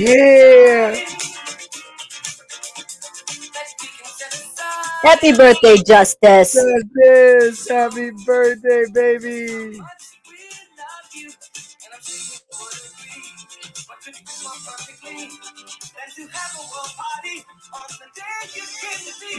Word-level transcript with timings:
Yeah. 0.00 0.96
Happy 5.02 5.32
birthday, 5.32 5.76
Justice. 5.86 6.54
Justice. 6.54 7.68
Happy 7.68 8.10
birthday, 8.24 8.84
baby. 8.94 9.80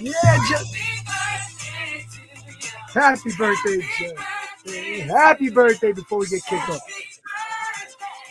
Yeah, 0.01 0.37
just 0.49 0.75
happy 2.93 3.31
birthday, 3.37 3.81
Jeff. 3.99 5.07
Happy 5.07 5.49
birthday 5.49 5.91
before 5.91 6.19
we 6.19 6.27
get 6.27 6.43
kicked 6.45 6.69
off. 6.69 6.81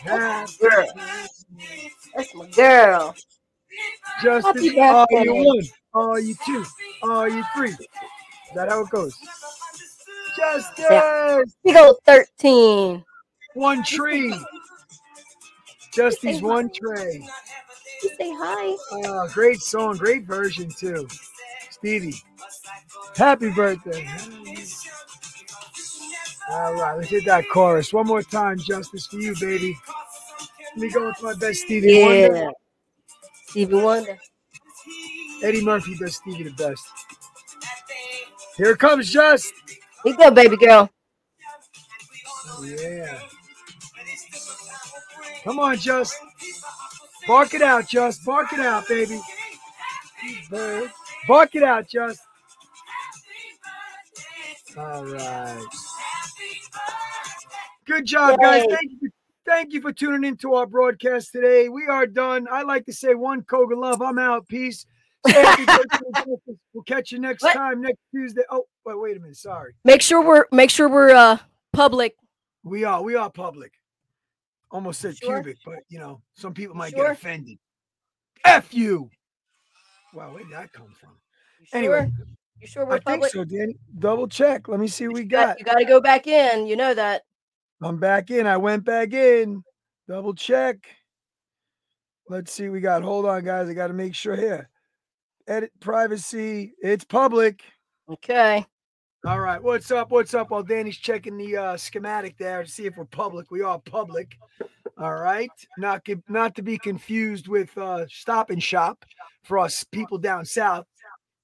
Happy 0.03 0.53
Girl. 0.61 0.87
That's 2.15 2.35
my 2.35 2.49
girl. 2.49 3.15
Justice, 4.23 4.73
Happy 4.75 4.79
are 4.81 5.23
you 5.23 5.33
one? 5.33 5.63
Are 5.93 6.19
you 6.19 6.35
two? 6.45 6.65
Are 7.03 7.29
you 7.29 7.43
three? 7.55 7.71
Is 7.71 8.55
that 8.55 8.69
how 8.69 8.81
it 8.81 8.89
goes? 8.89 9.17
Justice, 10.37 11.53
Big 11.63 11.75
old 11.75 11.97
13. 12.05 13.03
one 13.53 13.83
tree. 13.83 14.33
Justice, 15.93 16.41
one 16.41 16.69
tray. 16.73 17.27
You 18.03 18.09
say 18.17 18.31
hi. 18.33 18.77
Oh, 18.91 19.27
great 19.33 19.61
song, 19.61 19.97
great 19.97 20.23
version 20.23 20.69
too. 20.69 21.07
Stevie, 21.69 22.15
happy 23.15 23.51
birthday. 23.51 24.07
All 26.49 26.73
right, 26.73 26.97
let's 26.97 27.09
hit 27.09 27.25
that 27.25 27.45
chorus 27.51 27.93
one 27.93 28.07
more 28.07 28.23
time. 28.23 28.57
Justice 28.57 29.07
for 29.07 29.17
you, 29.17 29.35
baby. 29.39 29.77
Let 30.75 30.81
me 30.81 30.89
go 30.89 31.07
with 31.07 31.21
my 31.21 31.33
best 31.33 31.61
Stevie 31.61 31.93
Yeah. 31.93 32.27
Wonder. 32.29 32.51
Stevie 33.47 33.75
Wonder. 33.75 34.19
Eddie 35.43 35.63
Murphy 35.63 35.95
does 35.97 36.15
Stevie 36.15 36.43
the 36.43 36.51
best. 36.51 36.83
Here 38.57 38.75
comes 38.75 39.11
Just. 39.11 39.51
Here 40.03 40.15
go, 40.15 40.31
baby 40.31 40.55
girl. 40.55 40.89
Yeah. 42.63 43.19
Come 45.43 45.59
on, 45.59 45.77
Just. 45.77 46.15
Bark 47.27 47.53
it 47.53 47.61
out, 47.61 47.87
Just. 47.87 48.23
Bark 48.25 48.53
it 48.53 48.59
out, 48.59 48.87
baby. 48.87 49.19
Bird. 50.49 50.91
Bark 51.27 51.55
it 51.55 51.63
out, 51.63 51.87
Just. 51.89 52.21
All 54.77 55.05
right. 55.05 55.65
Good 57.85 58.05
job, 58.05 58.39
guys. 58.39 58.63
Thank 58.69 58.91
you. 59.01 59.09
Thank 59.45 59.73
you 59.73 59.81
for 59.81 59.91
tuning 59.91 60.23
into 60.23 60.53
our 60.53 60.65
broadcast 60.67 61.31
today. 61.31 61.67
We 61.67 61.87
are 61.87 62.05
done. 62.05 62.47
I 62.51 62.61
like 62.61 62.85
to 62.85 62.93
say 62.93 63.15
one 63.15 63.41
Koga 63.43 63.75
love. 63.75 64.01
I'm 64.01 64.19
out. 64.19 64.47
Peace. 64.47 64.85
Say 65.27 65.33
happy 65.33 65.65
birthday, 65.65 65.97
Justice. 66.15 66.55
we'll 66.73 66.83
catch 66.83 67.11
you 67.11 67.19
next 67.19 67.43
What? 67.43 67.53
time, 67.53 67.81
next 67.81 67.99
Tuesday. 68.13 68.41
Oh, 68.49 68.65
wait, 68.85 68.99
wait 68.99 69.17
a 69.17 69.19
minute. 69.19 69.35
Sorry. 69.37 69.73
Make 69.83 70.01
sure 70.01 70.23
we're 70.23 70.45
make 70.51 70.69
sure 70.69 70.87
we're 70.89 71.11
uh 71.11 71.37
public. 71.73 72.15
We 72.63 72.83
are. 72.83 73.01
We 73.01 73.15
are 73.15 73.29
public. 73.31 73.73
Almost 74.71 75.01
said 75.01 75.17
Sure? 75.17 75.41
cubic, 75.41 75.57
but 75.65 75.79
you 75.89 75.99
know, 75.99 76.21
some 76.35 76.53
people 76.53 76.75
might 76.75 76.91
Sure? 76.91 77.03
get 77.07 77.11
offended. 77.13 77.57
F 78.45 78.73
you. 78.73 79.09
Wow, 80.13 80.33
where 80.33 80.43
did 80.43 80.51
that 80.53 80.71
come 80.71 80.93
from? 80.99 81.11
You 81.59 81.65
Anyway, 81.73 82.11
sure? 82.15 82.25
You 82.61 82.67
sure 82.67 82.85
we're 82.85 82.95
I 82.95 82.99
think 82.99 83.25
so, 83.27 83.43
Dani. 83.43 83.73
Double 83.99 84.27
check. 84.27 84.67
Let 84.67 84.79
me 84.79 84.87
see 84.87 85.07
what 85.07 85.15
we 85.15 85.23
got- 85.23 85.49
got. 85.49 85.59
You 85.59 85.65
got 85.65 85.77
to 85.77 85.85
go 85.85 85.99
back 86.01 86.27
in. 86.27 86.67
You 86.67 86.75
know 86.75 86.93
that. 86.93 87.23
I'm 87.81 87.97
back 87.97 88.29
in. 88.31 88.45
I 88.45 88.57
went 88.57 88.85
back 88.85 89.13
in. 89.13 89.63
Double 90.07 90.33
check. 90.33 90.77
Let's 92.29 92.51
see. 92.51 92.69
We 92.69 92.79
got. 92.79 93.03
Hold 93.03 93.25
on, 93.25 93.43
guys. 93.43 93.69
I 93.69 93.73
got 93.73 93.87
to 93.87 93.93
make 93.93 94.15
sure 94.15 94.35
here. 94.35 94.69
Edit 95.47 95.71
privacy. 95.79 96.73
It's 96.81 97.03
public. 97.03 97.63
Okay. 98.09 98.65
All 99.25 99.39
right. 99.39 99.61
What's 99.61 99.91
up? 99.91 100.11
What's 100.11 100.33
up? 100.33 100.51
While 100.51 100.63
Dani's 100.63 100.97
checking 100.97 101.37
the 101.37 101.57
uh, 101.57 101.77
schematic 101.77 102.37
there 102.37 102.63
to 102.63 102.69
see 102.69 102.85
if 102.85 102.95
we're 102.97 103.05
public. 103.05 103.51
We 103.51 103.61
are 103.61 103.79
public. 103.79 104.35
All 104.97 105.15
right. 105.15 105.49
Not 105.77 106.07
not 106.29 106.55
to 106.55 106.61
be 106.61 106.77
confused 106.77 107.47
with 107.47 107.75
uh, 107.77 108.05
Stop 108.09 108.49
and 108.51 108.61
Shop 108.61 109.03
for 109.43 109.57
us 109.59 109.83
people 109.83 110.17
down 110.17 110.45
south. 110.45 110.85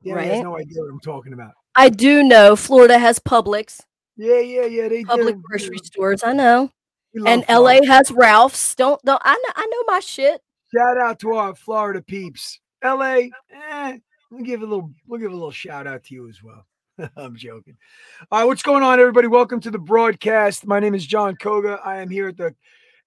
Dani 0.05 0.21
has 0.23 0.29
Right. 0.29 0.43
no 0.43 0.57
idea 0.57 0.81
what 0.81 0.89
I'm 0.91 0.99
talking 0.99 1.33
about. 1.33 1.53
I 1.75 1.89
do 1.89 2.23
know 2.23 2.55
Florida 2.55 2.97
has 2.99 3.19
Publix, 3.19 3.81
Yeah, 4.17 4.39
yeah, 4.39 4.65
yeah. 4.65 4.87
They 4.87 5.03
public 5.03 5.35
do. 5.35 5.41
grocery 5.43 5.77
stores. 5.77 6.23
I 6.23 6.33
know. 6.33 6.71
And 7.25 7.45
Florida. 7.45 7.81
LA 7.81 7.93
has 7.93 8.11
Ralph's. 8.11 8.75
Don't 8.75 9.01
don't 9.03 9.21
I 9.23 9.33
know 9.33 9.53
I 9.55 9.65
know 9.65 9.93
my 9.93 9.99
shit. 9.99 10.41
Shout 10.75 10.97
out 10.97 11.19
to 11.19 11.33
our 11.33 11.55
Florida 11.55 12.01
peeps. 12.01 12.59
LA, 12.83 13.29
eh, 13.51 13.97
we'll 14.29 14.43
give 14.43 14.61
a 14.61 14.65
little 14.65 14.91
we'll 15.07 15.19
give 15.19 15.31
a 15.31 15.35
little 15.35 15.51
shout 15.51 15.87
out 15.87 16.03
to 16.05 16.13
you 16.13 16.27
as 16.27 16.41
well. 16.43 16.65
I'm 17.15 17.35
joking. 17.35 17.77
All 18.31 18.39
right, 18.39 18.45
what's 18.45 18.63
going 18.63 18.83
on, 18.83 18.99
everybody? 18.99 19.27
Welcome 19.27 19.59
to 19.61 19.71
the 19.71 19.79
broadcast. 19.79 20.65
My 20.65 20.79
name 20.79 20.95
is 20.95 21.05
Jon 21.05 21.35
Koga. 21.35 21.79
I 21.83 21.97
am 21.97 22.09
here 22.09 22.27
at 22.27 22.37
the 22.37 22.55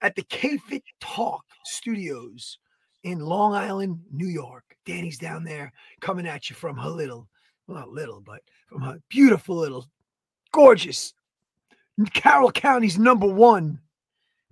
at 0.01 0.15
the 0.15 0.23
K-Fit 0.23 0.83
Talk 1.01 1.45
Studios 1.65 2.59
in 3.03 3.21
Long 3.21 3.55
Island, 3.55 4.01
New 4.13 4.29
York. 4.29 4.65
Dani's 4.87 5.19
down 5.19 5.45
there 5.45 5.73
coming 6.01 6.27
at 6.27 6.49
you 6.49 6.57
from 6.57 6.77
her 6.77 6.89
little, 6.89 7.29
well, 7.67 7.79
not 7.79 7.91
little, 7.91 8.21
but 8.21 8.41
from 8.69 8.83
her 8.83 8.99
beautiful 9.09 9.57
little, 9.57 9.87
gorgeous 10.53 11.15
Carroll 12.13 12.53
County's 12.53 12.99
number 12.99 13.27
one, 13.27 13.81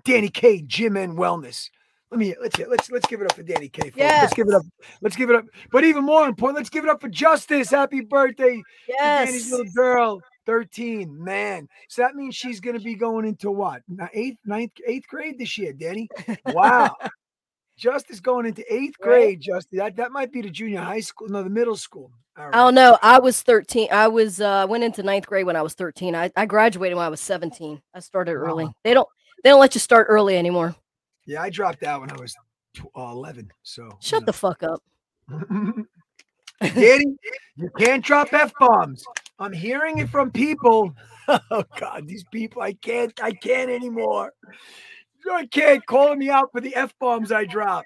Dani 0.04 0.32
K 0.32 0.62
Gym 0.62 0.96
and 0.96 1.16
Wellness. 1.16 1.70
Let 2.10 2.18
me 2.18 2.34
let's 2.40 2.58
let's 2.58 2.90
let's 2.90 3.06
give 3.06 3.20
it 3.20 3.30
up 3.30 3.36
for 3.36 3.42
Dani 3.42 3.70
K. 3.70 3.90
Folks. 3.90 3.96
Let's 3.98 4.34
give 4.34 4.48
it 4.48 4.54
up. 4.54 4.62
Let's 5.02 5.16
give 5.16 5.30
it 5.30 5.36
up. 5.36 5.44
But 5.70 5.84
even 5.84 6.04
more 6.04 6.26
important, 6.26 6.56
let's 6.56 6.70
give 6.70 6.84
it 6.84 6.90
up 6.90 7.00
for 7.00 7.08
Justice. 7.08 7.70
Happy 7.70 8.00
birthday, 8.00 8.62
to 8.86 8.92
Dani's 8.98 9.50
little 9.50 9.72
girl. 9.74 10.20
13, 10.46 11.22
man. 11.22 11.68
So 11.90 12.00
that 12.00 12.14
means 12.14 12.34
she's 12.34 12.58
gonna 12.60 12.80
be 12.80 12.94
going 12.94 13.26
into 13.26 13.50
what? 13.50 13.82
Eighth, 14.14 14.38
ninth, 14.46 14.72
eighth 14.86 15.06
grade 15.06 15.38
this 15.38 15.58
year, 15.58 15.74
Dani. 15.74 16.06
Wow. 16.46 16.96
Justice 17.78 18.20
going 18.20 18.44
into 18.44 18.62
eighth 18.72 18.96
Right. 19.00 19.08
grade, 19.08 19.40
Justice. 19.40 19.78
That, 19.78 19.96
that 19.96 20.12
might 20.12 20.32
be 20.32 20.42
the 20.42 20.50
junior 20.50 20.80
high 20.80 21.00
school, 21.00 21.28
no, 21.28 21.42
the 21.42 21.48
middle 21.50 21.76
school. 21.76 22.10
All 22.36 22.44
right. 22.46 22.54
I 22.54 22.58
don't 22.58 22.74
know. 22.74 22.98
I 23.02 23.18
was 23.20 23.40
13. 23.42 23.88
I 23.90 24.08
was 24.08 24.40
uh 24.40 24.66
went 24.68 24.84
into 24.84 25.02
ninth 25.02 25.26
grade 25.26 25.46
when 25.46 25.56
I 25.56 25.62
was 25.62 25.74
13. 25.74 26.14
I, 26.14 26.30
I 26.36 26.44
graduated 26.46 26.96
when 26.96 27.06
I 27.06 27.08
was 27.08 27.20
17. 27.20 27.80
I 27.94 28.00
started 28.00 28.32
early. 28.32 28.64
Wow. 28.64 28.74
They 28.84 28.94
don't 28.94 29.08
they 29.42 29.50
don't 29.50 29.60
let 29.60 29.74
you 29.74 29.80
start 29.80 30.06
early 30.10 30.36
anymore. 30.36 30.74
Yeah, 31.24 31.42
I 31.42 31.50
dropped 31.50 31.82
out 31.84 32.00
when 32.00 32.10
I 32.10 32.16
was 32.16 32.34
uh, 32.96 33.00
11. 33.00 33.50
So 33.62 33.96
Shut 34.00 34.26
the 34.26 34.32
fuck 34.32 34.62
up. 34.62 34.82
Dani, 36.62 37.14
you 37.56 37.70
can't 37.78 38.04
drop 38.04 38.32
F 38.32 38.52
bombs. 38.58 39.04
I'm 39.38 39.52
hearing 39.52 39.98
it 39.98 40.08
from 40.08 40.30
people. 40.30 40.94
Oh 41.50 41.62
God, 41.78 42.06
these 42.06 42.24
people, 42.32 42.62
I 42.62 42.72
can't, 42.72 43.12
I 43.22 43.32
can't 43.32 43.70
anymore. 43.70 44.32
I 45.32 45.46
can't 45.46 45.84
calling 45.86 46.18
me 46.18 46.30
out 46.30 46.50
for 46.52 46.60
the 46.60 46.74
F 46.76 46.92
bombs 47.00 47.32
I 47.32 47.44
drop. 47.44 47.84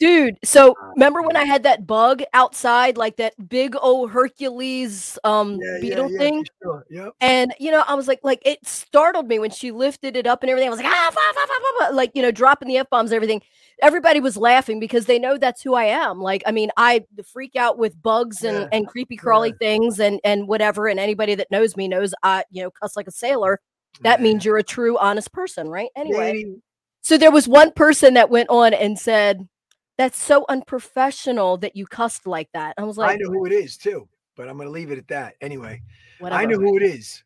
Dude, 0.00 0.36
so 0.44 0.76
remember 0.96 1.22
when 1.22 1.36
I 1.36 1.44
had 1.44 1.62
that 1.62 1.86
bug 1.86 2.22
outside, 2.34 2.96
like 2.96 3.16
that 3.16 3.32
big 3.48 3.76
old 3.80 4.10
Hercules 4.10 5.18
um 5.22 5.62
Yeah, 5.62 5.76
yeah, 5.76 5.78
beetle 5.80 6.10
yeah, 6.10 6.18
thing? 6.18 6.44
for 6.44 6.52
sure. 6.62 6.86
Yep. 6.90 7.12
And 7.20 7.54
you 7.60 7.70
know, 7.70 7.84
I 7.86 7.94
was 7.94 8.08
like, 8.08 8.18
like 8.24 8.42
it 8.44 8.66
startled 8.66 9.28
me 9.28 9.38
when 9.38 9.50
she 9.50 9.70
lifted 9.70 10.16
it 10.16 10.26
up 10.26 10.42
and 10.42 10.50
everything. 10.50 10.66
I 10.68 10.70
was 10.70 10.80
like, 10.80 10.92
ah, 10.92 11.10
fa, 11.12 11.20
fa, 11.32 11.86
fa," 11.86 11.94
like 11.94 12.10
you 12.14 12.22
know, 12.22 12.32
dropping 12.32 12.68
the 12.68 12.78
f 12.78 12.90
bombs, 12.90 13.12
everything. 13.12 13.40
Everybody 13.82 14.18
was 14.20 14.36
laughing 14.36 14.80
because 14.80 15.06
they 15.06 15.18
know 15.18 15.38
that's 15.38 15.62
who 15.62 15.74
I 15.74 15.84
am. 15.84 16.20
Like, 16.20 16.42
I 16.44 16.50
mean, 16.52 16.70
I 16.76 17.04
the 17.14 17.22
freak 17.22 17.54
out 17.56 17.78
with 17.78 18.00
bugs 18.02 18.42
and 18.42 18.56
Yeah, 18.56 18.68
and 18.72 18.88
creepy 18.88 19.16
crawly 19.16 19.50
yeah. 19.50 19.54
things 19.60 20.00
and 20.00 20.20
and 20.24 20.48
whatever. 20.48 20.88
And 20.88 20.98
anybody 20.98 21.36
that 21.36 21.50
knows 21.52 21.76
me 21.76 21.86
knows 21.88 22.14
I, 22.22 22.44
you 22.50 22.62
know, 22.64 22.70
cuss 22.72 22.96
like 22.96 23.06
a 23.06 23.12
sailor. 23.12 23.60
That 24.00 24.20
means 24.20 24.44
you're 24.44 24.58
a 24.58 24.62
true, 24.64 24.98
honest 24.98 25.32
person, 25.32 25.68
right? 25.68 25.88
Anyway, 25.96 26.44
so 27.04 27.18
there 27.18 27.30
was 27.30 27.46
one 27.46 27.70
person 27.70 28.14
that 28.14 28.30
went 28.30 28.48
on 28.48 28.72
and 28.72 28.98
said, 28.98 29.46
"That's 29.98 30.20
so 30.20 30.46
unprofessional 30.48 31.58
that 31.58 31.76
you 31.76 31.86
cussed 31.86 32.26
like 32.26 32.48
that." 32.54 32.74
I 32.78 32.84
was 32.84 32.96
like, 32.96 33.10
I 33.10 33.16
know 33.16 33.30
who 33.30 33.44
it 33.44 33.52
is 33.52 33.76
too, 33.76 34.08
but 34.36 34.48
I'm 34.48 34.56
gonna 34.56 34.70
leave 34.70 34.90
it 34.90 34.98
at 34.98 35.08
that. 35.08 35.34
Anyway, 35.42 35.82
"Whatever, 36.18 36.42
I 36.42 36.46
know 36.46 36.58
who 36.58 36.76
it 36.78 36.82
is. 36.82 37.22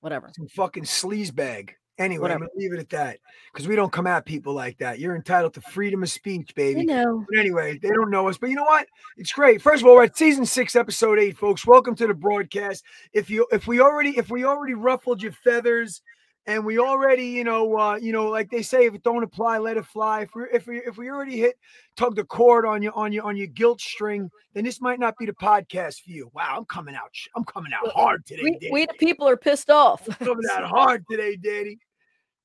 whatever." 0.00 0.30
Some 0.36 0.46
fucking 0.48 0.84
sleaze 0.84 1.34
bag. 1.34 1.74
Anyway, 1.98 2.30
I'm 2.30 2.38
gonna 2.38 2.50
leave 2.54 2.74
it 2.74 2.80
at 2.80 2.88
that 2.90 3.18
because 3.52 3.66
we 3.66 3.76
don't 3.76 3.92
come 3.92 4.06
at 4.06 4.26
people 4.26 4.52
like 4.52 4.76
that. 4.78 4.98
You're 4.98 5.16
entitled 5.16 5.54
to 5.54 5.60
freedom 5.62 6.02
of 6.02 6.10
speech, 6.10 6.54
baby. 6.54 6.80
You 6.80 6.86
know, 6.86 7.24
But 7.30 7.38
anyway, 7.38 7.78
they 7.78 7.90
don't 7.90 8.10
know 8.10 8.28
us. 8.28 8.36
But 8.36 8.50
you 8.50 8.56
know 8.56 8.64
what? 8.64 8.86
It's 9.16 9.32
great. 9.32 9.62
First 9.62 9.82
of 9.82 9.88
all, 9.88 9.96
we're 9.96 10.04
at 10.04 10.16
season 10.16 10.44
six, 10.44 10.76
episode 10.76 11.18
eight, 11.18 11.38
folks. 11.38 11.66
Welcome 11.66 11.94
to 11.96 12.06
the 12.06 12.14
broadcast. 12.14 12.84
If 13.14 13.30
you 13.30 13.46
if 13.52 13.66
we 13.66 13.80
already 13.80 14.18
if 14.18 14.30
we 14.30 14.44
already 14.44 14.74
ruffled 14.74 15.22
your 15.22 15.32
feathers 15.32 16.02
and 16.46 16.64
we 16.64 16.78
already, 16.78 17.26
you 17.26 17.44
know, 17.44 17.76
uh, 17.78 17.96
you 17.96 18.12
know, 18.12 18.28
like 18.28 18.50
they 18.50 18.62
say, 18.62 18.86
if 18.86 18.94
it 18.94 19.02
don't 19.02 19.22
apply, 19.22 19.58
let 19.58 19.76
it 19.76 19.86
fly. 19.86 20.22
If 20.22 20.34
we 20.34 20.42
if 20.52 20.66
we 20.66 20.78
if 20.78 20.96
we 20.96 21.08
already 21.08 21.38
hit 21.38 21.56
tugged 21.96 22.18
a 22.18 22.24
cord 22.24 22.66
on 22.66 22.82
your 22.82 22.92
on 22.94 23.12
your 23.12 23.24
on 23.24 23.36
your 23.36 23.46
guilt 23.46 23.80
string, 23.80 24.28
then 24.54 24.64
this 24.64 24.80
might 24.80 24.98
not 24.98 25.16
be 25.18 25.26
the 25.26 25.32
podcast 25.32 26.02
for 26.02 26.10
you. 26.10 26.30
Wow, 26.34 26.56
I'm 26.58 26.64
coming 26.64 26.96
out. 26.96 27.10
I'm 27.36 27.44
coming 27.44 27.72
out 27.72 27.92
hard 27.92 28.26
today, 28.26 28.42
we, 28.42 28.70
we 28.72 28.86
the 28.86 28.94
people 28.94 29.28
are 29.28 29.36
pissed 29.36 29.70
off. 29.70 30.06
I'm 30.08 30.26
coming 30.26 30.44
out 30.52 30.64
hard 30.64 31.04
today, 31.08 31.36
Dani. 31.36 31.76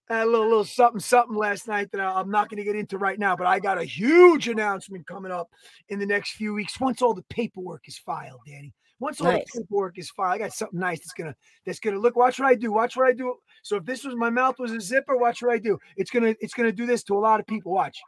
a 0.09 0.25
little 0.25 0.47
little 0.47 0.65
something 0.65 0.99
something 0.99 1.35
last 1.35 1.67
night 1.67 1.91
that 1.91 2.01
I, 2.01 2.19
am 2.19 2.29
not 2.29 2.49
going 2.49 2.57
to 2.57 2.63
get 2.63 2.75
into 2.75 2.99
right 2.99 3.17
now. 3.17 3.35
But 3.35 3.47
I 3.47 3.59
got 3.59 3.79
a 3.79 3.83
huge 3.83 4.47
announcement 4.47 5.07
coming 5.07 5.31
up 5.31 5.49
in 5.89 5.97
the 5.97 6.05
next 6.05 6.33
few 6.33 6.53
weeks 6.53 6.79
once 6.79 7.01
all 7.01 7.15
the 7.15 7.25
paperwork 7.29 7.87
is 7.87 7.97
filed, 7.97 8.41
Danny. 8.45 8.73
Once 8.99 9.21
all 9.21 9.31
nice. 9.31 9.45
the 9.53 9.61
paperwork 9.61 9.97
is 9.99 10.09
filed, 10.09 10.33
I 10.33 10.37
got 10.39 10.53
something 10.53 10.79
nice 10.79 10.99
that's 10.99 11.13
gonna 11.13 11.35
that's 11.65 11.79
gonna 11.79 11.99
look. 11.99 12.15
Watch 12.15 12.39
what 12.39 12.47
I 12.47 12.55
do. 12.55 12.71
Watch 12.71 12.97
what 12.97 13.07
I 13.07 13.13
do. 13.13 13.35
So 13.61 13.75
if 13.77 13.85
this 13.85 14.03
was 14.03 14.15
my 14.15 14.29
mouth 14.29 14.57
was 14.57 14.71
a 14.71 14.81
zipper, 14.81 15.17
watch 15.17 15.41
what 15.41 15.51
I 15.51 15.59
do. 15.59 15.77
It's 15.97 16.09
gonna 16.09 16.35
it's 16.39 16.53
gonna 16.53 16.71
do 16.71 16.85
this 16.85 17.03
to 17.03 17.13
a 17.15 17.19
lot 17.19 17.39
of 17.39 17.45
people. 17.45 17.71
Watch. 17.71 17.99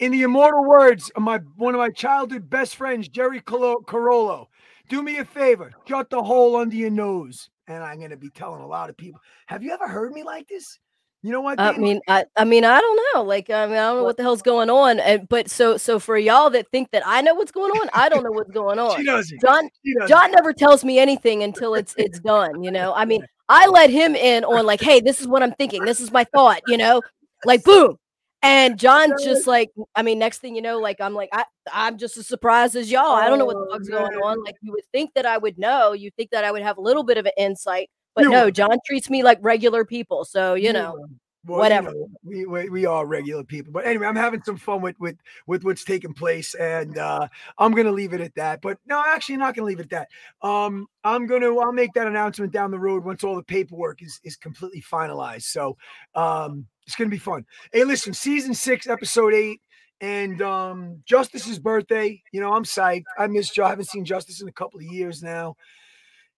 In 0.00 0.12
the 0.12 0.22
immortal 0.22 0.64
words 0.64 1.10
of 1.10 1.22
my 1.22 1.38
one 1.56 1.74
of 1.74 1.78
my 1.78 1.90
childhood 1.90 2.50
best 2.50 2.76
friends, 2.76 3.08
Jerry 3.08 3.40
Carollo, 3.40 4.48
do 4.88 5.02
me 5.02 5.18
a 5.18 5.24
favor, 5.24 5.72
shut 5.88 6.10
the 6.10 6.22
hole 6.22 6.56
under 6.56 6.76
your 6.76 6.90
nose. 6.90 7.48
And 7.68 7.82
I'm 7.82 8.00
gonna 8.00 8.18
be 8.18 8.28
telling 8.30 8.60
a 8.60 8.66
lot 8.66 8.90
of 8.90 8.98
people. 8.98 9.20
Have 9.46 9.62
you 9.62 9.72
ever 9.72 9.88
heard 9.88 10.12
me 10.12 10.24
like 10.24 10.46
this? 10.48 10.78
You 11.24 11.32
know 11.32 11.40
what? 11.40 11.58
I 11.58 11.74
mean, 11.78 12.02
I, 12.06 12.26
I 12.36 12.44
mean, 12.44 12.66
I 12.66 12.78
don't 12.78 13.00
know. 13.14 13.22
Like, 13.22 13.48
I 13.48 13.64
mean, 13.64 13.76
I 13.76 13.86
don't 13.86 13.96
know 13.96 14.04
what 14.04 14.18
the 14.18 14.22
hell's 14.22 14.42
going 14.42 14.68
on. 14.68 15.00
And 15.00 15.26
but 15.26 15.48
so, 15.48 15.78
so 15.78 15.98
for 15.98 16.18
y'all 16.18 16.50
that 16.50 16.70
think 16.70 16.90
that 16.90 17.02
I 17.06 17.22
know 17.22 17.32
what's 17.32 17.50
going 17.50 17.70
on, 17.70 17.88
I 17.94 18.10
don't 18.10 18.22
know 18.22 18.30
what's 18.30 18.50
going 18.50 18.78
on. 18.78 18.98
she 18.98 19.06
doesn't. 19.06 19.40
Jon, 19.40 19.70
she 19.82 19.94
doesn't. 19.94 20.08
Jon 20.08 20.32
never 20.32 20.52
tells 20.52 20.84
me 20.84 20.98
anything 20.98 21.42
until 21.42 21.74
it's 21.76 21.94
it's 21.96 22.20
done. 22.20 22.62
You 22.62 22.70
know, 22.70 22.92
I 22.92 23.06
mean, 23.06 23.24
I 23.48 23.66
let 23.68 23.88
him 23.88 24.14
in 24.14 24.44
on 24.44 24.66
like, 24.66 24.82
hey, 24.82 25.00
this 25.00 25.22
is 25.22 25.26
what 25.26 25.42
I'm 25.42 25.52
thinking. 25.52 25.86
This 25.86 25.98
is 25.98 26.12
my 26.12 26.24
thought. 26.24 26.60
You 26.66 26.76
know, 26.76 27.00
like 27.46 27.64
boom. 27.64 27.96
And 28.42 28.78
Jon's 28.78 29.24
just 29.24 29.46
like, 29.46 29.70
I 29.94 30.02
mean, 30.02 30.18
next 30.18 30.40
thing 30.40 30.54
you 30.54 30.60
know, 30.60 30.78
like 30.78 31.00
I'm 31.00 31.14
like, 31.14 31.30
I, 31.32 31.46
I'm 31.72 31.96
just 31.96 32.18
as 32.18 32.26
surprised 32.26 32.76
as 32.76 32.90
y'all. 32.90 33.12
I 33.12 33.30
don't 33.30 33.38
know 33.38 33.46
what 33.46 33.56
the 33.56 33.66
oh, 33.70 33.72
fuck's 33.72 33.88
going 33.88 34.12
on. 34.16 34.44
Like 34.44 34.56
you 34.60 34.72
would 34.72 34.84
think 34.92 35.14
that 35.14 35.24
I 35.24 35.38
would 35.38 35.56
know. 35.56 35.94
You 35.94 36.10
think 36.18 36.32
that 36.32 36.44
I 36.44 36.52
would 36.52 36.60
have 36.60 36.76
a 36.76 36.82
little 36.82 37.02
bit 37.02 37.16
of 37.16 37.24
an 37.24 37.32
insight, 37.38 37.88
but 38.14 38.28
no, 38.28 38.50
Jon 38.50 38.78
treats 38.86 39.10
me 39.10 39.22
like 39.22 39.38
regular 39.42 39.84
people. 39.84 40.24
So 40.24 40.54
you 40.54 40.72
know. 40.72 41.06
Well, 41.46 41.58
whatever. 41.58 41.90
You 41.90 41.94
know, 41.94 42.08
we, 42.24 42.46
we, 42.46 42.68
we 42.70 42.86
are 42.86 43.04
regular 43.04 43.44
people, 43.44 43.70
but 43.70 43.84
anyway, 43.84 44.06
I'm 44.06 44.16
having 44.16 44.42
some 44.42 44.56
fun 44.56 44.80
with 44.80 44.98
with 44.98 45.16
with 45.46 45.62
what's 45.62 45.84
taking 45.84 46.14
place, 46.14 46.54
and 46.54 46.96
uh, 46.96 47.28
I'm 47.58 47.72
gonna 47.72 47.92
leave 47.92 48.14
it 48.14 48.22
at 48.22 48.34
that. 48.36 48.62
But 48.62 48.78
no, 48.86 49.02
actually, 49.06 49.36
not 49.36 49.54
gonna 49.54 49.66
leave 49.66 49.80
it 49.80 49.92
at 49.92 50.08
that. 50.42 50.48
Um, 50.48 50.86
I'm 51.02 51.26
gonna 51.26 51.54
I'll 51.54 51.72
make 51.72 51.92
that 51.94 52.06
announcement 52.06 52.52
down 52.52 52.70
the 52.70 52.78
road 52.78 53.04
once 53.04 53.24
all 53.24 53.36
the 53.36 53.42
paperwork 53.42 54.02
is 54.02 54.20
is 54.24 54.36
completely 54.36 54.80
finalized. 54.80 55.42
So, 55.42 55.76
um, 56.14 56.66
it's 56.86 56.96
gonna 56.96 57.10
be 57.10 57.18
fun. 57.18 57.44
Hey, 57.72 57.84
listen, 57.84 58.14
season 58.14 58.54
six, 58.54 58.86
episode 58.86 59.34
eight. 59.34 59.60
And 60.00 60.42
um, 60.42 61.02
Justice's 61.06 61.58
birthday, 61.58 62.20
you 62.32 62.40
know, 62.40 62.52
I'm 62.52 62.64
psyched. 62.64 63.04
I 63.16 63.26
miss 63.26 63.48
Joe. 63.50 63.64
I 63.64 63.70
haven't 63.70 63.86
seen 63.86 64.04
Justice 64.04 64.42
in 64.42 64.48
a 64.48 64.52
couple 64.52 64.80
of 64.80 64.86
years 64.86 65.22
now 65.22 65.56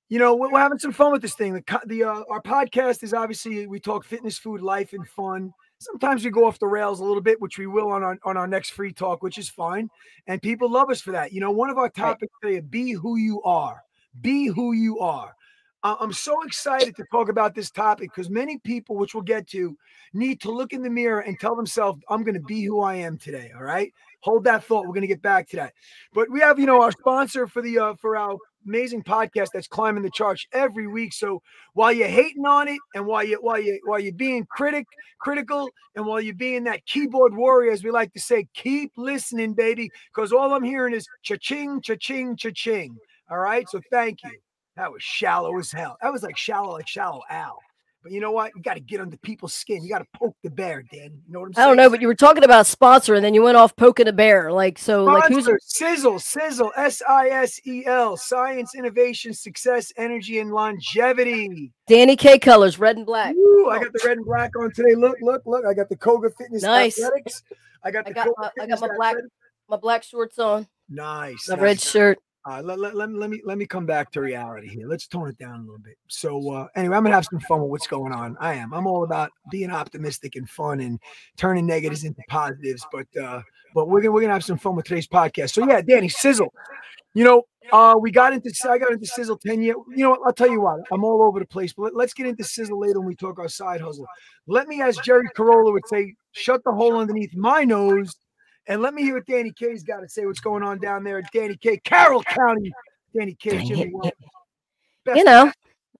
you 0.08 0.19
know 0.19 0.35
we're, 0.35 0.50
we're, 0.50 0.61
having 0.61 0.79
some 0.79 0.93
fun 0.93 1.12
with 1.12 1.23
this 1.23 1.35
thing. 1.35 1.55
The, 1.55 1.81
the 1.87 2.05
uh, 2.05 2.23
our 2.31 2.41
podcast 2.41 3.03
is 3.03 3.12
obviously 3.12 3.67
we 3.67 3.81
talk 3.81 4.05
fitness 4.05 4.38
food 4.38 4.61
life 4.61 4.93
and 4.93 5.06
fun. 5.06 5.53
Sometimes 5.79 6.25
we 6.25 6.31
go 6.31 6.47
off 6.47 6.58
the 6.58 6.67
rails 6.67 7.00
a 7.00 7.05
little 7.05 7.23
bit 7.23 7.41
which 7.41 7.58
we 7.58 7.67
will 7.67 7.91
on 7.91 8.03
our 8.03 8.19
on 8.25 8.37
our 8.37 8.47
next 8.47 8.70
free 8.70 8.93
talk 8.93 9.23
which 9.23 9.38
is 9.38 9.49
fine. 9.49 9.91
And 10.26 10.41
people 10.41 10.70
love 10.70 10.91
us 10.91 11.00
for 11.00 11.12
that. 11.12 11.32
You 11.32 11.41
know 11.41 11.50
one 11.50 11.70
of 11.70 11.79
our 11.79 11.91
topics 11.91 12.32
today 12.43 12.61
be 12.61 12.93
who 12.93 13.17
you 13.17 13.43
are. 13.43 13.82
Be 14.20 14.47
who 14.47 14.73
you 14.73 15.00
are. 15.00 15.35
I'm 15.82 16.12
so 16.12 16.43
excited 16.43 16.97
to 16.97 17.05
talk 17.12 17.29
about 17.29 17.55
this 17.55 17.70
topic 17.70 18.11
because 18.12 18.29
many 18.29 18.58
people 18.58 18.97
which 18.97 19.14
we'll 19.14 19.23
get 19.23 19.47
to 19.49 19.76
need 20.14 20.41
to 20.41 20.50
look 20.50 20.73
in 20.73 20.82
the 20.82 20.91
mirror 20.91 21.20
and 21.20 21.38
tell 21.38 21.55
themselves 21.55 22.03
i'm 22.08 22.25
going 22.25 22.35
to 22.35 22.41
be 22.41 22.64
who 22.64 22.81
i 22.81 22.97
am 22.97 23.17
today 23.17 23.53
all 23.55 23.62
right? 23.62 23.93
Hold 24.20 24.43
that 24.44 24.64
thought. 24.64 24.87
We're 24.87 24.94
going 24.94 25.03
to 25.03 25.06
get 25.06 25.23
back 25.23 25.49
to 25.50 25.56
that. 25.56 25.75
But 26.12 26.29
we 26.29 26.41
have 26.41 26.58
you 26.58 26.67
know 26.67 26.82
our 26.82 26.91
sponsor 26.91 27.47
for 27.47 27.62
the 27.62 27.79
uh 27.79 27.94
for 27.94 28.17
our 28.17 28.37
amazing 28.66 29.02
podcast 29.02 29.48
that's 29.52 29.68
climbing 29.68 30.02
the 30.02 30.10
charts 30.10 30.46
every 30.52 30.86
week. 30.86 31.12
So 31.12 31.42
while 31.74 31.92
you're 31.92 32.08
hating 32.08 32.46
on 32.46 32.68
it, 32.68 32.78
and 32.94 33.06
while 33.06 33.24
you 33.24 33.38
while 33.40 33.60
you 33.60 33.80
while 33.84 34.00
you're 34.00 34.12
being 34.12 34.46
critic 34.50 34.86
critical, 35.18 35.70
and 35.94 36.06
while 36.06 36.20
you're 36.20 36.34
being 36.34 36.64
that 36.64 36.84
keyboard 36.86 37.34
warrior, 37.34 37.72
as 37.72 37.82
we 37.82 37.90
like 37.90 38.12
to 38.12 38.20
say, 38.20 38.46
keep 38.54 38.92
listening, 38.96 39.54
baby, 39.54 39.90
because 40.14 40.32
all 40.32 40.52
I'm 40.52 40.64
hearing 40.64 40.94
is 40.94 41.06
cha-ching, 41.22 41.80
cha-ching, 41.80 42.36
cha-ching. 42.36 42.96
All 43.30 43.38
right. 43.38 43.68
So 43.68 43.80
thank 43.90 44.22
you. 44.24 44.38
That 44.76 44.92
was 44.92 45.02
shallow 45.02 45.58
as 45.58 45.72
hell. 45.72 45.96
That 46.02 46.12
was 46.12 46.22
like 46.22 46.36
shallow, 46.36 46.72
like 46.72 46.86
shallow 46.86 47.22
Al. 47.30 47.58
But 48.06 48.12
you 48.12 48.20
know 48.20 48.31
what? 48.31 48.53
You 48.55 48.62
got 48.62 48.75
to 48.75 48.81
get 48.81 49.00
under 49.00 49.17
people's 49.17 49.53
skin. 49.53 49.82
You 49.82 49.88
got 49.88 49.99
to 49.99 50.06
poke 50.14 50.37
the 50.44 50.49
bear, 50.49 50.85
Dan. 50.93 51.20
You 51.26 51.32
know 51.32 51.41
what 51.41 51.47
I'm 51.47 51.55
saying? 51.55 51.64
I 51.64 51.67
don't 51.67 51.76
know, 51.76 51.91
but 51.91 52.00
you 52.00 52.06
were 52.06 52.14
talking 52.14 52.44
about 52.44 52.69
sponsor, 52.69 53.14
and 53.14 53.25
then 53.25 53.35
you 53.35 53.43
went 53.43 53.56
off 53.56 53.75
poking 53.75 54.06
a 54.06 54.12
bear. 54.12 54.53
Like 54.53 54.79
so, 54.79 55.06
sponsor, 55.06 55.35
like 55.35 55.44
who's 55.44 55.49
Sisel? 55.64 56.20
Sisel, 56.20 56.70
S 56.76 57.03
I 57.08 57.31
S 57.31 57.58
E 57.67 57.85
L, 57.85 58.17
Science, 58.17 58.76
Innovation, 58.76 59.35
Success, 59.35 59.93
Energy, 59.97 60.38
and 60.38 60.53
Longevity. 60.53 61.73
Dani 61.91 62.17
K 62.17 62.38
colors, 62.38 62.79
red 62.79 62.97
and 62.97 63.05
black. 63.05 63.35
Ooh, 63.35 63.70
I 63.70 63.79
oh. 63.79 63.81
got 63.81 63.93
the 63.93 64.00
red 64.06 64.19
and 64.19 64.26
black 64.26 64.53
on 64.55 64.70
today. 64.70 64.94
Look, 64.94 65.17
look, 65.20 65.43
look! 65.44 65.64
I 65.64 65.75
got 65.75 65.88
the 65.88 65.97
Koga 65.97 66.31
Fitness 66.31 66.62
nice. 66.62 67.03
Athletics. 67.03 67.43
I 67.82 67.91
got 67.91 68.05
the 68.05 68.12
I 68.12 68.12
got, 68.12 68.29
my, 68.38 68.50
I 68.61 68.67
got 68.69 68.81
my 68.82 68.97
black 68.97 69.17
my 69.69 69.79
black 69.79 70.05
shorts 70.05 70.38
on. 70.38 70.69
Nice. 70.88 71.47
The 71.47 71.56
nice. 71.56 71.61
red 71.61 71.81
shirt. 71.81 72.19
Uh, 72.48 72.62
let, 72.62 72.78
let, 72.78 72.94
let, 72.94 73.12
let, 73.12 73.28
me 73.28 73.43
let 73.44 73.58
me 73.58 73.66
come 73.66 73.87
back 73.87 74.12
to 74.12 74.20
reality 74.20 74.69
here. 74.69 74.87
Let's 74.87 75.08
tone 75.08 75.28
it 75.28 75.37
down 75.37 75.56
a 75.56 75.62
little 75.62 75.81
bit. 75.81 75.96
So 76.06 76.52
uh, 76.52 76.69
anyway, 76.76 76.96
I'm 76.96 77.02
gonna 77.02 77.16
have 77.16 77.25
some 77.25 77.40
fun 77.40 77.60
with 77.60 77.70
what's 77.70 77.88
going 77.88 78.12
on. 78.12 78.37
I 78.38 78.54
am. 78.54 78.72
I'm 78.72 78.87
all 78.87 79.02
about 79.02 79.32
being 79.50 79.72
optimistic 79.72 80.37
and 80.37 80.48
fun 80.48 80.78
and 80.78 81.00
turning 81.37 81.66
negatives 81.66 82.04
into 82.04 82.22
positives. 82.28 82.87
But 82.93 83.08
uh, 83.20 83.43
but 83.75 83.88
we're 83.88 84.00
gonna 84.00 84.12
we're 84.12 84.20
gonna 84.20 84.32
have 84.32 84.44
some 84.44 84.58
fun 84.58 84.76
with 84.76 84.87
today's 84.87 85.08
podcast. 85.08 85.54
So 85.54 85.66
yeah, 85.66 85.81
Dani 85.81 86.12
Sisel. 86.12 86.46
You 87.14 87.25
know, 87.25 87.43
uh, 87.72 87.96
we 88.00 88.12
got 88.12 88.32
into 88.32 88.52
I 88.70 88.78
got 88.78 88.93
into 88.93 89.06
Sisel 89.06 89.40
ten 89.40 89.60
years. 89.60 89.76
You 89.88 90.04
know, 90.04 90.16
I'll 90.25 90.32
tell 90.32 90.50
you 90.50 90.60
what. 90.60 90.78
I'm 90.93 91.02
all 91.02 91.25
over 91.25 91.40
the 91.40 91.46
place. 91.46 91.72
But 91.72 91.96
let, 91.96 92.04
us 92.04 92.14
get 92.14 92.26
into 92.26 92.44
Sisel 92.44 92.81
later 92.81 93.00
when 93.00 93.08
we 93.08 93.16
talk 93.16 93.40
our 93.40 93.48
side 93.48 93.81
hustle. 93.81 94.06
Let 94.46 94.69
me, 94.69 94.82
as 94.82 94.96
Jerry 94.98 95.28
Carollo 95.34 95.72
would 95.72 95.88
say, 95.88 96.14
shut 96.31 96.62
the 96.64 96.70
hole 96.70 96.96
underneath 96.96 97.34
my 97.34 97.64
nose 97.64 98.14
and 98.68 98.82
let 98.82 98.94
me 98.94 99.02
hear 99.02 99.14
what 99.14 99.26
Dani 99.26 99.54
K's 99.54 99.82
got 99.82 100.00
to 100.00 100.08
say. 100.08 100.26
What's 100.26 100.40
going 100.40 100.62
on 100.62 100.78
down 100.78 101.04
there 101.04 101.18
at 101.18 101.32
Dani 101.32 101.60
K, 101.60 101.78
Carroll 101.78 102.22
County? 102.22 102.72
Dani 103.14 103.38
K, 103.38 103.64
Jimmy. 103.64 103.92
you 105.14 105.24
know, 105.24 105.52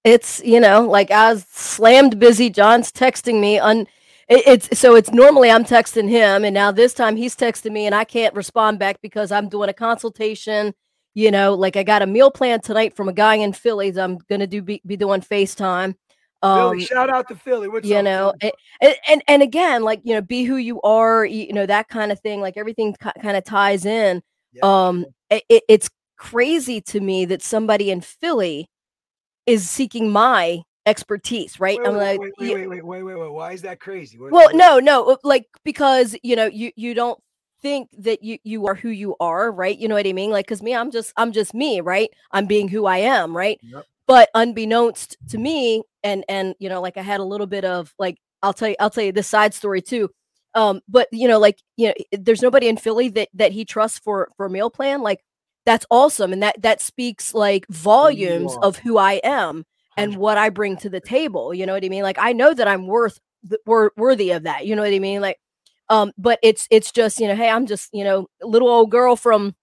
it's 0.05 0.43
you 0.45 0.61
know, 0.61 0.83
like 0.83 1.11
I 1.11 1.33
was 1.33 1.45
slammed 1.45 2.19
busy. 2.19 2.50
Jon's 2.50 2.91
texting 2.93 3.41
me 3.41 3.59
on. 3.59 3.87
it's 4.29 4.79
so 4.79 4.97
it's 4.97 5.12
normally 5.12 5.50
I'm 5.50 5.64
texting 5.64 6.09
him, 6.09 6.45
and 6.45 6.55
now 6.55 6.73
this 6.73 6.95
time 6.95 7.17
he's 7.17 7.37
texting 7.37 7.73
me, 7.73 7.87
and 7.87 7.95
I 7.95 8.05
can't 8.05 8.35
respond 8.35 8.79
back 8.79 9.00
because 9.00 9.31
I'm 9.31 9.49
doing 9.49 9.69
a 9.69 9.75
consultation. 9.75 10.75
You 11.14 11.31
know, 11.31 11.55
like 11.55 11.76
I 11.76 11.83
got 11.83 12.02
a 12.02 12.07
meal 12.07 12.31
plan 12.31 12.61
tonight 12.61 12.95
from 12.95 13.09
a 13.09 13.12
guy 13.12 13.37
in 13.37 13.52
Philly. 13.52 13.91
that 13.91 14.02
I'm 14.05 14.19
gonna 14.29 14.47
do 14.47 14.61
be, 14.61 14.83
be 14.85 14.97
doing 14.97 15.23
FaceTime 15.23 15.95
um, 16.47 16.71
Philly, 16.71 16.85
shout 16.85 17.11
out 17.11 17.29
to 17.29 17.35
Philly. 17.35 17.69
What's 17.69 17.87
you 17.88 17.97
up, 17.97 18.05
know, 18.05 18.35
and, 18.81 18.95
and 19.09 19.23
and 19.26 19.43
again, 19.43 19.83
like 19.83 20.00
you 20.05 20.15
know, 20.15 20.23
be 20.23 20.45
who 20.45 20.57
you 20.57 20.81
are. 20.83 21.25
You 21.25 21.53
know 21.53 21.67
that 21.67 21.88
kind 21.88 22.12
of 22.12 22.21
thing. 22.21 22.41
Like 22.41 22.57
everything 22.57 22.95
kind 23.21 23.37
of 23.37 23.45
ties 23.45 23.85
in. 23.85 24.23
Yeah. 24.53 24.62
Um, 24.87 25.07
it, 25.31 25.65
it's 25.69 25.91
crazy 26.17 26.81
to 26.81 27.00
me 27.00 27.25
that 27.26 27.43
somebody 27.43 27.91
in 27.91 28.00
Philly 28.00 28.69
is 29.47 29.69
seeking 29.69 30.11
my 30.11 30.62
expertise, 30.87 31.59
right? 31.61 31.79
Wait, 31.79 31.87
I'm 31.87 31.97
like, 31.97 32.21
wait, 32.21 32.33
wait, 32.38 32.55
wait, 32.55 32.69
wait, 32.69 32.85
wait, 32.85 33.03
wait, 33.03 33.19
wait. 33.19 33.33
Why 33.33 33.53
is 33.53 33.62
that 33.62 33.81
crazy? 33.81 34.19
What, 34.19 34.33
well, 34.33 34.49
no, 34.55 34.79
no, 34.79 35.19
like 35.25 35.47
because 35.65 36.17
you 36.23 36.37
know, 36.37 36.47
you 36.47 36.73
you 36.76 36.95
don't 36.95 37.19
think 37.62 37.88
that 37.99 38.23
you 38.23 38.38
you 38.45 38.67
are 38.67 38.75
who 38.75 38.88
you 38.88 39.17
are, 39.21 39.50
right? 39.50 39.76
You 39.76 39.88
know 39.88 39.95
what 39.95 40.07
I 40.07 40.12
mean? 40.12 40.31
Like, 40.31 40.47
because 40.47 40.62
me, 40.62 40.75
I'm 40.75 40.91
just 40.91 41.12
I'm 41.17 41.33
just 41.33 41.55
me, 41.55 41.81
right? 41.81 42.11
I'm 42.33 42.47
being 42.47 42.69
who 42.69 42.87
I 42.87 42.99
am, 42.99 43.37
right? 43.37 43.59
Yep. 43.62 43.85
But 44.07 44.29
unbeknownst 44.35 45.17
to 45.31 45.39
me, 45.39 45.83
and 46.07 46.25
and 46.29 46.55
you 46.59 46.69
know 46.69 46.81
like 46.81 46.97
i 46.97 47.03
had 47.03 47.21
a 47.21 47.25
little 47.25 47.47
bit 47.47 47.65
of 47.65 47.93
like 47.99 48.17
i'll 48.43 48.53
tell 48.53 48.69
you 48.69 48.77
i'll 48.81 48.91
tell 48.91 49.05
you 49.05 49.13
this 49.13 49.27
side 49.27 49.53
story 49.53 49.83
too 49.83 50.09
um 50.55 50.81
but 50.89 51.09
you 51.13 51.29
know 51.29 51.39
like 51.39 51.59
you 51.77 51.89
know 51.89 51.95
there's 52.13 52.43
nobody 52.43 52.69
in 52.69 52.77
philly 52.77 53.09
that 53.09 53.29
that 53.35 53.53
he 53.53 53.65
trusts 53.65 53.99
for 53.99 54.29
for 54.37 54.47
a 54.47 54.51
meal 54.51 54.71
plan 54.71 55.03
like 55.03 55.21
that's 55.67 55.85
awesome 55.91 56.33
and 56.33 56.43
that 56.43 56.61
that 56.63 56.81
speaks 56.81 57.35
like 57.35 57.67
volumes 57.69 58.57
of 58.63 58.77
who 58.79 58.97
i 58.97 59.15
am 59.25 59.65
and 59.97 60.17
what 60.17 60.39
i 60.39 60.49
bring 60.49 60.77
to 60.77 60.89
the 60.89 61.01
table 61.01 61.53
you 61.53 61.67
know 61.67 61.73
what 61.75 61.85
i 61.85 61.89
mean? 61.89 62.03
Like 62.05 62.19
i 62.19 62.33
know 62.33 62.55
that 62.55 62.69
i'm 62.69 62.87
worth 62.87 63.19
wor- 63.67 63.93
worthy 63.97 64.31
of 64.31 64.45
that 64.45 64.67
you 64.67 64.77
know 64.77 64.83
what 64.83 64.95
i 64.95 64.99
mean? 64.99 65.21
Like 65.21 65.39
um 65.89 66.13
but 66.17 66.39
it's 66.43 66.69
it's 66.71 66.93
just 66.93 67.19
you 67.21 67.27
know 67.29 67.35
hey 67.35 67.49
i'm 67.49 67.67
just 67.67 67.89
you 67.93 68.05
know 68.05 68.27
little 68.43 68.69
old 68.69 68.91
girl 68.91 69.17
from 69.17 69.55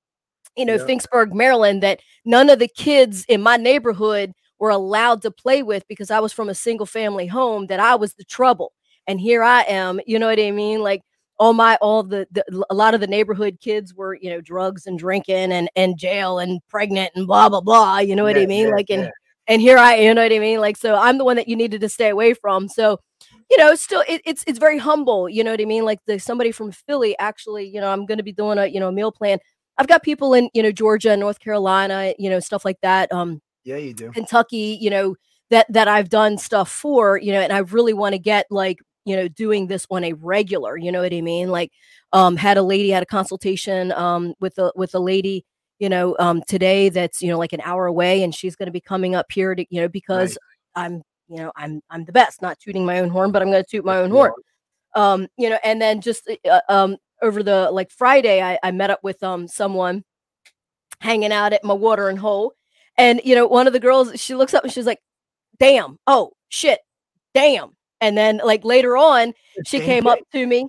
you 0.56 0.66
know 0.66 0.78
finksburg 0.78 1.34
maryland 1.34 1.82
that 1.84 2.00
none 2.26 2.50
of 2.50 2.60
the 2.60 2.68
kids 2.68 3.26
in 3.26 3.42
my 3.42 3.58
neighborhood 3.58 4.34
were 4.64 4.70
allowed 4.70 5.22
to 5.22 5.30
play 5.30 5.62
with 5.62 5.86
because 5.90 6.10
I 6.10 6.22
was 6.22 6.32
from 6.32 6.48
a 6.48 6.56
single 6.56 6.86
family 6.86 7.28
home 7.28 7.68
that 7.68 7.82
I 7.82 7.96
was 7.96 8.14
the 8.14 8.24
trouble. 8.24 8.72
And 9.06 9.20
here 9.20 9.44
I 9.44 9.64
am, 9.64 10.00
you 10.08 10.18
know 10.18 10.28
what 10.28 10.40
I 10.40 10.52
mean? 10.52 10.80
Like 10.80 11.02
all 11.38 11.52
my 11.52 11.78
all 11.82 12.02
the, 12.02 12.26
the 12.32 12.46
a 12.70 12.74
lot 12.74 12.94
of 12.94 13.02
the 13.02 13.08
neighborhood 13.08 13.58
kids 13.62 13.94
were, 13.94 14.16
you 14.16 14.30
know, 14.30 14.40
drugs 14.40 14.86
and 14.86 14.98
drinking 14.98 15.52
and 15.52 15.70
and 15.76 15.98
jail 15.98 16.40
and 16.40 16.62
pregnant 16.70 17.12
and 17.14 17.28
blah 17.28 17.50
blah 17.50 17.60
blah, 17.60 18.00
you 18.00 18.16
know 18.16 18.24
what 18.24 18.38
yeah, 18.38 18.44
I 18.44 18.46
mean? 18.46 18.68
Yeah, 18.70 18.74
like 18.74 18.90
and 18.90 19.02
yeah. 19.02 19.10
and 19.48 19.62
here 19.62 19.78
I 19.78 19.96
am, 19.96 20.04
you 20.08 20.14
know 20.14 20.24
what 20.24 20.32
I 20.32 20.40
mean? 20.40 20.62
Like 20.62 20.78
so 20.78 20.96
I'm 20.96 21.18
the 21.18 21.26
one 21.26 21.36
that 21.36 21.50
you 21.50 21.58
needed 21.58 21.82
to 21.82 21.90
stay 21.90 22.08
away 22.08 22.34
from. 22.34 22.70
So 22.70 23.02
you 23.52 23.58
know, 23.58 23.76
still 23.76 24.04
it, 24.08 24.22
it's 24.26 24.46
it's 24.48 24.60
very 24.60 24.78
humble, 24.78 25.28
you 25.28 25.44
know 25.44 25.52
what 25.52 25.62
I 25.62 25.66
mean? 25.66 25.84
Like 25.84 26.00
the 26.08 26.20
somebody 26.20 26.54
from 26.54 26.72
Philly 26.72 27.18
actually, 27.20 27.68
you 27.68 27.82
know, 27.82 27.92
I'm 27.92 28.06
going 28.06 28.18
to 28.18 28.24
be 28.24 28.32
doing 28.32 28.58
a, 28.58 28.66
you 28.68 28.80
know, 28.80 28.92
meal 28.92 29.12
plan. 29.12 29.40
I've 29.78 29.88
got 29.88 30.04
people 30.04 30.34
in, 30.34 30.50
you 30.54 30.62
know, 30.62 30.72
Georgia, 30.72 31.18
North 31.18 31.40
Carolina, 31.40 32.14
you 32.20 32.30
know, 32.30 32.40
stuff 32.40 32.66
like 32.66 32.80
that. 32.82 33.12
Um 33.12 33.42
yeah, 33.64 33.78
you 33.78 33.94
do. 33.94 34.12
Kentucky, 34.12 34.78
you 34.80 34.90
know, 34.90 35.16
that 35.50 35.66
that 35.72 35.88
I've 35.88 36.10
done 36.10 36.38
stuff 36.38 36.70
for, 36.70 37.18
you 37.18 37.32
know, 37.32 37.40
and 37.40 37.54
I 37.54 37.60
really 37.60 37.94
want 37.94 38.14
to 38.14 38.20
get 38.20 38.46
like, 38.50 38.80
you 39.06 39.16
know, 39.16 39.28
doing 39.28 39.68
this 39.68 39.86
on 39.90 40.04
a 40.04 40.14
regular, 40.14 40.78
you 40.78 40.92
know 40.92 41.02
what 41.02 41.14
I 41.14 41.22
mean? 41.22 41.50
Like 41.50 41.72
um 42.12 42.36
had 42.36 42.58
a 42.58 42.64
lady 42.64 42.90
had 42.90 43.04
a 43.04 43.08
consultation 43.08 43.92
um 43.94 44.34
with 44.40 44.58
a 44.58 44.72
with 44.76 44.94
a 44.96 45.00
lady, 45.00 45.46
you 45.80 45.90
know, 45.90 46.16
um 46.20 46.44
today 46.48 46.90
that's, 46.90 47.22
you 47.22 47.30
know, 47.30 47.40
like 47.40 47.54
an 47.54 47.62
hour 47.62 47.86
away 47.86 48.24
and 48.24 48.34
she's 48.36 48.56
going 48.56 48.68
to 48.68 48.72
be 48.72 48.82
coming 48.82 49.16
up 49.16 49.32
here 49.32 49.56
to, 49.56 49.66
you 49.70 49.82
know, 49.82 49.90
because 49.90 50.38
right. 50.76 50.86
I'm, 50.86 51.02
you 51.28 51.38
know, 51.38 51.52
I'm 51.56 51.82
I'm 51.90 52.06
the 52.06 52.12
best, 52.12 52.42
not 52.42 52.60
tooting 52.60 52.86
my 52.86 53.00
own 53.00 53.10
horn, 53.10 53.32
but 53.32 53.42
I'm 53.42 53.50
going 53.50 53.64
to 53.64 53.70
toot 53.70 53.86
my 53.86 53.98
own 53.98 54.12
horn. 54.12 54.34
Um, 54.96 55.28
you 55.38 55.50
know, 55.50 55.58
and 55.64 55.82
then 55.82 56.02
just 56.02 56.30
uh, 56.50 56.62
um 56.70 56.98
over 57.24 57.42
the 57.42 57.72
like 57.72 57.90
Friday 57.90 58.42
I, 58.42 58.60
I 58.62 58.72
met 58.72 58.92
up 58.92 59.00
with 59.04 59.24
um 59.24 59.48
someone 59.48 60.04
hanging 61.00 61.32
out 61.32 61.54
at 61.54 61.64
my 61.64 61.74
watering 61.74 62.18
hole 62.18 62.54
and 62.98 63.20
you 63.24 63.34
know 63.34 63.48
one 63.48 63.66
of 63.68 63.74
the 63.74 63.80
girls 63.80 64.12
she 64.22 64.36
looks 64.36 64.54
up 64.54 64.64
and 64.64 64.72
she's 64.72 64.86
like 64.86 65.00
damn, 65.60 65.98
oh 66.08 66.32
shit, 66.50 66.80
damn. 67.34 67.72
And 68.02 68.18
then 68.18 68.42
like 68.44 68.66
later 68.66 68.98
on, 68.98 69.34
she 69.66 69.80
came 69.80 70.08
up 70.08 70.20
to 70.34 70.46
me 70.46 70.68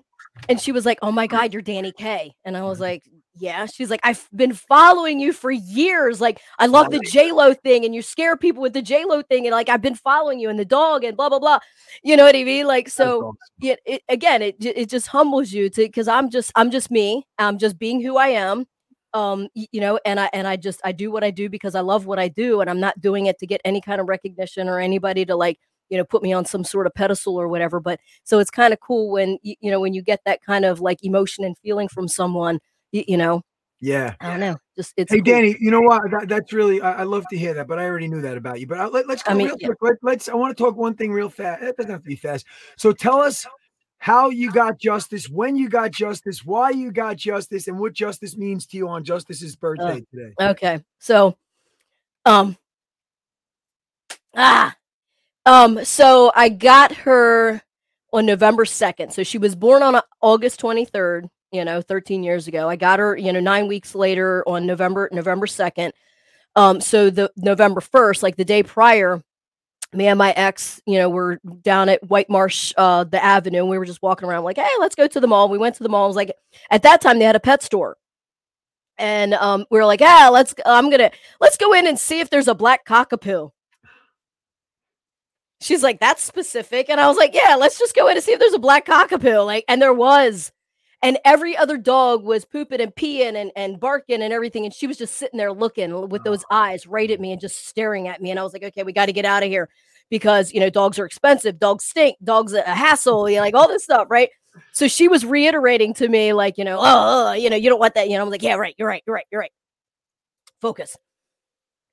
and 0.49 0.61
she 0.61 0.73
was 0.73 0.87
like, 0.87 0.99
Oh 1.03 1.13
my 1.13 1.27
God, 1.27 1.53
you're 1.53 1.63
Dani 1.63 1.95
K. 1.95 2.33
And 2.45 2.57
I 2.57 2.63
was 2.63 2.81
like, 2.81 3.03
Yeah. 3.37 3.67
She's 3.67 3.91
like, 3.91 4.01
I've 4.05 4.29
been 4.35 4.53
following 4.53 5.19
you 5.19 5.33
for 5.33 5.51
years. 5.51 6.21
Like, 6.21 6.41
I 6.59 6.67
love 6.67 6.91
the 6.91 7.01
J 7.01 7.33
Lo 7.33 7.53
thing, 7.53 7.85
and 7.85 7.95
you 7.95 8.03
scare 8.03 8.37
people 8.37 8.63
with 8.63 8.73
the 8.73 8.83
J 8.83 9.05
Lo 9.05 9.23
thing, 9.23 9.47
and 9.47 9.53
like 9.53 9.69
I've 9.69 9.83
been 9.83 9.97
following 9.97 10.39
you 10.39 10.51
and 10.51 10.59
the 10.59 10.65
dog 10.65 11.05
and 11.05 11.17
blah 11.17 11.29
blah 11.29 11.41
blah. 11.41 11.59
You 12.03 12.17
know 12.17 12.25
what 12.25 12.37
I 12.37 12.45
mean? 12.45 12.67
Like, 12.67 12.89
so 12.89 13.37
it, 13.61 13.81
it 13.85 14.03
again, 14.09 14.41
it 14.43 14.57
it 14.61 14.89
just 14.89 15.09
humbles 15.09 15.53
you 15.53 15.69
to 15.71 15.83
because 15.83 16.09
I'm 16.09 16.31
just 16.31 16.53
I'm 16.55 16.71
just 16.71 16.91
me. 16.91 17.27
I'm 17.39 17.59
just 17.59 17.79
being 17.79 18.01
who 18.01 18.17
I 18.17 18.29
am 18.29 18.67
um 19.15 19.49
you 19.55 19.81
know 19.81 19.99
and 20.05 20.19
i 20.19 20.29
and 20.33 20.47
i 20.47 20.57
just 20.57 20.81
i 20.85 20.93
do 20.93 21.11
what 21.11 21.25
i 21.25 21.31
do 21.31 21.49
because 21.49 21.75
i 21.75 21.81
love 21.81 22.05
what 22.05 22.19
i 22.19 22.29
do 22.29 22.61
and 22.61 22.69
i'm 22.69 22.81
not 22.81 23.01
doing 23.01 23.27
it 23.27 23.39
to 23.39 23.47
get 23.47 23.61
any 23.65 23.81
kind 23.81 24.01
of 24.01 24.09
recognition 24.09 24.69
or 24.69 24.81
anybody 24.81 25.25
to 25.25 25.37
like 25.37 25.59
you 25.89 25.97
know 25.97 26.05
put 26.05 26.23
me 26.23 26.33
on 26.33 26.45
some 26.45 26.65
sort 26.65 26.87
of 26.87 26.93
pedestal 26.95 27.41
or 27.41 27.49
whatever 27.49 27.81
but 27.81 28.01
so 28.25 28.41
it's 28.41 28.51
kind 28.51 28.73
of 28.73 28.81
cool 28.81 29.11
when 29.11 29.39
you, 29.43 29.55
you 29.61 29.71
know 29.71 29.81
when 29.81 29.95
you 29.95 30.03
get 30.03 30.21
that 30.27 30.43
kind 30.43 30.65
of 30.65 30.81
like 30.81 30.99
emotion 31.05 31.45
and 31.45 31.57
feeling 31.59 31.89
from 31.89 32.09
someone 32.09 32.59
you, 32.95 33.05
you 33.09 33.17
know 33.17 33.43
yeah 33.81 34.15
i 34.21 34.31
don't 34.31 34.41
know 34.41 34.57
just 34.77 34.95
it's 34.97 35.13
hey 35.13 35.21
cool. 35.21 35.35
dani 35.35 35.57
you 35.61 35.71
know 35.71 35.81
what 35.81 36.01
that, 36.11 36.29
that's 36.29 36.53
really 36.53 36.81
I, 36.81 37.01
I, 37.01 37.03
love 37.03 37.25
to 37.31 37.37
hear 37.37 37.53
that 37.55 37.67
but 37.67 37.79
i 37.79 37.85
already 37.85 38.09
knew 38.09 38.23
that 38.23 38.37
about 38.37 38.61
you 38.61 38.67
but 38.67 38.79
I, 38.79 38.85
uh, 38.85 38.91
let, 38.91 39.11
us 39.11 39.23
go 39.23 39.33
I 39.33 39.35
mean, 39.35 39.49
real 39.49 39.57
yeah. 39.59 39.69
quick 39.79 39.99
let, 40.03 40.21
us 40.21 40.29
i 40.29 40.35
want 40.35 40.57
to 40.57 40.63
talk 40.63 40.77
one 40.77 40.95
thing 40.95 41.13
real 41.13 41.29
fast 41.29 41.63
it 41.63 41.77
doesn't 41.77 41.91
have 41.91 42.03
to 42.03 42.09
be 42.09 42.17
fast 42.17 42.47
so 42.79 42.93
tell 42.93 43.21
us 43.21 43.45
how 44.05 44.29
you 44.29 44.53
got 44.53 44.79
justice, 44.79 45.31
when 45.31 45.57
you 45.57 45.71
got 45.71 45.91
justice, 45.91 46.45
why 46.45 46.69
you 46.69 46.93
got 46.93 47.17
justice, 47.17 47.69
and 47.69 47.79
what 47.79 47.95
justice 47.95 48.37
means 48.37 48.67
to 48.67 48.77
you 48.77 48.87
on 48.87 49.03
Justice's 49.03 49.57
birthday 49.57 50.03
uh, 50.03 50.15
today. 50.15 50.35
Okay. 50.39 50.85
So 50.99 51.39
um 52.27 52.55
ah 54.37 54.77
um 55.47 55.83
so 55.87 56.31
I 56.35 56.51
got 56.51 56.93
her 56.93 57.63
on 58.13 58.27
November 58.27 58.67
2nd. 58.67 59.11
So 59.11 59.23
she 59.23 59.39
was 59.39 59.55
born 59.57 59.83
on 59.83 59.99
August 60.21 60.61
23rd, 60.61 61.31
you 61.55 61.65
know, 61.65 61.81
13 61.81 62.23
years 62.25 62.49
ago. 62.49 62.69
I 62.69 62.77
got 62.77 62.99
her, 62.99 63.17
you 63.17 63.33
know, 63.33 63.41
9 63.41 63.69
weeks 63.69 63.95
later 63.95 64.43
on 64.47 64.67
November 64.67 65.09
November 65.13 65.47
2nd. 65.47 65.93
Um 66.57 66.81
so 66.81 67.11
the 67.11 67.31
November 67.37 67.81
1st, 67.81 68.23
like 68.23 68.37
the 68.37 68.45
day 68.45 68.63
prior, 68.63 69.23
me 69.93 70.09
and 70.09 70.19
my 70.19 70.33
ex, 70.33 70.83
you 70.87 70.99
know, 70.99 71.09
we're 71.09 71.37
down 71.63 71.89
at 71.89 72.03
White 72.09 72.29
Marsh, 72.29 72.73
uh, 72.77 73.05
the 73.05 73.23
avenue, 73.23 73.61
and 73.61 73.69
we 73.69 73.79
were 73.79 73.85
just 73.85 74.03
walking 74.03 74.29
around 74.29 74.45
like, 74.45 74.57
hey, 74.57 74.69
let's 74.81 74.97
go 74.97 75.07
to 75.07 75.21
the 75.21 75.27
mall. 75.29 75.49
We 75.49 75.59
went 75.59 75.77
to 75.77 75.83
the 75.83 75.89
mall. 75.89 76.05
I 76.05 76.07
was 76.09 76.17
like, 76.17 76.33
at 76.71 76.83
that 76.83 77.01
time 77.01 77.19
they 77.19 77.25
had 77.25 77.37
a 77.37 77.41
pet 77.41 77.63
store. 77.63 77.97
And 78.99 79.35
um, 79.35 79.67
we 79.71 79.79
were 79.79 79.87
like, 79.87 80.03
ah, 80.03 80.31
let's 80.33 80.55
I'm 80.67 80.91
gonna 80.91 81.11
let's 81.41 81.57
go 81.57 81.73
in 81.73 81.87
and 81.87 81.99
see 81.99 82.21
if 82.21 82.31
there's 82.31 82.49
a 82.49 82.55
black 82.55 82.85
cockapoo. 82.85 83.51
She's 85.61 85.83
like, 85.83 85.99
that's 85.99 86.23
specific. 86.23 86.91
And 86.91 87.01
I 87.01 87.09
was 87.09 87.17
like, 87.17 87.35
yeah, 87.35 87.55
let's 87.55 87.79
just 87.79 87.95
go 87.95 88.09
in 88.09 88.17
and 88.17 88.25
see 88.25 88.33
if 88.33 88.39
there's 88.39 88.53
a 88.53 88.59
black 88.59 88.87
cockapoo. 88.87 89.47
Like, 89.47 89.65
and 89.69 89.81
there 89.81 89.95
was. 89.95 90.53
And 91.05 91.19
every 91.25 91.57
other 91.57 91.77
dog 91.77 92.25
was 92.25 92.45
pooping 92.47 92.81
and 92.81 92.95
peeing 92.95 93.37
and, 93.37 93.53
and 93.55 93.79
barking 93.79 94.23
and 94.23 94.33
everything. 94.33 94.65
And 94.65 94.75
she 94.75 94.87
was 94.87 94.97
just 94.97 95.17
sitting 95.17 95.39
there 95.39 95.53
looking 95.53 96.09
with 96.09 96.25
those 96.25 96.45
eyes 96.51 96.87
right 96.87 97.11
at 97.11 97.21
me 97.21 97.31
and 97.31 97.41
just 97.41 97.67
staring 97.69 98.09
at 98.09 98.23
me. 98.23 98.31
And 98.31 98.41
I 98.41 98.43
was 98.43 98.55
like, 98.55 98.65
okay, 98.65 98.83
we 98.83 98.93
got 98.93 99.07
to 99.07 99.13
get 99.13 99.27
out 99.27 99.43
of 99.43 99.51
here 99.51 99.69
because 100.11 100.53
you 100.53 100.61
know 100.61 100.71
dogs 100.71 100.99
are 100.99 101.05
expensive, 101.05 101.59
dogs 101.59 101.85
stink, 101.85 102.17
dogs 102.25 102.53
a 102.53 102.63
hassle, 102.63 103.29
you 103.29 103.37
know, 103.37 103.43
like 103.43 103.55
all 103.55 103.69
this 103.69 103.85
stuff, 103.85 104.07
right? 104.11 104.31
So 104.73 104.89
she 104.89 105.09
was 105.09 105.25
reiterating 105.25 105.95
to 105.95 106.09
me, 106.09 106.33
like, 106.33 106.57
you 106.59 106.65
know, 106.65 106.79
oh, 106.81 107.33
you 107.33 107.51
know, 107.51 107.57
you 107.57 107.69
don't 107.69 107.81
want 107.81 107.95
that, 107.95 108.09
you 108.09 108.17
know. 108.17 108.23
I'm 108.23 108.31
like, 108.31 108.43
yeah, 108.43 108.55
right, 108.55 108.75
you're 108.79 108.89
right, 108.89 109.03
you're 109.07 109.15
right, 109.15 109.27
you're 109.31 109.41
right. 109.41 109.53
Focus. 110.61 110.97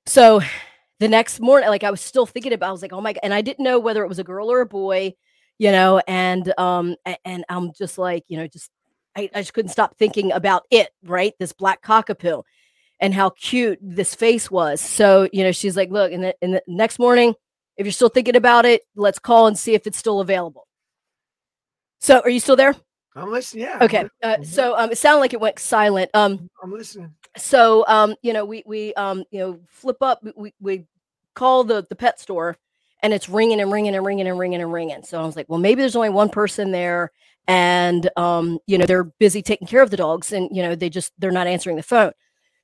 So 0.06 0.40
the 1.00 1.08
next 1.08 1.40
morning, 1.40 1.68
like 1.68 1.84
I 1.84 1.90
was 1.90 2.00
still 2.00 2.26
thinking 2.26 2.52
about, 2.52 2.68
I 2.68 2.72
was 2.72 2.82
like, 2.82 2.92
oh 2.92 3.00
my 3.00 3.12
god, 3.12 3.20
and 3.24 3.34
I 3.34 3.42
didn't 3.42 3.64
know 3.64 3.78
whether 3.78 4.04
it 4.04 4.08
was 4.08 4.18
a 4.18 4.24
girl 4.24 4.50
or 4.50 4.60
a 4.60 4.66
boy, 4.66 5.14
you 5.58 5.72
know, 5.72 6.00
and 6.06 6.52
um, 6.58 6.96
and 7.24 7.44
I'm 7.48 7.72
just 7.76 7.98
like, 7.98 8.24
you 8.28 8.36
know, 8.38 8.46
just 8.46 8.70
I, 9.16 9.30
I 9.34 9.40
just 9.40 9.54
couldn't 9.54 9.70
stop 9.70 9.96
thinking 9.96 10.32
about 10.32 10.64
it, 10.70 10.90
right? 11.04 11.34
This 11.38 11.52
black 11.52 11.82
cockapoo 11.82 12.42
and 13.00 13.12
how 13.12 13.30
cute 13.30 13.78
this 13.82 14.14
face 14.14 14.50
was. 14.50 14.80
So, 14.80 15.28
you 15.32 15.42
know, 15.42 15.52
she's 15.52 15.76
like, 15.76 15.90
look, 15.90 16.12
and 16.12 16.24
the, 16.24 16.34
and 16.40 16.54
the 16.54 16.62
next 16.66 16.98
morning, 16.98 17.34
if 17.76 17.86
you're 17.86 17.92
still 17.92 18.08
thinking 18.08 18.36
about 18.36 18.64
it, 18.64 18.82
let's 18.94 19.18
call 19.18 19.46
and 19.46 19.58
see 19.58 19.74
if 19.74 19.86
it's 19.86 19.98
still 19.98 20.20
available. 20.20 20.66
So, 22.00 22.20
are 22.20 22.30
you 22.30 22.40
still 22.40 22.56
there? 22.56 22.74
I'm 23.14 23.30
listening. 23.30 23.64
Yeah. 23.64 23.78
Okay. 23.82 24.08
Uh, 24.22 24.42
so, 24.42 24.76
um, 24.76 24.90
it 24.90 24.98
sounded 24.98 25.20
like 25.20 25.34
it 25.34 25.40
went 25.40 25.58
silent. 25.58 26.10
Um, 26.14 26.48
I'm 26.62 26.72
listening. 26.72 27.14
So, 27.36 27.84
um, 27.88 28.14
you 28.22 28.32
know, 28.32 28.44
we 28.44 28.62
we 28.66 28.94
um, 28.94 29.24
you 29.30 29.38
know, 29.38 29.60
flip 29.68 29.98
up. 30.00 30.24
We 30.36 30.54
we 30.60 30.86
call 31.34 31.64
the 31.64 31.84
the 31.88 31.96
pet 31.96 32.20
store, 32.20 32.56
and 33.02 33.12
it's 33.12 33.28
ringing 33.28 33.60
and 33.60 33.72
ringing 33.72 33.94
and 33.94 34.04
ringing 34.04 34.28
and 34.28 34.38
ringing 34.38 34.60
and 34.60 34.72
ringing. 34.72 35.02
So 35.02 35.20
I 35.20 35.24
was 35.24 35.36
like, 35.36 35.48
well, 35.48 35.58
maybe 35.58 35.80
there's 35.82 35.96
only 35.96 36.10
one 36.10 36.28
person 36.28 36.72
there, 36.72 37.10
and 37.48 38.08
um, 38.16 38.58
you 38.66 38.78
know, 38.78 38.86
they're 38.86 39.04
busy 39.04 39.42
taking 39.42 39.66
care 39.66 39.82
of 39.82 39.90
the 39.90 39.96
dogs, 39.96 40.32
and 40.32 40.48
you 40.54 40.62
know, 40.62 40.74
they 40.74 40.90
just 40.90 41.12
they're 41.18 41.30
not 41.30 41.46
answering 41.46 41.76
the 41.76 41.82
phone. 41.82 42.12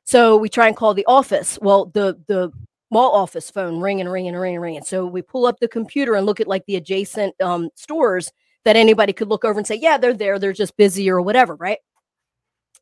So 0.05 0.37
we 0.37 0.49
try 0.49 0.67
and 0.69 0.77
call 0.77 0.95
the 0.95 1.07
office. 1.07 1.59
Well, 1.61 1.87
the 1.87 2.19
the 2.27 2.53
mall 2.91 3.13
office 3.13 3.51
phone 3.51 3.81
ring 3.81 4.01
and 4.01 4.11
ring 4.11 4.25
ringing, 4.25 4.35
ringing, 4.35 4.41
ringing, 4.41 4.61
ringing. 4.61 4.85
So 4.85 5.07
we 5.07 5.23
pull 5.23 5.47
up 5.47 5.61
the 5.61 5.69
computer 5.69 6.15
and 6.15 6.27
look 6.27 6.41
at 6.41 6.47
like 6.47 6.65
the 6.67 6.77
adjacent 6.77 7.39
um, 7.41 7.69
stores 7.75 8.33
that 8.65 8.77
anybody 8.77 9.13
could 9.13 9.29
look 9.29 9.45
over 9.45 9.59
and 9.59 9.67
say, 9.67 9.77
yeah, 9.77 9.99
they're 9.99 10.15
there. 10.15 10.39
They're 10.39 10.53
just 10.53 10.77
busy 10.77 11.11
or 11.11 11.21
whatever, 11.21 11.55
right? 11.57 11.79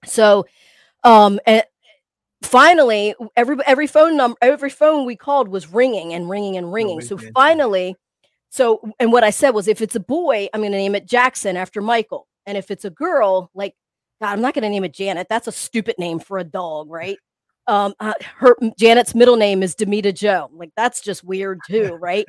So, 0.04 0.46
um, 1.04 1.40
and 1.46 1.64
finally, 2.42 3.14
every 3.36 3.56
every 3.66 3.86
phone 3.86 4.16
number, 4.16 4.36
every 4.42 4.70
phone 4.70 5.04
we 5.04 5.16
called 5.16 5.48
was 5.48 5.72
ringing 5.72 6.12
and 6.12 6.28
ringing 6.28 6.56
and 6.56 6.72
ringing. 6.72 7.00
so 7.00 7.18
finally, 7.34 7.96
so 8.56 8.80
and 8.98 9.12
what 9.12 9.24
I 9.24 9.30
said 9.30 9.50
was, 9.50 9.68
if 9.68 9.80
it's 9.80 9.96
a 9.96 10.00
boy, 10.00 10.48
I'm 10.52 10.60
going 10.60 10.72
to 10.72 10.78
name 10.78 10.94
it 10.94 11.06
Jackson 11.06 11.56
after 11.56 11.80
Michael, 11.80 12.26
and 12.46 12.56
if 12.56 12.70
it's 12.70 12.84
a 12.84 12.90
girl, 12.90 13.50
like 13.54 13.74
God, 14.20 14.32
I'm 14.32 14.40
not 14.40 14.54
going 14.54 14.62
to 14.62 14.70
name 14.70 14.84
it 14.84 14.94
Janet. 14.94 15.28
That's 15.28 15.46
a 15.46 15.52
stupid 15.52 15.96
name 15.98 16.18
for 16.18 16.38
a 16.38 16.44
dog, 16.44 16.90
right? 16.90 17.18
um 17.66 17.94
uh, 18.00 18.14
her 18.36 18.56
janet's 18.78 19.14
middle 19.14 19.36
name 19.36 19.62
is 19.62 19.74
damita 19.74 20.14
jo 20.14 20.48
like 20.52 20.70
that's 20.76 21.00
just 21.00 21.24
weird 21.24 21.60
too 21.66 21.94
right 22.00 22.26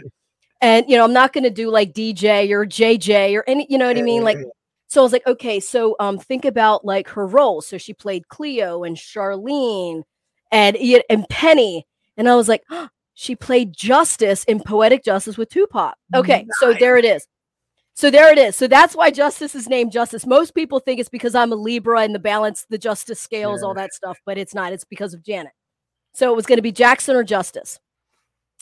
and 0.62 0.86
you 0.90 0.98
know 0.98 1.04
i'm 1.04 1.14
not 1.14 1.34
going 1.34 1.44
to 1.44 1.50
do 1.50 1.70
like 1.70 1.94
dj 1.94 2.50
or 2.52 2.66
jj 2.66 3.36
or 3.36 3.44
any 3.48 3.68
you 3.70 3.78
know 3.78 3.88
what 3.88 3.98
i 3.98 4.02
mean 4.02 4.24
like 4.24 4.38
so 4.88 5.02
i 5.02 5.04
was 5.04 5.14
like 5.14 5.26
okay 5.28 5.60
so 5.60 5.96
um 6.00 6.18
think 6.18 6.46
about 6.46 6.86
like 6.86 7.08
her 7.08 7.28
role. 7.28 7.62
so 7.62 7.78
she 7.78 7.94
played 7.94 8.28
cleo 8.30 8.84
and 8.84 8.98
charlene 8.98 10.04
and 10.52 10.78
and 11.10 11.28
penny 11.30 11.86
and 12.16 12.28
i 12.28 12.36
was 12.36 12.48
like 12.48 12.64
oh, 12.72 12.88
she 13.20 13.36
played 13.36 13.76
justice 13.76 14.44
in 14.44 14.60
poetic 14.60 15.04
justice 15.04 15.38
with 15.38 15.50
tupac 15.50 15.96
okay 16.14 16.44
nice. 16.44 16.60
so 16.60 16.74
there 16.74 16.98
it 16.98 17.06
is 17.06 17.28
so 17.98 18.12
there 18.12 18.32
it 18.32 18.38
is. 18.38 18.56
So 18.56 18.68
that's 18.68 18.96
why 18.96 19.10
justice 19.10 19.56
is 19.56 19.68
named 19.68 19.92
justice. 19.92 20.28
Most 20.28 20.54
people 20.54 20.80
think 20.80 21.00
it's 21.00 21.10
because 21.10 21.34
I'm 21.34 21.52
a 21.52 21.56
Libra 21.56 22.02
and 22.02 22.14
the 22.14 22.20
balance, 22.20 22.64
the 22.70 22.78
justice 22.78 23.20
scales, 23.20 23.62
yeah. 23.62 23.68
all 23.68 23.74
that 23.74 23.92
stuff, 23.92 24.20
but 24.24 24.38
it's 24.38 24.54
not. 24.54 24.72
It's 24.72 24.84
because 24.84 25.16
of 25.16 25.24
Janet. 25.24 25.54
So 26.14 26.32
it 26.32 26.36
was 26.36 26.46
going 26.46 26.60
to 26.60 26.62
be 26.62 26.72
Jackson 26.72 27.16
or 27.16 27.24
Justice. 27.24 27.80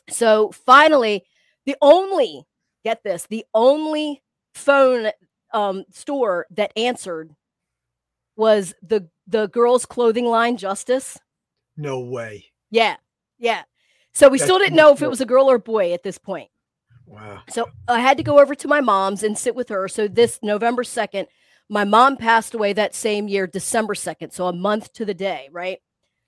So 0.09 0.51
finally, 0.51 1.25
the 1.65 1.75
only 1.81 2.45
get 2.85 3.03
this, 3.03 3.27
the 3.29 3.45
only 3.53 4.23
phone 4.53 5.11
um, 5.53 5.83
store 5.91 6.45
that 6.51 6.71
answered 6.77 7.35
was 8.37 8.73
the 8.81 9.09
the 9.27 9.47
girls' 9.47 9.85
clothing 9.85 10.27
line, 10.27 10.55
Justice. 10.55 11.19
No 11.75 11.99
way. 11.99 12.45
Yeah, 12.71 12.95
yeah. 13.37 13.63
So 14.15 14.29
we 14.29 14.37
still 14.37 14.57
didn't 14.57 14.77
know 14.77 14.93
if 14.93 15.01
it 15.01 15.09
was 15.09 15.19
a 15.19 15.25
girl 15.25 15.51
or 15.51 15.55
a 15.55 15.59
boy 15.59 15.91
at 15.91 16.01
this 16.01 16.17
point. 16.17 16.49
Wow. 17.05 17.41
So 17.49 17.69
I 17.87 17.99
had 17.99 18.15
to 18.17 18.23
go 18.23 18.39
over 18.39 18.55
to 18.55 18.67
my 18.67 18.79
mom's 18.79 19.23
and 19.23 19.37
sit 19.37 19.55
with 19.55 19.67
her. 19.69 19.89
So 19.89 20.07
this 20.07 20.39
November 20.41 20.83
2nd, 20.83 21.27
my 21.67 21.83
mom 21.83 22.15
passed 22.15 22.53
away 22.53 22.71
that 22.73 22.95
same 22.95 23.27
year, 23.27 23.45
December 23.45 23.93
2nd. 23.93 24.31
So 24.31 24.47
a 24.47 24.53
month 24.53 24.93
to 24.93 25.05
the 25.05 25.13
day, 25.13 25.49
right? 25.51 25.79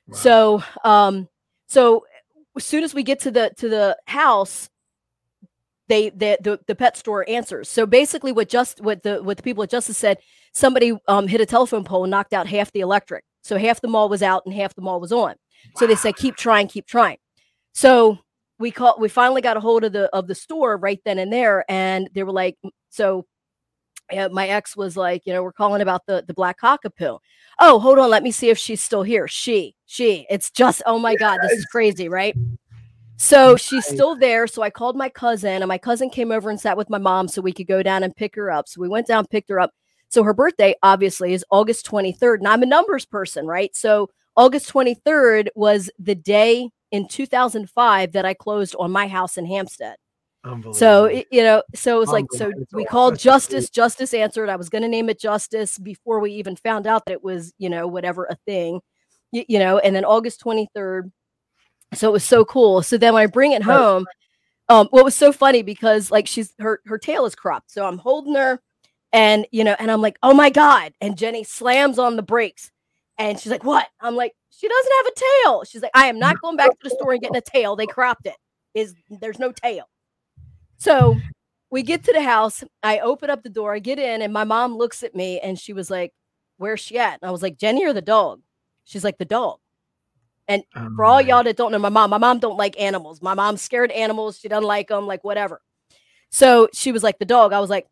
Wow. 0.08 0.18
So 0.18 0.64
um, 0.84 1.30
so 1.68 2.06
as 2.58 2.66
soon 2.66 2.84
as 2.84 2.94
we 2.94 3.04
get 3.04 3.22
to 3.22 3.32
the 3.32 3.52
to 3.58 3.70
the 3.70 3.98
house, 4.06 4.70
they 5.88 6.10
the, 6.10 6.38
the 6.42 6.60
the 6.68 6.76
pet 6.76 6.98
store 6.98 7.28
answers. 7.30 7.70
So 7.70 7.86
basically 7.86 8.34
what 8.34 8.50
just 8.50 8.82
what 8.82 9.02
the 9.04 9.24
what 9.24 9.38
the 9.38 9.44
people 9.44 9.64
at 9.64 9.70
Justice 9.70 9.98
said, 9.98 10.18
somebody 10.54 10.92
um 11.08 11.28
hit 11.28 11.40
a 11.40 11.46
telephone 11.46 11.86
pole 11.86 12.04
and 12.04 12.12
knocked 12.12 12.34
out 12.34 12.48
half 12.48 12.70
the 12.74 12.82
electric. 12.82 13.24
So 13.44 13.58
half 13.58 13.80
the 13.80 13.88
mall 13.88 14.10
was 14.10 14.22
out 14.22 14.46
and 14.46 14.54
half 14.54 14.76
the 14.76 14.82
mall 14.82 15.00
was 15.00 15.14
on. 15.14 15.36
So 15.78 15.88
they 15.88 15.96
said, 15.96 16.18
keep 16.18 16.36
trying, 16.36 16.68
keep 16.68 16.86
trying. 16.86 17.18
So 17.78 18.18
we 18.58 18.72
called 18.72 19.00
we 19.00 19.08
finally 19.08 19.40
got 19.40 19.56
a 19.56 19.60
hold 19.60 19.84
of 19.84 19.94
the 19.94 20.10
of 20.10 20.26
the 20.26 20.34
store 20.34 20.78
right 20.78 21.00
then 21.06 21.20
and 21.20 21.32
there 21.32 21.64
and 21.70 22.10
they 22.16 22.24
were 22.24 22.32
like 22.32 22.58
so 22.90 23.28
uh, 24.12 24.30
my 24.30 24.48
ex 24.48 24.76
was 24.76 24.98
like 24.98 25.22
you 25.28 25.32
know 25.32 25.44
we're 25.44 25.54
calling 25.54 25.84
about 25.84 26.02
the 26.08 26.24
the 26.26 26.34
black 26.34 26.60
cockapoo. 26.60 27.20
Oh 27.60 27.78
hold 27.78 28.00
on 28.00 28.10
let 28.10 28.24
me 28.24 28.32
see 28.32 28.50
if 28.50 28.58
she's 28.58 28.82
still 28.82 29.04
here. 29.04 29.28
She 29.28 29.76
she 29.86 30.26
it's 30.28 30.50
just 30.50 30.82
oh 30.88 30.98
my 30.98 31.14
god 31.14 31.38
this 31.44 31.52
is 31.52 31.66
crazy 31.66 32.10
right? 32.10 32.36
So 33.18 33.56
she's 33.58 33.86
still 33.86 34.16
there 34.16 34.48
so 34.48 34.64
i 34.64 34.72
called 34.72 34.98
my 34.98 35.10
cousin 35.10 35.62
and 35.62 35.68
my 35.68 35.78
cousin 35.78 36.10
came 36.10 36.32
over 36.32 36.50
and 36.50 36.60
sat 36.60 36.78
with 36.78 36.90
my 36.90 36.98
mom 36.98 37.28
so 37.28 37.44
we 37.44 37.54
could 37.54 37.68
go 37.68 37.84
down 37.84 38.02
and 38.02 38.16
pick 38.16 38.36
her 38.38 38.50
up. 38.50 38.68
So 38.68 38.82
we 38.82 38.90
went 38.90 39.06
down 39.06 39.28
picked 39.28 39.50
her 39.50 39.60
up. 39.60 39.70
So 40.10 40.24
her 40.24 40.34
birthday 40.34 40.74
obviously 40.82 41.34
is 41.34 41.46
august 41.52 41.86
23rd 41.86 42.38
and 42.40 42.48
i'm 42.48 42.64
a 42.64 42.66
numbers 42.66 43.06
person 43.06 43.46
right? 43.46 43.76
So 43.76 44.10
august 44.36 44.74
23rd 44.74 45.50
was 45.54 45.92
the 46.00 46.16
day 46.16 46.72
in 46.92 47.08
2005 47.08 48.12
that 48.14 48.26
I 48.26 48.34
closed 48.34 48.76
on 48.80 48.92
my 48.92 49.08
house 49.08 49.38
in 49.38 49.46
Hampstead. 49.46 49.98
So 50.74 51.08
you 51.32 51.44
know, 51.44 51.62
so 51.76 51.98
it 51.98 52.00
was 52.00 52.10
like, 52.10 52.26
so 52.32 52.52
we 52.72 52.86
called 52.86 53.20
Justice. 53.20 53.70
Justice 53.70 54.14
answered. 54.14 54.50
I 54.50 54.56
was 54.56 54.70
going 54.70 54.82
to 54.84 54.88
name 54.88 55.10
it 55.10 55.20
Justice 55.20 55.78
before 55.78 56.20
we 56.20 56.32
even 56.34 56.56
found 56.56 56.88
out 56.88 57.06
that 57.06 57.12
it 57.12 57.24
was, 57.24 57.54
you 57.58 57.70
know, 57.70 57.88
whatever 57.88 58.26
a 58.26 58.36
thing, 58.46 58.80
you, 59.32 59.44
you 59.50 59.60
know. 59.60 59.80
And 59.80 59.94
then 59.96 60.06
August 60.06 60.40
twenty 60.40 60.70
third. 60.74 61.12
So 61.94 62.10
it 62.10 62.14
was 62.14 62.24
so 62.24 62.46
cool. 62.46 62.82
So 62.82 62.98
then 62.98 63.14
when 63.14 63.24
I 63.24 63.28
bring 63.28 63.52
it 63.54 63.64
home, 63.64 64.06
um, 64.70 64.88
what 64.92 65.04
was 65.04 65.16
so 65.16 65.32
funny 65.32 65.64
because 65.64 66.12
like 66.12 66.28
she's 66.28 66.54
her 66.60 66.82
her 66.86 66.98
tail 66.98 67.26
is 67.26 67.36
cropped, 67.36 67.72
so 67.72 67.86
I'm 67.86 67.98
holding 67.98 68.36
her, 68.36 68.62
and 69.12 69.46
you 69.52 69.64
know, 69.64 69.76
and 69.80 69.90
I'm 69.92 70.02
like, 70.02 70.18
oh 70.24 70.34
my 70.34 70.50
god, 70.50 70.94
and 71.02 71.18
Jenny 71.18 71.44
slams 71.44 72.00
on 72.00 72.16
the 72.16 72.24
brakes, 72.24 72.72
and 73.18 73.40
she's 73.40 73.52
like, 73.52 73.64
what? 73.64 73.88
I'm 74.00 74.16
like, 74.16 74.34
she 74.50 74.68
doesn't 74.68 74.92
have 74.98 75.06
a 75.06 75.46
tail. 75.46 75.64
She's 75.64 75.82
like, 75.82 75.92
I 75.94 76.08
am 76.08 76.20
not 76.20 76.40
going 76.42 76.58
back 76.58 76.70
to 76.70 76.78
the 76.84 76.90
store 76.90 77.14
and 77.14 77.22
getting 77.22 77.38
a 77.38 77.42
tail. 77.42 77.76
They 77.76 77.88
cropped 77.88 78.26
it. 78.26 78.36
Is 78.74 78.94
there's 79.10 79.40
no 79.40 79.52
tail. 79.52 79.86
So 80.78 81.16
we 81.72 81.84
get 81.84 82.04
to 82.04 82.14
the 82.14 82.22
house. 82.22 82.64
I 82.84 83.00
open 83.00 83.30
up 83.30 83.44
the 83.44 83.50
door. 83.50 83.74
I 83.74 83.80
get 83.80 84.00
in, 84.00 84.22
and 84.22 84.32
my 84.32 84.44
mom 84.44 84.78
looks 84.78 85.04
at 85.04 85.16
me 85.16 85.40
and 85.40 85.60
she 85.60 85.74
was 85.74 85.90
like, 85.90 86.14
Where's 86.58 86.80
she 86.80 86.98
at? 86.98 87.20
And 87.22 87.28
I 87.28 87.32
was 87.32 87.42
like, 87.42 87.58
Jenny 87.58 87.86
or 87.86 87.94
the 87.94 88.02
dog? 88.02 88.42
She's 88.84 89.04
like, 89.04 89.18
the 89.18 89.26
dog. 89.26 89.60
And 90.48 90.64
oh, 90.76 90.90
for 90.96 91.06
all 91.06 91.22
y'all 91.22 91.44
that 91.44 91.58
don't 91.58 91.72
know 91.72 91.80
my 91.80 91.90
mom, 91.90 92.10
my 92.10 92.18
mom 92.18 92.40
don't 92.40 92.58
like 92.58 92.80
animals. 92.80 93.22
My 93.22 93.34
mom's 93.34 93.62
scared 93.62 93.92
animals. 93.92 94.40
She 94.40 94.48
doesn't 94.48 94.64
like 94.64 94.88
them, 94.88 95.06
like 95.06 95.24
whatever. 95.24 95.62
So 96.30 96.70
she 96.74 96.92
was 96.92 97.04
like, 97.04 97.20
the 97.20 97.26
dog. 97.26 97.54
I 97.54 97.60
was 97.60 97.70
like, 97.70 97.88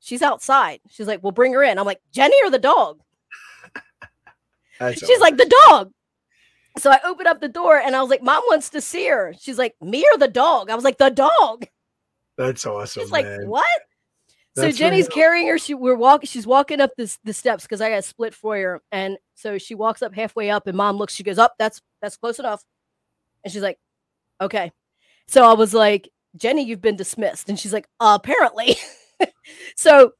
she's 0.00 0.22
outside. 0.22 0.80
She's 0.90 1.06
like, 1.06 1.22
well, 1.22 1.32
bring 1.32 1.54
her 1.54 1.62
in. 1.62 1.78
I'm 1.78 1.86
like, 1.86 2.00
Jenny 2.12 2.36
or 2.44 2.50
the 2.50 2.58
dog? 2.58 3.00
She's 4.94 5.20
like, 5.20 5.36
the 5.36 5.52
dog. 5.68 5.92
So 6.78 6.90
I 6.90 6.98
opened 7.04 7.28
up 7.28 7.40
the 7.40 7.48
door 7.48 7.78
and 7.78 7.94
I 7.94 8.00
was 8.00 8.10
like, 8.10 8.22
Mom 8.22 8.42
wants 8.48 8.70
to 8.70 8.80
see 8.80 9.06
her. 9.06 9.34
She's 9.38 9.58
like, 9.58 9.74
Me 9.80 10.04
or 10.12 10.18
the 10.18 10.28
dog? 10.28 10.70
I 10.70 10.74
was 10.74 10.84
like, 10.84 10.98
The 10.98 11.10
dog. 11.10 11.66
That's 12.36 12.66
awesome. 12.66 13.02
She's 13.02 13.12
man. 13.12 13.40
like, 13.40 13.48
What? 13.48 13.66
That's 14.56 14.76
so 14.76 14.78
Jenny's 14.78 15.08
carrying 15.08 15.48
her. 15.48 15.58
She 15.58 15.74
we're 15.74 15.96
walking. 15.96 16.28
She's 16.28 16.46
walking 16.46 16.80
up 16.80 16.92
this 16.96 17.18
the 17.24 17.32
steps 17.32 17.64
because 17.64 17.80
I 17.80 17.90
got 17.90 17.98
a 17.98 18.02
split 18.02 18.34
foyer, 18.34 18.80
and 18.92 19.18
so 19.34 19.58
she 19.58 19.74
walks 19.74 20.00
up 20.00 20.14
halfway 20.14 20.48
up, 20.48 20.68
and 20.68 20.76
mom 20.76 20.96
looks. 20.96 21.12
She 21.12 21.24
goes, 21.24 21.38
"Up, 21.38 21.50
oh, 21.52 21.56
that's 21.58 21.80
that's 22.00 22.16
close 22.16 22.38
enough," 22.38 22.62
and 23.42 23.52
she's 23.52 23.62
like, 23.62 23.78
"Okay." 24.40 24.70
So 25.26 25.44
I 25.44 25.54
was 25.54 25.74
like, 25.74 26.08
"Jenny, 26.36 26.64
you've 26.64 26.80
been 26.80 26.94
dismissed," 26.94 27.48
and 27.48 27.58
she's 27.58 27.72
like, 27.72 27.88
uh, 27.98 28.16
"Apparently." 28.22 28.76
so 29.76 30.12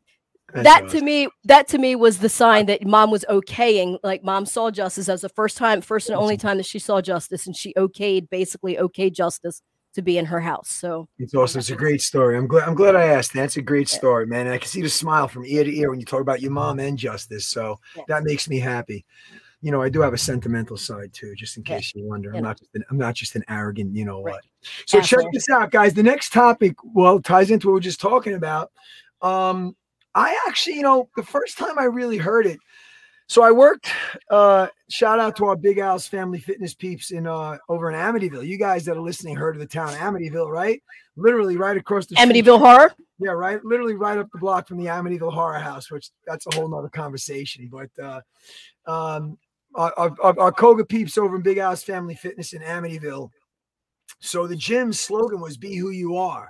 that 0.53 0.89
to 0.89 1.01
me 1.01 1.29
that 1.45 1.69
to 1.69 1.79
me 1.79 1.97
was 1.97 2.19
the 2.19 2.29
sign 2.29 2.67
that 2.67 2.85
mom 2.85 3.11
was 3.11 3.25
okaying 3.29 3.99
like 4.03 4.23
mom 4.23 4.47
saw 4.47 4.71
justice 4.71 5.09
as 5.09 5.23
the 5.23 5.29
first 5.29 5.57
time 5.57 5.81
first 5.81 6.09
and 6.09 6.19
only 6.19 6.37
time 6.37 6.57
that 6.57 6.67
she 6.67 6.79
saw 6.79 7.01
justice 7.01 7.47
and 7.47 7.57
she 7.57 7.73
okayed 7.75 8.29
basically 8.31 8.79
okay 8.79 9.11
justice 9.11 9.63
to 9.95 10.03
be 10.03 10.19
in 10.19 10.27
her 10.27 10.41
house 10.41 10.69
so 10.69 11.09
it's 11.19 11.35
awesome 11.35 11.61
it's 11.61 11.71
a 11.71 11.77
great 11.77 12.03
story 12.03 12.37
i'm 12.37 12.47
glad 12.47 12.69
i'm 12.69 12.75
glad 12.75 12.95
i 12.95 13.05
asked 13.05 13.33
that's 13.33 13.57
a 13.57 13.63
great 13.63 13.89
story 13.89 14.27
man 14.27 14.47
and 14.47 14.55
i 14.55 14.59
can 14.59 14.69
see 14.69 14.83
the 14.83 14.89
smile 14.89 15.27
from 15.27 15.45
ear 15.45 15.65
to 15.65 15.75
ear 15.77 15.91
when 15.91 16.01
you 16.01 16.07
talk 16.07 16.21
about 16.21 16.41
your 16.41 16.51
mom 16.51 16.79
and 16.79 16.99
justice 16.99 17.47
so 17.47 17.79
yeah. 17.97 18.03
that 18.09 18.25
makes 18.25 18.49
me 18.49 18.59
happy 18.59 19.05
you 19.65 19.71
know, 19.71 19.81
I 19.81 19.89
do 19.89 20.03
have 20.03 20.13
a 20.13 20.19
sentimental 20.19 20.77
side 20.77 21.15
too, 21.15 21.35
just 21.35 21.57
in 21.57 21.63
case 21.63 21.95
yeah. 21.95 22.03
you 22.03 22.07
wonder. 22.07 22.37
I'm 22.37 22.43
not 22.43 22.59
just 22.59 22.75
an, 22.75 22.85
I'm 22.91 22.99
not 22.99 23.15
just 23.15 23.35
an 23.35 23.43
arrogant, 23.49 23.97
you 23.97 24.05
know 24.05 24.23
right. 24.23 24.33
what. 24.33 24.45
So 24.85 24.99
Asshole. 24.99 25.23
check 25.23 25.33
this 25.33 25.49
out, 25.49 25.71
guys. 25.71 25.95
The 25.95 26.03
next 26.03 26.35
topic, 26.35 26.75
well, 26.85 27.19
ties 27.19 27.51
into 27.51 27.69
what 27.69 27.73
we 27.73 27.79
are 27.79 27.81
just 27.81 27.99
talking 27.99 28.35
about. 28.35 28.71
Um, 29.23 29.75
I 30.15 30.39
actually, 30.47 30.77
you 30.77 30.83
know, 30.83 31.09
the 31.17 31.23
first 31.23 31.59
time 31.59 31.79
I 31.79 31.85
really 31.85 32.19
heard 32.19 32.47
it, 32.47 32.59
so 33.27 33.43
I 33.43 33.51
worked. 33.51 33.91
Uh, 34.31 34.69
shout 34.89 35.19
out 35.19 35.35
to 35.37 35.47
our 35.47 35.57
Big 35.57 35.79
Al's 35.79 36.07
Family 36.07 36.39
Fitness 36.39 36.75
peeps 36.75 37.11
in 37.11 37.27
uh 37.27 37.57
over 37.69 37.91
in 37.91 37.97
Amityville. 37.97 38.47
You 38.47 38.59
guys 38.59 38.85
that 38.85 38.97
are 38.97 39.03
listening 39.03 39.35
heard 39.35 39.57
of 39.57 39.61
the 39.61 39.67
town 39.67 39.93
Amityville, 39.95 40.49
right? 40.49 40.83
Literally 41.17 41.57
right 41.57 41.77
across 41.77 42.07
the 42.07 42.17
Amityville 42.17 42.59
street. 42.59 42.59
Horror. 42.59 42.95
Yeah, 43.19 43.31
right. 43.31 43.65
Literally 43.65 43.95
right 43.95 44.19
up 44.19 44.29
the 44.33 44.39
block 44.39 44.69
from 44.69 44.79
the 44.79 44.87
Amityville 44.87 45.33
Horror 45.33 45.59
House, 45.59 45.91
which 45.91 46.11
that's 46.27 46.47
a 46.47 46.55
whole 46.55 46.69
nother 46.69 46.89
conversation. 46.89 47.71
But 47.73 47.91
uh, 48.03 48.21
um, 48.87 49.39
our, 49.75 49.93
our, 49.97 50.41
our 50.41 50.53
Koga 50.53 50.85
peeps 50.85 51.17
over 51.17 51.37
in 51.37 51.43
Big 51.43 51.59
Al's 51.59 51.83
Family 51.83 52.15
Fitness 52.15 52.53
in 52.53 52.63
Amityville. 52.63 53.31
So 54.21 54.47
the 54.47 54.57
gym's 54.57 55.01
slogan 55.01 55.41
was 55.41 55.57
"Be 55.57 55.77
who 55.77 55.91
you 55.91 56.17
are." 56.17 56.49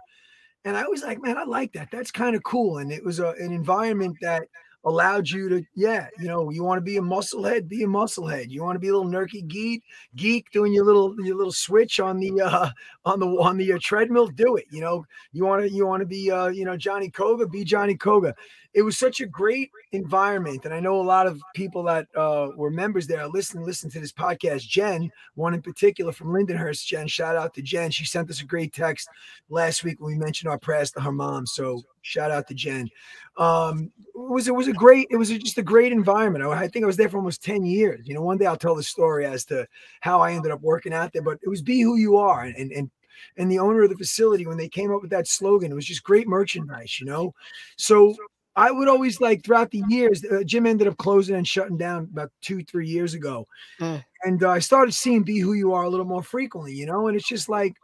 And 0.64 0.76
I 0.76 0.86
was 0.88 1.02
like, 1.02 1.22
man, 1.22 1.36
I 1.36 1.44
like 1.44 1.72
that. 1.74 1.90
That's 1.90 2.10
kind 2.10 2.34
of 2.34 2.42
cool. 2.42 2.78
And 2.78 2.90
it 2.90 3.04
was 3.04 3.18
a, 3.20 3.28
an 3.38 3.52
environment 3.52 4.16
that 4.22 4.48
allowed 4.84 5.28
you 5.28 5.48
to, 5.48 5.64
yeah, 5.74 6.08
you 6.18 6.26
know, 6.26 6.50
you 6.50 6.62
want 6.62 6.78
to 6.78 6.82
be 6.82 6.96
a 6.96 7.02
musclehead, 7.02 7.68
be 7.68 7.82
a 7.82 7.86
musclehead. 7.86 8.50
You 8.50 8.62
want 8.62 8.76
to 8.76 8.80
be 8.80 8.88
a 8.88 8.92
little 8.96 9.10
nerky 9.10 9.46
geek, 9.46 9.82
geek 10.16 10.50
doing 10.52 10.72
your 10.72 10.84
little 10.84 11.14
your 11.24 11.36
little 11.36 11.52
switch 11.52 12.00
on 12.00 12.18
the 12.18 12.40
uh 12.40 12.70
on 13.04 13.20
the 13.20 13.26
on 13.26 13.56
the 13.56 13.72
uh, 13.72 13.78
treadmill, 13.80 14.28
do 14.28 14.56
it. 14.56 14.66
You 14.70 14.80
know, 14.80 15.04
you 15.32 15.44
want 15.44 15.62
to 15.62 15.70
you 15.70 15.86
want 15.86 16.00
to 16.00 16.06
be 16.06 16.30
uh 16.30 16.48
you 16.48 16.64
know 16.64 16.76
Johnny 16.76 17.10
Koga, 17.10 17.46
be 17.46 17.64
Johnny 17.64 17.96
Koga 17.96 18.34
it 18.74 18.82
was 18.82 18.98
such 18.98 19.20
a 19.20 19.26
great 19.26 19.70
environment. 19.92 20.64
And 20.64 20.74
I 20.74 20.80
know 20.80 21.00
a 21.00 21.02
lot 21.02 21.28
of 21.28 21.40
people 21.54 21.84
that 21.84 22.08
uh, 22.16 22.48
were 22.56 22.70
members 22.70 23.06
there 23.06 23.26
listen, 23.28 23.64
listen 23.64 23.88
to 23.90 24.00
this 24.00 24.12
podcast. 24.12 24.68
Jen, 24.68 25.10
one 25.36 25.54
in 25.54 25.62
particular 25.62 26.12
from 26.12 26.28
Lindenhurst, 26.28 26.84
Jen, 26.84 27.06
shout 27.06 27.36
out 27.36 27.54
to 27.54 27.62
Jen. 27.62 27.92
She 27.92 28.04
sent 28.04 28.28
us 28.30 28.40
a 28.40 28.44
great 28.44 28.72
text 28.72 29.08
last 29.48 29.84
week 29.84 30.00
when 30.00 30.12
we 30.12 30.18
mentioned 30.18 30.50
our 30.50 30.58
prayers 30.58 30.90
to 30.92 31.00
her 31.00 31.12
mom. 31.12 31.46
So 31.46 31.82
shout 32.02 32.32
out 32.32 32.48
to 32.48 32.54
Jen. 32.54 32.90
Um, 33.36 33.92
it 33.96 34.30
was 34.30 34.48
it 34.48 34.54
was 34.54 34.68
a 34.68 34.72
great, 34.72 35.06
it 35.10 35.16
was 35.16 35.30
just 35.30 35.58
a 35.58 35.62
great 35.62 35.92
environment. 35.92 36.44
I, 36.44 36.50
I 36.50 36.68
think 36.68 36.82
I 36.82 36.86
was 36.86 36.96
there 36.96 37.08
for 37.08 37.18
almost 37.18 37.44
10 37.44 37.64
years. 37.64 38.06
You 38.08 38.14
know, 38.14 38.22
one 38.22 38.38
day 38.38 38.46
I'll 38.46 38.56
tell 38.56 38.74
the 38.74 38.82
story 38.82 39.24
as 39.24 39.44
to 39.46 39.66
how 40.00 40.20
I 40.20 40.32
ended 40.32 40.50
up 40.50 40.60
working 40.62 40.92
out 40.92 41.12
there, 41.12 41.22
but 41.22 41.38
it 41.42 41.48
was 41.48 41.62
be 41.62 41.80
who 41.80 41.96
you 41.96 42.16
are 42.16 42.42
and, 42.42 42.72
and 42.72 42.90
and 43.36 43.50
the 43.50 43.58
owner 43.58 43.82
of 43.82 43.90
the 43.90 43.96
facility 43.96 44.46
when 44.46 44.56
they 44.56 44.68
came 44.68 44.92
up 44.92 45.02
with 45.02 45.10
that 45.10 45.28
slogan 45.28 45.70
it 45.70 45.74
was 45.74 45.86
just 45.86 46.04
great 46.04 46.28
merchandise 46.28 46.98
you 47.00 47.06
know 47.06 47.34
so 47.76 48.14
I 48.56 48.70
would 48.70 48.88
always 48.88 49.20
like 49.20 49.42
throughout 49.42 49.70
the 49.70 49.82
years. 49.88 50.24
Uh, 50.24 50.44
Gym 50.44 50.66
ended 50.66 50.86
up 50.86 50.96
closing 50.96 51.34
and 51.34 51.46
shutting 51.46 51.76
down 51.76 52.08
about 52.12 52.30
two, 52.40 52.62
three 52.62 52.86
years 52.86 53.14
ago, 53.14 53.46
mm. 53.80 54.02
and 54.22 54.42
uh, 54.44 54.50
I 54.50 54.60
started 54.60 54.92
seeing 54.92 55.24
"Be 55.24 55.40
Who 55.40 55.54
You 55.54 55.72
Are" 55.72 55.82
a 55.82 55.88
little 55.88 56.06
more 56.06 56.22
frequently, 56.22 56.72
you 56.72 56.86
know. 56.86 57.08
And 57.08 57.16
it's 57.16 57.26
just 57.26 57.48
like 57.48 57.74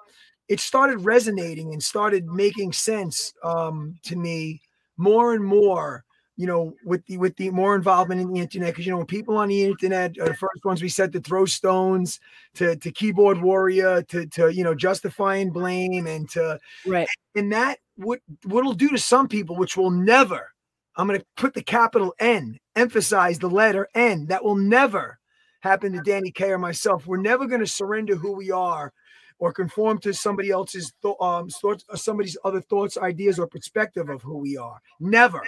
it 0.49 0.61
started 0.61 0.99
resonating 0.99 1.73
and 1.73 1.83
started 1.83 2.27
making 2.27 2.73
sense 2.73 3.33
um, 3.43 3.99
to 4.05 4.16
me 4.16 4.61
more 4.97 5.35
and 5.35 5.45
more. 5.45 6.05
You 6.40 6.46
know, 6.46 6.74
with 6.85 7.05
the 7.07 7.18
with 7.18 7.37
the 7.37 7.50
more 7.50 7.74
involvement 7.74 8.20
in 8.20 8.33
the 8.33 8.40
internet, 8.40 8.70
because 8.70 8.87
you 8.87 8.92
know, 8.92 8.98
when 8.98 9.07
people 9.07 9.37
on 9.37 9.48
the 9.48 9.64
internet 9.64 10.18
are 10.18 10.29
the 10.29 10.35
first 10.35 10.64
ones 10.64 10.81
we 10.81 10.88
said 10.88 11.12
to 11.12 11.20
throw 11.20 11.44
stones, 11.44 12.18
to 12.55 12.76
to 12.76 12.90
keyboard 12.90 13.42
warrior, 13.42 14.03
to 14.05 14.26
to 14.26 14.48
you 14.48 14.64
know 14.64 14.74
justifying 14.74 15.50
blame, 15.50 16.07
and 16.07 16.31
to 16.31 16.59
right, 16.87 17.09
and 17.35 17.53
that 17.53 17.79
what 17.96 18.20
what'll 18.44 18.72
do 18.72 18.88
to 18.88 18.98
some 18.98 19.29
people, 19.29 19.57
which 19.57 19.76
will 19.76 19.90
never 19.90 20.50
I'm 20.96 21.07
going 21.07 21.18
to 21.18 21.26
put 21.37 21.55
the 21.55 21.62
capital 21.62 22.14
N, 22.18 22.59
emphasize 22.76 23.38
the 23.38 23.48
letter 23.48 23.88
N. 23.94 24.26
That 24.26 24.44
will 24.44 24.57
never 24.57 25.18
happen 25.61 25.92
to 25.92 25.98
Dani 26.00 26.35
K 26.35 26.50
or 26.50 26.59
myself. 26.59 27.07
We're 27.07 27.16
never 27.16 27.46
going 27.46 27.61
to 27.61 27.66
surrender 27.66 28.16
who 28.16 28.33
we 28.33 28.50
are 28.50 28.92
or 29.38 29.53
conform 29.53 29.98
to 30.00 30.12
somebody 30.12 30.50
else's 30.50 30.92
th- 31.00 31.14
um, 31.20 31.48
thoughts, 31.48 31.85
somebody's 31.94 32.37
other 32.44 32.61
thoughts, 32.61 32.98
ideas, 32.98 33.38
or 33.38 33.46
perspective 33.46 34.11
of 34.11 34.20
who 34.20 34.37
we 34.37 34.59
are. 34.59 34.81
Never. 35.00 35.42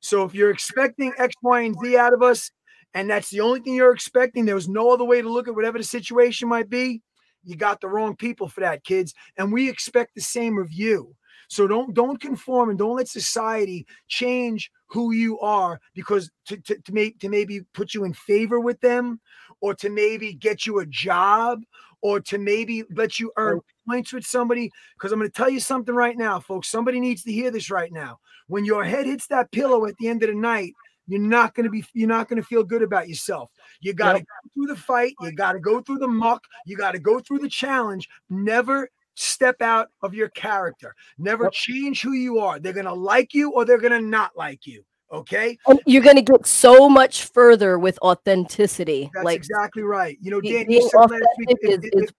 So 0.00 0.24
if 0.24 0.34
you're 0.34 0.50
expecting 0.50 1.12
X, 1.18 1.34
Y, 1.42 1.60
and 1.62 1.76
Z 1.82 1.96
out 1.96 2.14
of 2.14 2.22
us, 2.22 2.50
and 2.94 3.10
that's 3.10 3.30
the 3.30 3.40
only 3.40 3.60
thing 3.60 3.74
you're 3.74 3.92
expecting, 3.92 4.44
there's 4.44 4.68
no 4.68 4.90
other 4.90 5.04
way 5.04 5.20
to 5.20 5.28
look 5.28 5.48
at 5.48 5.54
whatever 5.54 5.78
the 5.78 5.84
situation 5.84 6.48
might 6.48 6.70
be. 6.70 7.02
You 7.44 7.56
got 7.56 7.80
the 7.80 7.88
wrong 7.88 8.16
people 8.16 8.48
for 8.48 8.60
that, 8.60 8.84
kids. 8.84 9.14
And 9.36 9.52
we 9.52 9.68
expect 9.68 10.14
the 10.14 10.20
same 10.20 10.58
of 10.58 10.72
you. 10.72 11.14
So 11.48 11.68
don't 11.68 11.94
don't 11.94 12.20
conform 12.20 12.70
and 12.70 12.78
don't 12.78 12.96
let 12.96 13.08
society 13.08 13.86
change 14.08 14.70
who 14.88 15.12
you 15.12 15.38
are 15.40 15.80
because 15.94 16.30
to 16.46 16.56
to, 16.58 16.78
to 16.80 16.92
make 16.92 17.20
to 17.20 17.28
maybe 17.28 17.60
put 17.72 17.94
you 17.94 18.04
in 18.04 18.14
favor 18.14 18.58
with 18.58 18.80
them 18.80 19.20
or 19.60 19.74
to 19.76 19.88
maybe 19.88 20.34
get 20.34 20.66
you 20.66 20.80
a 20.80 20.86
job 20.86 21.60
or 22.06 22.20
to 22.20 22.38
maybe 22.38 22.84
let 22.94 23.18
you 23.18 23.32
earn 23.36 23.60
points 23.88 24.12
with 24.12 24.24
somebody. 24.24 24.70
Because 24.96 25.12
I'm 25.12 25.18
going 25.18 25.30
to 25.30 25.36
tell 25.36 25.50
you 25.50 25.60
something 25.60 25.94
right 25.94 26.16
now, 26.16 26.38
folks. 26.38 26.68
Somebody 26.68 27.00
needs 27.00 27.22
to 27.24 27.32
hear 27.32 27.50
this 27.50 27.70
right 27.70 27.92
now. 27.92 28.18
When 28.48 28.64
your 28.64 28.84
head 28.84 29.06
hits 29.06 29.26
that 29.28 29.50
pillow 29.50 29.86
at 29.86 29.96
the 29.98 30.08
end 30.08 30.22
of 30.22 30.28
the 30.28 30.34
night, 30.34 30.72
you're 31.08 31.20
not 31.20 31.54
going 31.54 31.64
to 31.64 31.70
be 31.70 31.84
you're 31.94 32.08
not 32.08 32.28
going 32.28 32.40
to 32.40 32.46
feel 32.46 32.64
good 32.64 32.82
about 32.82 33.08
yourself 33.08 33.48
you 33.80 33.94
got 33.94 34.14
to 34.14 34.18
yep. 34.18 34.26
go 34.26 34.50
through 34.54 34.74
the 34.74 34.80
fight 34.80 35.14
you 35.20 35.30
got 35.30 35.52
to 35.52 35.60
go 35.60 35.80
through 35.80 35.98
the 35.98 36.08
muck 36.08 36.42
you 36.64 36.76
got 36.76 36.90
to 36.90 36.98
go 36.98 37.20
through 37.20 37.38
the 37.38 37.48
challenge 37.48 38.08
never 38.28 38.90
step 39.16 39.60
out 39.62 39.88
of 40.02 40.14
your 40.14 40.28
character. 40.28 40.94
Never 41.18 41.44
Yep. 41.44 41.52
change 41.52 42.02
who 42.02 42.12
you 42.12 42.38
are. 42.38 42.58
They're 42.60 42.72
going 42.72 42.86
to 42.86 42.92
like 42.92 43.34
you 43.34 43.50
or 43.50 43.64
they're 43.64 43.78
going 43.78 43.92
to 43.92 44.00
not 44.00 44.36
like 44.36 44.66
you. 44.66 44.84
Okay. 45.12 45.56
And 45.66 45.80
you're 45.86 46.02
going 46.02 46.16
to 46.16 46.22
get 46.22 46.46
so 46.46 46.88
much 46.88 47.24
further 47.26 47.78
with 47.78 47.98
authenticity. 48.02 49.10
That's 49.14 49.24
like 49.24 49.36
exactly 49.36 49.82
right. 49.82 50.18
You 50.20 50.30
know, 50.32 50.40
Dan, 50.40 50.68
you 50.68 50.82
said 50.82 50.98
last 51.10 51.22
week 51.38 51.48
if, 51.60 51.84
is- 51.84 51.90
if- 51.92 52.02
is- 52.04 52.12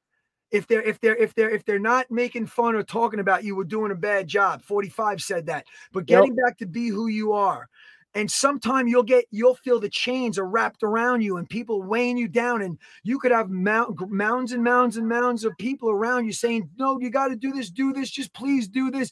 if 0.50 0.66
they're 0.66 0.82
if 0.84 0.98
they're 1.02 1.18
if 1.18 1.36
they're 1.36 1.50
if 1.50 1.66
they're 1.66 1.78
not 1.78 2.10
making 2.10 2.46
fun 2.46 2.74
or 2.74 2.82
talking 2.82 3.20
about 3.20 3.44
you, 3.44 3.54
we're 3.58 3.66
doing 3.66 3.92
a 3.92 3.96
bad 3.96 4.30
job. 4.30 4.62
45 4.62 5.22
said 5.22 5.46
that. 5.48 5.66
But 5.92 6.10
Yep. 6.10 6.22
getting 6.22 6.36
back 6.36 6.58
to 6.60 6.66
be 6.66 6.88
who 6.88 7.08
you 7.08 7.34
are. 7.34 7.68
And 8.14 8.32
sometime 8.32 8.88
you'll 8.88 9.04
get 9.04 9.26
you'll 9.30 9.56
feel 9.56 9.78
the 9.82 9.90
chains 9.90 10.40
are 10.40 10.48
wrapped 10.48 10.84
around 10.84 11.22
you 11.22 11.36
and 11.36 11.50
people 11.50 11.84
weighing 11.84 12.18
you 12.18 12.30
down. 12.30 12.62
And 12.62 12.78
you 13.04 13.20
could 13.20 13.34
have 13.34 13.50
mount, 13.50 14.10
mounds 14.10 14.54
and 14.54 14.64
mounds 14.64 14.96
and 14.96 15.08
mounds 15.08 15.44
of 15.44 15.52
people 15.58 15.90
around 15.90 16.26
you 16.26 16.32
saying, 16.32 16.70
No, 16.78 16.98
you 16.98 17.10
got 17.10 17.28
to 17.28 17.36
do 17.36 17.52
this, 17.52 17.70
do 17.70 17.92
this, 17.92 18.10
just 18.10 18.34
please 18.34 18.70
do 18.70 18.90
this. 18.90 19.12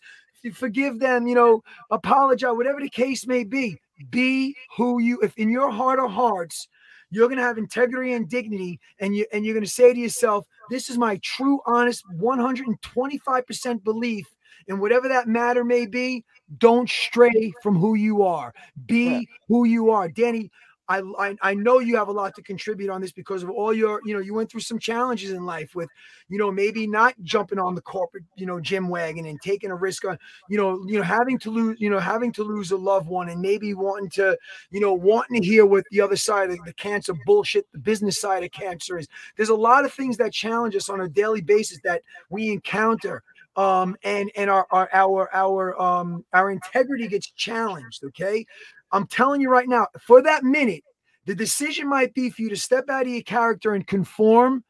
Forgive 0.54 1.00
them, 1.00 1.28
you 1.28 1.36
know, 1.36 1.64
apologize, 1.92 2.54
whatever 2.56 2.80
the 2.82 2.90
case 2.90 3.26
may 3.28 3.44
be. 3.44 3.80
Be 4.10 4.56
who 4.76 5.00
you 5.00 5.20
if 5.22 5.38
in 5.38 5.50
your 5.50 5.72
heart 5.72 6.00
of 6.00 6.12
hearts 6.12 6.68
you're 7.12 7.28
going 7.28 7.38
to 7.38 7.44
have 7.44 7.58
integrity 7.58 8.12
and 8.14 8.28
dignity 8.28 8.78
and 9.00 9.16
you 9.16 9.26
and 9.32 9.46
you're 9.46 9.54
going 9.54 9.64
to 9.64 9.70
say 9.70 9.94
to 9.94 10.00
yourself 10.00 10.46
this 10.70 10.90
is 10.90 10.98
my 10.98 11.18
true 11.24 11.62
honest 11.66 12.04
125% 12.20 13.84
belief 13.84 14.28
in 14.68 14.80
whatever 14.80 15.08
that 15.08 15.28
matter 15.28 15.64
may 15.64 15.86
be 15.86 16.26
don't 16.58 16.90
stray 16.90 17.54
from 17.64 17.78
who 17.78 17.96
you 17.96 18.24
are 18.24 18.54
be 18.86 19.06
Yeah. 19.06 19.20
who 19.48 19.64
you 19.66 19.92
are 19.92 20.10
danny 20.10 20.52
I, 20.88 21.02
I 21.18 21.36
I 21.42 21.54
know 21.54 21.80
you 21.80 21.96
have 21.98 22.10
a 22.10 22.12
lot 22.12 22.36
to 22.36 22.42
contribute 22.42 22.90
on 22.90 23.02
this 23.02 23.12
because 23.12 23.44
of 23.44 23.50
all 23.50 23.74
your 23.74 24.02
you 24.06 24.14
know 24.14 24.20
you 24.20 24.34
went 24.34 24.52
through 24.52 24.62
some 24.62 24.80
challenges 24.80 25.32
in 25.32 25.46
life 25.46 25.76
with 25.76 25.90
you 26.30 26.38
know 26.38 26.52
maybe 26.52 26.86
not 26.86 27.16
jumping 27.24 27.60
on 27.60 27.76
the 27.76 27.82
corporate 27.82 28.24
you 28.36 28.46
know 28.46 28.60
gym 28.60 28.88
wagon 28.88 29.26
and 29.26 29.42
taking 29.42 29.72
a 29.72 29.76
risk 29.76 30.06
on 30.06 30.18
you 30.50 30.58
know 30.58 30.84
you 30.86 30.98
know 30.98 31.04
having 31.04 31.40
to 31.40 31.50
lose 31.50 31.80
you 31.80 31.90
know 31.90 32.00
having 32.00 32.32
to 32.32 32.44
lose 32.44 32.72
a 32.72 32.78
loved 32.78 33.08
one 33.08 33.30
and 33.30 33.42
maybe 33.42 33.74
wanting 33.74 34.10
to 34.10 34.38
you 34.72 34.80
know 34.80 34.94
wanting 34.94 35.42
to 35.42 35.48
hear 35.48 35.66
what 35.66 35.84
the 35.92 36.02
other 36.02 36.16
side 36.16 36.52
of 36.52 36.58
the 36.66 36.74
cancer 36.74 37.14
bullshit 37.26 37.66
the 37.72 37.80
business 37.80 38.20
side 38.20 38.44
of 38.44 38.52
cancer 38.52 38.98
is. 38.98 39.08
There's 39.36 39.50
a 39.50 39.56
lot 39.56 39.86
of 39.86 39.94
things 39.94 40.18
that 40.18 40.34
challenge 40.34 40.76
us 40.76 40.90
on 40.90 41.02
a 41.02 41.08
daily 41.08 41.42
basis 41.42 41.80
that 41.84 42.04
we 42.30 42.52
encounter 42.52 43.24
um 43.58 43.96
and 44.04 44.32
and 44.36 44.50
our 44.50 44.68
our 44.72 44.90
our 44.94 45.30
our 45.34 45.82
um 45.82 46.26
our 46.34 46.52
integrity 46.52 47.08
gets 47.08 47.32
challenged 47.32 48.04
okay? 48.04 48.46
I'm 48.92 49.08
telling 49.08 49.42
you 49.42 49.50
right 49.50 49.68
now 49.68 49.88
for 50.00 50.22
that 50.22 50.44
minute 50.44 50.84
the 51.26 51.36
decision 51.36 51.88
might 51.90 52.14
be 52.14 52.30
for 52.30 52.44
you 52.44 52.50
to 52.50 52.56
step 52.56 52.90
out 52.90 53.04
of 53.04 53.08
your 53.08 53.24
character 53.24 53.74
and 53.74 53.86
conform. 53.86 54.64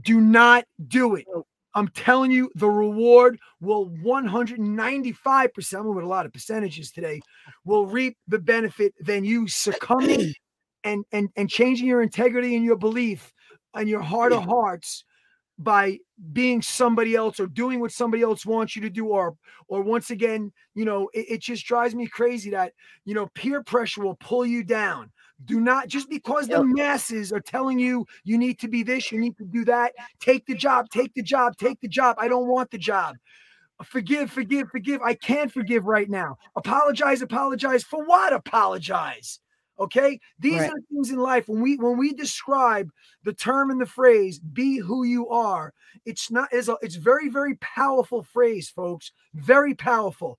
Do 0.00 0.20
not 0.20 0.64
do 0.88 1.14
it. 1.14 1.26
I'm 1.74 1.88
telling 1.88 2.30
you 2.30 2.50
the 2.54 2.68
reward 2.68 3.38
will 3.60 3.88
195% 3.88 5.74
i'm 5.74 5.94
with 5.94 6.04
a 6.04 6.08
lot 6.08 6.26
of 6.26 6.32
percentages 6.32 6.90
today 6.92 7.20
will 7.64 7.86
reap 7.86 8.16
the 8.28 8.38
benefit 8.38 8.92
than 9.00 9.24
you 9.24 9.48
succumbing 9.48 10.34
and 10.84 11.04
and 11.12 11.30
and 11.36 11.48
changing 11.48 11.86
your 11.86 12.02
integrity 12.02 12.56
and 12.56 12.64
your 12.64 12.76
belief 12.76 13.32
and 13.74 13.88
your 13.88 14.02
heart 14.02 14.32
of 14.32 14.42
hearts 14.48 15.04
by 15.62 15.98
being 16.32 16.62
somebody 16.62 17.14
else 17.14 17.40
or 17.40 17.46
doing 17.46 17.80
what 17.80 17.92
somebody 17.92 18.22
else 18.22 18.46
wants 18.46 18.76
you 18.76 18.82
to 18.82 18.90
do 18.90 19.06
or 19.06 19.34
or 19.68 19.82
once 19.82 20.10
again 20.10 20.52
you 20.74 20.84
know 20.84 21.08
it, 21.12 21.26
it 21.28 21.42
just 21.42 21.64
drives 21.66 21.94
me 21.94 22.06
crazy 22.06 22.50
that 22.50 22.72
you 23.04 23.14
know 23.14 23.28
peer 23.34 23.62
pressure 23.62 24.02
will 24.02 24.16
pull 24.16 24.46
you 24.46 24.62
down. 24.64 25.10
Do 25.44 25.60
not 25.60 25.88
just 25.88 26.08
because 26.08 26.46
the 26.46 26.62
masses 26.62 27.32
are 27.32 27.40
telling 27.40 27.78
you 27.78 28.06
you 28.22 28.38
need 28.38 28.60
to 28.60 28.68
be 28.68 28.82
this 28.82 29.10
you 29.10 29.18
need 29.18 29.36
to 29.38 29.44
do 29.44 29.64
that 29.64 29.92
take 30.20 30.46
the 30.46 30.54
job 30.54 30.88
take 30.90 31.12
the 31.14 31.22
job 31.22 31.56
take 31.56 31.80
the 31.80 31.88
job 31.88 32.16
i 32.18 32.28
don't 32.28 32.46
want 32.46 32.70
the 32.70 32.78
job. 32.78 33.16
Forgive 33.84 34.30
forgive 34.30 34.68
forgive 34.70 35.00
i 35.02 35.14
can't 35.14 35.50
forgive 35.50 35.86
right 35.86 36.08
now. 36.08 36.36
Apologize 36.54 37.22
apologize 37.22 37.82
for 37.82 38.04
what 38.04 38.32
apologize 38.32 39.40
okay 39.78 40.20
these 40.38 40.60
Right. 40.60 40.70
are 40.70 40.80
things 40.90 41.10
in 41.10 41.18
life 41.18 41.48
when 41.48 41.60
we 41.60 41.76
when 41.76 41.96
we 41.96 42.12
describe 42.12 42.90
the 43.24 43.32
term 43.32 43.70
and 43.70 43.80
the 43.80 43.86
phrase 43.86 44.38
be 44.38 44.76
who 44.78 45.04
you 45.04 45.28
are 45.28 45.72
it's 46.04 46.30
not 46.30 46.48
it's, 46.52 46.68
a, 46.68 46.76
it's 46.82 46.96
very 46.96 47.28
very 47.28 47.54
powerful 47.56 48.22
phrase 48.22 48.68
folks 48.68 49.12
very 49.34 49.74
powerful 49.74 50.38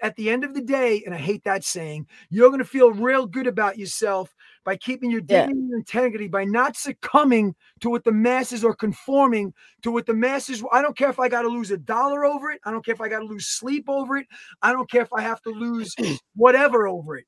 at 0.00 0.14
the 0.16 0.30
end 0.30 0.44
of 0.44 0.54
the 0.54 0.62
day 0.62 1.02
and 1.04 1.14
i 1.14 1.18
hate 1.18 1.42
that 1.44 1.64
saying 1.64 2.06
you're 2.30 2.48
going 2.48 2.58
to 2.58 2.64
feel 2.64 2.92
real 2.92 3.26
good 3.26 3.46
about 3.46 3.78
yourself 3.78 4.34
by 4.64 4.76
keeping 4.76 5.10
your 5.10 5.20
Yeah. 5.28 5.46
dignity 5.46 5.58
and 5.58 5.74
integrity 5.74 6.28
by 6.28 6.44
not 6.44 6.76
succumbing 6.76 7.54
to 7.80 7.90
what 7.90 8.04
the 8.04 8.12
masses 8.12 8.64
are 8.64 8.74
conforming 8.74 9.52
to 9.82 9.90
what 9.90 10.06
the 10.06 10.14
masses 10.14 10.62
i 10.72 10.80
don't 10.80 10.96
care 10.96 11.10
if 11.10 11.18
i 11.18 11.28
got 11.28 11.42
to 11.42 11.48
lose 11.48 11.70
a 11.72 11.78
dollar 11.78 12.24
over 12.24 12.50
it 12.50 12.60
i 12.64 12.70
don't 12.70 12.84
care 12.84 12.94
if 12.94 13.00
i 13.00 13.08
got 13.08 13.18
to 13.20 13.24
lose 13.26 13.46
sleep 13.46 13.84
over 13.88 14.16
it 14.16 14.26
i 14.62 14.72
don't 14.72 14.90
care 14.90 15.02
if 15.02 15.12
i 15.12 15.20
have 15.20 15.42
to 15.42 15.50
lose 15.50 15.96
whatever 16.36 16.86
over 16.86 17.16
it 17.16 17.26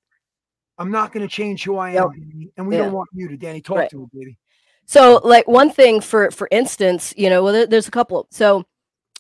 i'm 0.78 0.90
not 0.90 1.12
going 1.12 1.26
to 1.26 1.32
change 1.32 1.64
who 1.64 1.76
i 1.76 1.90
am 1.90 1.94
Yep. 1.94 2.50
And 2.56 2.66
we 2.68 2.74
Yeah. 2.74 2.82
don't 2.82 2.92
want 2.92 3.08
you 3.12 3.28
to 3.28 3.36
dani 3.36 3.62
talk 3.64 3.76
Right. 3.78 3.90
to 3.90 4.02
it 4.04 4.10
baby 4.12 4.38
So, 4.86 5.20
like 5.24 5.48
one 5.48 5.70
thing 5.70 6.00
for 6.00 6.30
for 6.30 6.46
instance, 6.50 7.14
you 7.16 7.30
know, 7.30 7.42
well, 7.42 7.52
there- 7.54 7.66
there's 7.66 7.88
a 7.88 7.90
couple. 7.90 8.26
So, 8.30 8.64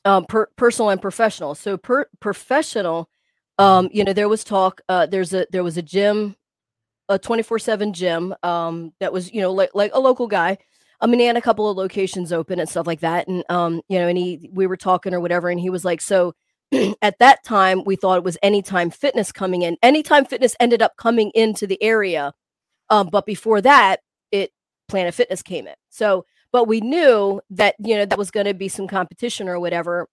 um, 0.04 0.26
per, 0.26 0.46
personal 0.56 0.90
and 0.90 1.00
professional. 1.00 1.54
So, 1.54 1.78
per, 1.78 2.06
professional, 2.20 3.08
um, 3.58 3.88
you 3.92 4.04
know, 4.04 4.12
there 4.12 4.28
was 4.28 4.44
talk. 4.44 4.82
Uh, 4.90 5.06
there's 5.06 5.32
a 5.32 5.46
there 5.50 5.64
was 5.64 5.78
a 5.78 5.82
gym, 5.82 6.36
a 7.08 7.18
24 7.18 7.58
seven 7.58 7.92
gym, 7.94 8.34
um, 8.42 8.92
that 9.00 9.12
was 9.12 9.32
you 9.32 9.40
know 9.40 9.52
like 9.52 9.70
like 9.74 9.92
a 9.94 10.00
local 10.00 10.26
guy. 10.26 10.58
I 11.00 11.06
mean, 11.06 11.20
he 11.20 11.26
had 11.26 11.36
a 11.38 11.40
couple 11.42 11.68
of 11.70 11.76
locations 11.78 12.30
open 12.32 12.60
and 12.60 12.68
stuff 12.68 12.86
like 12.86 13.00
that, 13.00 13.26
and 13.28 13.42
um, 13.48 13.80
you 13.88 13.98
know, 13.98 14.08
and 14.08 14.18
he 14.18 14.50
we 14.52 14.66
were 14.66 14.76
talking 14.76 15.14
or 15.14 15.20
whatever, 15.20 15.48
and 15.50 15.60
he 15.60 15.70
was 15.70 15.84
like, 15.84 16.00
so. 16.02 16.34
At 17.02 17.18
that 17.18 17.44
time, 17.44 17.82
we 17.84 17.96
thought 17.96 18.18
it 18.18 18.24
was 18.24 18.38
Anytime 18.42 18.90
Fitness 18.90 19.32
coming 19.32 19.62
in. 19.62 19.76
Anytime 19.82 20.24
Fitness 20.24 20.56
ended 20.60 20.82
up 20.82 20.96
coming 20.96 21.30
into 21.34 21.66
the 21.66 21.82
area, 21.82 22.32
um, 22.90 23.08
but 23.10 23.26
before 23.26 23.60
that, 23.60 24.00
it 24.32 24.50
Planet 24.88 25.14
Fitness 25.14 25.42
came 25.42 25.66
in. 25.66 25.74
So, 25.90 26.24
but 26.52 26.68
we 26.68 26.80
knew 26.80 27.40
that, 27.50 27.74
you 27.78 27.96
know, 27.96 28.06
that 28.06 28.18
was 28.18 28.30
going 28.30 28.46
to 28.46 28.54
be 28.54 28.68
some 28.68 28.86
competition 28.86 29.48
or 29.48 29.58
whatever. 29.58 30.08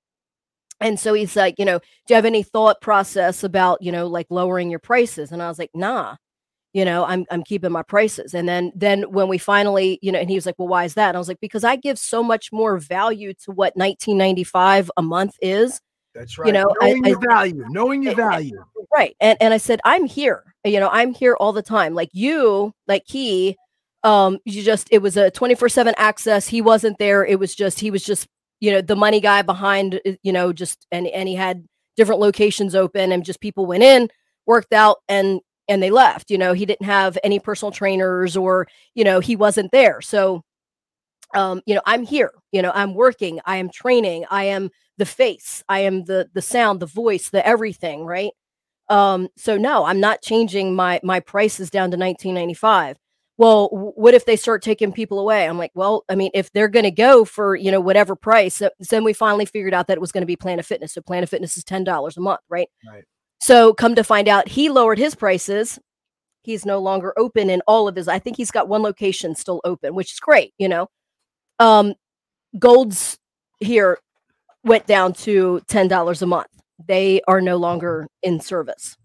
And 0.79 0.99
so 0.99 1.13
he's 1.13 1.35
like, 1.35 1.55
you 1.59 1.65
know, 1.65 1.79
do 1.79 1.85
you 2.09 2.15
have 2.15 2.25
any 2.25 2.43
thought 2.43 2.81
process 2.81 3.43
about, 3.43 3.81
you 3.81 3.91
know, 3.91 4.07
like 4.07 4.27
lowering 4.29 4.69
your 4.71 4.79
prices? 4.79 5.31
And 5.31 5.41
I 5.41 5.47
was 5.47 5.59
like, 5.59 5.69
nah, 5.75 6.15
you 6.73 6.85
know, 6.85 7.05
I'm 7.05 7.25
I'm 7.29 7.43
keeping 7.43 7.71
my 7.71 7.83
prices. 7.83 8.33
And 8.33 8.47
then 8.47 8.71
then 8.75 9.03
when 9.03 9.27
we 9.27 9.37
finally, 9.37 9.99
you 10.01 10.11
know, 10.11 10.19
and 10.19 10.29
he 10.29 10.35
was 10.35 10.45
like, 10.45 10.55
well, 10.57 10.67
why 10.69 10.85
is 10.85 10.95
that? 10.95 11.09
And 11.09 11.17
I 11.17 11.19
was 11.19 11.27
like, 11.27 11.39
because 11.41 11.63
I 11.63 11.75
give 11.75 11.99
so 11.99 12.23
much 12.23 12.51
more 12.51 12.77
value 12.77 13.33
to 13.45 13.51
what 13.51 13.75
1995 13.75 14.89
a 14.97 15.01
month 15.01 15.35
is. 15.41 15.79
That's 16.13 16.37
right 16.37 16.47
You 16.47 16.53
know, 16.53 16.65
knowing 16.81 17.05
I- 17.05 17.09
your 17.09 17.19
value 17.19 17.65
knowing 17.69 18.03
your 18.03 18.11
I- 18.11 18.13
I- 18.13 18.29
value 18.31 18.63
Right. 18.93 19.15
And 19.21 19.37
and 19.39 19.53
I 19.53 19.57
said, 19.57 19.79
I'm 19.85 20.05
here. 20.05 20.43
You 20.65 20.79
know, 20.81 20.89
I'm 20.91 21.13
here 21.13 21.35
all 21.39 21.53
the 21.53 21.61
time. 21.61 21.93
Like 21.93 22.09
you, 22.11 22.73
like 22.87 23.03
he, 23.05 23.55
um, 24.03 24.37
you 24.43 24.61
just 24.63 24.89
it 24.91 24.97
was 25.01 25.15
a 25.15 25.31
24-7 25.31 25.93
access. 25.97 26.47
He 26.49 26.61
wasn't 26.61 26.97
there. 26.97 27.23
It 27.25 27.39
was 27.39 27.55
just 27.55 27.79
he 27.79 27.89
was 27.89 28.03
just, 28.03 28.27
you 28.59 28.69
know, 28.69 28.81
the 28.81 28.97
money 28.97 29.21
guy 29.21 29.43
behind, 29.43 30.01
uh, 30.05 30.11
you 30.23 30.33
know, 30.33 30.51
just 30.51 30.85
and 30.91 31.07
and 31.07 31.29
he 31.29 31.35
had 31.35 31.63
different 31.95 32.19
locations 32.19 32.75
open 32.75 33.13
and 33.13 33.23
just 33.23 33.39
people 33.39 33.65
went 33.65 33.83
in, 33.83 34.09
worked 34.45 34.73
out 34.73 34.97
and 35.07 35.39
and 35.69 35.81
they 35.81 35.89
left. 35.91 36.29
You 36.29 36.37
know, 36.37 36.51
he 36.51 36.65
didn't 36.65 36.85
have 36.85 37.17
any 37.23 37.39
personal 37.39 37.71
trainers 37.71 38.35
or, 38.35 38.67
you 38.93 39.05
know, 39.05 39.21
he 39.21 39.37
wasn't 39.37 39.71
there. 39.71 40.01
So 40.01 40.43
um, 41.35 41.61
you 41.65 41.75
know, 41.75 41.81
I'm 41.85 42.03
here, 42.03 42.31
you 42.51 42.61
know, 42.61 42.71
I'm 42.73 42.93
working, 42.95 43.39
I 43.45 43.57
am 43.57 43.69
training, 43.69 44.25
I 44.29 44.45
am 44.45 44.69
the 44.97 45.05
face, 45.05 45.63
I 45.69 45.79
am 45.81 46.03
the 46.05 46.29
the 46.33 46.41
sound, 46.41 46.79
the 46.79 46.85
voice, 46.85 47.29
the 47.29 47.45
everything, 47.45 48.05
right? 48.05 48.31
Um, 48.89 49.29
so 49.37 49.57
no, 49.57 49.85
I'm 49.85 49.99
not 49.99 50.21
changing 50.21 50.75
my 50.75 50.99
my 51.03 51.19
prices 51.21 51.69
down 51.69 51.91
to 51.91 51.97
1995. 51.97 52.97
Well, 53.37 53.69
what 53.95 54.13
if 54.13 54.25
they 54.25 54.35
start 54.35 54.61
taking 54.61 54.91
people 54.91 55.19
away? 55.19 55.47
I'm 55.47 55.57
like, 55.57 55.71
well, 55.73 56.03
I 56.09 56.15
mean, 56.15 56.29
if 56.35 56.51
they're 56.51 56.67
going 56.67 56.83
to 56.83 56.91
go 56.91 57.25
for 57.25 57.55
you 57.55 57.71
know 57.71 57.79
whatever 57.81 58.15
price, 58.15 58.55
so- 58.57 58.69
then 58.89 59.03
we 59.03 59.13
finally 59.13 59.45
figured 59.45 59.73
out 59.73 59.87
that 59.87 59.97
it 59.97 60.01
was 60.01 60.11
going 60.11 60.21
to 60.21 60.27
be 60.27 60.35
Planet 60.35 60.65
Fitness. 60.65 60.93
So 60.93 61.01
Planet 61.01 61.29
Fitness 61.29 61.57
is 61.57 61.63
ten 61.63 61.83
dollars 61.83 62.17
a 62.17 62.21
month, 62.21 62.41
right? 62.49 62.67
Right. 62.87 63.03
So 63.39 63.73
come 63.73 63.95
to 63.95 64.03
find 64.03 64.27
out, 64.27 64.47
he 64.49 64.69
lowered 64.69 64.99
his 64.99 65.15
prices. 65.15 65.79
He's 66.43 66.65
no 66.65 66.79
longer 66.79 67.13
open 67.17 67.49
in 67.49 67.61
all 67.67 67.87
of 67.87 67.95
his. 67.95 68.07
I 68.07 68.19
think 68.19 68.37
he's 68.37 68.51
got 68.51 68.67
one 68.67 68.81
location 68.83 69.35
still 69.35 69.61
open, 69.63 69.95
which 69.95 70.13
is 70.13 70.19
great. 70.19 70.53
You 70.57 70.69
know, 70.69 70.87
um, 71.61 71.93
Gold's 72.59 73.17
here 73.59 73.99
went 74.63 74.87
down 74.87 75.13
to 75.13 75.61
ten 75.67 75.87
dollars 75.87 76.21
a 76.21 76.25
month. 76.25 76.47
They 76.87 77.21
are 77.27 77.41
no 77.41 77.57
longer 77.57 78.07
in 78.23 78.39
service. 78.39 78.97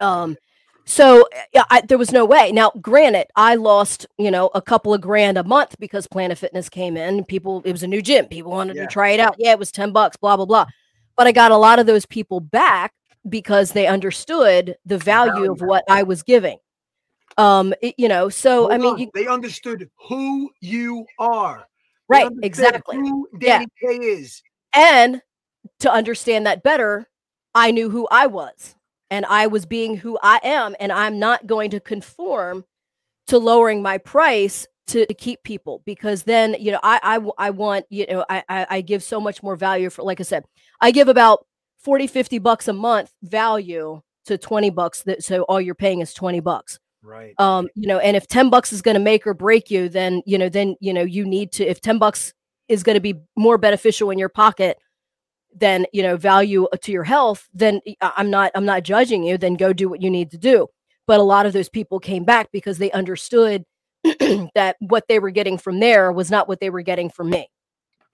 Um, 0.00 0.36
so 0.84 1.26
yeah, 1.52 1.64
I, 1.70 1.80
there 1.80 1.98
was 1.98 2.12
no 2.12 2.24
way. 2.24 2.52
Now, 2.52 2.70
granted, 2.80 3.26
I 3.36 3.54
lost 3.56 4.06
you 4.18 4.30
know 4.30 4.50
a 4.54 4.62
couple 4.62 4.94
of 4.94 5.00
grand 5.00 5.36
a 5.38 5.44
month 5.44 5.76
because 5.78 6.06
Planet 6.06 6.38
Fitness 6.38 6.68
came 6.68 6.96
in. 6.96 7.24
People, 7.24 7.62
it 7.64 7.72
was 7.72 7.82
a 7.82 7.86
new 7.88 8.02
gym. 8.02 8.26
People 8.26 8.52
wanted 8.52 8.76
Yeah. 8.76 8.82
to 8.82 8.88
try 8.88 9.10
it 9.10 9.20
out. 9.20 9.36
Yeah, 9.38 9.52
it 9.52 9.58
was 9.58 9.72
ten 9.72 9.92
bucks. 9.92 10.16
Blah 10.16 10.36
blah 10.36 10.46
blah. 10.46 10.66
But 11.16 11.26
I 11.26 11.32
got 11.32 11.52
a 11.52 11.56
lot 11.56 11.78
of 11.78 11.86
those 11.86 12.06
people 12.06 12.40
back 12.40 12.92
because 13.28 13.72
they 13.72 13.86
understood 13.86 14.76
the 14.84 14.98
value 14.98 15.50
of 15.50 15.58
value. 15.58 15.70
what 15.70 15.84
I 15.88 16.02
was 16.02 16.22
giving. 16.22 16.58
Um, 17.36 17.74
it- 17.82 17.94
you 17.98 18.08
know, 18.08 18.28
so 18.28 18.70
I 18.70 18.78
mean, 18.78 18.92
on. 18.94 18.98
you, 18.98 19.10
they 19.14 19.26
understood 19.26 19.88
who 20.08 20.50
you 20.60 21.04
are 21.18 21.66
They 22.10 22.24
right, 22.24 22.32
exactly. 22.42 22.96
who 22.96 23.28
Yeah. 23.40 23.60
Dani 23.62 23.66
K 23.80 23.86
is 24.06 24.42
And 24.74 25.22
to 25.80 25.90
understand 25.92 26.46
that 26.46 26.62
better, 26.62 27.08
I 27.54 27.70
knew 27.70 27.90
who 27.90 28.06
I 28.10 28.26
was 28.26 28.74
and 29.10 29.24
I 29.26 29.46
was 29.46 29.66
being 29.66 29.96
who 29.96 30.18
I 30.22 30.40
am. 30.42 30.74
And 30.80 30.92
I'm 30.92 31.18
not 31.18 31.46
going 31.46 31.70
to 31.70 31.80
conform 31.80 32.64
to 33.28 33.38
lowering 33.38 33.80
my 33.82 33.98
price 33.98 34.66
to, 34.88 35.06
to 35.06 35.14
keep 35.14 35.42
people 35.44 35.82
because 35.86 36.24
then, 36.24 36.56
you 36.58 36.70
know, 36.72 36.80
I, 36.82 37.00
I, 37.02 37.46
I 37.46 37.50
want, 37.50 37.86
you 37.88 38.06
know, 38.06 38.24
I, 38.28 38.44
I, 38.48 38.66
I 38.68 38.80
give 38.82 39.02
so 39.02 39.18
much 39.20 39.42
more 39.42 39.56
value 39.56 39.88
for, 39.88 40.02
like 40.02 40.20
I 40.20 40.24
said, 40.24 40.44
I 40.80 40.90
give 40.90 41.08
about 41.08 41.46
40, 41.78 42.06
50 42.06 42.38
bucks 42.38 42.68
a 42.68 42.72
month 42.74 43.10
value 43.22 44.02
to 44.26 44.36
20 44.36 44.70
bucks. 44.70 45.02
That, 45.04 45.22
so 45.22 45.42
all 45.44 45.60
you're 45.60 45.74
paying 45.74 46.00
is 46.00 46.12
20 46.12 46.40
bucks. 46.40 46.78
Right. 47.04 47.34
Um, 47.38 47.68
you 47.74 47.86
know, 47.86 47.98
and 47.98 48.16
if 48.16 48.26
10 48.26 48.48
bucks 48.48 48.72
is 48.72 48.80
going 48.80 48.94
to 48.94 49.00
make 49.00 49.26
or 49.26 49.34
break 49.34 49.70
you, 49.70 49.90
then, 49.90 50.22
you 50.24 50.38
know, 50.38 50.48
then, 50.48 50.74
you 50.80 50.92
know, 50.92 51.02
you 51.02 51.26
need 51.26 51.52
to, 51.52 51.66
if 51.66 51.80
10 51.82 51.98
bucks 51.98 52.32
is 52.68 52.82
going 52.82 52.94
to 52.94 53.00
be 53.00 53.20
more 53.36 53.58
beneficial 53.58 54.10
in 54.10 54.18
your 54.18 54.30
pocket 54.30 54.78
than, 55.54 55.84
you 55.92 56.02
know, 56.02 56.16
value 56.16 56.66
uh, 56.72 56.78
to 56.82 56.92
your 56.92 57.04
health, 57.04 57.46
then 57.52 57.80
I'm 58.00 58.30
not, 58.30 58.52
I'm 58.54 58.64
not 58.64 58.84
judging 58.84 59.22
you, 59.22 59.36
then 59.36 59.54
go 59.54 59.74
do 59.74 59.88
what 59.88 60.00
you 60.00 60.10
need 60.10 60.30
to 60.30 60.38
do. 60.38 60.68
But 61.06 61.20
a 61.20 61.22
lot 61.22 61.44
of 61.44 61.52
those 61.52 61.68
people 61.68 62.00
came 62.00 62.24
back 62.24 62.48
because 62.50 62.78
they 62.78 62.90
understood 62.92 63.64
that 64.54 64.76
what 64.80 65.04
they 65.06 65.18
were 65.18 65.30
getting 65.30 65.58
from 65.58 65.80
there 65.80 66.10
was 66.10 66.30
not 66.30 66.48
what 66.48 66.60
they 66.60 66.70
were 66.70 66.82
getting 66.82 67.10
from 67.10 67.28
me, 67.28 67.48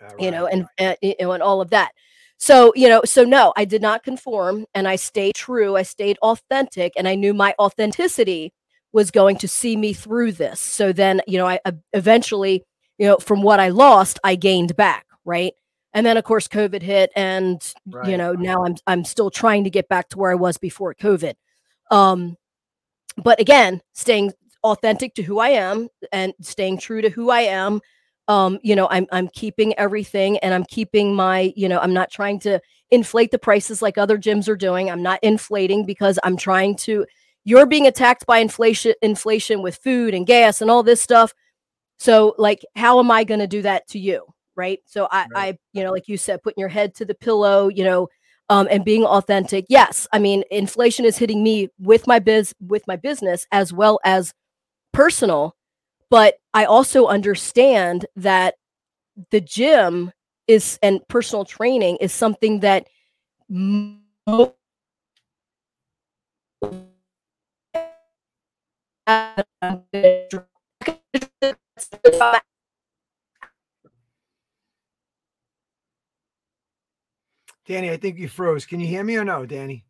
right. 0.01 0.13
you 0.19 0.33
know, 0.33 0.47
and, 0.47 0.67
and, 0.79 0.93
uh, 0.93 0.97
you 1.01 1.15
know, 1.21 1.31
and 1.33 1.45
all 1.45 1.61
of 1.61 1.71
that. 1.71 1.93
So, 2.39 2.73
you 2.75 2.89
know, 2.89 3.03
so 3.05 3.23
no, 3.23 3.53
I 3.57 3.67
did 3.67 3.83
not 3.83 4.03
conform 4.03 4.67
and 4.75 4.89
I 4.89 4.97
stayed 4.97 5.37
true. 5.37 5.77
I 5.77 5.83
stayed 5.83 6.19
authentic 6.23 6.95
and 6.97 7.07
I 7.07 7.15
knew 7.15 7.35
my 7.35 7.55
authenticity 7.59 8.53
was 8.93 9.11
going 9.11 9.37
to 9.39 9.49
see 9.49 9.77
me 9.77 9.93
through 9.93 10.33
this. 10.33 10.61
So 10.61 10.93
then, 10.93 11.21
you 11.27 11.39
know, 11.39 11.47
I 11.47 11.61
uh, 11.65 11.73
eventually, 11.93 12.65
you 12.99 13.07
know, 13.07 13.17
from 13.19 13.43
what 13.43 13.61
I 13.61 13.69
lost, 13.69 14.19
I 14.25 14.35
gained 14.35 14.77
back, 14.77 15.07
right? 15.25 15.53
And 15.93 16.07
then 16.07 16.17
of 16.17 16.25
course 16.25 16.47
COVID 16.49 16.83
hit 16.83 17.11
and 17.17 17.61
right. 17.87 18.09
you 18.09 18.17
know, 18.17 18.33
now 18.33 18.65
I'm 18.65 18.77
I'm 18.87 19.05
still 19.05 19.31
trying 19.31 19.65
to 19.65 19.71
get 19.71 19.89
back 19.89 20.09
to 20.11 20.19
where 20.19 20.31
I 20.31 20.37
was 20.37 20.57
before 20.59 20.95
COVID. 20.95 21.35
Um 21.91 22.37
but 23.17 23.41
again, 23.41 23.81
staying 23.93 24.33
authentic 24.63 25.15
to 25.15 25.23
who 25.23 25.41
I 25.41 25.49
am 25.51 25.89
and 26.13 26.33
staying 26.41 26.79
true 26.79 27.03
to 27.03 27.11
who 27.11 27.31
I 27.31 27.41
am 27.41 27.81
um, 28.31 28.61
you 28.63 28.77
know, 28.77 28.87
I'm 28.89 29.09
I'm 29.11 29.27
keeping 29.27 29.77
everything 29.77 30.39
and 30.39 30.55
I'm 30.55 30.63
keeping 30.63 31.17
my, 31.17 31.53
you 31.57 31.69
know, 31.69 31.81
I'm 31.81 31.93
not 31.93 32.13
trying 32.13 32.39
to 32.41 32.61
inflate 32.93 33.33
the 33.33 33.41
prices 33.41 33.83
like 33.83 33.99
other 33.99 34.17
gyms 34.17 34.49
are 34.49 34.57
doing. 34.57 34.89
I'm 34.89 35.03
not 35.03 35.19
inflating 35.25 35.85
because 35.85 36.17
I'm 36.23 36.37
trying 36.37 36.77
to 36.77 37.05
you're 37.45 37.67
being 37.67 37.87
attacked 37.87 38.27
by 38.27 38.39
inflation 38.39 38.95
inflation 39.03 39.63
with 39.63 39.77
food 39.77 40.15
and 40.15 40.27
gas 40.27 40.61
and 40.61 40.71
all 40.71 40.83
this 40.83 41.01
stuff. 41.01 41.33
So 41.99 42.35
like 42.39 42.65
how 42.77 42.99
am 42.99 43.11
I 43.11 43.25
going 43.25 43.41
to 43.41 43.47
do 43.47 43.63
that 43.63 43.89
to 43.89 43.99
you? 43.99 44.25
Right? 44.57 44.81
So 44.87 45.09
I 45.11 45.27
right. 45.35 45.55
I 45.55 45.59
you 45.73 45.83
know, 45.85 45.93
like 45.93 46.09
you 46.09 46.17
said 46.17 46.43
putting 46.43 46.61
your 46.61 46.69
head 46.69 46.95
to 46.97 47.05
the 47.05 47.15
pillow, 47.15 47.69
you 47.69 47.85
know, 47.85 48.09
um, 48.49 48.69
and 48.71 48.85
being 48.85 49.05
authentic. 49.05 49.67
Yes, 49.69 50.07
I 50.13 50.19
mean 50.19 50.45
inflation 50.51 51.05
is 51.05 51.19
hitting 51.19 51.43
me 51.43 51.69
with 51.79 52.07
my 52.07 52.19
biz 52.19 52.55
with 52.61 52.87
my 52.87 52.97
business 52.97 53.47
as 53.53 53.73
well 53.73 54.01
as 54.05 54.35
personal 54.93 55.55
but 56.11 56.35
I 56.53 56.65
also 56.65 57.07
understand 57.07 58.07
that 58.17 58.57
the 59.31 59.41
gym 59.41 60.13
is 60.47 60.79
and 60.83 61.01
personal 61.09 61.45
training 61.45 61.99
is 62.01 62.13
something 62.13 62.61
that 62.61 62.89
Dani, 77.69 77.91
I 77.91 77.97
think 77.97 78.19
you 78.19 78.29
froze. 78.29 78.67
Can 78.67 78.81
you 78.81 78.87
hear 78.87 79.05
me 79.05 79.17
or 79.17 79.25
no, 79.25 79.47
Dani? 79.47 79.85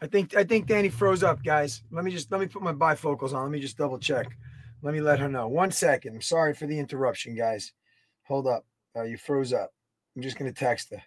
I 0.00 0.06
think 0.06 0.36
I 0.36 0.44
think 0.44 0.66
Dani 0.66 0.92
froze 0.92 1.22
up, 1.22 1.42
guys. 1.42 1.82
Let 1.90 2.04
me 2.04 2.10
just 2.10 2.30
let 2.30 2.40
me 2.40 2.46
put 2.46 2.62
my 2.62 2.72
bifocals 2.72 3.32
on. 3.32 3.42
Let 3.42 3.50
me 3.50 3.60
just 3.60 3.78
double 3.78 3.98
check. 3.98 4.26
Let 4.82 4.94
me 4.94 5.00
let 5.00 5.18
her 5.18 5.28
know. 5.28 5.48
One 5.48 5.70
second. 5.70 6.14
I'm 6.14 6.22
sorry 6.22 6.54
for 6.54 6.66
the 6.66 6.78
interruption, 6.78 7.34
guys. 7.34 7.72
Hold 8.24 8.46
up. 8.46 8.66
Uh, 8.94 9.02
you 9.02 9.16
froze 9.16 9.52
up. 9.52 9.70
I'm 10.14 10.22
just 10.22 10.38
gonna 10.38 10.52
text 10.52 10.90
her. 10.90 11.02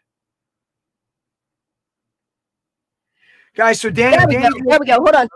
Guys, 3.56 3.82
so 3.82 3.90
Dani, 3.90 4.18
there 4.18 4.28
we, 4.28 4.36
Dani, 4.36 4.52
go. 4.52 4.70
There 4.70 4.80
we 4.80 4.86
go. 4.86 4.94
Hold 4.96 5.16
on. 5.16 5.28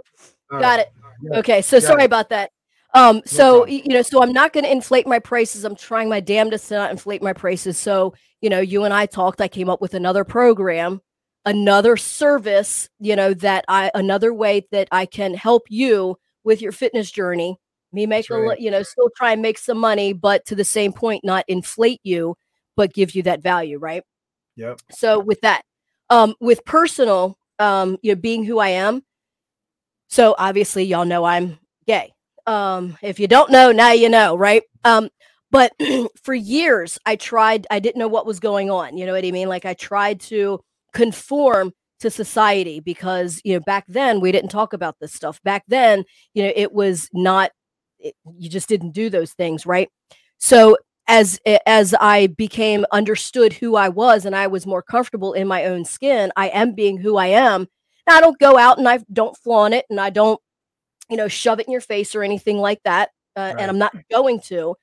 Got 0.51 0.79
it. 0.81 0.93
Yeah. 1.21 1.39
Okay. 1.39 1.61
So 1.61 1.79
Got 1.79 1.87
sorry 1.87 2.03
it. 2.03 2.07
about 2.07 2.29
that. 2.29 2.51
Um, 2.93 3.21
so 3.25 3.59
no 3.59 3.65
you 3.65 3.89
know, 3.89 4.01
so 4.03 4.21
I'm 4.21 4.33
not 4.33 4.53
going 4.53 4.65
to 4.65 4.71
inflate 4.71 5.07
my 5.07 5.19
prices. 5.19 5.63
I'm 5.63 5.75
trying 5.75 6.09
my 6.09 6.19
damnedest 6.19 6.67
to 6.69 6.75
not 6.75 6.91
inflate 6.91 7.23
my 7.23 7.33
prices. 7.33 7.77
So 7.77 8.13
you 8.41 8.49
know, 8.49 8.59
you 8.59 8.83
and 8.83 8.93
I 8.93 9.05
talked. 9.05 9.41
I 9.41 9.47
came 9.47 9.69
up 9.69 9.81
with 9.81 9.93
another 9.93 10.23
program 10.23 11.01
another 11.45 11.97
service, 11.97 12.89
you 12.99 13.15
know, 13.15 13.33
that 13.35 13.65
I 13.67 13.91
another 13.93 14.33
way 14.33 14.67
that 14.71 14.87
I 14.91 15.05
can 15.05 15.33
help 15.33 15.63
you 15.69 16.17
with 16.43 16.61
your 16.61 16.71
fitness 16.71 17.11
journey. 17.11 17.59
Me 17.91 18.05
make 18.05 18.29
right. 18.29 18.57
a 18.57 18.61
you 18.61 18.71
know, 18.71 18.83
still 18.83 19.09
try 19.15 19.33
and 19.33 19.41
make 19.41 19.57
some 19.57 19.77
money, 19.77 20.13
but 20.13 20.45
to 20.45 20.55
the 20.55 20.65
same 20.65 20.93
point, 20.93 21.23
not 21.23 21.45
inflate 21.47 22.01
you, 22.03 22.35
but 22.75 22.93
give 22.93 23.13
you 23.13 23.23
that 23.23 23.41
value, 23.41 23.77
right? 23.77 24.03
Yep. 24.55 24.81
So 24.91 25.19
with 25.19 25.41
that, 25.41 25.63
um, 26.09 26.35
with 26.39 26.65
personal, 26.65 27.37
um, 27.59 27.97
you 28.01 28.13
know, 28.13 28.19
being 28.19 28.43
who 28.43 28.59
I 28.59 28.69
am. 28.69 29.03
So 30.07 30.35
obviously, 30.37 30.83
y'all 30.83 31.05
know 31.05 31.23
I'm 31.23 31.59
gay. 31.87 32.13
Um, 32.45 32.97
if 33.01 33.19
you 33.19 33.27
don't 33.27 33.51
know, 33.51 33.71
now 33.71 33.91
you 33.91 34.09
know, 34.09 34.35
right? 34.35 34.63
Um, 34.83 35.09
but 35.49 35.71
for 36.23 36.33
years, 36.33 36.99
I 37.05 37.15
tried. 37.15 37.67
I 37.71 37.79
didn't 37.79 37.99
know 37.99 38.07
what 38.07 38.25
was 38.25 38.39
going 38.39 38.69
on. 38.69 38.97
You 38.97 39.05
know 39.05 39.13
what 39.13 39.25
I 39.25 39.31
mean? 39.31 39.49
Like 39.49 39.65
I 39.65 39.73
tried 39.73 40.19
to 40.21 40.59
conform 40.93 41.73
to 42.03 42.09
society 42.09 42.81
because 42.81 43.39
you 43.45 43.53
know 43.53 43.61
back 43.61 43.85
then 43.87 44.19
we 44.19 44.31
didn't 44.31 44.49
talk 44.49 44.73
about 44.73 44.99
this 44.99 45.13
stuff 45.13 45.41
back 45.43 45.63
then 45.69 46.03
you 46.33 46.43
know 46.43 46.51
it 46.53 46.73
was 46.73 47.07
not 47.13 47.51
it, 47.97 48.13
you 48.37 48.49
just 48.49 48.67
didn't 48.67 48.91
do 48.91 49.09
those 49.09 49.31
things 49.31 49.65
right 49.65 49.87
so 50.37 50.75
as 51.07 51.39
as 51.65 51.93
i 51.99 52.27
became 52.27 52.85
understood 52.91 53.53
who 53.53 53.75
i 53.75 53.89
was 53.89 54.25
and 54.25 54.35
i 54.35 54.47
was 54.47 54.65
more 54.65 54.81
comfortable 54.81 55.33
in 55.33 55.47
my 55.47 55.65
own 55.65 55.83
skin 55.83 56.31
i 56.35 56.47
am 56.47 56.73
being 56.73 56.97
who 56.97 57.17
i 57.17 57.27
am 57.27 57.67
now, 58.07 58.17
i 58.17 58.21
don't 58.21 58.39
go 58.39 58.57
out 58.57 58.77
and 58.77 58.87
i 58.87 58.99
don't 59.11 59.37
flaunt 59.37 59.73
it 59.73 59.85
and 59.89 59.99
i 59.99 60.09
don't 60.09 60.39
you 61.09 61.17
know 61.17 61.27
shove 61.27 61.59
it 61.59 61.67
in 61.67 61.71
your 61.71 61.81
face 61.81 62.15
or 62.15 62.23
anything 62.23 62.57
like 62.57 62.81
that 62.83 63.09
uh, 63.35 63.41
right. 63.41 63.55
and 63.59 63.69
i'm 63.69 63.77
not 63.77 63.93
going 64.09 64.39
to 64.39 64.75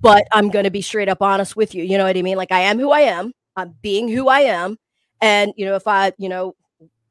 but 0.00 0.26
i'm 0.32 0.48
going 0.48 0.64
to 0.64 0.70
be 0.70 0.80
straight 0.80 1.08
up 1.08 1.20
honest 1.20 1.54
with 1.54 1.74
you 1.74 1.84
you 1.84 1.98
know 1.98 2.04
what 2.04 2.16
i 2.16 2.22
mean 2.22 2.36
like 2.36 2.52
i 2.52 2.60
am 2.60 2.78
who 2.78 2.90
i 2.90 3.00
am 3.00 3.32
i'm 3.56 3.74
being 3.82 4.08
who 4.08 4.28
i 4.28 4.40
am 4.40 4.78
and 5.20 5.52
you 5.56 5.66
know, 5.66 5.74
if 5.74 5.86
I, 5.86 6.12
you 6.18 6.28
know, 6.28 6.54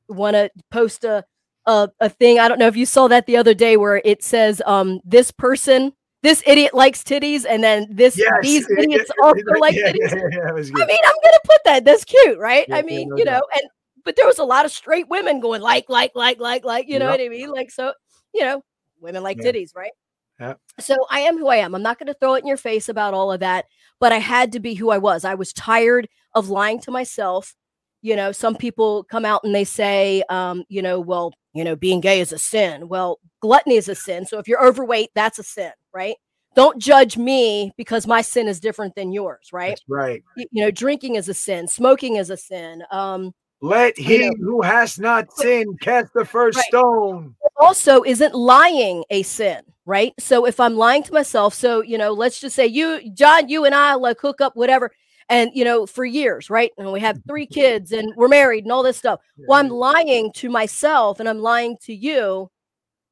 want 0.07 0.35
to 0.35 0.49
post 0.71 1.03
a, 1.03 1.25
a 1.65 1.89
a 1.99 2.09
thing, 2.09 2.39
I 2.39 2.47
don't 2.47 2.59
know 2.59 2.67
if 2.67 2.77
you 2.77 2.85
saw 2.85 3.07
that 3.07 3.25
the 3.25 3.37
other 3.37 3.53
day 3.53 3.77
where 3.77 4.01
it 4.03 4.23
says, 4.23 4.61
um, 4.65 5.01
this 5.03 5.31
person 5.31 5.93
this 6.23 6.43
idiot 6.45 6.73
likes 6.73 7.03
titties, 7.03 7.45
and 7.47 7.63
then 7.63 7.87
this 7.89 8.17
yes. 8.17 8.31
these 8.41 8.69
idiots 8.77 9.11
also 9.21 9.41
like 9.59 9.75
titties. 9.75 10.13
I 10.13 10.85
mean, 10.85 10.99
I'm 11.05 11.15
gonna 11.23 11.39
put 11.43 11.61
that. 11.65 11.85
That's 11.85 12.03
cute, 12.03 12.37
right? 12.37 12.65
I 12.71 12.81
mean, 12.81 13.09
you 13.15 13.25
know, 13.25 13.41
and 13.55 13.63
but 14.03 14.15
there 14.15 14.25
was 14.25 14.39
a 14.39 14.43
lot 14.43 14.65
of 14.65 14.71
straight 14.71 15.09
women 15.09 15.41
going 15.41 15.61
like, 15.61 15.89
like, 15.89 16.13
like, 16.15 16.39
like, 16.39 16.63
like, 16.63 16.87
you 16.87 16.97
know 16.97 17.09
what 17.09 17.19
I 17.19 17.27
mean? 17.27 17.51
Like, 17.51 17.71
so 17.71 17.93
you 18.33 18.41
know, 18.41 18.63
women 18.99 19.23
like 19.23 19.37
titties, 19.37 19.75
right? 19.75 19.91
Yeah. 20.39 20.53
So 20.79 20.95
I 21.09 21.21
am 21.21 21.37
who 21.37 21.47
I 21.47 21.57
am. 21.57 21.73
I'm 21.73 21.81
not 21.81 21.97
going 21.97 22.07
to 22.07 22.13
throw 22.13 22.35
it 22.35 22.41
in 22.41 22.47
your 22.47 22.57
face 22.57 22.89
about 22.89 23.13
all 23.13 23.31
of 23.31 23.39
that, 23.39 23.65
but 23.99 24.11
I 24.11 24.19
had 24.19 24.51
to 24.51 24.59
be 24.59 24.75
who 24.75 24.91
I 24.91 24.97
was. 24.99 25.25
I 25.25 25.33
was 25.33 25.51
tired 25.51 26.07
of 26.35 26.49
lying 26.49 26.79
to 26.81 26.91
myself 26.91 27.55
you 28.01 28.15
know 28.15 28.31
some 28.31 28.55
people 28.55 29.03
come 29.05 29.25
out 29.25 29.43
and 29.43 29.53
they 29.53 29.63
say 29.63 30.23
um, 30.29 30.63
you 30.69 30.81
know 30.81 30.99
well 30.99 31.33
you 31.53 31.63
know 31.63 31.75
being 31.75 32.01
gay 32.01 32.19
is 32.19 32.31
a 32.31 32.37
sin. 32.37 32.87
Well 32.87 33.19
gluttony 33.41 33.75
is 33.75 33.89
a 33.89 33.95
sin 33.95 34.25
so 34.25 34.39
if 34.39 34.47
you're 34.47 34.65
overweight 34.65 35.09
that's 35.15 35.39
a 35.39 35.43
sin 35.43 35.71
right? 35.93 36.15
Don't 36.55 36.79
judge 36.79 37.17
me 37.17 37.71
because 37.77 38.07
my 38.07 38.21
sin 38.21 38.47
is 38.47 38.59
different 38.59 38.95
than 38.95 39.11
yours 39.11 39.49
right? 39.51 39.69
That's 39.69 39.83
right. 39.87 40.23
You, 40.35 40.45
you, 40.51 40.63
know 40.63 40.71
drinking 40.71 41.15
is 41.15 41.29
a 41.29 41.33
sin 41.33 41.67
smoking 41.67 42.15
is 42.15 42.29
a 42.29 42.37
sin 42.37 42.83
um 42.91 43.33
let 43.61 43.97
he 43.97 44.17
you 44.17 44.31
know, 44.31 44.35
who 44.39 44.61
has 44.61 44.99
not 44.99 45.31
sinned 45.33 45.79
cast 45.81 46.13
the 46.13 46.25
first 46.25 46.57
right. 46.57 46.65
stone. 46.65 47.35
Also 47.57 48.03
isn't 48.03 48.35
lying 48.35 49.03
a 49.09 49.23
sin 49.23 49.61
right? 49.87 50.13
So 50.19 50.45
if 50.45 50.59
i'm 50.59 50.75
lying 50.75 51.01
to 51.03 51.13
myself 51.13 51.53
so 51.53 51.81
you 51.81 51.97
know 51.97 52.11
let's 52.13 52.39
just 52.39 52.55
say 52.55 52.67
you 52.67 53.09
jon 53.13 53.49
you 53.49 53.65
and 53.65 53.73
i 53.73 53.95
like 53.95 54.19
hook 54.19 54.41
up 54.41 54.55
whatever 54.55 54.91
and 55.29 55.51
you 55.53 55.63
know 55.63 55.85
for 55.85 56.05
years 56.05 56.49
right? 56.49 56.71
And 56.77 56.91
we 56.91 56.99
have 56.99 57.19
three 57.27 57.45
kids 57.59 57.91
and 57.91 58.13
we're 58.15 58.27
married 58.27 58.63
and 58.63 58.71
all 58.71 58.83
this 58.83 58.97
stuff. 58.97 59.19
Well 59.47 59.59
i'm 59.59 59.69
lying 59.69 60.31
to 60.33 60.49
myself 60.49 61.19
and 61.19 61.27
i'm 61.29 61.39
lying 61.39 61.77
to 61.83 61.93
you. 61.93 62.49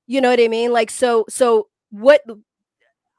You 0.08 0.22
know 0.22 0.30
what 0.30 0.40
i 0.40 0.48
mean? 0.48 0.72
Like 0.72 0.90
so 0.90 1.26
so 1.30 1.68
what 1.92 2.22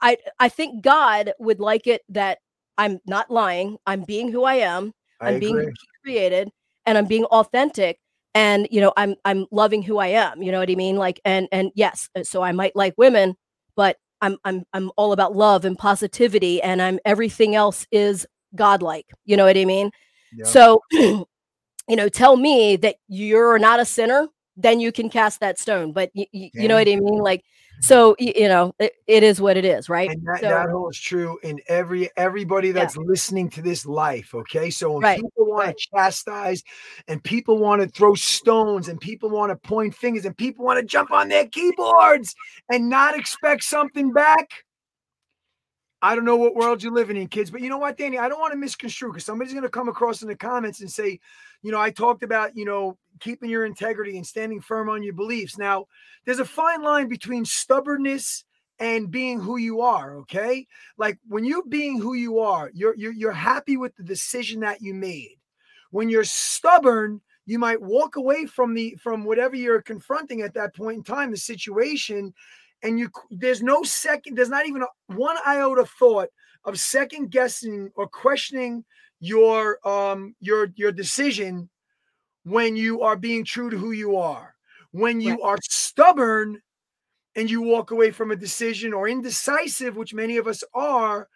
i 0.00 0.16
i 0.38 0.48
think 0.48 0.82
god 0.82 1.32
would 1.38 1.60
like 1.60 1.86
it 1.86 2.02
that 2.08 2.38
i'm 2.78 3.00
not 3.06 3.30
lying. 3.30 3.76
I'm 3.86 4.02
being 4.04 4.30
who 4.30 4.44
i 4.44 4.54
am. 4.54 4.92
I 5.20 5.28
i'm 5.28 5.36
agree. 5.36 5.52
being 5.52 5.72
created 6.02 6.50
and 6.84 6.98
i'm 6.98 7.06
being 7.06 7.24
authentic 7.26 7.98
and 8.34 8.68
you 8.70 8.80
know 8.80 8.92
i'm 8.96 9.16
i'm 9.24 9.46
loving 9.50 9.82
who 9.82 9.98
i 9.98 10.08
am. 10.08 10.42
You 10.42 10.52
know 10.52 10.58
what 10.60 10.70
i 10.70 10.74
mean? 10.74 10.96
Like 10.96 11.20
and 11.24 11.48
and 11.52 11.70
yes 11.74 12.08
uh, 12.16 12.22
so 12.24 12.42
i 12.42 12.52
might 12.52 12.76
like 12.76 12.94
women 12.96 13.36
but 13.76 13.96
i'm 14.20 14.38
i'm 14.44 14.64
i'm 14.72 14.90
all 14.96 15.12
about 15.12 15.36
love 15.36 15.64
and 15.64 15.78
positivity 15.78 16.60
and 16.62 16.80
i'm 16.82 16.98
everything 17.04 17.54
else 17.54 17.86
is 17.92 18.26
godlike. 18.56 19.06
You 19.24 19.36
know 19.36 19.44
what 19.44 19.56
I 19.56 19.64
mean? 19.64 19.90
Yep. 20.36 20.48
So, 20.48 20.80
you 20.92 21.26
know, 21.90 22.08
tell 22.08 22.36
me 22.36 22.76
that 22.76 22.96
you're 23.08 23.58
not 23.58 23.80
a 23.80 23.84
sinner, 23.84 24.28
then 24.56 24.80
you 24.80 24.92
can 24.92 25.08
cast 25.10 25.40
that 25.40 25.58
stone. 25.58 25.92
But 25.92 26.10
y- 26.14 26.26
y- 26.32 26.50
you 26.54 26.68
know 26.68 26.76
what 26.76 26.88
I 26.88 26.96
mean? 26.96 27.18
Like, 27.18 27.44
so 27.80 28.16
you 28.18 28.48
know, 28.48 28.74
it, 28.78 28.92
it 29.06 29.22
is 29.22 29.40
what 29.40 29.56
it 29.56 29.64
is, 29.64 29.88
right? 29.88 30.10
and 30.10 30.26
that, 30.26 30.40
so, 30.40 30.48
that 30.48 30.70
holds 30.70 30.98
true 30.98 31.38
in 31.42 31.60
every 31.68 32.10
everybody 32.16 32.70
that's 32.72 32.96
listening 32.96 33.50
to 33.50 33.62
this 33.62 33.84
life 33.86 34.34
okay 34.34 34.70
so 34.70 34.92
when 34.92 35.02
Right, 35.02 35.16
people 35.16 35.46
want 35.46 35.66
right. 35.66 35.76
to 35.76 35.88
chastise 35.94 36.62
and 37.08 37.22
people 37.22 37.58
want 37.58 37.82
to 37.82 37.88
throw 37.88 38.14
stones 38.14 38.88
and 38.88 39.00
people 39.00 39.28
want 39.30 39.50
to 39.50 39.56
point 39.56 39.94
fingers 39.94 40.24
and 40.24 40.36
people 40.36 40.64
want 40.64 40.78
to 40.78 40.84
jump 40.84 41.10
on 41.10 41.28
their 41.28 41.46
keyboards 41.46 42.34
and 42.70 42.88
not 42.88 43.18
expect 43.18 43.64
something 43.64 44.12
back 44.12 44.48
I 46.06 46.14
don't 46.14 46.24
know 46.24 46.36
what 46.36 46.54
world 46.54 46.84
you're 46.84 46.92
living 46.92 47.16
in, 47.16 47.26
kids, 47.26 47.50
but 47.50 47.60
you 47.60 47.68
know 47.68 47.78
what, 47.78 47.98
Dani? 47.98 48.16
I 48.16 48.28
don't 48.28 48.38
want 48.38 48.52
to 48.52 48.58
misconstrue 48.58 49.10
because 49.10 49.24
somebody's 49.24 49.52
going 49.52 49.64
to 49.64 49.68
come 49.68 49.88
across 49.88 50.22
in 50.22 50.28
the 50.28 50.36
comments 50.36 50.80
and 50.80 50.88
say, 50.88 51.18
you 51.62 51.72
know, 51.72 51.80
I 51.80 51.90
talked 51.90 52.22
about, 52.22 52.56
you 52.56 52.64
know, 52.64 52.96
keeping 53.18 53.50
your 53.50 53.66
integrity 53.66 54.16
and 54.16 54.24
standing 54.24 54.60
firm 54.60 54.88
on 54.88 55.02
your 55.02 55.14
beliefs. 55.14 55.58
Now, 55.58 55.86
there's 56.24 56.38
a 56.38 56.44
fine 56.44 56.80
line 56.82 57.08
between 57.08 57.44
stubbornness 57.44 58.44
and 58.78 59.10
being 59.10 59.40
who 59.40 59.56
you 59.56 59.80
are 59.80 60.18
okay 60.18 60.66
like 60.98 61.18
when 61.26 61.46
you're 61.46 61.64
being 61.64 61.98
who 61.98 62.12
you 62.12 62.40
are 62.40 62.70
you're, 62.74 62.94
you're 62.94 63.12
you're 63.12 63.32
happy 63.32 63.78
with 63.78 63.96
the 63.96 64.02
decision 64.02 64.60
that 64.60 64.82
you 64.82 64.92
made 64.92 65.38
when 65.92 66.10
you're 66.10 66.24
stubborn 66.24 67.18
you 67.46 67.58
might 67.58 67.80
walk 67.80 68.16
away 68.16 68.44
from 68.44 68.74
the 68.74 68.94
from 69.02 69.24
whatever 69.24 69.56
you're 69.56 69.80
confronting 69.80 70.42
at 70.42 70.52
that 70.52 70.74
point 70.76 70.98
in 70.98 71.02
time 71.02 71.30
the 71.30 71.38
situation 71.38 72.34
and 72.82 72.98
you 72.98 73.10
there's 73.30 73.62
no 73.62 73.82
second 73.82 74.36
there's 74.36 74.48
not 74.48 74.66
even 74.66 74.82
a, 74.82 75.14
one 75.14 75.36
iota 75.46 75.84
thought 75.98 76.28
of 76.64 76.78
second 76.78 77.30
guessing 77.30 77.90
or 77.96 78.08
questioning 78.08 78.84
your 79.20 79.78
um 79.86 80.34
your 80.40 80.68
your 80.76 80.92
decision 80.92 81.68
when 82.44 82.76
you 82.76 83.02
are 83.02 83.16
being 83.16 83.44
true 83.44 83.70
to 83.70 83.78
who 83.78 83.92
you 83.92 84.16
are 84.16 84.54
when 84.92 85.20
you 85.20 85.40
are 85.42 85.58
stubborn 85.62 86.60
and 87.36 87.50
you 87.50 87.60
walk 87.60 87.90
away 87.90 88.10
from 88.10 88.30
a 88.30 88.36
decision 88.36 88.94
or 88.94 89.08
indecisive, 89.08 89.94
which 89.96 90.14
many 90.14 90.38
of 90.38 90.48
us 90.48 90.64
are, 90.74 91.28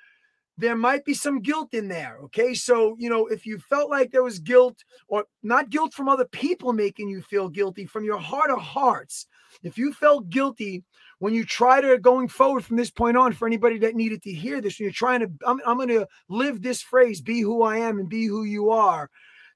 there 0.56 0.74
might 0.76 1.04
be 1.04 1.14
some 1.14 1.40
guilt 1.40 1.74
in 1.74 1.88
there. 1.88 2.18
Okay. 2.24 2.54
So, 2.54 2.96
you 2.98 3.08
know, 3.10 3.26
if 3.26 3.46
you 3.46 3.58
felt 3.58 3.90
like 3.90 4.10
there 4.10 4.22
was 4.22 4.38
guilt 4.38 4.78
or 5.08 5.24
not 5.42 5.70
guilt 5.70 5.92
from 5.92 6.08
other 6.08 6.24
people 6.24 6.72
making 6.72 7.08
you 7.08 7.22
feel 7.22 7.48
guilty, 7.48 7.86
from 7.86 8.04
your 8.04 8.18
heart 8.18 8.50
of 8.50 8.58
hearts, 8.60 9.26
if 9.62 9.76
you 9.76 9.92
felt 9.92 10.30
guilty 10.30 10.82
when 11.20 11.34
you 11.34 11.44
try 11.44 11.80
to 11.80 11.98
going 11.98 12.28
forward 12.28 12.64
from 12.64 12.76
this 12.76 12.90
point 12.90 13.16
on, 13.16 13.32
for 13.32 13.46
anybody 13.46 13.78
that 13.78 13.94
needed 13.94 14.22
to 14.22 14.32
hear 14.32 14.60
this, 14.60 14.78
when 14.78 14.86
you're 14.86 14.92
trying 14.92 15.20
to, 15.20 15.30
I'm, 15.46 15.60
I'm 15.66 15.76
going 15.76 15.88
to 15.88 16.08
live 16.28 16.60
this 16.62 16.82
phrase, 16.82 17.20
be 17.20 17.40
who 17.40 17.62
I 17.62 17.76
am 17.76 17.98
and 17.98 18.08
be 18.08 18.26
who 18.26 18.44
you 18.44 18.70
are. 18.70 19.08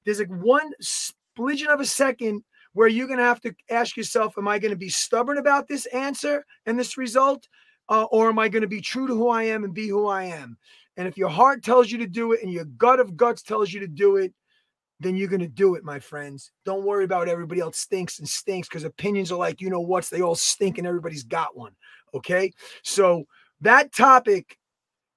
There's 0.05 0.19
like 0.19 0.29
one 0.29 0.71
splinter 0.79 1.73
of 1.73 1.79
a 1.79 1.85
second 1.85 2.43
where 2.73 2.87
you're 2.87 3.07
going 3.07 3.19
to 3.19 3.25
have 3.25 3.41
to 3.41 3.55
ask 3.71 3.97
yourself, 3.97 4.37
am 4.37 4.47
I 4.47 4.59
going 4.59 4.73
to 4.73 4.77
be 4.77 4.89
stubborn 4.89 5.39
about 5.39 5.67
this 5.67 5.87
answer 5.87 6.45
and 6.67 6.77
this 6.77 6.97
result? 6.97 7.47
Uh, 7.89 8.03
or 8.11 8.29
am 8.29 8.39
I 8.39 8.47
going 8.47 8.61
to 8.61 8.67
be 8.67 8.81
true 8.81 9.07
to 9.07 9.15
who 9.15 9.29
I 9.29 9.43
am 9.43 9.63
and 9.63 9.73
be 9.73 9.87
who 9.87 10.07
I 10.07 10.23
am? 10.23 10.57
And 10.97 11.07
if 11.07 11.17
your 11.17 11.29
heart 11.29 11.63
tells 11.63 11.91
you 11.91 11.97
to 11.99 12.07
do 12.07 12.31
it 12.33 12.41
and 12.43 12.51
your 12.51 12.65
gut 12.65 12.99
of 12.99 13.17
guts 13.17 13.41
tells 13.41 13.73
you 13.73 13.79
to 13.79 13.87
do 13.87 14.17
it, 14.17 14.33
then 14.99 15.15
you're 15.15 15.27
going 15.27 15.41
to 15.41 15.47
do 15.47 15.75
it, 15.75 15.83
my 15.83 15.99
friends. 15.99 16.51
Don't 16.63 16.85
worry 16.85 17.03
about 17.03 17.27
everybody 17.27 17.61
else 17.61 17.77
stinks 17.77 18.19
and 18.19 18.27
stinks 18.27 18.67
because 18.67 18.83
opinions 18.83 19.31
are 19.31 19.37
like, 19.37 19.61
you 19.61 19.69
know 19.69 19.81
what's, 19.81 20.09
they 20.09 20.21
all 20.21 20.35
stink 20.35 20.77
and 20.77 20.87
everybody's 20.87 21.23
got 21.23 21.55
one. 21.55 21.73
Okay. 22.13 22.53
So 22.83 23.25
that 23.61 23.93
topic 23.93 24.57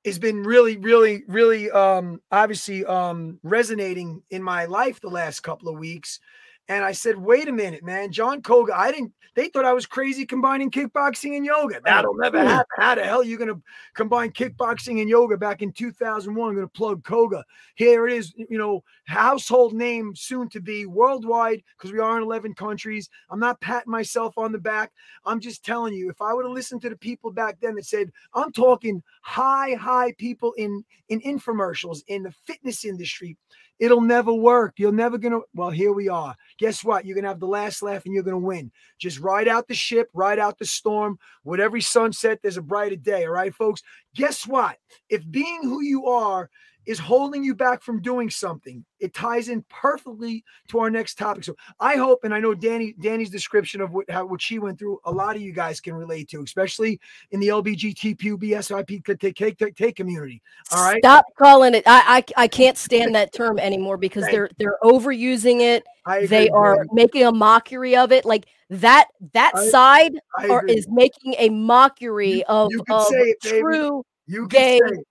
has 0.04 0.18
been 0.18 0.42
really, 0.42 0.76
really, 0.78 1.22
really 1.28 1.70
um 1.70 2.20
obviously 2.30 2.84
um 2.84 3.38
resonating 3.42 4.22
in 4.30 4.42
my 4.42 4.64
life 4.64 5.00
the 5.00 5.08
last 5.08 5.40
couple 5.40 5.68
of 5.68 5.78
weeks. 5.78 6.20
And 6.68 6.84
I 6.84 6.92
said, 6.92 7.16
wait 7.16 7.48
a 7.48 7.52
minute, 7.52 7.82
man. 7.82 8.12
Jon 8.12 8.42
Koga, 8.42 8.76
I 8.76 8.92
didn't, 8.92 9.12
they 9.34 9.48
thought 9.48 9.64
I 9.64 9.72
was 9.72 9.86
crazy 9.86 10.26
combining 10.26 10.70
kickboxing 10.70 11.36
and 11.36 11.46
yoga. 11.46 11.80
That'll 11.82 12.14
never 12.14 12.40
happen. 12.44 12.66
How 12.76 12.94
the 12.94 13.04
hell 13.04 13.20
are 13.20 13.24
you 13.24 13.38
going 13.38 13.48
to 13.48 13.62
combine 13.94 14.32
kickboxing 14.32 15.00
and 15.00 15.08
yoga 15.08 15.38
back 15.38 15.62
in 15.62 15.72
2001? 15.72 16.48
I'm 16.48 16.54
going 16.54 16.66
to 16.66 16.72
plug 16.72 17.04
Koga. 17.04 17.44
Here 17.76 18.06
it 18.06 18.12
is, 18.12 18.34
you 18.36 18.58
know, 18.58 18.82
household 19.06 19.72
name 19.72 20.14
soon 20.14 20.48
to 20.50 20.60
be 20.60 20.84
worldwide 20.84 21.62
because 21.76 21.92
we 21.92 22.00
are 22.00 22.18
in 22.18 22.22
11 22.22 22.54
countries. 22.54 23.08
I'm 23.30 23.40
not 23.40 23.60
patting 23.60 23.90
myself 23.90 24.36
on 24.36 24.52
the 24.52 24.58
back. 24.58 24.92
I'm 25.24 25.40
just 25.40 25.64
telling 25.64 25.94
you, 25.94 26.10
if 26.10 26.20
I 26.20 26.34
would 26.34 26.44
have 26.44 26.52
listened 26.52 26.82
to 26.82 26.90
the 26.90 26.96
people 26.96 27.30
back 27.30 27.58
then 27.62 27.76
that 27.76 27.86
said, 27.86 28.10
I'm 28.34 28.52
talking 28.52 29.02
high, 29.22 29.74
high 29.74 30.12
people 30.18 30.52
in, 30.58 30.84
in 31.08 31.20
infomercials, 31.22 32.00
in 32.08 32.24
the 32.24 32.32
fitness 32.44 32.84
industry, 32.84 33.36
it'll 33.78 34.00
never 34.00 34.32
work. 34.32 34.74
You're 34.76 34.92
never 34.92 35.18
going 35.18 35.32
to, 35.32 35.42
well, 35.54 35.70
here 35.70 35.92
we 35.92 36.08
are. 36.08 36.34
Guess 36.58 36.84
what? 36.84 37.04
You're 37.04 37.14
going 37.14 37.24
to 37.24 37.30
have 37.30 37.40
the 37.40 37.46
last 37.46 37.82
laugh 37.82 38.04
and 38.04 38.14
you're 38.14 38.22
going 38.22 38.40
to 38.40 38.46
win. 38.46 38.70
Just 38.98 39.20
ride 39.20 39.48
out 39.48 39.68
the 39.68 39.74
ship, 39.74 40.10
ride 40.14 40.38
out 40.38 40.58
the 40.58 40.66
storm. 40.66 41.18
With 41.44 41.60
every 41.60 41.80
sunset, 41.80 42.40
there's 42.42 42.56
a 42.56 42.62
brighter 42.62 42.96
day. 42.96 43.24
All 43.24 43.32
right, 43.32 43.54
folks? 43.54 43.82
Guess 44.14 44.46
what? 44.46 44.78
If 45.08 45.28
being 45.30 45.62
who 45.62 45.82
you 45.82 46.06
are 46.06 46.50
is 46.88 46.98
holding 46.98 47.44
you 47.44 47.54
back 47.54 47.82
from 47.82 48.00
doing 48.00 48.30
something, 48.30 48.82
it 48.98 49.12
ties 49.12 49.48
in 49.50 49.62
perfectly 49.68 50.42
to 50.68 50.78
our 50.78 50.88
next 50.90 51.18
topic. 51.18 51.44
So 51.44 51.54
I 51.78 51.96
hope, 51.96 52.20
and 52.24 52.32
I 52.34 52.40
know 52.40 52.54
Dani, 52.54 52.96
Dani's 52.98 53.28
description 53.30 53.82
of 53.82 53.92
what 53.92 54.08
how 54.10 54.24
what 54.24 54.40
she 54.40 54.58
went 54.58 54.78
through, 54.78 54.98
a 55.04 55.12
lot 55.12 55.36
of 55.36 55.42
you 55.42 55.52
guys 55.52 55.80
can 55.80 55.94
relate 55.94 56.28
to, 56.30 56.42
especially 56.42 56.98
in 57.30 57.40
the 57.40 57.48
LBGTQ 57.48 59.20
take 59.20 59.36
take 59.36 59.76
take 59.76 59.96
community. 59.96 60.40
All 60.72 60.82
right. 60.82 60.98
Stop 61.00 61.26
calling 61.38 61.74
it. 61.74 61.82
I, 61.86 62.24
I 62.36 62.44
I 62.44 62.48
can't 62.48 62.78
stand 62.78 63.14
that 63.14 63.32
term 63.32 63.58
anymore 63.58 63.98
because 63.98 64.24
Thank 64.24 64.34
they're 64.34 64.50
they're 64.58 64.78
overusing 64.82 65.60
it. 65.60 65.84
I 66.06 66.24
They 66.26 66.48
are 66.48 66.78
Dani. 66.78 66.86
making 66.92 67.24
a 67.24 67.32
mockery 67.32 67.96
of 67.96 68.12
it. 68.12 68.24
Like 68.24 68.46
that 68.70 69.08
that 69.34 69.52
I- 69.54 69.66
side 69.68 70.12
I 70.38 70.48
are, 70.48 70.64
is 70.66 70.86
making 70.88 71.34
a 71.38 71.50
mockery 71.50 72.38
You- 72.38 72.44
of, 72.48 72.70
you 72.72 72.82
of 72.90 73.06
say 73.08 73.16
it, 73.16 73.40
true 73.42 74.02
you 74.26 74.48
can 74.48 74.48
gay 74.48 74.78
say 74.78 74.94
it. 74.94 75.07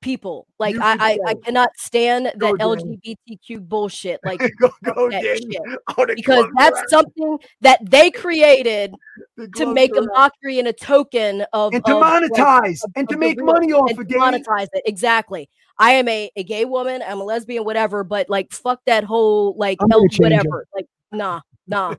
People. 0.00 0.46
Like 0.58 0.74
You 0.74 0.80
I, 0.82 1.18
I, 1.26 1.30
I 1.30 1.34
cannot 1.34 1.70
stand 1.76 2.26
that. 2.26 2.54
LGBTQ 2.54 3.68
bullshit. 3.68 4.20
Like 4.24 4.40
go, 4.60 4.70
go, 4.84 5.10
that 5.10 5.22
shit. 5.24 5.58
Because 6.16 6.44
that's 6.56 6.90
something 6.90 7.38
that 7.60 7.78
they 7.88 8.10
created 8.10 8.94
the 9.36 9.48
to 9.56 9.72
make 9.72 9.96
a 9.96 10.02
mockery 10.02 10.58
and 10.58 10.68
a 10.68 10.72
token 10.72 11.44
of 11.52 11.74
and 11.74 11.84
to 11.84 11.96
of, 11.96 12.02
monetize 12.02 12.80
of- 12.84 12.92
and 12.96 13.08
to 13.08 13.14
of 13.14 13.20
the 13.20 13.26
make 13.26 13.42
money 13.42 13.72
off 13.72 13.90
of 13.90 14.08
to 14.08 14.14
monetize 14.14 14.68
it 14.72 14.82
exactly. 14.86 15.48
I 15.78 15.92
am 15.92 16.08
a, 16.08 16.30
a 16.34 16.42
gay 16.42 16.64
woman. 16.64 17.02
I'm 17.06 17.20
a 17.20 17.24
lesbian, 17.24 17.64
whatever. 17.64 18.02
But 18.04 18.28
like, 18.28 18.50
fuck 18.52 18.80
that 18.86 19.04
whole 19.04 19.54
like 19.56 19.78
L- 19.80 20.06
whatever. 20.18 20.66
Like, 20.74 20.86
nah, 21.12 21.40
nah, 21.66 21.94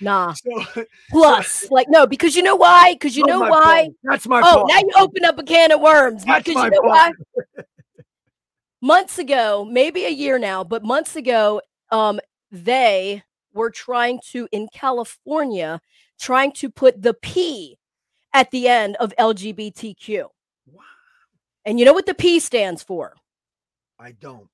nah. 0.00 0.34
So, 0.44 0.84
Plus, 1.10 1.70
like, 1.70 1.88
no, 1.88 2.06
because 2.06 2.36
you 2.36 2.42
know 2.42 2.56
why? 2.56 2.94
Because 2.94 3.16
you 3.16 3.24
oh, 3.24 3.26
know 3.26 3.40
why? 3.40 3.90
That's 4.02 4.26
my 4.26 4.42
Oh, 4.44 4.64
now 4.68 4.78
you 4.78 4.90
open 4.98 5.24
up 5.24 5.38
a 5.38 5.42
can 5.42 5.72
of 5.72 5.80
worms. 5.80 6.24
That's 6.24 6.44
because 6.44 6.56
my 6.56 6.64
you 6.64 6.70
know 6.70 6.80
why? 6.82 7.12
Months 8.82 9.18
ago, 9.18 9.66
maybe 9.70 10.04
a 10.04 10.10
year 10.10 10.38
now, 10.38 10.64
but 10.64 10.82
months 10.82 11.14
ago, 11.14 11.60
um, 11.90 12.18
they 12.50 13.22
were 13.52 13.70
trying 13.70 14.20
to 14.30 14.48
in 14.52 14.68
California, 14.72 15.82
trying 16.18 16.52
to 16.52 16.70
put 16.70 17.02
the 17.02 17.12
P 17.12 17.76
at 18.32 18.50
the 18.50 18.68
end 18.68 18.96
of 18.96 19.12
LGBTQ. 19.18 20.24
Wow. 20.66 20.82
And 21.66 21.78
you 21.78 21.84
know 21.84 21.92
what 21.92 22.06
the 22.06 22.14
P 22.14 22.40
stands 22.40 22.82
for? 22.82 23.16
I 23.98 24.12
don't. 24.12 24.48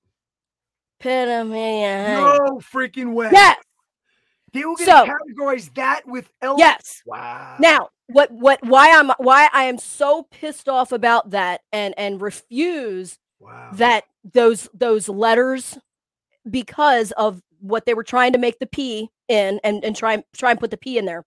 Penamania. 1.01 2.17
No 2.17 2.59
freaking 2.59 3.13
way. 3.13 3.31
Yes, 3.33 3.59
They 4.57 4.65
were 4.65 4.75
going 4.77 4.79
to 4.79 4.85
So- 4.85 5.07
categorize 5.07 5.75
that 5.75 6.07
with 6.07 6.29
L. 6.43 6.57
yes. 6.59 7.03
Wow. 7.07 7.57
Now, 7.61 7.91
what 8.09 8.31
what 8.31 8.65
why 8.65 8.91
I'm 8.91 9.11
why 9.19 9.49
I 9.53 9.65
am 9.65 9.79
so 9.79 10.27
pissed 10.31 10.69
off 10.69 10.93
about 10.93 11.31
that 11.31 11.61
and 11.73 11.95
and 11.99 12.21
refuse 12.21 13.19
wow. 13.41 13.71
that 13.75 14.05
those 14.33 14.69
those 14.73 15.09
letters 15.09 15.79
because 16.49 17.13
of 17.13 17.43
what 17.61 17.85
they 17.87 17.95
were 17.95 18.05
trying 18.05 18.33
to 18.33 18.39
make 18.39 18.59
the 18.59 18.67
P 18.67 19.11
in 19.29 19.61
and 19.65 19.85
and 19.85 19.97
try 19.97 20.15
and 20.15 20.25
try 20.37 20.51
and 20.53 20.61
put 20.61 20.71
the 20.71 20.77
P 20.77 20.99
in 20.99 21.05
there. 21.05 21.25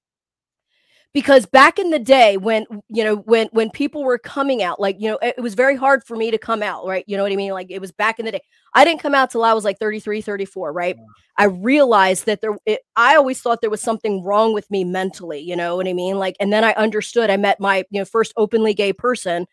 Because 1.12 1.48
back 1.48 1.80
in 1.80 1.90
the 1.90 1.98
day 1.98 2.38
when 2.38 2.66
you 2.88 3.04
know 3.04 3.16
when 3.16 3.48
when 3.52 3.72
people 3.72 4.04
were 4.04 4.20
coming 4.20 4.62
out 4.62 4.80
like 4.80 4.96
you 5.00 5.10
know 5.10 5.18
it, 5.24 5.36
it 5.38 5.42
was 5.42 5.56
very 5.56 5.76
hard 5.76 6.04
for 6.04 6.16
me 6.16 6.30
to 6.30 6.38
come 6.38 6.62
out 6.62 6.86
right? 6.86 7.04
You 7.08 7.18
know 7.18 7.24
what 7.24 7.32
I 7.32 7.36
mean? 7.36 7.52
Like 7.52 7.72
it 7.72 7.82
was 7.82 7.92
back 7.92 8.20
in 8.20 8.26
the 8.26 8.32
day. 8.34 8.42
I 8.76 8.86
didn't 8.86 9.02
come 9.02 9.16
out 9.16 9.32
till 9.32 9.44
I 9.44 9.54
was 9.54 9.64
like 9.64 9.80
33 9.80 10.22
34 10.22 10.72
right? 10.72 10.96
Yeah. 10.96 11.04
I 11.38 11.46
realized 11.46 12.28
that 12.28 12.42
there 12.42 12.56
it, 12.68 12.82
I 12.96 13.16
always 13.16 13.42
thought 13.42 13.62
there 13.62 13.72
was 13.72 13.82
something 13.82 14.24
wrong 14.24 14.54
with 14.54 14.70
me 14.70 14.84
mentally 14.84 15.40
you 15.40 15.56
know 15.56 15.78
what 15.78 15.88
I 15.88 15.94
mean? 15.94 16.20
Like 16.20 16.36
and 16.40 16.54
then 16.54 16.64
I 16.64 16.74
understood 16.74 17.32
I 17.32 17.38
met 17.38 17.60
my 17.60 17.86
you 17.90 18.00
know 18.00 18.06
first 18.06 18.32
openly 18.38 18.76
gay 18.76 18.94
person 18.94 19.48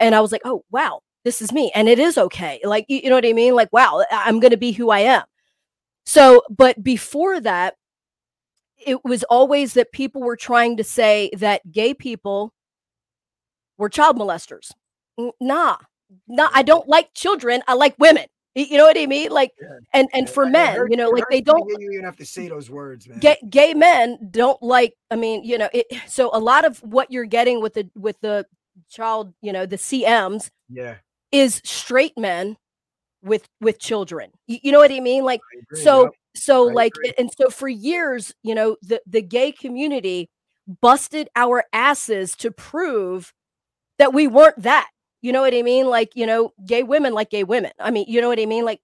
and 0.00 0.14
I 0.14 0.20
was 0.20 0.32
like 0.32 0.42
oh 0.46 0.64
wow 0.70 1.00
this 1.24 1.42
is 1.42 1.52
me 1.52 1.70
and 1.74 1.88
it 1.88 1.98
is 1.98 2.16
okay 2.18 2.58
like 2.64 2.86
you, 2.88 3.00
you 3.04 3.10
know 3.10 3.16
what 3.16 3.26
i 3.26 3.32
mean? 3.34 3.54
Like 3.54 3.72
wow 3.72 4.02
i'm 4.10 4.40
going 4.40 4.50
to 4.50 4.56
be 4.56 4.72
who 4.72 4.90
i 4.90 5.00
am. 5.00 5.24
So 6.06 6.42
but 6.48 6.82
before 6.82 7.38
that 7.40 7.74
it 8.86 9.04
was 9.04 9.22
always 9.24 9.74
that 9.74 9.92
people 9.92 10.22
were 10.22 10.36
trying 10.36 10.76
to 10.76 10.84
say 10.84 11.30
that 11.38 11.70
gay 11.72 11.94
people 11.94 12.52
were 13.78 13.88
child 13.88 14.16
molesters 14.18 14.70
nah 15.40 15.76
nah 16.28 16.48
i 16.54 16.62
don't 16.62 16.88
like 16.88 17.12
children 17.14 17.62
i 17.68 17.74
like 17.74 17.94
women 17.98 18.26
You 18.54 18.76
know 18.76 18.84
what 18.84 18.98
I 18.98 19.06
mean? 19.06 19.30
Like, 19.30 19.52
Yeah. 19.58 19.78
and 19.94 20.08
and 20.12 20.28
for 20.28 20.44
men, 20.44 20.76
hurts- 20.76 20.90
you 20.90 20.96
know, 20.98 21.08
like 21.08 21.24
they 21.30 21.40
don't 21.40 21.66
You 21.70 21.90
even 21.92 22.04
have 22.04 22.18
to 22.18 22.26
say 22.26 22.48
those 22.48 22.68
words, 22.68 23.08
man. 23.08 23.18
gay, 23.18 23.38
gay 23.48 23.72
men 23.72 24.18
don't 24.30 24.62
like 24.62 24.92
i 25.10 25.16
mean 25.16 25.42
you 25.42 25.56
know 25.56 25.70
it 25.72 25.86
so 26.06 26.28
a 26.34 26.38
lot 26.38 26.66
of 26.66 26.76
what 26.82 27.10
you're 27.10 27.24
getting 27.38 27.62
with 27.62 27.72
the 27.72 27.88
with 27.96 28.20
the 28.20 28.44
child 28.90 29.32
you 29.40 29.52
know 29.54 29.64
the 29.64 29.78
cms 29.78 30.50
yeah. 30.68 30.96
is 31.30 31.62
straight 31.64 32.16
men 32.18 32.56
with 33.24 33.48
with 33.62 33.78
children 33.78 34.30
you, 34.46 34.58
you 34.62 34.70
know 34.72 34.80
what 34.84 34.92
i 34.92 35.00
mean 35.00 35.24
like 35.24 35.40
I 35.40 35.58
agree, 35.62 35.82
so 35.82 36.02
yep. 36.04 36.12
So 36.34 36.70
I 36.70 36.72
like 36.72 36.92
agree. 36.96 37.12
and 37.18 37.30
so 37.36 37.50
for 37.50 37.68
years 37.68 38.34
you 38.42 38.54
know 38.54 38.76
the 38.82 39.00
the 39.06 39.22
gay 39.22 39.52
community 39.52 40.28
busted 40.80 41.28
our 41.36 41.64
asses 41.72 42.34
to 42.36 42.50
prove 42.50 43.32
that 43.98 44.12
we 44.14 44.26
weren't 44.28 44.60
that 44.62 44.88
you 45.20 45.32
know 45.32 45.40
what 45.42 45.54
i 45.54 45.62
mean 45.62 45.86
like 45.86 46.12
you 46.14 46.26
know 46.26 46.52
gay 46.66 46.82
women 46.82 47.12
like 47.12 47.30
gay 47.30 47.44
women 47.44 47.72
i 47.80 47.90
mean 47.90 48.04
you 48.08 48.20
know 48.20 48.28
what 48.28 48.38
i 48.40 48.46
mean 48.46 48.64
like 48.64 48.80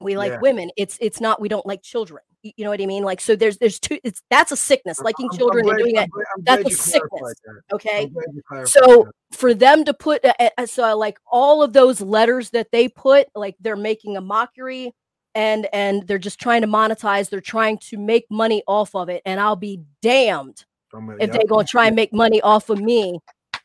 we 0.00 0.16
like 0.16 0.32
Yeah. 0.32 0.40
women 0.40 0.70
it's 0.76 0.98
it's 1.00 1.20
not 1.20 1.40
we 1.40 1.48
don't 1.48 1.66
like 1.66 1.82
children 1.82 2.22
you, 2.42 2.64
know 2.64 2.70
what 2.70 2.80
i 2.82 2.86
mean 2.86 3.02
like 3.02 3.20
so 3.20 3.34
there's 3.34 3.56
there's 3.58 3.80
two 3.80 3.98
it's 4.04 4.22
that's 4.30 4.52
a 4.52 4.56
sickness 4.56 5.00
liking 5.00 5.24
I'm- 5.24 5.30
I'm 5.32 5.38
children 5.38 5.68
and 5.68 5.76
glad- 5.76 5.78
doing 5.78 5.96
I'm 5.98 6.02
that 6.04 6.10
glad- 6.10 6.26
I'm 6.36 6.44
that's 6.44 6.74
a 6.74 6.76
sickness, 6.82 7.34
that. 7.44 7.74
okay 7.74 8.02
I'm 8.04 8.12
glad 8.12 8.26
you 8.34 8.42
clarified 8.46 8.68
so 8.68 9.04
that. 9.04 9.36
for 9.38 9.54
them 9.54 9.84
to 9.86 9.94
put 9.94 10.24
uh, 10.24 10.66
so 10.66 10.96
like 10.96 11.18
all 11.26 11.62
of 11.62 11.72
those 11.72 12.00
letters 12.02 12.50
that 12.50 12.68
they 12.72 12.88
put 12.88 13.26
like 13.34 13.56
they're 13.58 13.74
making 13.74 14.16
a 14.16 14.20
mockery 14.20 14.92
and 15.36 15.68
and 15.72 16.06
they're 16.08 16.18
just 16.18 16.40
trying 16.40 16.62
to 16.62 16.66
monetize 16.66 17.30
they're 17.30 17.40
trying 17.40 17.78
to 17.78 17.96
make 17.96 18.26
money 18.30 18.62
off 18.66 18.94
of 18.96 19.08
it 19.08 19.22
and 19.24 19.38
i'll 19.38 19.54
be 19.54 19.80
damned 20.02 20.64
I'm 20.92 21.10
if 21.10 21.20
yep. 21.20 21.32
they're 21.32 21.46
going 21.48 21.66
to 21.66 21.70
try 21.70 21.86
and 21.86 21.94
make 21.94 22.12
money 22.12 22.40
off 22.40 22.70
of 22.70 22.80
me 22.80 23.20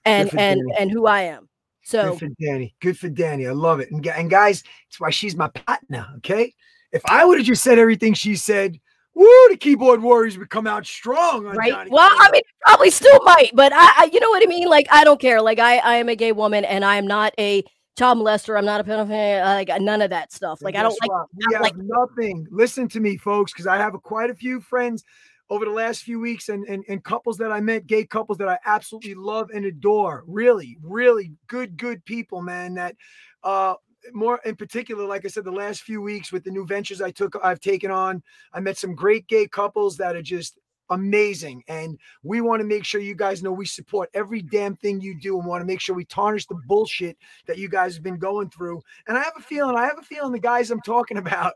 and 0.06 0.32
and 0.38 0.62
Dani. 0.62 0.76
and 0.78 0.92
who 0.92 1.08
i 1.08 1.22
am 1.22 1.48
so 1.84 2.12
Good 2.12 2.20
for 2.20 2.28
Dani. 2.42 2.74
Good 2.80 2.98
for 2.98 3.10
Dani. 3.10 3.50
I 3.50 3.52
love 3.52 3.80
it. 3.80 3.92
And, 3.92 4.06
and 4.06 4.30
guys, 4.30 4.64
it's 4.88 5.00
why 5.00 5.10
she's 5.10 5.36
my 5.36 5.48
partner. 5.48 6.08
Okay. 6.18 6.54
If 6.92 7.02
I 7.08 7.26
would 7.26 7.38
have 7.38 7.48
just 7.48 7.64
said 7.64 7.80
everything 7.80 8.14
she 8.14 8.36
said, 8.36 8.80
woo, 9.14 9.28
the 9.50 9.58
keyboard 9.58 10.02
warriors 10.02 10.38
would 10.38 10.50
come 10.50 10.68
out 10.68 10.86
strong. 10.86 11.48
On 11.48 11.56
right 11.56 11.72
Johnny 11.72 11.90
well 11.92 12.10
i 12.14 12.30
mean 12.32 12.42
probably 12.62 12.90
still 12.90 13.20
might 13.24 13.52
but 13.54 13.74
I, 13.74 13.92
I 13.98 14.10
you 14.12 14.20
know 14.20 14.30
what 14.30 14.44
i 14.44 14.46
mean 14.48 14.68
like 14.70 14.88
i 14.92 15.04
don't 15.04 15.20
care 15.20 15.42
like 15.42 15.60
i 15.60 15.78
i 15.80 15.96
am 15.96 16.10
a 16.10 16.16
gay 16.16 16.32
woman 16.32 16.64
and 16.64 16.86
i'm 16.86 17.06
not 17.06 17.34
a 17.38 17.64
child 17.98 18.18
molester 18.18 18.58
i'm 18.58 18.66
not 18.66 18.80
a 18.80 18.84
pedophile 18.84 19.44
like 19.44 19.82
none 19.82 20.02
of 20.02 20.10
that 20.10 20.32
stuff 20.32 20.62
like 20.62 20.76
i 20.76 20.82
don't 20.82 20.96
like? 21.02 21.12
We 21.34 21.54
have 21.54 21.62
like- 21.64 21.76
nothing. 21.78 22.48
Listen 22.52 22.88
to 22.90 23.00
me, 23.00 23.18
folks, 23.18 23.52
because 23.52 23.68
I 23.68 23.78
have 23.78 23.94
a, 23.96 24.00
quite 24.00 24.30
a 24.30 24.36
few 24.36 24.62
friends 24.62 25.04
over 25.50 25.66
the 25.66 25.72
last 25.72 26.04
few 26.04 26.20
weeks 26.20 26.50
and, 26.50 26.66
and 26.68 26.84
and 26.88 27.04
couples 27.04 27.38
that 27.38 27.52
I 27.52 27.60
met, 27.60 27.88
gay 27.88 28.06
couples 28.06 28.38
that 28.38 28.48
I 28.48 28.58
absolutely 28.66 29.16
love 29.16 29.50
and 29.54 29.66
adore. 29.66 30.24
Really, 30.28 30.78
really 30.82 31.34
good, 31.48 31.78
good 31.78 32.04
people, 32.06 32.42
man. 32.42 32.76
That 32.76 32.96
uh 33.44 33.76
more 34.14 34.40
in 34.46 34.56
particular, 34.56 35.06
like 35.06 35.26
I 35.26 35.28
said, 35.28 35.44
the 35.44 35.52
last 35.52 35.82
few 35.82 36.02
weeks 36.02 36.32
with 36.32 36.44
the 36.44 36.52
new 36.52 36.66
ventures 36.66 37.02
I 37.02 37.12
took, 37.12 37.36
I've 37.44 37.60
taken 37.60 37.92
on. 37.92 38.24
I 38.54 38.60
met 38.62 38.78
some 38.78 38.96
great 38.96 39.28
gay 39.28 39.48
couples 39.48 39.98
that 39.98 40.16
are 40.16 40.22
just 40.22 40.58
amazing. 40.92 41.64
And 41.68 41.98
we 42.24 42.42
want 42.42 42.60
to 42.62 42.68
make 42.68 42.86
sure 42.86 43.02
you 43.02 43.16
guys 43.16 43.42
know 43.42 43.52
we 43.52 43.66
support 43.66 44.10
every 44.14 44.42
damn 44.42 44.76
thing 44.76 45.02
you 45.02 45.20
do 45.20 45.38
and 45.40 45.48
want 45.48 45.62
to 45.62 45.66
make 45.66 45.82
sure 45.82 45.96
we 45.96 46.06
tarnish 46.06 46.46
the 46.46 46.60
bullshit 46.68 47.18
that 47.48 47.58
you 47.58 47.68
guys 47.68 47.96
have 47.96 48.04
been 48.04 48.20
going 48.20 48.50
through. 48.50 48.82
And 49.08 49.18
I 49.18 49.24
have 49.24 49.34
a 49.38 49.42
feeling, 49.42 49.76
I 49.76 49.86
have 49.86 49.98
a 49.98 50.04
feeling 50.04 50.32
the 50.32 50.40
guys 50.40 50.70
I'm 50.70 50.82
talking 50.82 51.18
about 51.18 51.54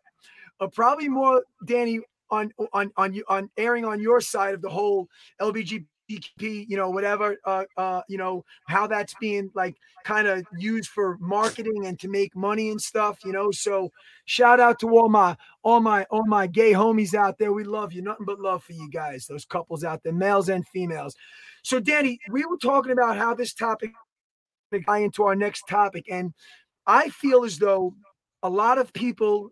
are 0.59 0.69
probably 0.69 1.09
more 1.09 1.43
Dani 1.65 1.99
on 2.31 2.51
on 2.73 2.91
on 2.97 3.13
you 3.13 3.23
on 3.29 3.49
airing 3.57 3.85
on 3.85 4.01
your 4.01 4.19
side 4.19 4.55
of 4.55 4.61
the 4.61 4.69
whole 4.69 5.07
LBGTQ, 6.09 6.69
you 6.69 6.77
know, 6.77 6.89
whatever, 6.89 7.37
uh, 7.45 7.65
uh, 7.77 8.01
you 8.07 8.17
know, 8.17 8.45
how 8.67 8.87
that's 8.87 9.13
being 9.19 9.51
like 9.53 9.75
kind 10.03 10.27
of 10.27 10.45
used 10.57 10.89
for 10.89 11.17
marketing 11.19 11.85
and 11.85 11.99
to 11.99 12.07
make 12.07 12.35
money 12.35 12.69
and 12.69 12.81
stuff, 12.81 13.19
you 13.23 13.31
know. 13.31 13.51
So 13.51 13.91
shout 14.25 14.59
out 14.59 14.79
to 14.79 14.89
all 14.89 15.09
my 15.09 15.37
all 15.63 15.79
my 15.79 16.05
all 16.09 16.25
my 16.25 16.47
gay 16.47 16.73
homies 16.73 17.13
out 17.13 17.37
there. 17.37 17.53
We 17.53 17.63
love 17.63 17.93
you, 17.93 18.01
nothing 18.01 18.25
but 18.25 18.39
love 18.39 18.63
for 18.63 18.73
you 18.73 18.89
guys, 18.89 19.25
those 19.27 19.45
couples 19.45 19.83
out 19.83 20.03
there, 20.03 20.13
males 20.13 20.49
and 20.49 20.67
females. 20.67 21.15
So 21.63 21.79
Dani, 21.81 22.17
we 22.29 22.45
were 22.45 22.57
talking 22.57 22.91
about 22.91 23.17
how 23.17 23.33
this 23.33 23.53
topic 23.53 23.91
tie 24.85 24.99
into 24.99 25.23
our 25.23 25.35
next 25.35 25.67
topic, 25.67 26.05
and 26.09 26.33
I 26.85 27.09
feel 27.09 27.43
as 27.43 27.57
though 27.57 27.95
a 28.43 28.49
lot 28.49 28.77
of 28.77 28.93
people 28.93 29.51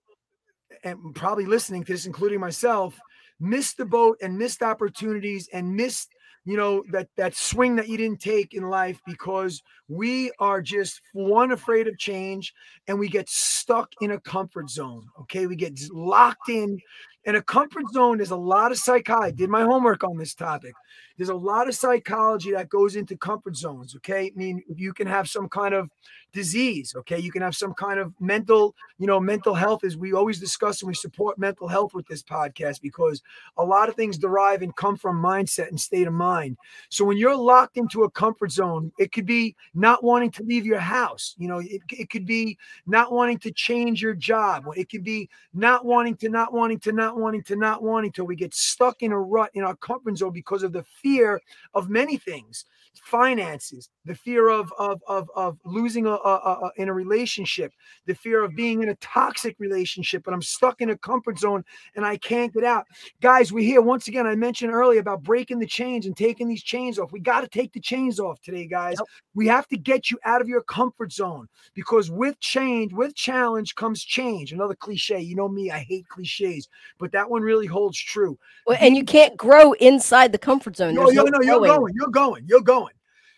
and 0.83 1.15
probably 1.15 1.45
listening 1.45 1.83
to 1.83 1.93
this, 1.93 2.05
including 2.05 2.39
myself, 2.39 2.99
missed 3.39 3.77
the 3.77 3.85
boat 3.85 4.17
and 4.21 4.37
missed 4.37 4.61
opportunities 4.61 5.49
and 5.53 5.75
missed, 5.75 6.09
you 6.45 6.57
know, 6.57 6.83
that 6.91 7.07
that 7.15 7.35
swing 7.35 7.75
that 7.77 7.87
you 7.87 7.97
didn't 7.97 8.19
take 8.19 8.53
in 8.53 8.63
life 8.69 8.99
because 9.05 9.61
we 9.87 10.31
are 10.39 10.61
just 10.61 11.01
one 11.13 11.51
afraid 11.51 11.87
of 11.87 11.97
change 11.97 12.53
and 12.87 12.99
we 12.99 13.07
get 13.07 13.29
stuck 13.29 13.89
in 14.01 14.11
a 14.11 14.19
comfort 14.19 14.69
zone. 14.69 15.07
Okay, 15.21 15.47
we 15.47 15.55
get 15.55 15.79
locked 15.91 16.49
in. 16.49 16.79
and 17.25 17.37
a 17.37 17.41
comfort 17.41 17.85
zone, 17.93 18.19
is 18.19 18.31
a 18.31 18.35
lot 18.35 18.71
of 18.71 18.77
psychology. 18.77 19.27
I 19.27 19.31
did 19.31 19.49
my 19.49 19.61
homework 19.61 20.03
on 20.03 20.17
this 20.17 20.33
topic. 20.33 20.73
There's 21.17 21.29
a 21.29 21.35
lot 21.35 21.69
of 21.69 21.75
psychology 21.75 22.51
that 22.51 22.69
goes 22.69 22.95
into 22.95 23.15
comfort 23.15 23.55
zones. 23.55 23.95
Okay, 23.95 24.25
I 24.25 24.31
mean, 24.35 24.61
you 24.75 24.93
can 24.93 25.07
have 25.07 25.29
some 25.29 25.47
kind 25.47 25.73
of 25.73 25.89
disease. 26.33 26.93
Okay, 26.97 27.19
you 27.19 27.31
can 27.31 27.41
have 27.41 27.55
some 27.55 27.73
kind 27.73 27.99
of 27.99 28.13
mental, 28.19 28.75
you 28.97 29.07
know, 29.07 29.19
mental 29.19 29.53
health. 29.53 29.83
As 29.83 29.95
we 29.95 30.13
always 30.13 30.39
discuss 30.39 30.81
and 30.81 30.87
we 30.87 30.93
support 30.93 31.37
mental 31.37 31.67
health 31.67 31.93
with 31.93 32.07
this 32.07 32.23
podcast 32.23 32.81
because 32.81 33.21
a 33.57 33.63
lot 33.63 33.87
of 33.87 33.95
things 33.95 34.17
derive 34.17 34.61
and 34.61 34.75
come 34.75 34.97
from 34.97 35.21
mindset 35.21 35.69
and 35.69 35.79
state 35.79 36.07
of 36.07 36.13
mind. 36.13 36.57
So 36.89 37.05
when 37.05 37.17
you're 37.17 37.35
locked 37.35 37.77
into 37.77 38.03
a 38.03 38.11
comfort 38.11 38.51
zone, 38.51 38.91
it 38.97 39.11
could 39.11 39.25
be 39.25 39.55
not 39.73 40.03
wanting 40.03 40.31
to 40.31 40.43
leave 40.43 40.65
your 40.65 40.79
house. 40.79 41.35
You 41.37 41.47
know, 41.47 41.59
it, 41.59 41.81
it 41.89 42.09
could 42.09 42.25
be 42.25 42.57
not 42.85 43.11
wanting 43.11 43.37
to 43.39 43.51
change 43.51 44.01
your 44.01 44.15
job. 44.15 44.65
It 44.75 44.89
could 44.89 45.03
be 45.03 45.29
not 45.53 45.85
wanting 45.85 46.17
to, 46.17 46.29
not 46.29 46.51
wanting 46.51 46.79
to, 46.81 46.91
not 46.91 47.17
wanting 47.17 47.43
to, 47.43 47.55
not 47.55 47.83
wanting 47.83 48.11
to. 48.13 48.25
We 48.25 48.35
get 48.35 48.53
stuck 48.53 49.03
in 49.03 49.11
a 49.11 49.19
rut 49.19 49.51
in 49.53 49.63
our 49.63 49.75
comfort 49.75 50.17
zone 50.17 50.33
because 50.33 50.63
of 50.63 50.73
the 50.73 50.83
fear 50.83 51.39
of 51.73 51.89
many 51.89 52.17
things 52.17 52.65
finances 53.01 53.89
the 54.05 54.15
fear 54.15 54.49
of 54.49 54.71
of 54.77 55.01
of, 55.07 55.29
of 55.35 55.57
losing 55.65 56.05
a, 56.05 56.13
a, 56.29 56.71
in 56.77 56.89
a 56.89 56.93
relationship 56.93 57.73
the 58.05 58.15
fear 58.15 58.43
of 58.43 58.55
being 58.55 58.83
in 58.83 58.89
a 58.89 58.95
toxic 58.95 59.55
relationship 59.59 60.25
and 60.27 60.33
i'm 60.33 60.41
stuck 60.41 60.81
in 60.81 60.89
a 60.89 60.97
comfort 60.97 61.37
zone 61.39 61.63
and 61.95 62.05
i 62.05 62.17
can't 62.17 62.53
get 62.53 62.63
out. 62.63 62.85
Guys 63.21 63.51
we're 63.51 63.63
here. 63.63 63.81
Once 63.81 64.07
again 64.07 64.25
i 64.25 64.35
mentioned 64.35 64.71
earlier 64.71 64.99
about 64.99 65.23
breaking 65.23 65.59
the 65.59 65.65
chains 65.67 66.05
and 66.05 66.15
taking 66.15 66.47
these 66.47 66.63
chains 66.63 66.99
off. 66.99 67.11
We 67.11 67.19
got 67.19 67.41
to 67.41 67.47
take 67.47 67.73
the 67.73 67.79
chains 67.79 68.19
off 68.19 68.41
today 68.41 68.67
guys. 68.67 68.97
Yep. 68.99 69.07
we 69.33 69.47
have 69.47 69.67
to 69.67 69.77
get 69.77 70.11
you 70.11 70.19
out 70.25 70.41
of 70.41 70.47
your 70.47 70.61
comfort 70.63 71.11
zone 71.11 71.47
because 71.73 72.09
with 72.09 72.39
change 72.39 72.93
with 72.93 73.15
challenge 73.15 73.75
comes 73.75 74.03
change. 74.03 74.53
Another 74.53 74.75
cliche. 74.75 75.19
You 75.19 75.35
know 75.35 75.49
me 75.49 75.71
i 75.71 75.79
hate 75.79 76.07
cliches 76.07 76.67
but 76.99 77.11
that 77.11 77.29
one 77.29 77.41
really 77.41 77.67
holds 77.67 77.99
true. 77.99 78.37
Well, 78.65 78.77
and 78.79 78.95
you 78.95 79.03
can't 79.03 79.35
grow 79.37 79.73
inside 79.73 80.31
the 80.31 80.37
comfort 80.37 80.77
zone. 80.77 80.95
no, 80.95 81.09
yo, 81.09 81.23
no 81.23 81.39
no, 81.39 81.41
you're 81.41 81.59
going, 81.59 81.93
you're 81.95 82.07
going, 82.09 82.45
you're 82.47 82.61
going. 82.61 82.93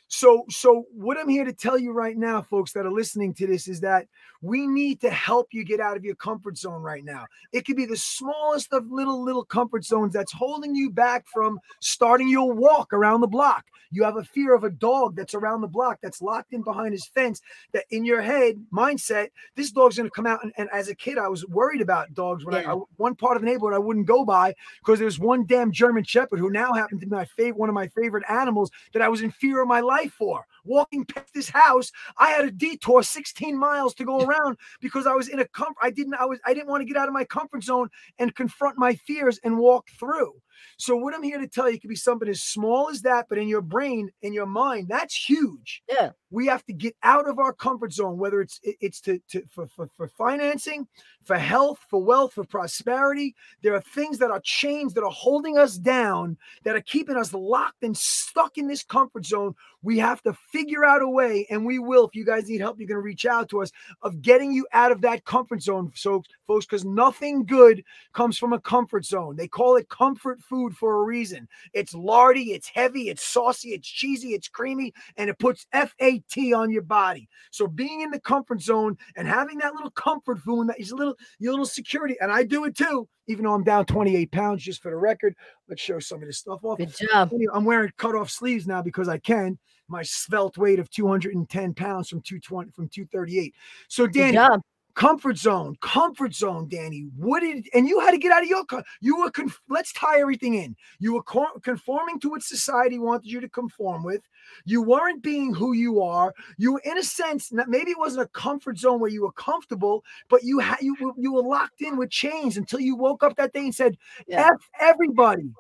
So, 0.08 0.46
so 0.50 0.86
what 0.94 1.18
I'm 1.18 1.30
here 1.30 1.46
to 1.46 1.54
tell 1.54 1.78
you 1.80 1.92
right 1.92 2.16
now, 2.16 2.42
folks 2.42 2.74
that 2.74 2.86
are 2.86 2.92
listening 2.92 3.34
to 3.36 3.48
this, 3.48 3.68
is 3.68 3.82
that 3.82 4.08
we 4.42 4.68
need 4.68 5.02
to 5.02 5.10
help 5.10 5.48
you 5.52 5.66
get 5.66 5.80
out 5.80 5.98
of 5.98 6.06
your 6.06 6.16
comfort 6.16 6.58
zone 6.58 6.82
right 6.82 7.04
now. 7.04 7.26
It 7.52 7.66
could 7.66 7.76
be 7.76 7.88
the 7.88 7.98
smallest 7.98 8.72
of 8.72 8.92
little, 8.92 9.24
little 9.24 9.44
comfort 9.44 9.84
zones 9.84 10.14
that's 10.14 10.32
holding 10.32 10.76
you 10.76 10.92
back 10.92 11.26
from 11.34 11.60
starting 11.82 12.30
your 12.30 12.54
walk 12.54 12.94
around 12.94 13.22
the 13.22 13.28
block. 13.28 13.66
You 13.92 14.04
have 14.04 14.18
a 14.18 14.24
fear 14.24 14.54
of 14.54 14.64
a 14.64 14.70
dog 14.70 15.16
that's 15.16 15.34
around 15.34 15.62
the 15.62 15.68
block 15.68 16.00
that's 16.04 16.22
locked 16.22 16.54
in 16.54 16.64
behind 16.64 16.92
his 16.92 17.08
fence. 17.08 17.42
That 17.74 17.86
in 17.90 18.06
your 18.06 18.22
head 18.22 18.64
mindset, 18.72 19.30
this 19.56 19.72
dog's 19.72 19.98
going 19.98 20.08
to 20.08 20.14
come 20.14 20.28
out. 20.28 20.44
And, 20.44 20.52
and 20.58 20.70
as 20.74 20.90
a 20.90 20.96
kid, 20.96 21.18
I 21.18 21.30
was 21.30 21.46
worried 21.48 21.82
about 21.82 22.14
dogs. 22.14 22.46
When 22.46 22.56
I. 22.56 22.74
I 22.74 22.76
one 22.98 23.16
part 23.16 23.38
of 23.38 23.42
the 23.42 23.48
neighborhood 23.48 23.74
I 23.74 23.80
wouldn't 23.80 24.06
go 24.06 24.26
by 24.26 24.54
because 24.80 25.00
there 25.00 25.06
was 25.06 25.20
one 25.20 25.46
damn 25.46 25.72
German 25.72 26.04
Shepherd 26.04 26.40
who 26.40 26.50
now 26.50 26.74
happened 26.74 27.00
to 27.02 27.08
be 27.08 27.16
my 27.16 27.26
favorite, 27.26 27.58
one 27.58 27.70
of 27.70 27.76
my 27.76 27.88
favorite 27.88 28.24
animals 28.30 28.72
that 28.94 29.02
I 29.02 29.10
was 29.10 29.22
in 29.22 29.32
fear 29.32 29.62
of 29.62 29.68
my 29.68 29.80
life 29.80 29.95
for. 30.08 30.46
Walking 30.64 31.06
past 31.06 31.34
this 31.34 31.50
house, 31.50 31.92
I 32.18 32.30
had 32.32 32.46
a 32.46 32.52
detour 32.52 33.04
16 33.04 33.58
miles 33.58 33.94
to 33.96 34.06
go 34.06 34.22
around 34.22 34.58
because 34.82 35.08
I 35.08 35.14
was 35.14 35.28
in 35.28 35.40
a 35.40 35.48
comfort. 35.48 35.78
I 35.82 35.90
didn't. 35.92 36.16
I 36.16 36.26
was. 36.26 36.40
I 36.46 36.54
didn't 36.54 36.70
want 36.70 36.82
to 36.82 36.86
get 36.86 36.98
out 36.98 37.08
of 37.08 37.14
my 37.14 37.26
comfort 37.26 37.64
zone 37.64 37.90
and 38.20 38.36
confront 38.36 38.78
my 38.78 38.96
fears 38.96 39.40
and 39.44 39.58
walk 39.58 39.90
through. 40.00 40.34
So 40.78 40.96
what 40.96 41.14
I'm 41.14 41.24
here 41.24 41.40
to 41.40 41.48
tell 41.48 41.70
you 41.70 41.80
could 41.80 41.90
be 41.90 41.96
something 41.96 42.30
as 42.30 42.44
small 42.44 42.90
as 42.90 43.02
that, 43.02 43.28
but 43.30 43.38
in 43.38 43.48
your 43.48 43.62
brain, 43.62 44.12
in 44.22 44.34
your 44.34 44.46
mind, 44.46 44.88
that's 44.90 45.16
huge. 45.16 45.84
Yeah. 45.90 46.12
We 46.32 46.48
have 46.48 46.66
to 46.66 46.74
get 46.74 46.96
out 47.04 47.30
of 47.30 47.40
our 47.40 47.54
comfort 47.54 47.94
zone, 47.94 48.18
whether 48.18 48.42
it's 48.42 48.60
it's 48.64 49.00
to, 49.02 49.20
to 49.30 49.44
for, 49.50 49.68
for, 49.68 49.90
for 49.96 50.08
financing, 50.08 50.88
for 51.24 51.38
health, 51.38 51.80
for 51.90 52.04
wealth, 52.04 52.34
for 52.34 52.44
prosperity. 52.44 53.36
There 53.62 53.74
are 53.74 53.82
things 53.82 54.18
that 54.18 54.32
are 54.32 54.42
chains 54.44 54.94
that 54.94 55.04
are 55.04 55.12
holding 55.12 55.58
us 55.58 55.78
down, 55.78 56.38
that 56.64 56.76
are 56.76 56.82
keeping 56.82 57.16
us 57.16 57.34
locked 57.34 57.84
and 57.84 57.96
stuck 57.96 58.58
in 58.58 58.68
this 58.68 58.84
comfort 58.84 59.26
zone. 59.26 59.56
We 59.82 59.98
have 60.00 60.22
to 60.24 60.34
figure 60.34 60.84
out 60.84 61.04
a 61.04 61.08
way, 61.08 61.48
and 61.50 61.66
we 61.66 61.80
will. 61.80 62.08
If 62.08 62.16
you 62.16 62.26
guys 62.26 62.50
need 62.50 62.60
help, 62.60 62.80
you're 62.80 62.88
going 62.88 62.98
to 62.98 63.02
reach 63.02 63.26
out 63.26 63.50
to 63.50 63.62
us 63.62 63.72
of 64.02 64.22
getting 64.22 64.52
you 64.52 64.68
out 64.74 64.92
of 64.92 65.02
that 65.02 65.24
comfort 65.26 65.62
zone, 65.62 65.92
so 65.96 66.24
folks, 66.48 66.66
because 66.66 66.84
nothing 66.84 67.46
good 67.46 67.84
comes 68.14 68.38
from 68.38 68.52
a 68.52 68.60
comfort 68.60 69.06
zone. 69.06 69.36
They 69.36 69.48
call 69.48 69.78
it 69.78 69.88
comfort 69.90 70.42
food 70.50 70.76
for 70.76 71.02
a 71.02 71.04
reason. 71.04 71.48
It's 71.74 71.94
lardy, 71.94 72.54
it's 72.54 72.68
heavy, 72.68 73.10
it's 73.10 73.24
saucy, 73.24 73.70
it's 73.70 73.88
cheesy, 73.88 74.30
it's 74.30 74.48
creamy, 74.48 74.94
and 75.18 75.30
it 75.30 75.40
puts 75.40 75.66
FAT 75.72 76.54
on 76.56 76.72
your 76.72 76.82
body. 76.82 77.28
So 77.52 77.68
being 77.68 78.02
in 78.02 78.12
the 78.12 78.20
comfort 78.20 78.62
zone 78.62 78.98
and 79.16 79.28
having 79.28 79.58
that 79.60 79.74
little 79.74 79.92
comfort 79.92 80.40
food, 80.40 80.70
that 80.70 80.80
is 80.80 80.92
a 80.92 80.96
little 80.96 81.16
your 81.40 81.54
little 81.54 81.66
security, 81.66 82.16
and 82.22 82.32
I 82.32 82.44
do 82.44 82.66
it 82.66 82.76
too, 82.76 83.08
even 83.28 83.46
though 83.46 83.54
I'm 83.54 83.64
down 83.64 83.86
28 83.86 84.32
pounds, 84.32 84.64
just 84.64 84.82
for 84.82 84.92
the 84.92 84.98
record. 84.98 85.36
Let's 85.68 85.82
show 85.82 86.00
some 86.00 86.22
of 86.22 86.28
this 86.28 86.40
stuff 86.40 86.64
off. 86.64 86.78
Good 86.78 86.96
job. 86.96 87.32
I'm 87.54 87.66
wearing 87.66 87.92
cut 87.98 88.16
off 88.16 88.30
sleeves 88.30 88.68
now 88.68 88.82
because 88.82 89.10
I 89.10 89.18
can. 89.18 89.58
My 89.88 90.02
svelte 90.02 90.58
weight 90.58 90.80
of 90.80 90.90
210 90.90 91.74
pounds 91.76 92.10
from 92.10 92.22
220 92.22 92.72
from 92.72 92.90
238. 92.90 93.54
So 93.88 94.08
Dani, 94.08 94.62
comfort 94.96 95.38
zone, 95.38 95.76
comfort 95.82 96.34
zone, 96.34 96.68
Dani. 96.70 97.10
What 97.18 97.42
did 97.42 97.68
and 97.74 97.88
you 97.88 98.00
had 98.00 98.12
to 98.12 98.18
get 98.18 98.32
out 98.32 98.44
of 98.44 98.50
your 98.50 98.66
car? 98.66 98.84
you 99.02 99.20
were 99.20 99.30
conf- 99.30 99.62
let's 99.70 99.94
tie 99.94 100.20
everything 100.20 100.56
in. 100.56 100.76
You 101.00 101.14
were 101.14 101.24
co- 101.24 101.60
conforming 101.62 102.20
to 102.22 102.30
what 102.30 102.44
society 102.44 102.98
wanted 102.98 103.30
you 103.30 103.40
to 103.42 103.50
conform 103.50 104.04
with. 104.04 104.22
You 104.66 104.82
weren't 104.82 105.22
being 105.22 105.54
who 105.54 105.74
you 105.74 106.02
are. 106.02 106.34
You 106.58 106.74
were 106.74 106.82
in 106.86 106.98
a 106.98 107.04
sense 107.04 107.52
maybe 107.68 107.92
it 107.92 108.00
wasn't 108.00 108.24
a 108.26 108.30
comfort 108.30 108.78
zone 108.78 109.00
where 109.00 109.12
you 109.12 109.24
were 109.24 109.34
comfortable, 109.34 110.04
but 110.30 110.44
you 110.44 110.60
had 110.60 110.80
you 110.82 110.96
you 111.18 111.34
were 111.34 111.44
locked 111.44 111.82
in 111.82 111.98
with 111.98 112.10
chains 112.10 112.58
until 112.58 112.80
you 112.80 112.96
woke 112.96 113.24
up 113.24 113.36
that 113.36 113.54
day 113.54 113.66
and 113.66 113.76
said, 113.76 113.98
yeah. 114.28 114.50
"F 114.54 114.70
everybody." 114.80 115.52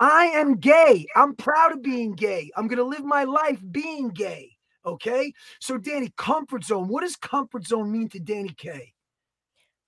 I 0.00 0.26
am 0.26 0.56
gay. 0.58 1.06
I'm 1.16 1.34
proud 1.34 1.72
of 1.72 1.82
being 1.82 2.12
gay. 2.12 2.52
I'm 2.56 2.68
going 2.68 2.78
to 2.78 2.84
live 2.84 3.04
my 3.04 3.24
life 3.24 3.60
being 3.72 4.10
gay. 4.10 4.57
Okay. 4.88 5.32
So, 5.60 5.78
Dani, 5.78 6.14
comfort 6.16 6.64
zone. 6.64 6.88
What 6.88 7.02
does 7.02 7.16
comfort 7.16 7.66
zone 7.66 7.90
mean 7.92 8.08
to 8.10 8.20
Dani 8.20 8.56
K? 8.56 8.92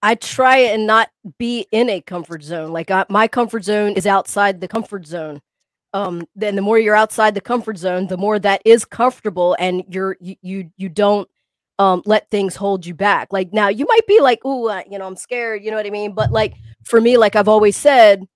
I 0.02 0.14
try 0.14 0.58
and 0.58 0.86
not 0.86 1.10
be 1.38 1.66
in 1.72 1.90
a 1.90 2.00
comfort 2.00 2.42
zone. 2.42 2.72
Like 2.72 2.90
I, 2.90 3.04
my 3.08 3.28
comfort 3.28 3.64
zone 3.64 3.92
is 3.92 4.06
outside 4.06 4.60
the 4.60 4.68
comfort 4.68 5.06
zone. 5.06 5.40
Um, 5.92 6.26
then 6.34 6.56
the 6.56 6.62
more 6.62 6.78
you're 6.78 6.96
outside 6.96 7.34
the 7.34 7.40
comfort 7.40 7.76
zone, 7.76 8.06
the 8.06 8.16
more 8.16 8.38
that 8.38 8.62
is 8.64 8.84
comfortable, 8.84 9.56
and 9.58 9.84
you're 9.88 10.16
you 10.20 10.36
you, 10.40 10.70
you 10.76 10.88
don't 10.88 11.28
um 11.78 12.02
let 12.06 12.30
things 12.30 12.56
hold 12.56 12.86
you 12.86 12.94
back. 12.94 13.32
Like 13.32 13.52
now, 13.52 13.68
you 13.68 13.86
might 13.86 14.06
be 14.06 14.20
like, 14.20 14.44
"Ooh, 14.44 14.70
you 14.88 14.98
know, 14.98 15.06
I'm 15.06 15.16
scared." 15.16 15.64
You 15.64 15.70
know 15.70 15.76
what 15.76 15.86
I 15.86 15.90
mean? 15.90 16.12
But 16.14 16.30
like 16.32 16.54
for 16.84 17.00
me, 17.00 17.16
like 17.18 17.36
I've 17.36 17.48
always 17.48 17.76
said, 17.76 18.26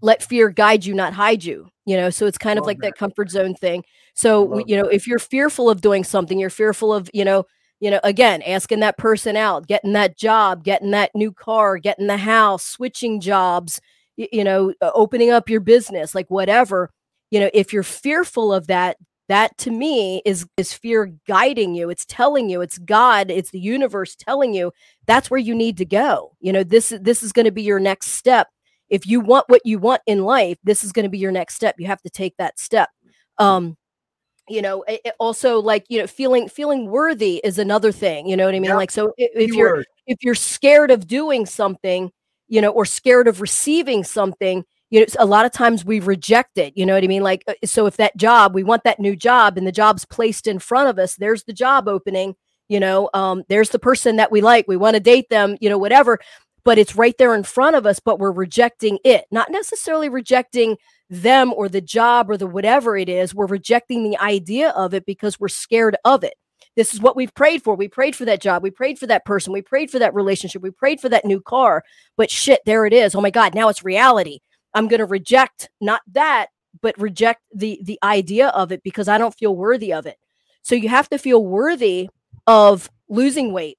let 0.00 0.22
fear 0.22 0.48
guide 0.48 0.84
you, 0.84 0.94
not 0.94 1.12
hide 1.12 1.44
you. 1.44 1.68
You 1.84 1.96
know, 1.96 2.10
so 2.10 2.26
it's 2.26 2.38
kind 2.38 2.58
of 2.58 2.66
like 2.66 2.78
that. 2.78 2.94
that 2.94 2.98
comfort 2.98 3.30
zone 3.30 3.54
thing. 3.54 3.84
So 4.16 4.64
you 4.66 4.76
know, 4.76 4.88
if 4.88 5.06
you're 5.06 5.18
fearful 5.18 5.70
of 5.70 5.80
doing 5.82 6.02
something, 6.02 6.38
you're 6.38 6.50
fearful 6.50 6.92
of 6.92 7.08
you 7.14 7.24
know, 7.24 7.44
you 7.80 7.90
know, 7.90 8.00
again, 8.02 8.42
asking 8.42 8.80
that 8.80 8.96
person 8.98 9.36
out, 9.36 9.66
getting 9.68 9.92
that 9.92 10.16
job, 10.16 10.64
getting 10.64 10.90
that 10.92 11.10
new 11.14 11.30
car, 11.32 11.76
getting 11.78 12.06
the 12.06 12.16
house, 12.16 12.64
switching 12.64 13.20
jobs, 13.20 13.80
you, 14.16 14.26
you 14.32 14.42
know, 14.44 14.72
opening 14.82 15.30
up 15.30 15.50
your 15.50 15.60
business, 15.60 16.14
like 16.14 16.30
whatever. 16.30 16.90
You 17.30 17.40
know, 17.40 17.50
if 17.52 17.72
you're 17.72 17.82
fearful 17.82 18.54
of 18.54 18.68
that, 18.68 18.96
that 19.28 19.56
to 19.58 19.70
me 19.70 20.22
is 20.24 20.46
is 20.56 20.72
fear 20.72 21.12
guiding 21.26 21.74
you. 21.74 21.90
It's 21.90 22.06
telling 22.06 22.48
you. 22.48 22.62
It's 22.62 22.78
god. 22.78 23.30
It's 23.30 23.50
the 23.50 23.60
universe 23.60 24.16
telling 24.16 24.54
you 24.54 24.72
that's 25.06 25.30
where 25.30 25.40
you 25.40 25.54
need 25.54 25.76
to 25.78 25.84
go. 25.84 26.32
You 26.40 26.52
know 26.52 26.62
this 26.62 26.94
this 27.02 27.22
is 27.22 27.32
going 27.32 27.46
to 27.46 27.52
be 27.52 27.62
your 27.62 27.80
next 27.80 28.12
step. 28.12 28.48
If 28.88 29.06
you 29.06 29.20
want 29.20 29.48
what 29.48 29.62
you 29.66 29.78
want 29.78 30.00
in 30.06 30.22
life 30.24 30.58
this 30.64 30.84
is 30.84 30.92
going 30.92 31.04
to 31.04 31.10
be 31.10 31.18
your 31.18 31.32
next 31.32 31.54
step. 31.56 31.74
You 31.78 31.86
have 31.88 32.02
to 32.02 32.10
take 32.10 32.36
that 32.38 32.58
step. 32.58 32.88
Um 33.38 33.76
you 34.48 34.62
know 34.62 34.82
it, 34.82 35.00
it 35.04 35.14
also 35.18 35.60
like 35.60 35.84
you 35.88 35.98
know 35.98 36.06
feeling 36.06 36.48
feeling 36.48 36.88
worthy 36.90 37.40
is 37.44 37.58
another 37.58 37.92
thing 37.92 38.26
you 38.26 38.36
know 38.36 38.44
what 38.44 38.54
i 38.54 38.60
mean? 38.60 38.70
Yeah. 38.70 38.76
like 38.76 38.90
so 38.90 39.12
if, 39.16 39.30
if 39.34 39.54
you're 39.54 39.84
if 40.06 40.18
you're 40.22 40.34
scared 40.34 40.90
of 40.90 41.06
doing 41.06 41.46
something 41.46 42.10
you 42.48 42.60
know 42.60 42.70
or 42.70 42.84
scared 42.84 43.28
of 43.28 43.40
receiving 43.40 44.04
something 44.04 44.64
you 44.90 45.00
know 45.00 45.06
a 45.18 45.26
lot 45.26 45.44
of 45.44 45.52
times 45.52 45.84
we 45.84 46.00
reject 46.00 46.58
it 46.58 46.72
you 46.76 46.86
know 46.86 46.94
what 46.94 47.04
i 47.04 47.06
mean? 47.06 47.22
Like 47.22 47.44
uh, 47.48 47.54
so 47.64 47.86
if 47.86 47.96
that 47.96 48.16
job 48.16 48.54
we 48.54 48.62
want 48.62 48.84
that 48.84 49.00
new 49.00 49.16
job 49.16 49.58
and 49.58 49.66
the 49.66 49.72
job's 49.72 50.04
placed 50.04 50.46
in 50.46 50.58
front 50.58 50.88
of 50.88 50.98
us 50.98 51.16
there's 51.16 51.44
the 51.44 51.52
job 51.52 51.88
opening 51.88 52.34
you 52.68 52.80
know 52.80 53.10
um, 53.14 53.44
there's 53.48 53.70
the 53.70 53.78
person 53.78 54.16
that 54.16 54.30
we 54.30 54.40
like 54.40 54.66
we 54.68 54.76
want 54.76 54.94
to 54.94 55.00
date 55.00 55.28
them 55.28 55.56
you 55.60 55.68
know 55.68 55.78
whatever 55.78 56.18
but 56.66 56.78
it's 56.78 56.96
right 56.96 57.16
there 57.16 57.32
in 57.36 57.44
front 57.44 57.76
of 57.76 57.86
us, 57.86 58.00
but 58.00 58.18
we're 58.18 58.32
rejecting 58.32 58.98
it, 59.04 59.26
not 59.30 59.52
necessarily 59.52 60.08
rejecting 60.08 60.76
them 61.08 61.52
or 61.54 61.68
the 61.68 61.80
job 61.80 62.30
or 62.30 62.36
the 62.36 62.46
whatever 62.46 62.96
it 62.96 63.08
is. 63.08 63.34
We're 63.34 63.46
rejecting 63.46 64.02
the 64.02 64.18
idea 64.18 64.70
of 64.70 64.94
it 64.94 65.06
because 65.06 65.38
we're 65.38 65.48
scared 65.48 65.96
of 66.04 66.24
it. 66.24 66.34
This 66.74 66.92
is 66.92 67.00
what 67.00 67.16
we've 67.16 67.34
prayed 67.34 67.62
for. 67.62 67.74
We 67.74 67.88
prayed 67.88 68.14
for 68.14 68.26
that 68.26 68.42
job. 68.42 68.62
We 68.62 68.70
prayed 68.70 68.98
for 68.98 69.06
that 69.06 69.24
person. 69.24 69.52
We 69.52 69.62
prayed 69.62 69.90
for 69.90 69.98
that 69.98 70.14
relationship. 70.14 70.62
We 70.62 70.70
prayed 70.70 71.00
for 71.00 71.08
that 71.08 71.24
new 71.24 71.40
car. 71.40 71.82
But 72.16 72.30
shit, 72.30 72.60
there 72.66 72.84
it 72.84 72.92
is. 72.92 73.14
Oh 73.14 73.20
my 73.20 73.30
God, 73.30 73.54
now 73.54 73.68
it's 73.68 73.84
reality. 73.84 74.40
I'm 74.74 74.88
going 74.88 75.00
to 75.00 75.06
reject 75.06 75.70
not 75.80 76.02
that, 76.12 76.48
but 76.82 77.00
reject 77.00 77.40
the 77.54 77.80
the 77.82 77.98
idea 78.02 78.48
of 78.48 78.72
it 78.72 78.82
because 78.82 79.08
I 79.08 79.16
don't 79.16 79.34
feel 79.34 79.56
worthy 79.56 79.92
of 79.92 80.04
it. 80.04 80.18
So 80.60 80.74
you 80.74 80.90
have 80.90 81.08
to 81.08 81.18
feel 81.18 81.44
worthy 81.44 82.10
of 82.46 82.90
losing 83.08 83.52
weight, 83.52 83.78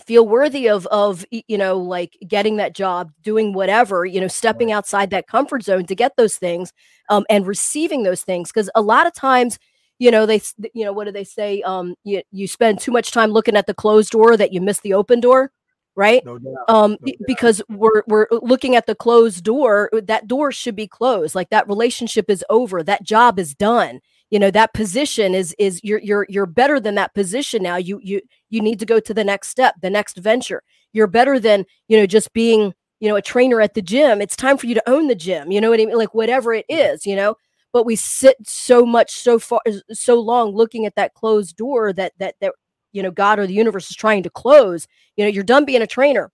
feel 0.00 0.26
worthy 0.26 0.68
of 0.68 0.86
of 0.88 1.24
you 1.30 1.56
know 1.56 1.78
like 1.78 2.16
getting 2.26 2.56
that 2.56 2.74
job 2.74 3.12
doing 3.22 3.52
whatever 3.52 4.04
you 4.04 4.20
know 4.20 4.28
stepping 4.28 4.72
outside 4.72 5.10
that 5.10 5.26
comfort 5.28 5.62
zone 5.62 5.86
to 5.86 5.94
get 5.94 6.16
those 6.16 6.36
things 6.36 6.72
um, 7.10 7.24
and 7.30 7.46
receiving 7.46 8.02
those 8.02 8.22
things 8.22 8.50
because 8.50 8.68
a 8.74 8.82
lot 8.82 9.06
of 9.06 9.14
times 9.14 9.58
you 9.98 10.10
know 10.10 10.26
they 10.26 10.40
you 10.72 10.84
know 10.84 10.92
what 10.92 11.04
do 11.04 11.12
they 11.12 11.24
say 11.24 11.62
um 11.62 11.94
you, 12.02 12.22
you 12.32 12.48
spend 12.48 12.80
too 12.80 12.90
much 12.90 13.12
time 13.12 13.30
looking 13.30 13.56
at 13.56 13.66
the 13.66 13.74
closed 13.74 14.10
door 14.10 14.36
that 14.36 14.52
you 14.52 14.60
miss 14.60 14.80
the 14.80 14.94
open 14.94 15.20
door 15.20 15.50
right? 15.96 16.24
No 16.24 16.38
um 16.68 16.96
no 17.00 17.12
because 17.26 17.62
we're 17.68 18.02
we're 18.06 18.26
looking 18.30 18.74
at 18.74 18.86
the 18.86 18.94
closed 18.94 19.44
door 19.44 19.90
that 19.92 20.26
door 20.26 20.50
should 20.50 20.76
be 20.76 20.88
closed 20.88 21.34
like 21.34 21.50
that 21.50 21.68
relationship 21.68 22.28
is 22.28 22.44
over 22.50 22.82
that 22.82 23.04
job 23.04 23.38
is 23.38 23.54
done 23.54 24.00
you 24.34 24.40
know 24.40 24.50
that 24.50 24.74
position 24.74 25.32
is 25.32 25.54
is 25.60 25.80
you're 25.84 26.00
you're 26.00 26.26
you're 26.28 26.44
better 26.44 26.80
than 26.80 26.96
that 26.96 27.14
position 27.14 27.62
now. 27.62 27.76
You 27.76 28.00
you 28.02 28.20
you 28.50 28.60
need 28.60 28.80
to 28.80 28.84
go 28.84 28.98
to 28.98 29.14
the 29.14 29.22
next 29.22 29.46
step 29.46 29.76
the 29.80 29.90
next 29.90 30.16
venture. 30.16 30.64
You're 30.92 31.06
better 31.06 31.38
than 31.38 31.64
you 31.86 31.96
know 31.96 32.04
just 32.04 32.32
being 32.32 32.74
you 32.98 33.08
know 33.08 33.14
a 33.14 33.22
trainer 33.22 33.60
at 33.60 33.74
the 33.74 33.80
gym. 33.80 34.20
It's 34.20 34.34
time 34.34 34.58
for 34.58 34.66
you 34.66 34.74
to 34.74 34.90
own 34.90 35.06
the 35.06 35.14
gym 35.14 35.52
you 35.52 35.60
know 35.60 35.70
what 35.70 35.78
i 35.78 35.86
mean? 35.86 35.96
Like 35.96 36.14
whatever 36.14 36.52
it 36.52 36.66
is 36.68 37.06
you 37.06 37.14
know? 37.14 37.36
But 37.72 37.86
we 37.86 37.94
sit 37.94 38.36
so 38.44 38.84
much 38.84 39.12
so 39.12 39.38
far 39.38 39.60
so 39.92 40.18
long 40.18 40.50
looking 40.50 40.84
at 40.84 40.96
that 40.96 41.14
closed 41.14 41.56
door 41.56 41.92
that 41.92 42.14
that 42.18 42.34
that 42.40 42.54
you 42.90 43.04
know 43.04 43.12
god 43.12 43.38
or 43.38 43.46
the 43.46 43.54
universe 43.54 43.88
is 43.88 43.94
trying 43.94 44.24
to 44.24 44.30
close. 44.30 44.88
You 45.16 45.24
know 45.24 45.30
you're 45.30 45.44
done 45.44 45.64
being 45.64 45.80
a 45.82 45.86
trainer. 45.86 46.32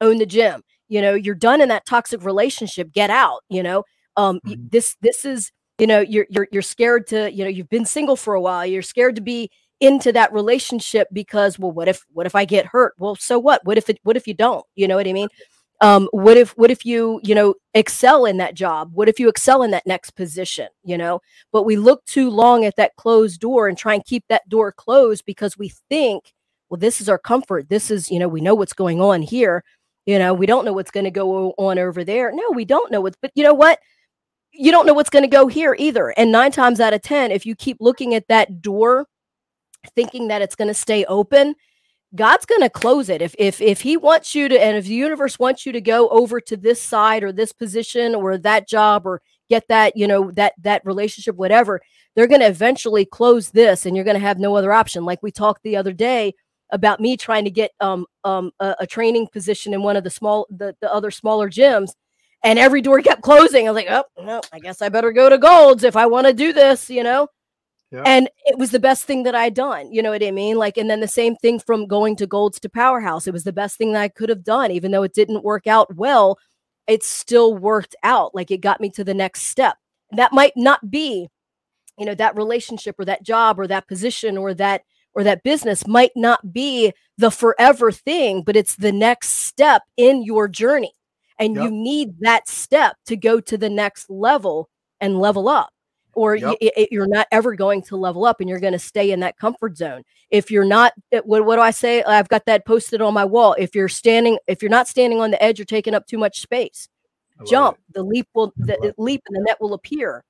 Own 0.00 0.18
the 0.18 0.26
gym. 0.26 0.64
You 0.88 1.00
know 1.00 1.14
you're 1.14 1.36
done 1.36 1.60
in 1.60 1.68
that 1.68 1.86
toxic 1.86 2.24
relationship. 2.24 2.92
Get 2.92 3.10
out 3.10 3.44
you 3.48 3.62
know? 3.62 3.84
Um 4.16 4.40
mm-hmm. 4.44 4.66
this 4.72 4.96
this 5.02 5.24
is 5.24 5.52
you 5.78 5.86
know 5.86 6.00
you're 6.00 6.26
you're 6.28 6.48
you're 6.50 6.62
scared 6.62 7.06
to 7.06 7.32
you 7.32 7.44
know 7.44 7.50
you've 7.50 7.68
been 7.68 7.84
single 7.84 8.16
for 8.16 8.34
a 8.34 8.40
while 8.40 8.66
you're 8.66 8.82
scared 8.82 9.14
to 9.16 9.22
be 9.22 9.50
into 9.80 10.12
that 10.12 10.32
relationship 10.32 11.08
because 11.12 11.58
well 11.58 11.70
what 11.70 11.88
if 11.88 12.04
what 12.12 12.26
if 12.26 12.34
i 12.34 12.44
get 12.44 12.66
hurt? 12.66 12.94
Well 12.98 13.14
so 13.14 13.38
what? 13.38 13.64
What 13.64 13.78
if 13.78 13.88
it 13.88 13.98
what 14.02 14.16
if 14.16 14.26
you 14.26 14.34
don't? 14.34 14.64
You 14.74 14.88
know 14.88 14.96
what 14.96 15.06
i 15.06 15.12
mean? 15.12 15.28
Um 15.80 16.08
what 16.10 16.36
if 16.36 16.50
what 16.56 16.70
if 16.70 16.84
you 16.84 17.20
you 17.22 17.34
know 17.34 17.54
excel 17.74 18.26
in 18.26 18.38
that 18.38 18.54
job? 18.54 18.90
What 18.92 19.08
if 19.08 19.20
you 19.20 19.28
excel 19.28 19.62
in 19.62 19.70
that 19.70 19.86
next 19.86 20.10
position 20.12 20.68
you 20.82 20.98
know? 20.98 21.20
But 21.52 21.62
we 21.62 21.76
look 21.76 22.04
too 22.06 22.28
long 22.30 22.64
at 22.64 22.76
that 22.76 22.96
closed 22.96 23.40
door 23.40 23.68
and 23.68 23.78
try 23.78 23.94
and 23.94 24.04
keep 24.04 24.24
that 24.28 24.48
door 24.48 24.72
closed 24.72 25.24
because 25.24 25.56
we 25.56 25.72
think 25.88 26.32
well 26.68 26.78
this 26.78 27.00
is 27.00 27.08
our 27.08 27.18
comfort. 27.18 27.68
This 27.68 27.90
is 27.90 28.10
you 28.10 28.18
know 28.18 28.28
we 28.28 28.40
know 28.40 28.54
what's 28.54 28.72
going 28.72 29.00
on 29.00 29.22
here. 29.22 29.62
You 30.06 30.18
know 30.18 30.34
we 30.34 30.46
don't 30.46 30.64
know 30.64 30.72
what's 30.72 30.90
going 30.90 31.04
to 31.04 31.10
go 31.12 31.54
on 31.56 31.78
over 31.78 32.02
there. 32.02 32.32
No 32.32 32.50
we 32.52 32.64
don't 32.64 32.90
know 32.90 33.00
what's 33.00 33.16
but 33.22 33.30
you 33.36 33.44
know 33.44 33.54
what 33.54 33.78
you 34.52 34.70
don't 34.70 34.86
know 34.86 34.94
what's 34.94 35.10
going 35.10 35.24
to 35.24 35.28
go 35.28 35.46
here 35.46 35.76
either. 35.78 36.10
And 36.10 36.32
nine 36.32 36.52
times 36.52 36.80
out 36.80 36.94
of 36.94 37.02
10, 37.02 37.30
if 37.30 37.46
you 37.46 37.54
keep 37.54 37.78
looking 37.80 38.14
at 38.14 38.28
that 38.28 38.60
door, 38.60 39.06
thinking 39.94 40.28
that 40.28 40.42
it's 40.42 40.56
going 40.56 40.68
to 40.68 40.74
stay 40.74 41.04
open, 41.04 41.54
God's 42.14 42.46
going 42.46 42.62
to 42.62 42.70
close 42.70 43.08
it. 43.08 43.20
If, 43.20 43.34
if, 43.38 43.60
if 43.60 43.82
he 43.82 43.96
wants 43.96 44.34
you 44.34 44.48
to, 44.48 44.58
and 44.58 44.76
if 44.76 44.86
the 44.86 44.94
universe 44.94 45.38
wants 45.38 45.66
you 45.66 45.72
to 45.72 45.80
go 45.80 46.08
over 46.08 46.40
to 46.40 46.56
this 46.56 46.80
side 46.80 47.22
or 47.22 47.32
this 47.32 47.52
position 47.52 48.14
or 48.14 48.38
that 48.38 48.66
job 48.66 49.06
or 49.06 49.20
get 49.50 49.68
that, 49.68 49.96
you 49.96 50.06
know, 50.06 50.30
that, 50.32 50.54
that 50.62 50.84
relationship, 50.84 51.36
whatever, 51.36 51.80
they're 52.14 52.26
going 52.26 52.40
to 52.40 52.46
eventually 52.46 53.04
close 53.04 53.50
this 53.50 53.84
and 53.84 53.94
you're 53.94 54.04
going 54.04 54.14
to 54.14 54.20
have 54.20 54.38
no 54.38 54.56
other 54.56 54.72
option. 54.72 55.04
Like 55.04 55.22
we 55.22 55.30
talked 55.30 55.62
the 55.62 55.76
other 55.76 55.92
day 55.92 56.34
about 56.70 57.00
me 57.00 57.16
trying 57.16 57.44
to 57.44 57.50
get 57.50 57.72
um, 57.80 58.06
um, 58.24 58.50
a, 58.58 58.76
a 58.80 58.86
training 58.86 59.28
position 59.30 59.74
in 59.74 59.82
one 59.82 59.96
of 59.96 60.04
the 60.04 60.10
small, 60.10 60.46
the, 60.50 60.74
the 60.80 60.92
other 60.92 61.10
smaller 61.10 61.50
gyms 61.50 61.92
and 62.42 62.58
every 62.58 62.80
door 62.80 63.00
kept 63.02 63.22
closing. 63.22 63.66
I 63.66 63.70
was 63.70 63.82
like, 63.82 63.90
oh, 63.90 64.04
no, 64.22 64.40
I 64.52 64.58
guess 64.60 64.82
I 64.82 64.88
better 64.88 65.12
go 65.12 65.28
to 65.28 65.38
Gold's 65.38 65.84
if 65.84 65.96
I 65.96 66.06
want 66.06 66.26
to 66.26 66.32
do 66.32 66.52
this, 66.52 66.88
you 66.88 67.02
know? 67.02 67.28
Yeah. 67.90 68.02
And 68.04 68.28
it 68.44 68.58
was 68.58 68.70
the 68.70 68.78
best 68.78 69.04
thing 69.04 69.22
that 69.22 69.34
I'd 69.34 69.54
done. 69.54 69.90
You 69.92 70.02
know 70.02 70.10
what 70.10 70.22
I 70.22 70.30
mean? 70.30 70.56
Like, 70.56 70.76
and 70.76 70.90
then 70.90 71.00
the 71.00 71.08
same 71.08 71.36
thing 71.36 71.58
from 71.58 71.86
going 71.86 72.16
to 72.16 72.26
Gold's 72.26 72.60
to 72.60 72.68
Powerhouse. 72.68 73.26
It 73.26 73.32
was 73.32 73.44
the 73.44 73.52
best 73.52 73.78
thing 73.78 73.92
that 73.92 74.02
I 74.02 74.08
could 74.08 74.28
have 74.28 74.44
done, 74.44 74.70
even 74.70 74.90
though 74.90 75.04
it 75.04 75.14
didn't 75.14 75.44
work 75.44 75.66
out 75.66 75.94
well. 75.96 76.38
It 76.86 77.02
still 77.02 77.54
worked 77.54 77.96
out. 78.02 78.34
Like, 78.34 78.50
it 78.50 78.60
got 78.60 78.80
me 78.80 78.90
to 78.90 79.04
the 79.04 79.14
next 79.14 79.42
step. 79.42 79.76
That 80.12 80.32
might 80.32 80.52
not 80.54 80.90
be, 80.90 81.28
you 81.98 82.06
know, 82.06 82.14
that 82.14 82.36
relationship 82.36 82.96
or 82.98 83.06
that 83.06 83.22
job 83.22 83.58
or 83.58 83.66
that 83.66 83.88
position 83.88 84.36
or 84.36 84.54
that 84.54 84.82
or 85.14 85.24
that 85.24 85.42
business 85.42 85.86
might 85.86 86.12
not 86.14 86.52
be 86.52 86.92
the 87.16 87.30
forever 87.30 87.90
thing, 87.90 88.42
but 88.42 88.54
it's 88.54 88.76
the 88.76 88.92
next 88.92 89.30
step 89.30 89.82
in 89.96 90.22
your 90.22 90.46
journey 90.46 90.92
And 91.38 91.54
Yep. 91.54 91.64
you 91.64 91.70
need 91.70 92.14
that 92.20 92.48
step 92.48 92.96
to 93.06 93.16
go 93.16 93.40
to 93.40 93.56
the 93.58 93.70
next 93.70 94.10
level 94.10 94.68
and 95.00 95.18
level 95.18 95.48
up. 95.48 95.70
Or 96.14 96.34
Yep. 96.34 96.56
y- 96.60 96.88
you're 96.90 97.06
not 97.06 97.28
ever 97.30 97.54
going 97.54 97.82
to 97.82 97.96
level 97.96 98.24
up 98.24 98.40
and 98.40 98.48
you're 98.48 98.58
going 98.58 98.72
to 98.72 98.78
stay 98.78 99.12
in 99.12 99.20
that 99.20 99.38
comfort 99.38 99.76
zone. 99.76 100.02
If 100.30 100.50
you're 100.50 100.64
not, 100.64 100.92
eh, 101.12 101.20
what, 101.24 101.44
what 101.46 101.56
do 101.56 101.62
I 101.62 101.70
say? 101.70 102.02
I've 102.02 102.28
got 102.28 102.44
that 102.46 102.66
posted 102.66 103.00
on 103.00 103.14
my 103.14 103.24
wall. 103.24 103.54
If 103.58 103.74
you're 103.74 103.88
standing, 103.88 104.38
if 104.48 104.60
you're 104.62 104.70
not 104.70 104.88
standing 104.88 105.20
on 105.20 105.30
the 105.30 105.40
edge, 105.42 105.58
you're 105.58 105.64
taking 105.66 105.94
up 105.94 106.06
too 106.06 106.18
much 106.18 106.40
space. 106.40 106.88
Jump. 107.46 107.76
it. 107.78 107.94
The 107.94 108.02
leap 108.02 108.26
will, 108.34 108.52
the 108.58 108.92
leap 108.98 109.22
and 109.28 109.36
the 109.36 109.42
net 109.46 109.58
will 109.60 109.74
appear 109.74 110.24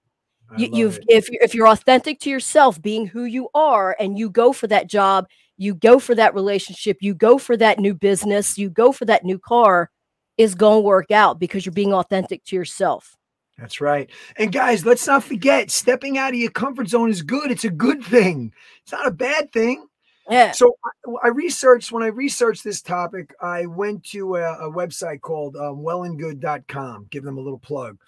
I 0.50 0.60
you, 0.60 0.68
you've 0.72 0.98
if 1.08 1.30
you 1.30 1.38
if 1.40 1.54
you're 1.54 1.68
authentic 1.68 2.20
to 2.20 2.30
yourself 2.30 2.80
being 2.82 3.06
who 3.06 3.24
you 3.24 3.48
are 3.54 3.96
and 3.98 4.18
you 4.18 4.28
go 4.30 4.52
for 4.52 4.66
that 4.66 4.88
job 4.88 5.26
you 5.56 5.74
go 5.74 5.98
for 5.98 6.14
that 6.14 6.34
relationship 6.34 6.98
you 7.00 7.14
go 7.14 7.38
for 7.38 7.56
that 7.56 7.78
new 7.78 7.94
business 7.94 8.56
you 8.58 8.70
go 8.70 8.92
for 8.92 9.04
that 9.06 9.24
new 9.24 9.38
car 9.38 9.90
is 10.38 10.54
going 10.54 10.78
to 10.78 10.86
work 10.86 11.10
out 11.10 11.38
because 11.38 11.66
you're 11.66 11.72
being 11.72 11.92
authentic 11.92 12.44
to 12.44 12.56
yourself 12.56 13.16
That's 13.58 13.80
right. 13.80 14.08
And 14.36 14.52
guys, 14.52 14.86
let's 14.86 15.06
not 15.06 15.24
forget 15.24 15.70
stepping 15.70 16.16
out 16.16 16.32
of 16.32 16.38
your 16.38 16.52
comfort 16.52 16.88
zone 16.88 17.10
is 17.10 17.22
good. 17.22 17.50
It's 17.50 17.64
a 17.64 17.70
good 17.70 18.04
thing. 18.04 18.52
It's 18.82 18.92
not 18.92 19.06
a 19.06 19.10
bad 19.10 19.52
thing. 19.52 19.86
yeah 20.30 20.52
So 20.52 20.76
I, 21.24 21.28
researched 21.28 21.90
when 21.90 22.04
I 22.04 22.08
researched 22.08 22.62
this 22.62 22.80
topic, 22.80 23.34
I 23.40 23.66
went 23.66 24.04
to 24.10 24.36
a, 24.36 24.68
a 24.68 24.72
website 24.72 25.22
called 25.22 25.56
um, 25.56 25.78
wellandgood.com. 25.78 27.08
Give 27.10 27.24
them 27.24 27.36
a 27.36 27.40
little 27.40 27.58
plug. 27.58 27.98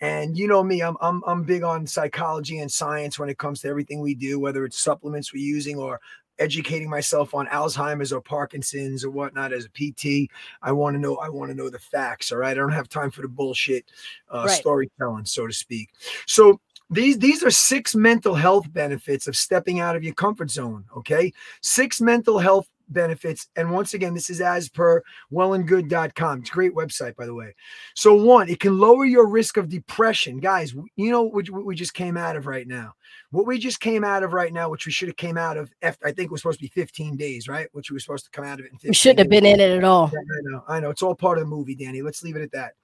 And 0.00 0.36
you 0.36 0.48
know 0.48 0.62
me, 0.62 0.82
I'm, 0.82 0.96
I'm 1.00 1.22
I'm 1.26 1.44
big 1.44 1.62
on 1.62 1.86
psychology 1.86 2.58
and 2.58 2.70
science 2.70 3.18
when 3.18 3.28
it 3.28 3.38
comes 3.38 3.60
to 3.60 3.68
everything 3.68 4.00
we 4.00 4.14
do, 4.14 4.40
whether 4.40 4.64
it's 4.64 4.78
supplements 4.78 5.32
we're 5.32 5.42
using 5.44 5.78
or 5.78 6.00
educating 6.38 6.90
myself 6.90 7.34
on 7.34 7.46
Alzheimer's 7.46 8.12
or 8.12 8.20
Parkinson's 8.20 9.04
or 9.04 9.10
whatnot 9.10 9.52
as 9.52 9.66
a 9.66 9.70
PT. 9.70 10.30
I 10.62 10.72
want 10.72 10.94
to 10.94 11.00
know, 11.00 11.16
I 11.16 11.28
want 11.28 11.50
to 11.50 11.56
know 11.56 11.68
the 11.70 11.78
facts. 11.78 12.32
All 12.32 12.38
right. 12.38 12.50
I 12.50 12.54
don't 12.54 12.72
have 12.72 12.88
time 12.88 13.10
for 13.10 13.22
the 13.22 13.28
bullshit 13.28 13.84
uh, 14.32 14.44
Right. 14.46 14.50
storytelling, 14.50 15.24
so 15.26 15.46
to 15.46 15.52
speak. 15.52 15.90
So 16.26 16.60
these 16.90 17.18
these 17.18 17.42
are 17.42 17.50
six 17.50 17.94
mental 17.94 18.34
health 18.34 18.70
benefits 18.72 19.26
of 19.26 19.36
stepping 19.36 19.80
out 19.80 19.96
of 19.96 20.04
your 20.04 20.14
comfort 20.14 20.50
zone. 20.50 20.84
Okay. 20.96 21.32
Six 21.62 22.00
mental 22.00 22.38
health 22.38 22.68
benefits. 22.88 23.48
And 23.56 23.70
once 23.70 23.94
again, 23.94 24.14
this 24.14 24.30
is 24.30 24.40
as 24.40 24.68
per 24.68 25.02
wellandgood.com. 25.32 26.40
It's 26.40 26.50
a 26.50 26.52
great 26.52 26.74
website, 26.74 27.16
by 27.16 27.26
the 27.26 27.34
way. 27.34 27.54
So, 27.94 28.14
one, 28.14 28.48
it 28.48 28.60
can 28.60 28.78
lower 28.78 29.04
your 29.04 29.26
risk 29.26 29.56
of 29.56 29.68
depression. 29.68 30.38
Guys, 30.40 30.74
you 30.96 31.10
know 31.10 31.22
what 31.22 31.48
we- 31.50 31.74
just 31.74 31.94
came 31.94 32.16
out 32.16 32.36
of 32.36 32.46
right 32.46 32.68
now? 32.68 32.94
What 33.30 33.46
we 33.46 33.58
just 33.58 33.80
came 33.80 34.04
out 34.04 34.22
of 34.22 34.32
right 34.32 34.52
now, 34.52 34.68
which 34.68 34.86
we 34.86 34.92
should 34.92 35.08
have 35.08 35.16
came 35.16 35.36
out 35.36 35.56
of, 35.56 35.72
after, 35.82 36.06
I 36.06 36.12
think 36.12 36.26
it 36.26 36.30
was 36.30 36.40
supposed 36.40 36.60
to 36.60 36.64
be 36.64 36.68
15 36.68 37.16
days, 37.16 37.48
right? 37.48 37.68
Which 37.72 37.90
we 37.90 37.96
were 37.96 38.00
supposed 38.00 38.24
to 38.26 38.30
come 38.30 38.44
out 38.44 38.60
of 38.60 38.66
it 38.66 38.72
in 38.72 38.78
15 38.78 38.90
we 38.90 38.94
shouldn't 38.94 39.18
have 39.18 39.28
been 39.28 39.44
in 39.44 39.58
it 39.58 39.76
at 39.76 39.84
all 39.84 40.06
I 40.06 40.40
know, 40.42 40.64
I 40.68 40.80
know. 40.80 40.90
It's 40.90 41.02
all 41.02 41.14
part 41.16 41.38
of 41.38 41.42
the 41.44 41.50
movie, 41.50 41.74
Dani. 41.74 42.02
Let's 42.02 42.22
leave 42.22 42.36
it 42.36 42.42
at 42.42 42.52
that. 42.52 42.74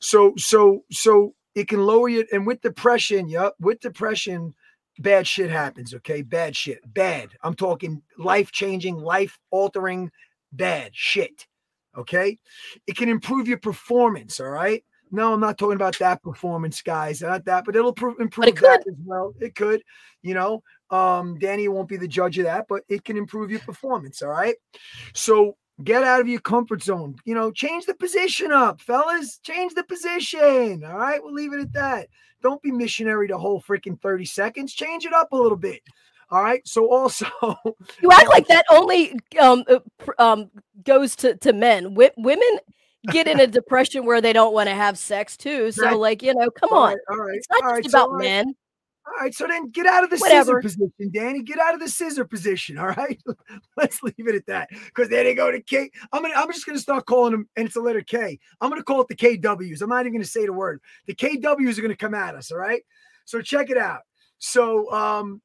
So, 0.00 0.32
so, 0.36 0.82
so 0.90 1.34
it 1.54 1.68
can 1.68 1.84
lower 1.84 2.08
you, 2.08 2.26
and 2.32 2.46
with 2.46 2.60
depression, 2.62 3.28
yep, 3.28 3.54
with 3.60 3.80
depression, 3.80 4.54
bad 4.98 5.26
shit 5.26 5.50
happens. 5.50 5.94
Okay, 5.94 6.22
bad 6.22 6.56
shit, 6.56 6.80
bad. 6.92 7.30
I'm 7.42 7.54
talking 7.54 8.02
life 8.16 8.52
changing, 8.52 8.96
life 8.96 9.38
altering, 9.50 10.10
bad 10.52 10.90
shit. 10.94 11.46
Okay, 11.96 12.38
it 12.86 12.96
can 12.96 13.08
improve 13.08 13.48
your 13.48 13.58
performance. 13.58 14.40
All 14.40 14.50
right. 14.50 14.84
No, 15.10 15.32
I'm 15.32 15.40
not 15.40 15.56
talking 15.56 15.76
about 15.76 15.98
that 15.98 16.22
performance, 16.22 16.82
guys. 16.82 17.22
Not 17.22 17.44
that, 17.46 17.64
but 17.64 17.74
it'll 17.74 17.94
pro- 17.94 18.16
improve 18.16 18.48
it 18.48 18.60
that 18.60 18.84
as 18.86 18.94
well. 19.04 19.34
It 19.40 19.54
could, 19.54 19.82
you 20.22 20.34
know. 20.34 20.62
Um, 20.90 21.38
Dani 21.38 21.68
won't 21.68 21.88
be 21.88 21.96
the 21.96 22.08
judge 22.08 22.38
of 22.38 22.44
that, 22.44 22.66
but 22.68 22.82
it 22.88 23.04
can 23.04 23.16
improve 23.16 23.50
your 23.50 23.60
performance. 23.60 24.22
All 24.22 24.30
right. 24.30 24.56
So 25.14 25.56
get 25.82 26.02
out 26.02 26.20
of 26.20 26.28
your 26.28 26.40
comfort 26.40 26.82
zone. 26.82 27.16
You 27.24 27.34
know, 27.34 27.50
change 27.50 27.86
the 27.86 27.94
position 27.94 28.52
up, 28.52 28.80
fellas. 28.80 29.38
Change 29.38 29.74
the 29.74 29.84
position. 29.84 30.84
All 30.84 30.96
right. 30.96 31.22
We'll 31.22 31.34
leave 31.34 31.52
it 31.52 31.60
at 31.60 31.72
that. 31.72 32.08
Don't 32.42 32.62
be 32.62 32.70
missionary 32.70 33.26
the 33.26 33.38
whole 33.38 33.60
freaking 33.60 34.00
30 34.00 34.24
seconds. 34.24 34.72
Change 34.74 35.04
it 35.06 35.12
up 35.12 35.32
a 35.32 35.36
little 35.36 35.56
bit. 35.56 35.80
All 36.30 36.42
right. 36.42 36.60
So 36.66 36.92
also, 36.92 37.26
you 38.02 38.10
act 38.12 38.28
like 38.28 38.46
that 38.48 38.64
only 38.70 39.18
um, 39.40 39.64
uh, 39.68 39.78
um 40.18 40.50
goes 40.84 41.16
to 41.16 41.34
to 41.36 41.52
men 41.52 41.84
Wi- 41.84 42.12
women 42.18 42.58
get 43.10 43.26
in 43.26 43.40
a 43.40 43.46
depression 43.58 44.04
where 44.04 44.20
they 44.20 44.32
don't 44.32 44.52
want 44.52 44.68
to 44.68 44.74
have 44.74 44.98
sex 44.98 45.36
too 45.36 45.72
so 45.72 45.84
Right. 45.84 45.96
like 45.96 46.22
you 46.22 46.34
know 46.34 46.50
come 46.50 46.68
all 46.72 46.82
on 46.84 46.88
right, 46.90 46.98
all 47.10 47.16
right. 47.16 47.36
it's 47.36 47.46
not 47.50 47.64
all 47.64 47.70
just 47.82 47.94
right, 47.94 48.00
about 48.02 48.08
all 48.10 48.16
right. 48.16 48.22
men 48.24 48.54
All 49.08 49.24
right, 49.24 49.34
so 49.34 49.46
then 49.46 49.70
get 49.70 49.86
out 49.86 50.04
of 50.04 50.10
the 50.10 50.18
Whatever. 50.18 50.60
scissor 50.60 50.86
position, 50.86 51.12
Dani. 51.12 51.44
Get 51.44 51.58
out 51.58 51.72
of 51.72 51.80
the 51.80 51.88
scissor 51.88 52.24
position. 52.26 52.76
All 52.78 52.88
right, 52.88 53.18
let's 53.76 54.02
leave 54.02 54.14
it 54.18 54.34
at 54.34 54.46
that. 54.46 54.68
Because 54.70 55.08
there 55.08 55.24
they 55.24 55.34
go 55.34 55.50
to 55.50 55.62
K. 55.62 55.90
I'm 56.12 56.22
gonna. 56.22 56.34
I'm 56.36 56.52
just 56.52 56.66
gonna 56.66 56.78
start 56.78 57.06
calling 57.06 57.32
them, 57.32 57.48
and 57.56 57.66
it's 57.66 57.76
a 57.76 57.80
letter 57.80 58.02
K. 58.02 58.38
I'm 58.60 58.68
gonna 58.68 58.82
call 58.82 59.00
it 59.00 59.08
the 59.08 59.16
KWs. 59.16 59.80
I'm 59.80 59.88
not 59.88 60.00
even 60.00 60.12
gonna 60.12 60.24
say 60.24 60.44
the 60.44 60.52
word. 60.52 60.80
The 61.06 61.14
KWs 61.14 61.78
are 61.78 61.82
gonna 61.82 61.96
come 61.96 62.14
at 62.14 62.34
us. 62.34 62.50
All 62.50 62.58
right. 62.58 62.82
So 63.24 63.40
check 63.40 63.70
it 63.70 63.78
out. 63.78 64.00
So 64.38 64.92
um, 64.92 65.40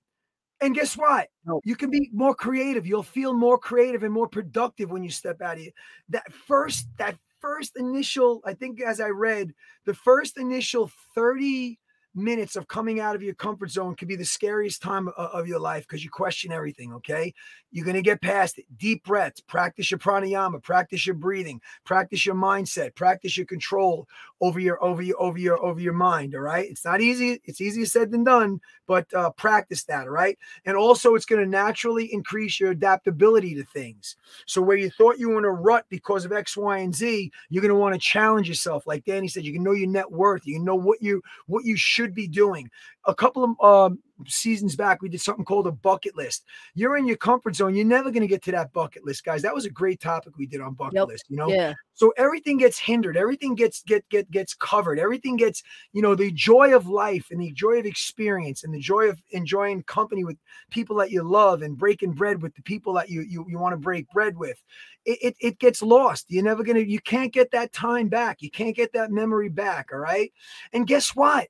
and 0.62 0.74
guess 0.76 0.98
what? 0.98 1.28
You 1.66 1.76
can 1.76 1.90
be 1.90 2.10
more 2.14 2.34
creative. 2.36 2.88
You'll 2.88 3.04
feel 3.04 3.34
more 3.34 3.58
creative 3.58 4.04
and 4.04 4.14
more 4.14 4.28
productive 4.28 4.92
when 4.92 5.04
you 5.04 5.10
step 5.10 5.42
out 5.42 5.58
of 5.58 5.64
it. 5.64 5.74
That 6.10 6.32
first, 6.32 6.88
that 6.98 7.18
first 7.42 7.74
initial, 7.76 8.42
I 8.46 8.54
think 8.54 8.82
as 8.82 9.02
I 9.02 9.10
read, 9.10 9.54
the 9.86 9.94
first 9.94 10.38
initial 10.38 10.90
30 11.16 11.78
minutes 12.16 12.56
of 12.56 12.68
coming 12.68 13.00
out 13.00 13.16
of 13.16 13.24
your 13.24 13.34
comfort 13.34 13.72
zone 13.72 13.96
could 13.96 14.08
be 14.08 14.16
the 14.16 14.26
scariest 14.26 14.82
time 14.82 15.08
o- 15.10 15.12
of 15.26 15.48
your 15.48 15.60
life 15.60 15.88
because 15.88 16.04
you 16.04 16.10
question 16.10 16.52
everything. 16.52 16.94
Okay. 16.94 17.34
You're 17.72 17.86
going 17.86 17.96
to 17.96 18.04
get 18.04 18.22
past 18.22 18.60
it. 18.60 18.66
Deep 18.78 19.04
breaths, 19.04 19.42
practice 19.42 19.90
your 19.90 19.98
pranayama, 19.98 20.62
practice 20.62 21.08
your 21.08 21.16
breathing, 21.16 21.60
practice 21.86 22.26
your 22.26 22.36
mindset, 22.36 22.94
practice 22.94 23.36
your 23.36 23.48
control 23.48 24.08
over 24.42 24.60
your, 24.60 24.84
over 24.84 25.02
your, 25.02 25.20
over 25.22 25.38
your, 25.38 25.64
over 25.64 25.80
your 25.80 25.94
mind. 25.94 26.36
All 26.36 26.42
right. 26.42 26.70
It's 26.70 26.86
not 26.86 27.02
easy. 27.02 27.42
It's 27.46 27.62
easier 27.62 27.86
said 27.86 28.12
than 28.12 28.24
done, 28.24 28.60
but 28.88 29.12
uh, 29.14 29.32
practice 29.32 29.84
that. 29.86 30.04
All 30.04 30.10
right. 30.10 30.38
And 30.66 30.78
also, 30.78 31.16
it's 31.16 31.26
going 31.26 31.42
to 31.44 31.50
naturally 31.50 32.14
increase 32.14 32.60
your 32.60 32.72
adaptability 32.72 33.56
to 33.56 33.64
things. 33.64 34.16
So, 34.46 34.62
where 34.62 34.78
you 34.78 34.90
thought 34.90 35.18
you 35.18 35.30
were 35.30 35.40
in 35.40 35.46
a 35.46 35.52
rut 35.52 35.86
because 35.90 36.26
of 36.26 36.32
X, 36.32 36.56
Y, 36.56 36.78
and 36.78 36.94
Z, 36.94 37.32
you're 37.50 37.62
going 37.62 37.74
to 37.74 37.80
want 37.80 37.94
to 37.96 38.00
challenge 38.00 38.48
yourself. 38.48 38.86
Like 38.86 39.06
Dani 39.06 39.30
said, 39.30 39.46
you 39.46 39.54
can 39.54 39.64
know 39.64 39.72
your 39.72 39.90
net 39.90 40.12
worth. 40.12 40.46
You 40.46 40.60
know 40.60 40.76
what 40.76 41.02
you 41.02 41.22
what 41.48 41.66
you 41.66 41.76
should 41.76 42.03
be 42.12 42.28
doing. 42.28 42.70
A 43.06 43.14
couple 43.14 43.44
of 43.44 43.90
um, 43.92 44.00
seasons 44.28 44.76
back, 44.76 45.02
we 45.02 45.10
did 45.10 45.22
something 45.22 45.46
called 45.46 45.68
a 45.68 45.72
bucket 45.72 46.16
list. 46.16 46.46
You're 46.74 46.98
in 46.98 47.06
your 47.06 47.18
comfort 47.18 47.56
zone. 47.56 47.76
You're 47.76 47.86
never 47.86 48.12
going 48.12 48.22
to 48.22 48.28
get 48.28 48.44
to 48.44 48.52
that 48.52 48.74
bucket 48.74 49.06
list, 49.06 49.24
guys. 49.24 49.42
That 49.42 49.54
was 49.54 49.66
a 49.66 49.70
great 49.70 50.00
topic 50.00 50.38
we 50.38 50.48
did 50.48 50.62
on 50.62 50.74
bucket 50.74 50.96
Yep. 50.96 51.08
list. 51.08 51.26
You 51.30 51.38
know, 51.38 51.50
yeah 51.50 51.74
so 51.94 52.14
everything 52.18 52.58
gets 52.58 52.78
hindered 52.78 53.16
everything 53.16 53.56
gets 53.56 53.82
get 53.84 54.08
get 54.10 54.30
gets 54.32 54.54
covered 54.54 55.00
everything 55.00 55.36
gets 55.36 55.64
you 55.94 56.02
know 56.02 56.16
the 56.16 56.32
joy 56.32 56.76
of 56.76 56.88
life 56.88 57.28
and 57.32 57.40
the 57.40 57.52
joy 57.52 57.80
of 57.80 57.86
experience 57.86 58.64
and 58.64 58.74
the 58.74 58.80
joy 58.80 59.08
of 59.08 59.22
enjoying 59.32 59.82
company 59.84 60.24
with 60.24 60.38
people 60.72 60.96
that 60.96 61.12
you 61.12 61.24
love 61.24 61.62
and 61.62 61.78
breaking 61.78 62.12
bread 62.12 62.42
with 62.42 62.54
the 62.56 62.62
people 62.64 62.94
that 62.94 63.10
you 63.10 63.22
you, 63.22 63.46
you 63.48 63.58
want 63.58 63.74
to 63.74 63.78
break 63.78 64.10
bread 64.10 64.38
with 64.38 64.62
it, 65.06 65.20
it 65.22 65.36
it 65.40 65.60
gets 65.60 65.82
lost 65.82 66.26
you're 66.30 66.44
never 66.44 66.64
gonna 66.64 66.80
you 66.80 67.00
can't 67.00 67.34
get 67.34 67.52
that 67.52 67.72
time 67.72 68.10
back 68.10 68.42
you 68.42 68.52
can't 68.52 68.76
get 68.76 68.92
that 68.94 69.12
memory 69.12 69.50
back 69.50 69.90
all 69.94 70.00
right 70.00 70.34
and 70.74 70.88
guess 70.88 71.16
what 71.16 71.48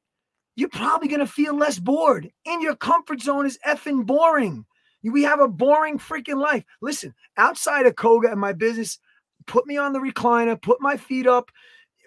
you're 0.56 0.70
probably 0.70 1.08
gonna 1.08 1.28
feel 1.28 1.56
less 1.56 1.80
bored 1.80 2.30
and 2.46 2.62
your 2.62 2.76
comfort 2.76 3.22
zone 3.22 3.46
is 3.46 3.60
effing 3.66 4.06
boring 4.06 4.66
we 5.04 5.24
have 5.24 5.42
a 5.42 5.48
boring 5.48 6.00
freaking 6.00 6.40
life 6.40 6.64
listen 6.82 7.14
outside 7.38 7.86
of 7.86 7.96
koga 7.96 8.32
and 8.32 8.40
my 8.40 8.54
business 8.54 9.00
put 9.46 9.68
me 9.68 9.78
on 9.78 9.94
the 9.94 10.00
recliner, 10.00 10.62
put 10.62 10.82
my 10.82 10.98
feet 10.98 11.28
up, 11.28 11.52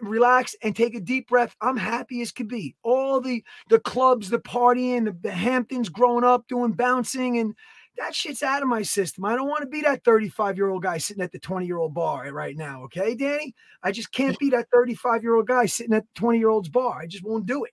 relax, 0.01 0.55
and 0.63 0.75
take 0.75 0.95
a 0.95 1.01
deep 1.01 1.29
breath. 1.29 1.55
I'm 1.61 1.77
happy 1.77 2.21
as 2.23 2.33
could 2.33 2.49
be. 2.49 2.77
All 2.83 3.21
the 3.21 3.45
the 3.69 3.81
clubs, 3.81 4.31
the 4.31 4.39
partying, 4.39 5.07
the, 5.07 5.17
the 5.23 5.33
Hamptons 5.33 5.89
growing 5.89 6.25
up 6.25 6.47
doing 6.49 6.73
bouncing 6.73 7.39
and 7.39 7.55
that 7.99 8.15
shit's 8.15 8.43
out 8.43 8.61
of 8.61 8.69
my 8.69 8.83
system. 8.83 9.25
I 9.25 9.35
don't 9.35 9.49
want 9.49 9.63
to 9.63 9.69
be 9.69 9.81
that 9.81 10.05
35 10.05 10.59
year 10.59 10.69
old 10.69 10.83
guy 10.83 10.99
sitting 10.99 11.23
at 11.23 11.33
the 11.33 11.39
20 11.39 11.65
year 11.65 11.79
old 11.79 11.95
bar 11.95 12.31
right 12.31 12.55
now. 12.55 12.83
Okay, 12.85 13.17
Dani? 13.17 13.55
I 13.83 13.91
just 13.91 14.13
can't 14.13 14.39
be 14.39 14.51
that 14.51 14.69
35 14.71 15.23
year 15.23 15.35
old 15.35 15.47
guy 15.47 15.65
sitting 15.65 15.95
at 15.95 16.03
the 16.03 16.21
20 16.21 16.39
year 16.39 16.51
old's 16.51 16.69
bar. 16.69 17.01
I 17.01 17.07
just 17.07 17.25
won't 17.25 17.47
do 17.47 17.65
it. 17.65 17.73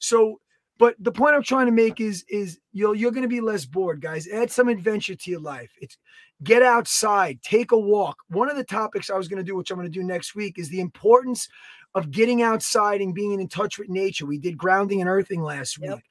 So, 0.00 0.40
but 0.78 0.94
the 0.98 1.12
point 1.12 1.34
I'm 1.34 1.42
trying 1.42 1.66
to 1.66 1.72
make 1.72 2.00
is 2.00 2.24
is 2.28 2.58
you're 2.72 2.94
you're 2.94 3.10
going 3.12 3.22
to 3.22 3.28
be 3.28 3.40
less 3.40 3.64
bored, 3.64 4.00
guys. 4.00 4.28
Add 4.28 4.50
some 4.50 4.68
adventure 4.68 5.14
to 5.14 5.30
your 5.30 5.40
life. 5.40 5.72
It's 5.80 5.96
get 6.42 6.62
outside, 6.62 7.40
take 7.42 7.72
a 7.72 7.78
walk. 7.78 8.16
One 8.28 8.50
of 8.50 8.56
the 8.56 8.64
topics 8.64 9.08
I 9.08 9.16
was 9.16 9.28
going 9.28 9.38
to 9.38 9.44
do, 9.44 9.56
which 9.56 9.70
I'm 9.70 9.78
going 9.78 9.90
to 9.90 9.98
do 9.98 10.04
next 10.04 10.34
week, 10.34 10.58
is 10.58 10.68
the 10.68 10.80
importance 10.80 11.48
of 11.94 12.10
getting 12.10 12.42
outside 12.42 13.00
and 13.00 13.14
being 13.14 13.40
in 13.40 13.48
touch 13.48 13.78
with 13.78 13.88
nature. 13.88 14.26
We 14.26 14.38
did 14.38 14.58
grounding 14.58 15.00
and 15.00 15.08
earthing 15.08 15.42
last 15.42 15.78
Yep. 15.80 15.94
week. 15.94 16.04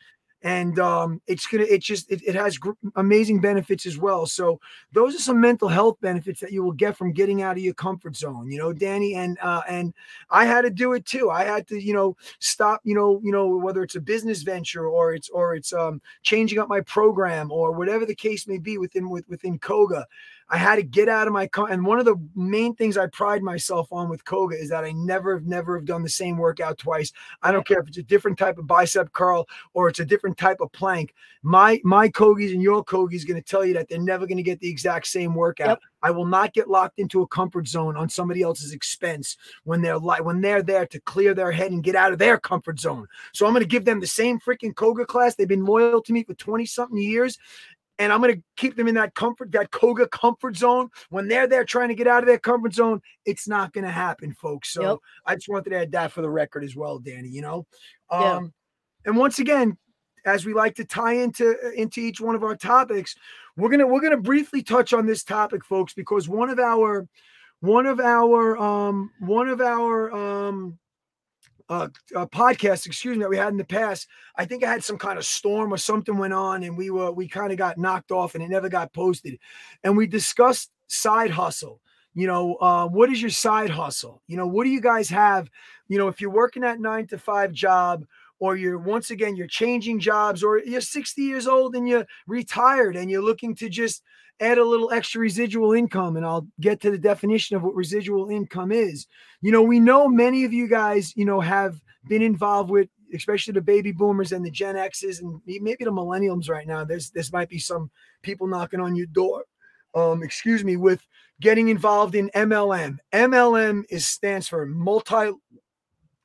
And 0.46 0.78
um, 0.78 1.22
it's 1.26 1.48
gonna, 1.48 1.64
it 1.64 1.82
just, 1.82 2.12
it, 2.12 2.22
it 2.24 2.36
has 2.36 2.60
gr- 2.60 2.74
amazing 2.96 3.42
benefits 3.42 3.88
as 3.88 3.98
well. 3.98 4.28
So 4.28 4.60
those 4.94 5.16
are 5.16 5.20
some 5.20 5.42
mental 5.42 5.68
health 5.68 6.00
benefits 6.02 6.40
that 6.42 6.52
you 6.52 6.64
will 6.64 6.72
get 6.72 6.96
from 6.96 7.14
getting 7.14 7.42
out 7.42 7.58
of 7.58 7.64
your 7.64 7.74
comfort 7.74 8.16
zone. 8.16 8.52
You 8.52 8.60
know, 8.60 8.72
Dani, 8.72 9.16
and 9.16 9.40
uh, 9.42 9.64
and 9.68 9.92
I 10.30 10.46
had 10.46 10.62
to 10.62 10.70
do 10.70 10.94
it 10.94 11.04
too. 11.04 11.32
I 11.32 11.46
had 11.46 11.68
to, 11.70 11.82
you 11.82 11.96
know, 11.96 12.16
stop. 12.38 12.82
You 12.84 12.94
know, 12.94 13.20
you 13.24 13.32
know, 13.32 13.58
whether 13.58 13.82
it's 13.82 13.96
a 13.96 14.00
business 14.00 14.44
venture 14.44 14.88
or 14.88 15.16
it's 15.16 15.30
or 15.30 15.56
it's 15.56 15.74
um, 15.74 16.00
changing 16.22 16.60
up 16.60 16.70
my 16.70 16.82
program 16.82 17.52
or 17.52 17.72
whatever 17.72 18.06
the 18.06 18.14
case 18.14 18.48
may 18.48 18.60
be 18.60 18.78
within 18.78 19.10
with, 19.10 19.28
within 19.28 19.58
Koga. 19.58 20.06
I 20.48 20.58
had 20.58 20.76
to 20.76 20.84
get 20.84 21.10
out 21.10 21.26
of 21.26 21.34
my 21.34 21.48
car. 21.48 21.72
And 21.72 21.84
one 21.86 21.98
of 21.98 22.06
the 22.06 22.18
main 22.36 22.76
things 22.76 22.98
I 22.98 23.08
pride 23.08 23.42
myself 23.42 23.88
on 23.92 24.10
with 24.10 24.26
Koga 24.26 24.56
is 24.56 24.70
that 24.70 24.84
I 24.84 24.92
never, 24.92 25.40
never 25.40 25.76
have 25.76 25.86
done 25.86 26.04
the 26.04 26.10
same 26.10 26.38
workout 26.38 26.78
twice. 26.78 27.12
I 27.42 27.52
don't 27.52 27.66
care 27.66 27.80
if 27.80 27.88
it's 27.88 27.98
a 27.98 28.04
different 28.04 28.38
type 28.38 28.60
of 28.60 28.68
bicep 28.68 29.12
curl 29.12 29.48
or 29.74 29.90
it's 29.90 30.00
a 30.00 30.06
different 30.06 30.35
type 30.36 30.58
of 30.62 30.72
plank. 30.72 31.14
My 31.44 31.80
my 31.84 32.10
Kogies 32.10 32.52
and 32.52 32.62
your 32.62 32.84
Kogies 32.84 33.28
going 33.28 33.42
to 33.42 33.48
tell 33.48 33.66
you 33.66 33.74
that 33.76 33.90
they're 33.90 34.00
never 34.00 34.26
going 34.26 34.38
to 34.38 34.44
get 34.44 34.60
the 34.60 34.70
exact 34.70 35.08
same 35.08 35.36
workout. 35.36 35.68
Yep. 35.68 35.80
I 36.02 36.12
will 36.12 36.26
not 36.26 36.54
get 36.54 36.70
locked 36.70 37.00
into 37.00 37.22
a 37.22 37.28
comfort 37.28 37.68
zone 37.68 37.98
on 37.98 38.10
somebody 38.10 38.42
else's 38.42 38.74
expense 38.74 39.38
when 39.64 39.82
they're 39.82 39.98
like 39.98 40.24
when 40.24 40.42
they're 40.42 40.64
there 40.64 40.86
to 40.88 41.00
clear 41.02 41.34
their 41.34 41.52
head 41.52 41.72
and 41.72 41.84
get 41.84 41.96
out 41.96 42.14
of 42.14 42.20
their 42.20 42.38
comfort 42.38 42.80
zone. 42.80 43.08
So 43.34 43.46
I'm 43.46 43.54
going 43.54 43.64
to 43.64 43.68
give 43.68 43.86
them 43.86 44.00
the 44.00 44.08
same 44.08 44.40
freaking 44.40 44.76
Koga 44.76 45.06
class. 45.06 45.36
They've 45.36 45.48
been 45.48 45.66
loyal 45.66 46.02
to 46.02 46.14
me 46.14 46.24
for 46.24 46.34
20 46.34 46.66
something 46.66 46.98
years 46.98 47.38
and 47.98 48.12
I'm 48.12 48.22
going 48.22 48.36
to 48.36 48.44
keep 48.58 48.76
them 48.76 48.88
in 48.88 48.96
that 48.96 49.16
comfort, 49.16 49.52
that 49.54 49.72
Koga 49.72 50.08
comfort 50.08 50.58
zone. 50.58 50.90
When 51.10 51.28
they're 51.28 51.48
there 51.48 51.64
trying 51.64 51.90
to 51.90 51.96
get 51.96 52.08
out 52.08 52.24
of 52.24 52.28
their 52.28 52.40
comfort 52.40 52.74
zone, 52.74 53.02
it's 53.26 53.48
not 53.48 53.74
going 53.74 53.86
to 53.86 53.92
happen, 53.92 54.34
folks. 54.34 54.74
So 54.74 54.82
yep. 54.82 54.98
I 55.26 55.36
just 55.36 55.48
wanted 55.48 55.70
to 55.70 55.78
add 55.78 55.92
that 55.94 56.12
for 56.12 56.22
the 56.22 56.30
record 56.30 56.64
as 56.64 56.76
well, 56.76 57.00
Dani. 57.00 57.32
You 57.32 57.42
know, 57.42 57.66
um, 58.10 58.22
yeah. 58.22 58.42
and 59.06 59.18
once 59.18 59.40
again, 59.40 59.78
as 60.26 60.46
we 60.46 60.54
like 60.54 60.76
to 60.76 60.86
tie 60.86 61.14
into 61.14 61.56
into 61.72 62.00
each 62.00 62.20
one 62.20 62.36
of 62.36 62.44
our 62.44 62.56
topics, 62.56 63.16
we're 63.58 63.70
gonna 63.70 63.88
we're 63.88 64.02
gonna 64.02 64.18
briefly 64.18 64.64
touch 64.64 64.94
on 64.94 65.06
this 65.06 65.24
topic, 65.24 65.64
folks, 65.64 65.94
because 65.94 66.28
one 66.28 66.50
of 66.50 66.60
our 66.60 67.08
one 67.62 67.86
of 67.86 68.00
our 68.00 68.58
um 68.58 69.12
one 69.20 69.48
of 69.48 69.62
our 69.62 70.12
um 70.12 70.78
uh, 71.68 71.88
uh, 72.16 72.28
podcast, 72.28 72.86
excuse 72.86 73.18
me, 73.18 73.24
that 73.24 73.30
we 73.30 73.38
had 73.38 73.50
in 73.50 73.58
the 73.58 73.64
past. 73.66 74.08
I 74.36 74.46
think 74.46 74.64
I 74.64 74.72
had 74.72 74.84
some 74.84 75.00
kind 75.00 75.18
of 75.18 75.26
storm 75.26 75.74
or 75.74 75.78
something 75.78 76.18
went 76.18 76.34
on, 76.34 76.64
and 76.64 76.78
we 76.78 76.92
were 76.92 77.12
we 77.12 77.28
kind 77.28 77.52
of 77.52 77.58
got 77.58 77.78
knocked 77.78 78.12
off, 78.12 78.36
and 78.36 78.44
it 78.44 78.50
never 78.50 78.70
got 78.70 78.94
posted. 78.94 79.40
And 79.84 79.98
we 79.98 80.08
discussed 80.08 80.72
side 80.88 81.32
hustle. 81.32 81.82
You 82.14 82.28
know, 82.28 82.56
uh, 82.56 82.88
what 82.88 83.12
is 83.12 83.22
your 83.22 83.32
side 83.32 83.70
hustle? 83.70 84.22
You 84.28 84.38
know, 84.38 84.48
what 84.48 84.64
do 84.64 84.70
you 84.70 84.80
guys 84.80 85.10
have? 85.10 85.50
You 85.88 85.98
know, 85.98 86.08
if 86.08 86.22
you're 86.22 86.30
working 86.30 86.62
that 86.62 86.80
nine 86.80 87.08
to 87.08 87.18
five 87.18 87.52
job, 87.52 88.06
or 88.40 88.56
you're 88.56 88.78
once 88.78 89.12
again 89.12 89.36
you're 89.36 89.48
changing 89.48 90.00
jobs, 90.00 90.44
or 90.44 90.60
you're 90.60 90.82
60 90.82 91.22
years 91.22 91.48
old 91.48 91.76
and 91.76 91.88
you're 91.88 92.06
retired 92.28 92.96
and 92.96 93.10
you're 93.10 93.24
looking 93.24 93.56
to 93.56 93.70
just 93.70 94.04
add 94.40 94.58
a 94.58 94.66
little 94.66 94.92
extra 94.92 95.22
residual 95.22 95.74
income 95.74 96.18
and 96.18 96.26
I'll 96.26 96.48
get 96.60 96.82
to 96.82 96.92
the 96.92 96.98
definition 96.98 97.56
of 97.56 97.64
what 97.64 97.76
residual 97.76 98.30
income 98.30 98.72
is. 98.72 99.08
You 99.42 99.52
know, 99.52 99.62
we 99.62 99.80
know 99.80 100.10
many 100.10 100.44
of 100.44 100.52
you 100.52 100.68
guys, 100.68 101.14
you 101.16 101.26
know, 101.26 101.40
have 101.40 101.80
been 102.08 102.22
involved 102.22 102.70
with 102.70 102.90
especially 103.14 103.54
the 103.54 103.62
baby 103.62 103.92
boomers 103.92 104.32
and 104.32 104.46
the 104.46 104.52
Gen 104.52 104.76
X's 104.76 105.22
and 105.22 105.40
maybe 105.46 105.84
the 105.84 105.92
millennials 105.92 106.50
right 106.50 106.68
now. 106.68 106.84
There's 106.84 107.12
this 107.12 107.32
might 107.32 107.50
be 107.50 107.60
some 107.60 107.90
people 108.24 108.48
knocking 108.48 108.82
on 108.82 108.96
your 108.96 109.08
door. 109.08 109.46
Um, 109.94 110.24
excuse 110.24 110.66
me, 110.66 110.76
with 110.76 111.02
getting 111.40 111.70
involved 111.70 112.16
in 112.16 112.30
MLM. 112.36 112.98
MLM 113.14 113.84
is 113.90 114.06
stands 114.06 114.50
for 114.50 114.66
multi 114.66 115.32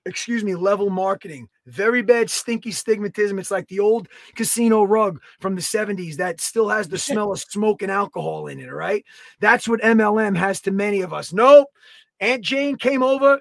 excuse 0.07 0.43
me, 0.43 0.55
level 0.55 0.91
marketing. 0.91 1.49
Very 1.71 2.03
bad, 2.03 2.29
stinky 2.29 2.71
stigmatism. 2.71 3.39
It's 3.39 3.51
like 3.51 3.69
the 3.69 3.81
old 3.81 4.09
casino 4.35 4.83
rug 4.83 5.21
from 5.41 5.55
the 5.55 5.61
70s 5.61 6.17
that 6.17 6.41
still 6.41 6.69
has 6.69 6.89
the 6.89 6.99
smell 7.09 7.33
of 7.33 7.41
smoke 7.41 7.83
and 7.83 7.91
alcohol 7.91 8.49
in 8.49 8.59
it. 8.59 8.71
Right. 8.71 9.05
That's 9.41 9.69
what 9.69 9.81
MLM 9.81 10.37
has 10.37 10.61
to 10.63 10.71
many 10.71 11.01
of 11.01 11.13
us. 11.13 11.33
Nope. 11.33 11.69
Aunt 12.21 12.43
Jane 12.43 12.77
came 12.77 13.03
over. 13.03 13.41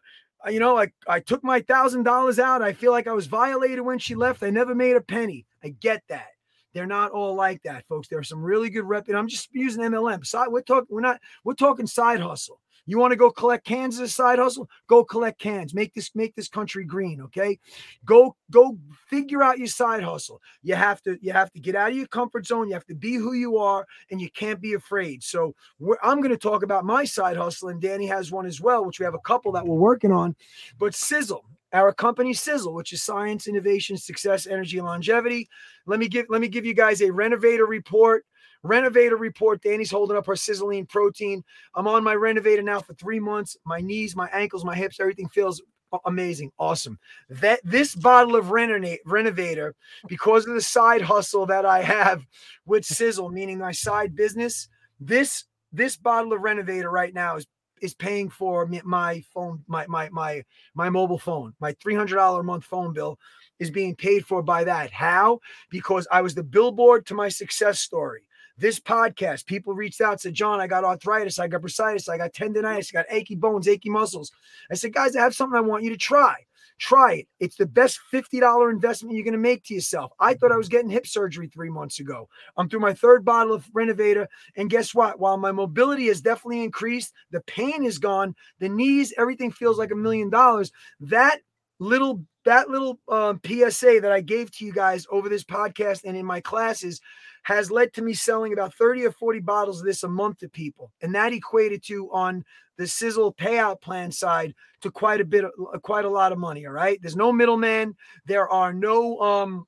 You 0.49 0.59
know, 0.59 0.77
I, 0.77 0.87
I 1.07 1.19
took 1.19 1.43
my 1.43 1.59
thousand 1.61 2.03
dollars 2.03 2.39
out. 2.39 2.61
I 2.61 2.71
feel 2.71 2.91
like 2.91 3.07
I 3.07 3.13
was 3.13 3.27
violated 3.27 3.81
when 3.81 3.99
she 3.99 4.15
left. 4.15 4.41
I 4.41 4.49
never 4.49 4.73
made 4.73 4.95
a 4.95 5.01
penny. 5.01 5.45
I 5.63 5.69
get 5.69 6.01
that. 6.07 6.27
They're 6.73 6.85
not 6.85 7.11
all 7.11 7.35
like 7.35 7.63
that, 7.63 7.85
folks. 7.87 8.07
There 8.07 8.19
are 8.19 8.23
some 8.23 8.41
really 8.41 8.69
good 8.69 8.85
rep. 8.85 9.07
And 9.07 9.17
I'm 9.17 9.27
just 9.27 9.49
using 9.51 9.83
MLM. 9.83 10.25
Side, 10.25 10.47
we're 10.49 10.61
talking, 10.61 10.87
we're 10.89 11.01
not, 11.01 11.19
we're 11.43 11.55
talking 11.55 11.87
side 11.87 12.21
hustle. 12.21 12.61
You 12.89 12.97
want 12.97 13.11
to 13.11 13.17
go 13.17 13.29
collect 13.29 13.65
cans 13.65 13.99
as 13.99 14.09
a 14.09 14.11
side 14.11 14.39
hustle? 14.39 14.67
Go 14.87 15.03
collect 15.03 15.39
cans. 15.39 15.75
Make 15.75 15.93
this 15.93 16.09
make 16.15 16.35
this 16.35 16.47
country 16.47 16.83
green. 16.83 17.21
Okay. 17.21 17.59
Go 18.03 18.35
go 18.49 18.79
figure 19.07 19.43
out 19.43 19.59
your 19.59 19.67
side 19.67 20.01
hustle. 20.01 20.41
You 20.63 20.73
have 20.73 20.99
to 21.03 21.15
you 21.21 21.31
have 21.31 21.51
to 21.51 21.59
get 21.59 21.75
out 21.75 21.91
of 21.91 21.97
your 21.97 22.07
comfort 22.07 22.47
zone. 22.47 22.67
You 22.67 22.73
have 22.73 22.87
to 22.87 22.95
be 22.95 23.13
who 23.13 23.33
you 23.33 23.59
are, 23.59 23.85
and 24.09 24.19
you 24.19 24.31
can't 24.31 24.59
be 24.59 24.73
afraid. 24.73 25.21
So 25.21 25.53
I'm 26.01 26.17
going 26.17 26.31
to 26.31 26.37
talk 26.37 26.63
about 26.63 26.83
my 26.83 27.05
side 27.05 27.37
hustle, 27.37 27.69
and 27.69 27.79
Dani 27.79 28.07
has 28.07 28.31
one 28.31 28.47
as 28.47 28.59
well, 28.59 28.83
which 28.83 28.99
we 28.99 29.05
have 29.05 29.13
a 29.13 29.19
couple 29.19 29.51
that 29.51 29.67
we're 29.67 29.75
working 29.75 30.11
on. 30.11 30.35
But 30.79 30.93
Sisel, 30.93 31.41
our 31.73 31.93
company 31.93 32.33
Sisel, 32.33 32.73
which 32.73 32.91
is 32.91 33.03
science, 33.03 33.47
innovation, 33.47 33.97
success, 33.97 34.47
energy, 34.47 34.81
longevity. 34.81 35.47
Let 35.85 35.99
me 35.99 36.07
give 36.07 36.25
let 36.29 36.41
me 36.41 36.47
give 36.47 36.65
you 36.65 36.73
guys 36.73 37.01
a 37.01 37.11
renovator 37.11 37.67
report. 37.67 38.25
Renovator 38.63 39.15
report. 39.15 39.61
Dani's 39.61 39.91
holding 39.91 40.17
up 40.17 40.25
her 40.25 40.35
sizzling 40.35 40.85
protein. 40.85 41.43
I'm 41.75 41.87
on 41.87 42.03
my 42.03 42.15
renovator 42.15 42.61
now 42.61 42.81
for 42.81 42.93
three 42.93 43.19
months. 43.19 43.55
My 43.65 43.79
knees, 43.79 44.15
my 44.15 44.29
ankles, 44.33 44.65
my 44.65 44.75
hips, 44.75 44.99
everything 44.99 45.29
feels 45.29 45.61
amazing, 46.05 46.51
awesome. 46.59 46.99
That 47.29 47.61
this 47.63 47.95
bottle 47.95 48.35
of 48.35 48.51
renovator, 48.51 49.75
because 50.07 50.45
of 50.45 50.53
the 50.53 50.61
side 50.61 51.01
hustle 51.01 51.45
that 51.47 51.65
I 51.65 51.81
have 51.81 52.25
with 52.65 52.83
Sisel, 52.83 53.31
meaning 53.31 53.57
my 53.57 53.71
side 53.71 54.15
business, 54.15 54.67
this 54.99 55.45
this 55.71 55.95
bottle 55.95 56.33
of 56.33 56.41
renovator 56.41 56.89
right 56.89 57.13
now 57.13 57.37
is 57.37 57.47
is 57.81 57.93
paying 57.93 58.29
for 58.29 58.67
my 58.83 59.23
phone, 59.33 59.63
my 59.67 59.87
my 59.87 60.09
my 60.09 60.43
my 60.75 60.89
mobile 60.89 61.17
phone, 61.17 61.53
my 61.59 61.73
three 61.81 61.95
hundred 61.95 62.15
dollar 62.15 62.41
a 62.41 62.43
month 62.43 62.65
phone 62.65 62.93
bill 62.93 63.17
is 63.59 63.71
being 63.71 63.95
paid 63.95 64.25
for 64.25 64.43
by 64.43 64.63
that. 64.65 64.91
How? 64.91 65.39
Because 65.69 66.07
I 66.11 66.21
was 66.21 66.35
the 66.35 66.43
billboard 66.43 67.05
to 67.07 67.13
my 67.13 67.29
success 67.29 67.79
story. 67.79 68.23
This 68.59 68.77
podcast, 68.77 69.45
people 69.45 69.73
reached 69.73 70.01
out, 70.01 70.19
said, 70.19 70.33
Jon, 70.33 70.59
I 70.59 70.67
got 70.67 70.83
arthritis, 70.83 71.39
I 71.39 71.47
got 71.47 71.61
bursitis, 71.61 72.09
I 72.09 72.17
got 72.17 72.33
tendonitis, 72.33 72.93
I 72.93 72.99
got 72.99 73.05
achy 73.09 73.35
bones, 73.35 73.69
achy 73.69 73.89
muscles. 73.89 74.33
I 74.69 74.75
said, 74.75 74.93
guys, 74.93 75.15
I 75.15 75.21
have 75.21 75.33
something 75.33 75.57
I 75.57 75.61
want 75.61 75.83
you 75.83 75.89
to 75.91 75.97
try. 75.97 76.35
Try 76.77 77.13
it. 77.13 77.27
It's 77.39 77.55
the 77.55 77.65
best 77.65 77.99
$50 78.13 78.69
investment 78.69 79.15
you're 79.15 79.23
going 79.23 79.31
to 79.31 79.37
make 79.37 79.63
to 79.65 79.73
yourself. 79.73 80.11
I 80.19 80.33
thought 80.33 80.51
I 80.51 80.57
was 80.57 80.67
getting 80.67 80.89
hip 80.89 81.07
surgery 81.07 81.47
three 81.47 81.69
months 81.69 82.01
ago. 82.01 82.27
I'm 82.57 82.67
through 82.67 82.81
my 82.81 82.93
third 82.93 83.23
bottle 83.23 83.53
of 83.53 83.65
Renovator. 83.73 84.27
And 84.57 84.69
guess 84.69 84.93
what? 84.93 85.19
While 85.19 85.37
my 85.37 85.53
mobility 85.53 86.07
has 86.07 86.19
definitely 86.19 86.63
increased, 86.63 87.13
the 87.31 87.41
pain 87.41 87.85
is 87.85 87.97
gone, 87.97 88.35
the 88.59 88.69
knees, 88.69 89.13
everything 89.17 89.51
feels 89.51 89.77
like 89.77 89.91
a 89.91 89.95
million 89.95 90.29
dollars. 90.29 90.71
That 90.99 91.39
little 91.79 92.25
that 92.45 92.69
little 92.69 92.99
um, 93.07 93.39
PSA 93.45 93.99
that 94.01 94.11
I 94.11 94.21
gave 94.21 94.51
to 94.51 94.65
you 94.65 94.73
guys 94.73 95.05
over 95.11 95.29
this 95.29 95.43
podcast 95.43 96.01
and 96.05 96.17
in 96.17 96.25
my 96.25 96.41
classes 96.41 96.99
has 97.43 97.71
led 97.71 97.93
to 97.93 98.01
me 98.01 98.13
selling 98.13 98.53
about 98.53 98.73
30 98.75 99.05
or 99.05 99.11
40 99.11 99.39
bottles 99.39 99.79
of 99.79 99.85
this 99.85 100.03
a 100.03 100.07
month 100.07 100.39
to 100.39 100.49
people. 100.49 100.91
And 101.01 101.13
that 101.15 101.33
equated 101.33 101.83
to 101.85 102.11
on 102.11 102.43
the 102.77 102.85
Sisel 102.85 103.35
payout 103.35 103.81
plan 103.81 104.11
side 104.11 104.53
to 104.81 104.91
quite 104.91 105.19
a 105.19 105.25
bit 105.25 105.43
of 105.43 105.81
quite 105.81 106.05
a 106.05 106.09
lot 106.09 106.31
of 106.31 106.37
money. 106.37 106.65
All 106.65 106.71
right. 106.71 106.97
There's 107.01 107.15
no 107.15 107.31
middleman. 107.31 107.95
There 108.25 108.49
are 108.49 108.73
no 108.73 109.19
um 109.19 109.67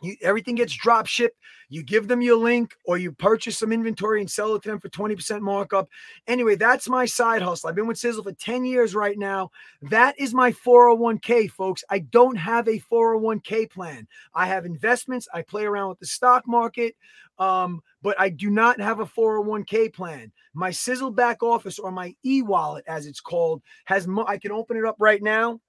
you, 0.00 0.16
everything 0.22 0.54
gets 0.54 0.74
drop 0.74 1.06
shipped. 1.06 1.36
You 1.68 1.82
give 1.82 2.08
them 2.08 2.22
your 2.22 2.36
link 2.36 2.74
or 2.84 2.98
you 2.98 3.12
purchase 3.12 3.58
some 3.58 3.72
inventory 3.72 4.20
and 4.20 4.30
sell 4.30 4.54
it 4.54 4.62
to 4.62 4.70
them 4.70 4.80
for 4.80 4.88
20% 4.88 5.40
markup. 5.40 5.88
Anyway, 6.26 6.54
that's 6.54 6.88
my 6.88 7.04
side 7.04 7.42
hustle. 7.42 7.68
I've 7.68 7.74
been 7.74 7.86
with 7.86 7.98
Sisel 7.98 8.22
for 8.22 8.32
10 8.32 8.64
years 8.64 8.94
right 8.94 9.18
now. 9.18 9.50
That 9.82 10.18
is 10.18 10.32
my 10.32 10.52
401k, 10.52 11.50
folks. 11.50 11.84
I 11.90 11.98
don't 11.98 12.36
have 12.36 12.68
a 12.68 12.80
401k 12.80 13.70
plan. 13.70 14.06
I 14.34 14.46
have 14.46 14.64
investments. 14.64 15.28
I 15.34 15.42
play 15.42 15.64
around 15.64 15.90
with 15.90 15.98
the 15.98 16.06
stock 16.06 16.46
market, 16.46 16.94
um, 17.38 17.82
but 18.02 18.18
I 18.18 18.30
do 18.30 18.50
not 18.50 18.80
have 18.80 19.00
a 19.00 19.06
401k 19.06 19.92
plan. 19.92 20.32
My 20.54 20.70
Sisel 20.70 21.14
back 21.14 21.42
office 21.42 21.78
or 21.78 21.90
my 21.90 22.14
e 22.24 22.40
wallet, 22.40 22.84
as 22.86 23.06
it's 23.06 23.20
called, 23.20 23.62
has 23.84 24.06
mo- 24.06 24.26
I 24.26 24.38
can 24.38 24.52
open 24.52 24.76
it 24.76 24.86
up 24.86 24.96
right 24.98 25.22
now 25.22 25.60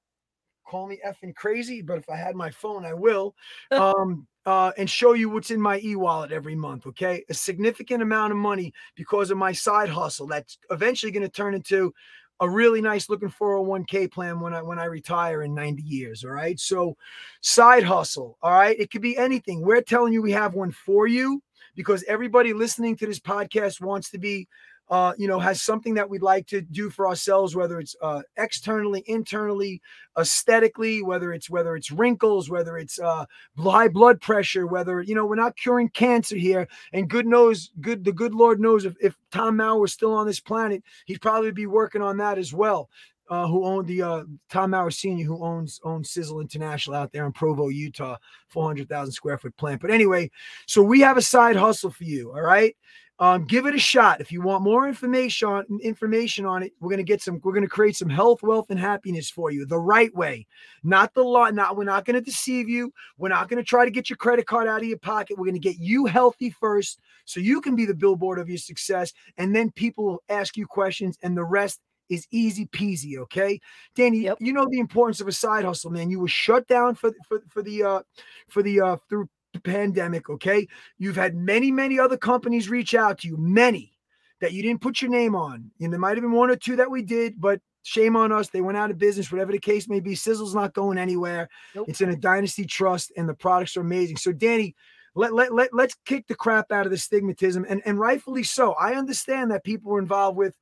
call 0.70 0.88
me 0.88 1.00
effing 1.06 1.36
crazy, 1.36 1.82
but 1.82 1.98
if 1.98 2.10
I 2.10 2.16
had 2.16 2.36
my 2.36 2.50
phone, 2.50 2.86
I 2.86 2.94
will. 2.94 3.36
Um, 3.72 4.28
uh, 4.46 4.72
and 4.78 4.90
show 4.90 5.14
you 5.14 5.30
what's 5.30 5.52
in 5.52 5.62
my 5.62 5.80
e-wallet 5.84 6.32
every 6.32 6.56
month. 6.56 6.88
Okay, 6.88 7.24
a 7.30 7.34
significant 7.34 8.02
amount 8.02 8.32
of 8.32 8.38
money 8.38 8.74
because 8.96 9.30
of 9.30 9.38
my 9.38 9.52
side 9.52 9.90
hustle. 9.90 10.26
That's 10.26 10.58
eventually 10.72 11.12
going 11.12 11.24
to 11.24 11.30
turn 11.30 11.54
into 11.54 11.94
a 12.40 12.50
really 12.50 12.82
nice 12.82 13.10
looking 13.10 13.30
401k 13.30 14.12
plan 14.12 14.40
when 14.40 14.54
I 14.54 14.62
when 14.62 14.80
I 14.80 14.86
retire 14.86 15.44
in 15.44 15.54
90 15.54 15.84
years. 15.84 16.24
All 16.24 16.32
right. 16.32 16.60
So 16.60 16.96
side 17.42 17.84
hustle. 17.84 18.38
All 18.42 18.52
right. 18.52 18.80
It 18.80 18.92
could 18.92 19.02
be 19.02 19.18
anything. 19.18 19.62
We're 19.62 19.82
telling 19.82 20.14
you 20.14 20.22
we 20.22 20.32
have 20.32 20.54
one 20.54 20.72
for 20.72 21.06
you 21.08 21.42
because 21.76 22.04
everybody 22.08 22.54
listening 22.54 22.96
to 22.98 23.06
this 23.06 23.20
podcast 23.20 23.82
wants 23.82 24.10
to 24.12 24.18
be 24.18 24.48
uh, 24.90 25.14
you 25.18 25.28
know, 25.28 25.40
has 25.40 25.62
something 25.62 25.94
that 25.94 26.10
we'd 26.10 26.24
like 26.24 26.48
to 26.48 26.62
do 26.62 26.90
for 26.90 27.08
ourselves, 27.08 27.56
whether 27.56 27.80
it's 27.80 27.96
uh, 28.02 28.24
externally, 28.38 29.04
internally, 29.06 29.82
aesthetically, 30.18 31.04
whether 31.04 31.32
it's 31.32 31.50
whether 31.50 31.76
it's 31.76 31.92
wrinkles, 31.92 32.50
whether 32.50 32.78
it's 32.78 33.00
uh, 33.00 33.26
high 33.58 33.88
blood 33.88 34.20
pressure, 34.20 34.66
whether 34.66 35.02
you 35.02 35.14
know 35.14 35.26
we're 35.26 35.36
not 35.36 35.56
curing 35.56 35.90
cancer 35.90 36.36
here. 36.36 36.68
And 36.92 37.08
good 37.10 37.28
knows, 37.28 37.72
good 37.82 38.04
the 38.04 38.12
good 38.12 38.34
Lord 38.34 38.60
knows 38.60 38.86
if, 38.86 38.96
if 39.00 39.16
Tom 39.32 39.58
Mower 39.58 39.80
was 39.80 39.94
still 39.94 40.14
on 40.14 40.26
this 40.26 40.40
planet, 40.40 40.84
he'd 41.06 41.22
probably 41.22 41.52
be 41.52 41.68
working 41.68 42.02
on 42.02 42.18
that 42.18 42.38
as 42.38 42.54
well. 42.54 42.90
Uh, 43.30 43.46
who 43.46 43.64
owned 43.64 43.86
the 43.86 44.02
uh, 44.02 44.24
Tom 44.50 44.72
Mower 44.72 44.90
Senior, 44.90 45.24
who 45.24 45.44
owns 45.46 45.80
owns 45.84 46.12
Sisel 46.12 46.42
International 46.42 46.96
out 46.96 47.12
there 47.12 47.28
in 47.28 47.32
Provo, 47.32 47.68
Utah, 47.68 48.18
400,000 48.48 49.12
square 49.12 49.38
foot 49.38 49.56
plant. 49.56 49.82
But 49.82 49.92
anyway, 49.92 50.32
so 50.66 50.82
we 50.82 51.02
have 51.02 51.16
a 51.16 51.22
side 51.22 51.56
hustle 51.56 51.92
for 51.92 52.06
you. 52.06 52.32
All 52.32 52.42
right. 52.42 52.76
Um, 53.22 53.44
give 53.44 53.66
it 53.66 53.76
a 53.76 53.80
shot. 53.80 54.22
If 54.22 54.32
you 54.32 54.42
want 54.42 54.64
more 54.64 54.88
information 54.88 55.50
on 55.50 55.66
information 55.84 56.46
on 56.46 56.64
it, 56.64 56.72
we're 56.80 56.90
gonna 56.90 57.04
get 57.04 57.22
some. 57.22 57.42
We're 57.44 57.52
gonna 57.54 57.68
create 57.68 57.98
some 57.98 58.08
health, 58.10 58.42
wealth, 58.42 58.68
and 58.70 58.80
happiness 58.80 59.30
for 59.30 59.52
you 59.52 59.66
the 59.66 59.78
right 59.78 60.14
way, 60.16 60.48
not 60.84 61.14
the 61.14 61.24
lot. 61.24 61.54
Not 61.54 61.76
we're 61.76 61.84
not 61.84 62.06
gonna 62.06 62.22
deceive 62.22 62.70
you. 62.70 62.94
We're 63.18 63.28
not 63.30 63.50
gonna 63.50 63.64
try 63.64 63.84
to 63.84 63.92
get 63.92 64.10
your 64.10 64.16
credit 64.18 64.46
card 64.48 64.70
out 64.70 64.82
of 64.82 64.88
your 64.88 65.00
pocket. 65.00 65.38
We're 65.38 65.48
gonna 65.48 65.60
get 65.60 65.78
you 65.80 66.06
healthy 66.06 66.50
first, 66.50 67.00
so 67.26 67.42
you 67.42 67.60
can 67.60 67.76
be 67.76 67.86
the 67.86 67.94
billboard 67.94 68.40
of 68.40 68.48
your 68.48 68.58
success, 68.58 69.12
and 69.38 69.54
then 69.54 69.70
people 69.72 70.06
will 70.06 70.24
ask 70.30 70.56
you 70.56 70.66
questions, 70.66 71.18
and 71.22 71.36
the 71.36 71.44
rest 71.44 71.82
is 72.08 72.26
easy 72.32 72.68
peasy. 72.68 73.18
Okay, 73.18 73.60
Dani, 73.98 74.24
Yep. 74.24 74.38
you 74.40 74.54
know 74.54 74.66
the 74.70 74.80
importance 74.80 75.20
of 75.20 75.28
a 75.28 75.32
side 75.34 75.66
hustle, 75.66 75.92
man. 75.92 76.10
You 76.10 76.22
were 76.22 76.28
shut 76.30 76.68
down 76.68 76.96
for 76.96 77.12
for 77.28 77.42
for 77.50 77.62
the 77.64 77.84
uh 77.84 78.02
for 78.48 78.64
the 78.64 78.80
uh 78.80 78.98
through 79.10 79.28
pandemic. 79.64 80.30
Okay, 80.30 80.68
you've 80.98 81.16
had 81.16 81.36
many 81.36 81.72
many 81.72 82.00
other 82.00 82.18
companies 82.18 82.70
reach 82.70 82.94
out 82.94 83.20
to 83.20 83.28
you, 83.28 83.38
many 83.38 83.94
that 84.42 84.54
you 84.54 84.62
didn't 84.62 84.82
put 84.82 85.02
your 85.02 85.12
name 85.12 85.36
on. 85.36 85.72
And 85.82 85.92
there 85.92 86.00
might 86.00 86.16
have 86.16 86.22
been 86.22 86.32
one 86.32 86.50
or 86.50 86.56
two 86.56 86.76
that 86.78 86.92
we 86.92 87.02
did, 87.02 87.40
but 87.40 87.60
shame 87.84 88.16
on 88.16 88.32
us. 88.32 88.50
They 88.50 88.62
went 88.62 88.78
out 88.78 88.92
of 88.92 88.98
business, 88.98 89.32
whatever 89.32 89.52
the 89.52 89.60
case 89.60 89.90
may 89.90 90.00
be. 90.00 90.16
Sisel's 90.16 90.56
not 90.56 90.74
going 90.74 90.98
anywhere. 90.98 91.50
Nope. 91.76 91.90
It's 91.90 92.02
in 92.02 92.10
a 92.10 92.16
dynasty 92.16 92.66
trust, 92.66 93.12
and 93.18 93.28
the 93.28 93.34
products 93.34 93.76
are 93.78 93.82
amazing. 93.82 94.18
So, 94.18 94.32
Dani, 94.32 94.74
let, 95.16 95.34
let, 95.34 95.54
let, 95.54 95.74
let's 95.74 95.96
kick 96.06 96.28
the 96.28 96.36
crap 96.36 96.72
out 96.72 96.86
of 96.86 96.92
the 96.92 96.98
stigmatism, 96.98 97.66
and, 97.68 97.82
and 97.86 98.00
rightfully 98.00 98.44
so. 98.44 98.74
I 98.74 98.94
understand 98.94 99.52
that 99.52 99.64
people 99.64 99.92
were 99.92 100.00
involved 100.00 100.38
with 100.38 100.56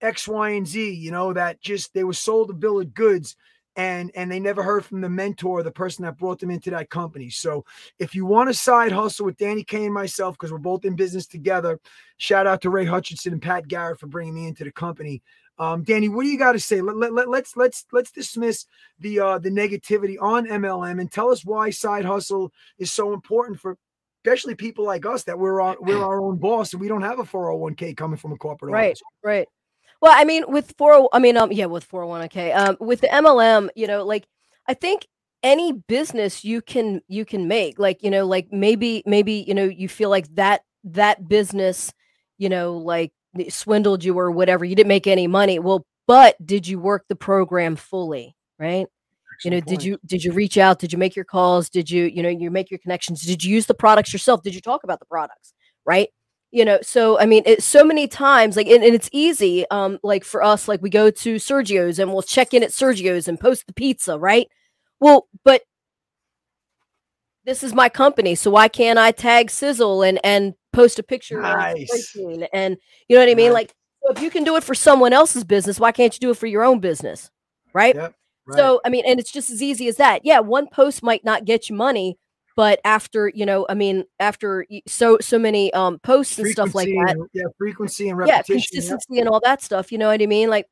X, 0.00 0.28
Y, 0.28 0.50
and 0.50 0.66
Z, 0.66 0.92
you 0.94 1.10
know, 1.10 1.32
that 1.32 1.60
just 1.60 1.94
they 1.94 2.04
were 2.04 2.12
sold 2.12 2.50
a 2.50 2.54
bill 2.54 2.80
of 2.80 2.92
goods 2.92 3.36
and 3.76 4.10
and 4.14 4.30
they 4.30 4.40
never 4.40 4.62
heard 4.62 4.84
from 4.84 5.00
the 5.00 5.08
mentor, 5.08 5.62
the 5.62 5.70
person 5.70 6.04
that 6.04 6.16
brought 6.16 6.38
them 6.38 6.50
into 6.50 6.70
that 6.70 6.90
company. 6.90 7.30
So 7.30 7.64
if 7.98 8.14
you 8.14 8.24
want 8.26 8.50
a 8.50 8.54
side 8.54 8.92
hustle 8.92 9.26
with 9.26 9.36
Dani 9.36 9.66
K 9.66 9.84
and 9.84 9.94
myself, 9.94 10.36
because 10.36 10.52
we're 10.52 10.58
both 10.58 10.84
in 10.84 10.96
business 10.96 11.26
together, 11.26 11.80
shout 12.16 12.46
out 12.46 12.60
to 12.62 12.70
Ray 12.70 12.84
Hutchinson 12.84 13.32
and 13.32 13.42
Pat 13.42 13.68
Garrett 13.68 13.98
for 13.98 14.06
bringing 14.06 14.34
me 14.34 14.46
into 14.46 14.64
the 14.64 14.72
company. 14.72 15.22
Um, 15.58 15.84
Dani, 15.84 16.12
what 16.12 16.24
do 16.24 16.28
you 16.28 16.38
got 16.38 16.52
to 16.52 16.60
say? 16.60 16.80
Let, 16.80 16.96
let, 16.96 17.12
let, 17.12 17.28
let's 17.28 17.56
let's 17.56 17.84
let's 17.92 18.10
dismiss 18.10 18.66
the 18.98 19.20
uh, 19.20 19.38
the 19.38 19.50
negativity 19.50 20.16
on 20.20 20.46
MLM 20.46 21.00
and 21.00 21.10
tell 21.10 21.30
us 21.30 21.44
why 21.44 21.70
side 21.70 22.04
hustle 22.04 22.52
is 22.78 22.92
so 22.92 23.12
important 23.12 23.60
for 23.60 23.76
especially 24.24 24.54
people 24.54 24.86
like 24.86 25.04
us 25.04 25.24
that 25.24 25.38
we're 25.38 25.60
our, 25.60 25.76
we're 25.80 26.02
our 26.04 26.20
own 26.20 26.36
boss 26.38 26.72
and 26.72 26.80
we 26.80 26.88
don't 26.88 27.02
have 27.02 27.18
a 27.18 27.24
401k 27.24 27.96
coming 27.96 28.16
from 28.16 28.32
a 28.32 28.36
corporate 28.36 28.72
Right. 28.72 28.86
office. 28.88 29.02
Right. 29.22 29.48
Well, 30.04 30.12
I 30.14 30.24
mean, 30.24 30.44
with 30.48 30.74
four, 30.76 31.08
I 31.14 31.18
mean, 31.18 31.38
um, 31.38 31.50
yeah, 31.50 31.64
with 31.64 31.82
four 31.82 32.02
hundred 32.02 32.10
one 32.10 32.28
k, 32.28 32.52
um, 32.52 32.76
with 32.78 33.00
the 33.00 33.06
MLM, 33.06 33.70
you 33.74 33.86
know, 33.86 34.04
like 34.04 34.26
I 34.68 34.74
think 34.74 35.06
any 35.42 35.72
business 35.72 36.44
you 36.44 36.60
can 36.60 37.00
you 37.08 37.24
can 37.24 37.48
make, 37.48 37.78
like 37.78 38.02
you 38.02 38.10
know, 38.10 38.26
like 38.26 38.48
maybe 38.52 39.02
maybe 39.06 39.46
you 39.48 39.54
know 39.54 39.64
you 39.64 39.88
feel 39.88 40.10
like 40.10 40.26
that 40.34 40.60
that 40.84 41.26
business, 41.26 41.90
you 42.36 42.50
know, 42.50 42.76
like 42.76 43.12
swindled 43.48 44.04
you 44.04 44.18
or 44.18 44.30
whatever, 44.30 44.66
you 44.66 44.74
didn't 44.76 44.88
make 44.88 45.06
any 45.06 45.26
money. 45.26 45.58
Well, 45.58 45.86
but 46.06 46.36
did 46.44 46.68
you 46.68 46.78
work 46.78 47.06
the 47.08 47.16
program 47.16 47.74
fully, 47.74 48.36
right? 48.58 48.86
you 49.44 49.50
know 49.50 49.60
did 49.60 49.82
you 49.82 49.98
did 50.06 50.22
you 50.22 50.32
reach 50.32 50.56
out 50.56 50.78
did 50.78 50.92
you 50.92 50.98
make 50.98 51.16
your 51.16 51.24
calls 51.24 51.68
did 51.68 51.90
you 51.90 52.04
you 52.04 52.22
know 52.22 52.28
you 52.28 52.52
make 52.52 52.70
your 52.70 52.78
connections 52.78 53.22
did 53.22 53.42
you 53.42 53.52
use 53.52 53.66
the 53.66 53.74
products 53.74 54.12
yourself 54.12 54.42
did 54.44 54.54
you 54.54 54.60
talk 54.60 54.84
about 54.84 55.00
the 55.00 55.06
products 55.06 55.52
right 55.84 56.10
you 56.54 56.64
know 56.64 56.78
so 56.82 57.18
i 57.18 57.26
mean 57.26 57.42
it's 57.46 57.64
so 57.64 57.84
many 57.84 58.06
times 58.06 58.56
like 58.56 58.68
and, 58.68 58.84
and 58.84 58.94
it's 58.94 59.10
easy 59.12 59.68
um 59.70 59.98
like 60.04 60.24
for 60.24 60.40
us 60.42 60.68
like 60.68 60.80
we 60.80 60.88
go 60.88 61.10
to 61.10 61.34
sergio's 61.34 61.98
and 61.98 62.12
we'll 62.12 62.22
check 62.22 62.54
in 62.54 62.62
at 62.62 62.70
sergio's 62.70 63.26
and 63.26 63.40
post 63.40 63.66
the 63.66 63.72
pizza 63.72 64.16
right 64.16 64.46
well 65.00 65.26
but 65.44 65.62
this 67.44 67.64
is 67.64 67.74
my 67.74 67.88
company 67.88 68.36
so 68.36 68.50
why 68.52 68.68
can't 68.68 69.00
i 69.00 69.10
tag 69.10 69.48
Sisel 69.48 70.08
and 70.08 70.20
and 70.22 70.54
post 70.72 70.98
a 71.00 71.02
picture 71.02 71.40
Nice. 71.42 72.16
and 72.52 72.76
you 73.08 73.16
know 73.16 73.22
what 73.22 73.28
i 73.28 73.34
mean 73.34 73.48
Nice. 73.48 73.54
like 73.54 73.74
so 74.04 74.12
if 74.12 74.22
you 74.22 74.30
can 74.30 74.44
do 74.44 74.54
it 74.56 74.62
for 74.62 74.74
someone 74.76 75.12
else's 75.12 75.42
business 75.44 75.80
why 75.80 75.90
can't 75.90 76.14
you 76.14 76.20
do 76.20 76.30
it 76.30 76.38
for 76.38 76.46
your 76.46 76.62
own 76.62 76.78
business 76.78 77.30
right 77.72 77.96
Yep, 77.96 78.14
right. 78.46 78.56
so 78.56 78.80
I 78.84 78.90
mean, 78.90 79.04
and 79.06 79.18
it's 79.18 79.32
just 79.32 79.50
as 79.50 79.60
easy 79.62 79.88
as 79.88 79.96
that. 79.96 80.20
Yeah, 80.24 80.38
one 80.40 80.68
post 80.68 81.02
might 81.02 81.24
not 81.24 81.44
get 81.44 81.68
you 81.68 81.74
money, 81.74 82.18
but 82.56 82.80
after 82.84 83.28
you 83.28 83.46
know, 83.46 83.66
I 83.68 83.74
mean, 83.74 84.04
after 84.20 84.66
so 84.86 85.18
so 85.20 85.38
many 85.38 85.72
um 85.72 85.98
posts 86.00 86.38
and 86.38 86.48
stuff 86.48 86.74
like 86.74 86.88
that, 86.88 87.28
yeah, 87.32 87.44
frequency 87.58 88.08
and 88.08 88.18
yeah, 88.26 88.36
repetition. 88.36 88.54
yep. 88.56 88.62
consistency 88.72 89.20
and 89.20 89.28
all 89.28 89.40
that 89.44 89.62
stuff. 89.62 89.90
You 89.90 89.98
know 89.98 90.08
what 90.08 90.22
I 90.22 90.26
mean? 90.26 90.50
Like, 90.50 90.66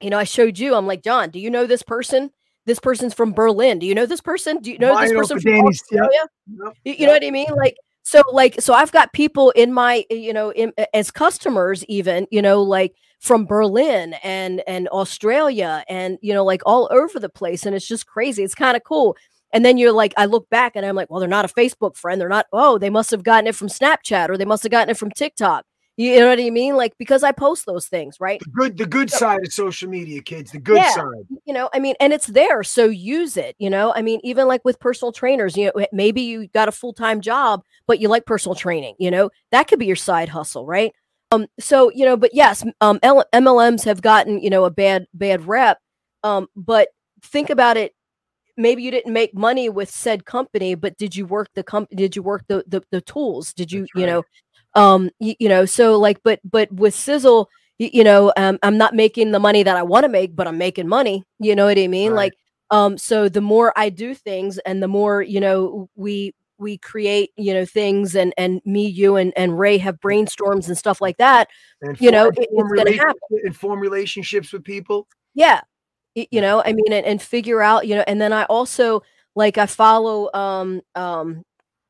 you 0.00 0.10
know, 0.10 0.18
I 0.18 0.24
showed 0.24 0.58
you. 0.58 0.74
I'm 0.74 0.86
like, 0.86 1.02
Jon, 1.02 1.30
do 1.30 1.38
you 1.38 1.50
know 1.50 1.66
this 1.66 1.82
person? 1.82 2.30
This 2.66 2.78
person's 2.78 3.14
from 3.14 3.32
Berlin. 3.32 3.78
Do 3.78 3.86
you 3.86 3.94
know 3.94 4.06
this 4.06 4.20
person? 4.20 4.58
Do 4.58 4.70
you 4.70 4.78
know 4.78 4.98
this 5.00 5.12
person 5.12 5.40
from 5.40 5.52
Dani's- 5.52 5.82
yep, 5.90 6.02
Australia? 6.04 6.28
yep, 6.46 6.76
You, 6.84 6.94
you 6.98 7.06
know 7.06 7.12
what 7.12 7.24
I 7.24 7.30
mean? 7.30 7.48
Like, 7.56 7.76
so 8.02 8.22
like, 8.32 8.60
so 8.60 8.74
I've 8.74 8.92
got 8.92 9.12
people 9.12 9.50
in 9.50 9.72
my, 9.72 10.04
you 10.10 10.32
know, 10.32 10.52
in, 10.52 10.72
as 10.94 11.10
customers, 11.10 11.84
even, 11.86 12.26
you 12.30 12.42
know, 12.42 12.62
like 12.62 12.94
from 13.20 13.44
Berlin 13.44 14.14
and 14.22 14.62
and 14.66 14.88
Australia 14.88 15.84
and 15.88 16.18
you 16.22 16.32
know, 16.32 16.44
like 16.44 16.62
all 16.64 16.88
over 16.90 17.18
the 17.20 17.28
place, 17.28 17.66
and 17.66 17.74
it's 17.74 17.86
just 17.86 18.06
crazy. 18.06 18.42
It's 18.42 18.54
kind 18.54 18.76
of 18.76 18.84
cool. 18.84 19.16
And 19.52 19.64
then 19.64 19.78
you're 19.78 19.92
like, 19.92 20.14
I 20.16 20.26
look 20.26 20.48
back 20.50 20.76
and 20.76 20.86
I'm 20.86 20.94
like, 20.96 21.10
well, 21.10 21.20
they're 21.20 21.28
not 21.28 21.44
a 21.44 21.48
Facebook 21.48 21.96
friend. 21.96 22.20
They're 22.20 22.28
not. 22.28 22.46
Oh, 22.52 22.78
they 22.78 22.90
must 22.90 23.10
have 23.10 23.24
gotten 23.24 23.46
it 23.46 23.54
from 23.56 23.68
Snapchat 23.68 24.28
or 24.28 24.36
they 24.38 24.44
must 24.44 24.62
have 24.62 24.72
gotten 24.72 24.90
it 24.90 24.96
from 24.96 25.10
TikTok. 25.10 25.64
You, 25.96 26.18
know 26.20 26.28
what 26.28 26.40
I 26.40 26.48
mean? 26.48 26.76
Like 26.76 26.94
because 26.98 27.22
I 27.22 27.32
post 27.32 27.66
those 27.66 27.86
things, 27.86 28.16
right? 28.20 28.40
The 28.40 28.48
good, 28.50 28.78
the 28.78 28.86
good 28.86 29.10
side 29.10 29.44
of 29.44 29.52
social 29.52 29.90
media, 29.90 30.22
kids. 30.22 30.52
The 30.52 30.58
good 30.58 30.76
Yeah. 30.78 30.94
side. 30.94 31.26
you 31.44 31.52
know 31.52 31.68
i 31.74 31.78
mean 31.78 31.94
and 32.00 32.12
it's 32.12 32.26
there 32.28 32.62
so 32.62 32.84
use 32.86 33.36
it 33.36 33.54
you 33.58 33.68
know 33.68 33.92
i 33.96 34.02
mean 34.02 34.20
even 34.24 34.46
like 34.48 34.64
with 34.64 34.78
personal 34.80 35.12
trainers 35.12 35.56
you 35.56 35.70
know 35.74 35.86
maybe 35.92 36.20
you 36.22 36.48
got 36.48 36.68
a 36.68 36.72
full-time 36.72 37.20
job 37.20 37.62
but 37.86 37.98
you 38.00 38.08
like 38.08 38.24
personal 38.26 38.54
training 38.54 38.94
you 38.98 39.10
know 39.10 39.30
that 39.52 39.66
could 39.68 39.78
be 39.78 39.86
your 39.86 39.96
side 39.96 40.28
hustle 40.28 40.64
right 40.66 40.92
um 41.32 41.46
so 41.58 41.90
you 41.94 42.04
know 42.04 42.16
but 42.16 42.30
yes 42.34 42.64
um 42.80 42.98
L- 43.02 43.24
mlms 43.34 43.84
have 43.84 44.00
gotten 44.02 44.40
you 44.40 44.50
know 44.50 44.64
a 44.64 44.70
bad 44.70 45.06
bad 45.14 45.46
rep 45.46 45.78
um 46.22 46.46
but 46.56 46.88
think 47.22 47.50
about 47.50 47.76
it 47.76 47.92
maybe 48.60 48.82
you 48.82 48.90
didn't 48.90 49.12
make 49.12 49.34
money 49.34 49.68
with 49.68 49.90
said 49.90 50.24
company 50.24 50.74
but 50.74 50.96
did 50.96 51.16
you 51.16 51.26
work 51.26 51.48
the 51.54 51.62
company 51.62 51.96
did 51.96 52.14
you 52.16 52.22
work 52.22 52.44
the, 52.48 52.62
the 52.66 52.82
the 52.90 53.00
tools 53.00 53.52
did 53.54 53.72
you 53.72 53.80
That's 53.80 53.90
you 53.94 54.06
know 54.06 54.22
um 54.74 55.10
you, 55.18 55.34
you 55.38 55.48
know 55.48 55.64
so 55.64 55.98
like 55.98 56.18
but 56.22 56.40
but 56.44 56.70
with 56.72 56.94
Sisel 56.94 57.46
y- 57.78 57.90
you 57.92 58.04
know 58.04 58.32
um, 58.36 58.58
i'm 58.62 58.78
not 58.78 58.94
making 58.94 59.32
the 59.32 59.40
money 59.40 59.62
that 59.62 59.76
i 59.76 59.82
want 59.82 60.04
to 60.04 60.08
make 60.08 60.36
but 60.36 60.46
i'm 60.46 60.58
making 60.58 60.88
money 60.88 61.24
you 61.38 61.54
know 61.56 61.66
what 61.66 61.78
i 61.78 61.86
mean 61.88 62.12
Right. 62.12 62.32
like 62.32 62.34
um 62.70 62.96
so 62.98 63.28
the 63.28 63.40
more 63.40 63.72
i 63.76 63.88
do 63.90 64.14
things 64.14 64.58
and 64.58 64.82
the 64.82 64.88
more 64.88 65.22
you 65.22 65.40
know 65.40 65.88
we 65.96 66.32
we 66.58 66.76
create 66.78 67.30
you 67.36 67.54
know 67.54 67.64
things 67.64 68.14
and 68.14 68.32
and 68.36 68.60
me 68.64 68.86
you 68.86 69.16
and 69.16 69.32
and 69.36 69.58
ray 69.58 69.78
have 69.78 69.98
brainstorms 70.00 70.68
and 70.68 70.76
stuff 70.78 71.00
like 71.00 71.16
that 71.16 71.48
And 71.82 71.98
You 72.00 72.10
know, 72.10 72.26
it- 72.28 72.34
it's 72.38 72.72
gonna 72.72 72.92
happen. 72.92 73.16
and 73.44 73.56
form 73.56 73.80
relationships 73.80 74.52
with 74.52 74.62
people. 74.62 75.08
yeah 75.34 75.62
you 76.14 76.40
know 76.40 76.62
i 76.64 76.72
mean 76.72 76.92
and, 76.92 77.06
and 77.06 77.22
figure 77.22 77.62
out 77.62 77.86
you 77.86 77.94
know 77.94 78.04
and 78.06 78.20
then 78.20 78.32
i 78.32 78.44
also 78.44 79.02
like 79.34 79.58
i 79.58 79.66
follow 79.66 80.28
um 80.34 80.80
um 80.94 81.42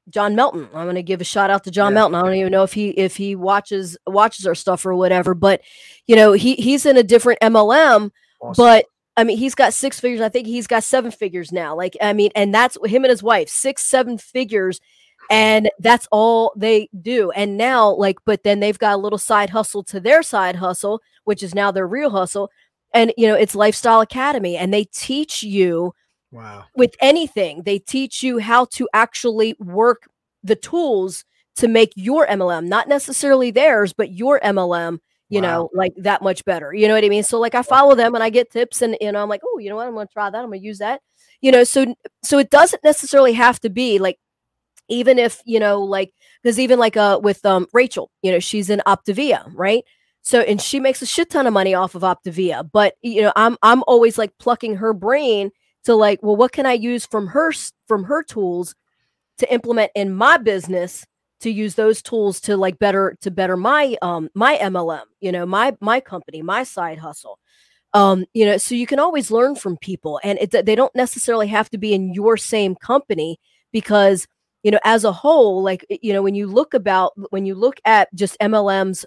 john 0.08 0.34
melton 0.34 0.64
i'm 0.74 0.84
going 0.86 0.94
to 0.94 1.02
give 1.02 1.20
a 1.20 1.24
shout 1.24 1.50
out 1.50 1.64
to 1.64 1.70
john 1.70 1.92
Yeah. 1.92 2.00
melton 2.00 2.14
i 2.16 2.22
don't 2.22 2.34
even 2.34 2.52
know 2.52 2.62
if 2.62 2.72
he 2.72 2.90
if 2.90 3.16
he 3.16 3.34
watches 3.34 3.96
watches 4.06 4.46
our 4.46 4.54
stuff 4.54 4.84
or 4.84 4.94
whatever 4.94 5.34
but 5.34 5.62
you 6.06 6.16
know 6.16 6.32
he 6.32 6.54
he's 6.56 6.84
in 6.86 6.96
a 6.96 7.02
different 7.02 7.40
mlm 7.40 8.10
Awesome. 8.40 8.62
but 8.62 8.86
I 9.16 9.24
mean, 9.24 9.36
he's 9.36 9.56
got 9.56 9.74
six 9.74 10.00
figures. 10.00 10.22
I 10.22 10.30
think 10.30 10.46
he's 10.46 10.66
got 10.68 10.82
seven 10.82 11.10
figures 11.10 11.52
now. 11.52 11.76
Like, 11.76 11.94
I 12.00 12.14
mean, 12.14 12.30
and 12.34 12.54
that's 12.54 12.78
him 12.86 13.04
and 13.04 13.10
his 13.10 13.22
wife, 13.22 13.50
six, 13.50 13.82
seven 13.84 14.16
figures. 14.16 14.80
And 15.30 15.68
that's 15.78 16.08
all 16.10 16.54
they 16.56 16.88
do. 17.02 17.30
And 17.32 17.58
now, 17.58 17.90
like, 17.90 18.16
but 18.24 18.44
then 18.44 18.60
they've 18.60 18.78
got 18.78 18.94
a 18.94 18.96
little 19.02 19.18
side 19.18 19.50
hustle 19.50 19.82
to 19.84 20.00
their 20.00 20.22
side 20.22 20.56
hustle, 20.56 21.02
which 21.24 21.42
is 21.42 21.54
now 21.54 21.70
their 21.70 21.86
real 21.86 22.08
hustle. 22.08 22.50
And, 22.93 23.12
you 23.16 23.26
know, 23.26 23.34
it's 23.34 23.55
Lifestyle 23.55 24.01
Academy. 24.01 24.57
And 24.57 24.72
they 24.72 24.84
teach 24.84 25.43
you 25.43 25.93
wow. 26.32 26.64
with 26.76 26.95
anything, 27.01 27.62
they 27.62 27.78
teach 27.78 28.22
you 28.22 28.38
how 28.38 28.64
to 28.66 28.88
actually 28.93 29.55
work 29.59 30.09
the 30.43 30.57
tools 30.57 31.24
to 31.57 31.68
make 31.68 31.93
your 31.95 32.26
MLM, 32.26 32.66
not 32.66 32.88
necessarily 32.88 33.51
theirs, 33.51 33.93
but 33.93 34.12
your 34.12 34.41
MLM 34.41 34.99
you 35.30 35.41
Wow. 35.41 35.49
know, 35.49 35.70
like 35.72 35.95
that 35.97 36.22
much 36.22 36.45
better. 36.45 36.74
You 36.74 36.88
know 36.88 36.95
what 36.95 37.05
I 37.05 37.09
mean? 37.09 37.22
So 37.22 37.38
like 37.38 37.55
I 37.55 37.62
follow 37.62 37.95
them 37.95 38.14
and 38.14 38.22
I 38.22 38.30
get 38.30 38.51
tips 38.51 38.82
and 38.82 38.97
you 39.01 39.12
know, 39.12 39.22
I'm 39.22 39.28
like, 39.28 39.43
oh, 39.45 39.59
you 39.59 39.70
know 39.70 39.76
what? 39.76 39.86
I'm 39.86 39.95
gonna 39.95 40.09
try 40.12 40.28
that. 40.28 40.36
I'm 40.36 40.47
gonna 40.47 40.57
use 40.57 40.78
that. 40.78 41.01
You 41.41 41.53
know, 41.53 41.64
so 41.64 41.95
so 42.22 42.38
it 42.38 42.51
doesn't 42.51 42.82
necessarily 42.84 43.32
have 43.34 43.61
to 43.61 43.70
be 43.70 43.99
like 44.01 44.18
even 44.88 45.18
if, 45.20 45.41
you 45.47 45.61
know, 45.61 45.80
like 45.82 46.12
because 46.43 46.59
even 46.59 46.78
like 46.80 46.97
uh 46.97 47.20
with 47.22 47.47
um 47.47 47.66
Rachel, 47.72 48.11
you 48.22 48.32
know, 48.32 48.41
she's 48.41 48.70
in 48.70 48.82
Optavia, 48.86 49.45
right? 49.55 49.84
So 50.22 50.40
and 50.40 50.60
she 50.60 50.80
makes 50.80 51.02
a 51.02 51.06
shit 51.06 51.30
ton 51.30 51.46
of 51.46 51.52
money 51.52 51.74
off 51.74 51.94
of 51.94 52.02
Optavia. 52.02 52.68
But 52.70 52.94
you 53.02 53.22
know, 53.22 53.32
I'm 53.36 53.56
I'm 53.62 53.82
always 53.86 54.18
like 54.18 54.36
plucking 54.38 54.76
her 54.76 54.92
brain 54.92 55.50
to 55.84 55.94
like, 55.94 56.22
well, 56.22 56.36
what 56.36 56.52
can 56.52 56.66
I 56.66 56.74
use 56.74 57.06
from 57.06 57.28
her 57.28 57.52
from 57.88 58.04
her 58.04 58.22
tools 58.22 58.74
to 59.38 59.52
implement 59.52 59.92
in 59.94 60.14
my 60.14 60.36
business 60.36 61.06
to 61.40 61.50
use 61.50 61.74
those 61.74 62.02
tools 62.02 62.40
to 62.42 62.56
like 62.56 62.78
better 62.78 63.16
to 63.22 63.30
better 63.30 63.56
my 63.56 63.96
um 64.02 64.28
my 64.34 64.58
MLM, 64.58 65.04
you 65.20 65.32
know, 65.32 65.46
my 65.46 65.74
my 65.80 66.00
company, 66.00 66.42
my 66.42 66.64
side 66.64 66.98
hustle. 66.98 67.38
Um, 67.92 68.24
you 68.34 68.46
know, 68.46 68.56
so 68.56 68.76
you 68.76 68.86
can 68.86 69.00
always 69.00 69.32
learn 69.32 69.56
from 69.56 69.76
people 69.78 70.20
and 70.22 70.38
it 70.38 70.50
they 70.50 70.74
don't 70.76 70.94
necessarily 70.94 71.48
have 71.48 71.70
to 71.70 71.78
be 71.78 71.92
in 71.94 72.14
your 72.14 72.36
same 72.36 72.76
company 72.76 73.38
because 73.72 74.26
you 74.62 74.70
know, 74.70 74.78
as 74.84 75.04
a 75.04 75.12
whole, 75.12 75.62
like 75.62 75.86
you 75.88 76.12
know, 76.12 76.22
when 76.22 76.34
you 76.34 76.46
look 76.46 76.74
about 76.74 77.12
when 77.30 77.46
you 77.46 77.54
look 77.54 77.80
at 77.84 78.14
just 78.14 78.38
MLMs, 78.40 79.04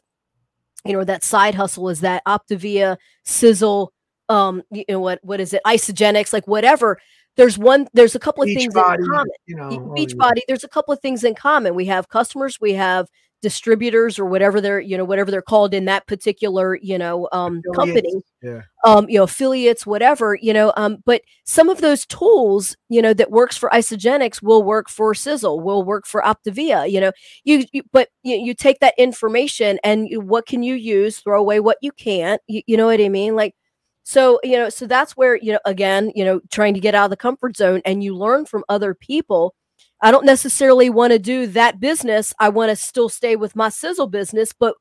you 0.86 0.94
know, 0.94 1.04
that 1.04 1.24
side 1.24 1.56
hustle 1.56 1.90
is 1.90 2.02
that 2.02 2.24
Optavia, 2.26 2.98
Sisel, 3.26 3.90
um, 4.30 4.64
you 4.72 4.86
know 4.90 5.00
what 5.00 5.20
what 5.24 5.40
is 5.40 5.54
it, 5.54 5.62
Isagenix, 5.66 6.34
like 6.34 6.48
whatever. 6.48 7.00
There's 7.36 7.58
one. 7.58 7.88
There's 7.94 8.16
a 8.16 8.20
couple 8.20 8.44
of 8.44 8.48
Beach 8.48 8.58
things 8.58 8.74
body, 8.74 9.02
in 9.04 9.10
common. 9.10 9.32
you 9.46 9.56
know, 9.56 9.70
oh, 9.72 9.94
Beach 9.94 10.12
yeah. 10.12 10.18
body. 10.18 10.44
There's 10.48 10.64
a 10.64 10.70
couple 10.70 10.94
of 10.94 11.00
things 11.00 11.24
in 11.24 11.36
common. 11.36 11.74
We 11.76 11.86
have 11.86 12.10
customers. 12.10 12.60
We 12.62 12.74
have 12.74 13.08
distributors 13.44 14.18
or 14.20 14.26
whatever 14.26 14.62
they're 14.62 14.80
you 14.82 14.98
know 14.98 15.06
whatever 15.06 15.32
they're 15.32 15.44
called 15.44 15.76
in 15.76 15.86
that 15.86 16.08
particular 16.08 16.78
you 16.82 16.98
know 16.98 17.30
um 17.34 17.66
company 17.76 18.24
Yeah. 18.41 18.62
um, 18.86 19.10
you 19.10 19.18
know, 19.20 19.24
affiliates, 19.24 19.86
whatever, 19.86 20.36
you 20.41 20.54
know. 20.54 20.74
Um, 20.78 20.98
but 21.06 21.22
some 21.46 21.70
of 21.70 21.80
those 21.82 22.06
tools, 22.06 22.76
you 22.89 23.02
know, 23.02 23.14
that 23.14 23.32
works 23.32 23.56
for 23.58 23.70
Isagenix 23.70 24.41
will 24.41 24.64
work 24.64 24.89
for 24.89 25.14
Sisel, 25.14 25.62
will 25.64 25.84
work 25.84 26.06
for 26.06 26.22
Optavia. 26.22 26.89
You 26.91 27.02
know, 27.02 27.12
you, 27.46 27.66
you 27.74 27.84
but 27.94 28.10
you, 28.24 28.36
you 28.38 28.54
take 28.54 28.80
that 28.82 28.96
information 28.98 29.80
and 29.84 30.10
you, 30.10 30.20
what 30.22 30.46
can 30.48 30.64
you 30.64 30.76
use? 30.76 31.20
Throw 31.20 31.39
away 31.39 31.60
what 31.62 31.78
you 31.82 31.91
can't. 31.94 32.41
You, 32.48 32.62
you 32.68 32.78
know 32.78 32.88
what 32.88 33.00
I 33.02 33.10
mean? 33.10 33.36
Like, 33.36 33.56
so 34.04 34.39
you 34.44 34.58
know, 34.58 34.70
so 34.70 34.86
that's 34.88 35.14
where 35.16 35.36
you 35.38 35.54
know, 35.54 35.60
again, 35.66 36.12
you 36.16 36.26
know, 36.26 36.41
trying 36.52 36.74
to 36.76 36.80
get 36.82 36.96
out 36.96 37.06
of 37.06 37.10
the 37.12 37.18
comfort 37.18 37.56
zone 37.58 37.82
and 37.86 38.04
you 38.04 38.16
learn 38.16 38.46
from 38.46 38.64
other 38.70 38.94
people. 38.94 39.56
I 40.04 40.12
don't 40.12 40.26
necessarily 40.26 40.89
want 40.89 41.14
to 41.14 41.20
do 41.20 41.47
that 41.47 41.80
business. 41.80 42.34
I 42.38 42.49
want 42.49 42.70
to 42.70 42.76
still 42.76 43.08
stay 43.08 43.38
with 43.38 43.56
my 43.56 43.70
Sisel 43.70 44.12
business, 44.12 44.51
but 44.51 44.76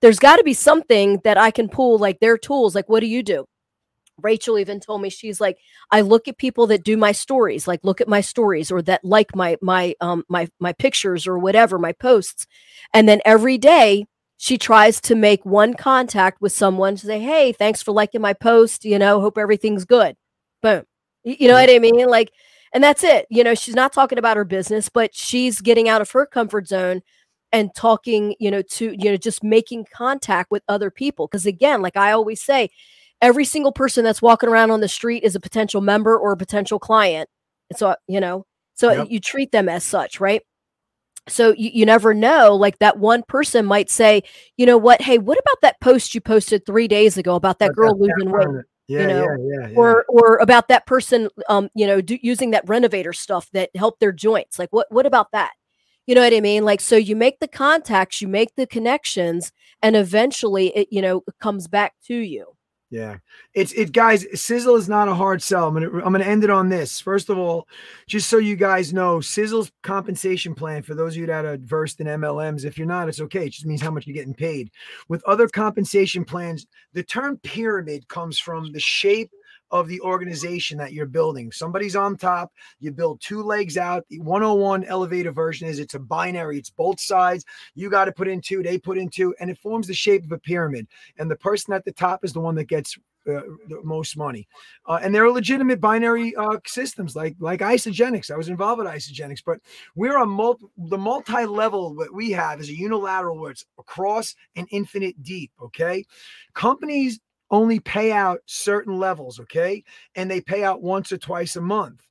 there's 0.00 0.18
got 0.18 0.36
to 0.36 0.44
be 0.44 0.54
something 0.54 1.20
that 1.22 1.38
I 1.38 1.52
can 1.52 1.68
pull 1.68 1.98
like 1.98 2.18
their 2.18 2.36
tools. 2.36 2.74
Like, 2.74 2.88
what 2.88 3.00
do 3.00 3.06
you 3.06 3.22
do? 3.22 3.46
Rachel 4.20 4.58
even 4.58 4.80
told 4.80 5.02
me 5.02 5.08
she's 5.08 5.40
like, 5.40 5.58
I 5.92 6.00
look 6.00 6.26
at 6.26 6.36
people 6.36 6.66
that 6.66 6.82
do 6.82 6.96
my 6.96 7.12
stories, 7.12 7.68
like 7.68 7.80
look 7.84 8.00
at 8.00 8.08
my 8.08 8.20
stories 8.20 8.72
or 8.72 8.82
that 8.82 9.04
like 9.04 9.36
my 9.36 9.56
my 9.62 9.94
um 10.00 10.24
my 10.28 10.48
my 10.58 10.72
pictures 10.72 11.28
or 11.28 11.38
whatever, 11.38 11.78
my 11.78 11.92
posts. 11.92 12.46
And 12.92 13.08
then 13.08 13.20
every 13.24 13.58
day 13.58 14.06
she 14.36 14.58
tries 14.58 15.00
to 15.02 15.14
make 15.14 15.46
one 15.46 15.74
contact 15.74 16.40
with 16.40 16.52
someone 16.52 16.96
to 16.96 17.06
say, 17.06 17.20
Hey, 17.20 17.52
thanks 17.52 17.82
for 17.82 17.92
liking 17.92 18.20
my 18.20 18.32
post, 18.32 18.84
you 18.84 18.98
know, 18.98 19.20
hope 19.20 19.38
everything's 19.38 19.84
good. 19.84 20.16
Boom. 20.62 20.82
You 21.24 21.48
know 21.48 21.54
what 21.54 21.70
I 21.70 21.78
mean? 21.78 22.06
Like, 22.06 22.32
and 22.76 22.84
that's 22.84 23.02
it. 23.02 23.24
You 23.30 23.42
know, 23.42 23.54
she's 23.54 23.74
not 23.74 23.94
talking 23.94 24.18
about 24.18 24.36
her 24.36 24.44
business, 24.44 24.90
but 24.90 25.14
she's 25.14 25.62
getting 25.62 25.88
out 25.88 26.02
of 26.02 26.10
her 26.10 26.26
comfort 26.26 26.68
zone 26.68 27.00
and 27.50 27.74
talking, 27.74 28.34
you 28.38 28.50
know, 28.50 28.60
to, 28.60 28.94
you 29.02 29.10
know, 29.10 29.16
just 29.16 29.42
making 29.42 29.86
contact 29.94 30.50
with 30.50 30.62
other 30.68 30.90
people. 30.90 31.26
Cause 31.26 31.46
again, 31.46 31.80
like 31.80 31.96
I 31.96 32.12
always 32.12 32.42
say, 32.42 32.68
every 33.22 33.46
single 33.46 33.72
person 33.72 34.04
that's 34.04 34.20
walking 34.20 34.50
around 34.50 34.72
on 34.72 34.80
the 34.80 34.88
street 34.88 35.22
is 35.24 35.34
a 35.34 35.40
potential 35.40 35.80
member 35.80 36.18
or 36.18 36.32
a 36.32 36.36
potential 36.36 36.78
client. 36.78 37.30
And 37.70 37.78
so, 37.78 37.96
you 38.08 38.20
know, 38.20 38.44
so 38.74 38.92
Yep. 38.92 39.06
you 39.08 39.20
treat 39.20 39.52
them 39.52 39.70
as 39.70 39.82
such, 39.82 40.20
right? 40.20 40.42
So 41.28 41.54
you, 41.56 41.70
you 41.72 41.86
never 41.86 42.12
know, 42.12 42.54
like 42.54 42.78
that 42.80 42.98
one 42.98 43.22
person 43.26 43.64
might 43.64 43.88
say, 43.88 44.22
you 44.58 44.66
know 44.66 44.76
what? 44.76 45.00
Hey, 45.00 45.16
what 45.16 45.38
about 45.38 45.62
that 45.62 45.80
post 45.80 46.14
you 46.14 46.20
posted 46.20 46.66
three 46.66 46.88
days 46.88 47.16
ago 47.16 47.36
about 47.36 47.58
that 47.60 47.72
girl 47.72 47.98
losing 47.98 48.30
weight? 48.30 48.50
Yeah, 48.88 49.06
know, 49.06 49.36
yeah, 49.40 49.58
yeah, 49.60 49.68
yeah. 49.68 49.78
or 49.78 50.04
or 50.08 50.36
about 50.36 50.68
that 50.68 50.86
person 50.86 51.28
um 51.48 51.68
you 51.74 51.86
know 51.86 52.00
do, 52.00 52.18
using 52.22 52.52
that 52.52 52.68
renovator 52.68 53.12
stuff 53.12 53.50
that 53.52 53.70
helped 53.74 54.00
their 54.00 54.12
joints 54.12 54.58
like 54.58 54.72
what 54.72 54.86
what 54.90 55.06
about 55.06 55.32
that? 55.32 55.52
You 56.06 56.14
know 56.14 56.20
what 56.22 56.32
i 56.34 56.40
mean? 56.40 56.64
Like 56.64 56.80
so 56.80 56.96
you 56.96 57.16
make 57.16 57.40
the 57.40 57.48
contacts 57.48 58.20
you 58.20 58.28
make 58.28 58.54
the 58.56 58.66
connections 58.66 59.52
and 59.82 59.96
eventually 59.96 60.68
it 60.76 60.88
you 60.90 61.02
know 61.02 61.22
comes 61.40 61.68
back 61.68 61.94
to 62.06 62.14
you 62.14 62.55
Yeah, 62.88 63.16
it's 63.52 63.72
it, 63.72 63.92
guys. 63.92 64.24
Sisel 64.34 64.78
is 64.78 64.88
not 64.88 65.08
a 65.08 65.14
hard 65.14 65.42
sell. 65.42 65.66
I'm 65.66 65.74
gonna 65.74 65.88
I'm 66.04 66.12
gonna 66.12 66.24
end 66.24 66.44
it 66.44 66.50
on 66.50 66.68
this. 66.68 67.00
First 67.00 67.28
of 67.30 67.36
all, 67.36 67.66
just 68.06 68.30
so 68.30 68.38
you 68.38 68.54
guys 68.54 68.92
know, 68.92 69.18
Sisel's 69.18 69.72
compensation 69.82 70.54
plan 70.54 70.82
for 70.82 70.94
those 70.94 71.14
of 71.14 71.18
you 71.18 71.26
that 71.26 71.44
are 71.44 71.56
versed 71.56 72.00
in 72.00 72.06
MLMs. 72.06 72.64
If 72.64 72.78
you're 72.78 72.86
not, 72.86 73.08
it's 73.08 73.20
okay. 73.20 73.46
It 73.46 73.50
just 73.50 73.66
means 73.66 73.82
how 73.82 73.90
much 73.90 74.06
you're 74.06 74.14
getting 74.14 74.34
paid. 74.34 74.70
With 75.08 75.24
other 75.24 75.48
compensation 75.48 76.24
plans, 76.24 76.68
the 76.92 77.02
term 77.02 77.38
pyramid 77.38 78.06
comes 78.06 78.38
from 78.38 78.70
the 78.70 78.80
shape 78.80 79.32
of 79.70 79.88
the 79.88 80.00
organization 80.00 80.78
that 80.78 80.92
you're 80.92 81.06
building. 81.06 81.52
Somebody's 81.52 81.96
on 81.96 82.16
top, 82.16 82.52
you 82.80 82.92
build 82.92 83.20
two 83.20 83.42
legs 83.42 83.76
out. 83.76 84.04
The 84.08 84.20
101 84.20 84.84
elevator 84.84 85.32
version 85.32 85.68
is 85.68 85.78
it's 85.78 85.94
a 85.94 85.98
binary, 85.98 86.58
it's 86.58 86.70
both 86.70 87.00
sides. 87.00 87.44
You 87.74 87.90
got 87.90 88.06
to 88.06 88.12
put 88.12 88.28
in 88.28 88.40
two, 88.40 88.62
they 88.62 88.78
put 88.78 88.98
in 88.98 89.08
two, 89.08 89.34
and 89.40 89.50
it 89.50 89.58
forms 89.58 89.86
the 89.86 89.94
shape 89.94 90.24
of 90.24 90.32
a 90.32 90.38
pyramid. 90.38 90.86
And 91.18 91.30
the 91.30 91.36
person 91.36 91.74
at 91.74 91.84
the 91.84 91.92
top 91.92 92.24
is 92.24 92.32
the 92.32 92.40
one 92.40 92.54
that 92.56 92.68
gets 92.68 92.96
uh, 93.28 93.40
the 93.68 93.80
most 93.82 94.16
money. 94.16 94.46
Uh, 94.86 95.00
and 95.02 95.12
they're 95.12 95.28
legitimate 95.28 95.80
binary 95.80 96.32
uh, 96.36 96.58
systems 96.64 97.16
like 97.16 97.34
like 97.40 97.58
Isagenix. 97.58 98.30
I 98.30 98.36
was 98.36 98.48
involved 98.48 98.78
with 98.78 98.86
Isagenix, 98.86 99.42
but 99.44 99.58
we're 99.96 100.18
a 100.18 100.26
multi 100.26 100.66
the 100.76 100.96
multi-level 100.96 101.96
that 101.96 102.14
we 102.14 102.30
have 102.30 102.60
is 102.60 102.68
a 102.68 102.76
unilateral 102.76 103.38
where 103.38 103.50
it's 103.50 103.64
across 103.80 104.36
and 104.54 104.68
infinite 104.70 105.20
deep. 105.24 105.50
Okay. 105.60 106.04
Companies 106.54 107.18
only 107.50 107.80
pay 107.80 108.12
out 108.12 108.40
certain 108.46 108.96
levels, 108.98 109.40
okay? 109.40 109.84
And 110.14 110.30
they 110.30 110.40
pay 110.40 110.64
out 110.64 110.82
once 110.82 111.12
or 111.12 111.18
twice 111.18 111.56
a 111.56 111.60
month. 111.60 112.06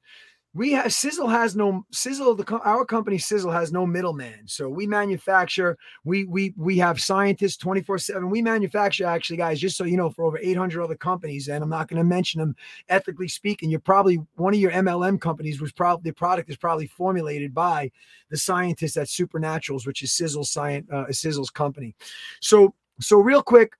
We 0.55 0.71
have 0.71 0.85
Sisel 0.85 1.29
has 1.29 1.53
no 1.53 1.85
Sisel. 1.93 2.37
The 2.37 2.59
our 2.59 2.85
company 2.85 3.17
Sisel 3.17 3.51
has 3.51 3.73
no 3.73 3.85
middleman. 3.85 4.47
So 4.47 4.69
we 4.69 4.87
manufacture. 4.87 5.77
We 6.05 6.23
we 6.23 6.53
we 6.55 6.77
have 6.77 7.01
scientists 7.01 7.57
twenty 7.57 7.81
four 7.81 7.97
seven. 7.97 8.29
We 8.29 8.41
manufacture 8.41 9.05
actually, 9.05 9.35
guys. 9.35 9.59
Just 9.59 9.75
so 9.75 9.83
you 9.83 9.97
know, 9.97 10.09
for 10.09 10.23
over 10.23 10.39
eight 10.41 10.55
hundred 10.55 10.81
other 10.81 10.95
companies, 10.95 11.49
and 11.49 11.61
I'm 11.61 11.69
not 11.69 11.89
going 11.89 11.97
to 11.97 12.05
mention 12.05 12.39
them. 12.39 12.55
Ethically 12.87 13.27
speaking, 13.27 13.69
you're 13.69 13.81
probably 13.81 14.21
one 14.35 14.53
of 14.53 14.59
your 14.61 14.71
MLM 14.71 15.19
companies 15.19 15.59
was 15.59 15.73
probably 15.73 16.09
the 16.09 16.15
product 16.15 16.49
is 16.49 16.55
probably 16.55 16.87
formulated 16.87 17.53
by 17.53 17.91
the 18.29 18.37
scientists 18.37 18.95
at 18.95 19.07
Supernaturals, 19.07 19.85
which 19.85 20.03
is 20.03 20.11
Sisel's 20.11 20.51
science 20.51 20.87
uh, 20.89 21.03
Sisel's 21.09 21.49
company. 21.49 21.93
So 22.39 22.73
so 23.01 23.17
real 23.17 23.43
quick 23.43 23.73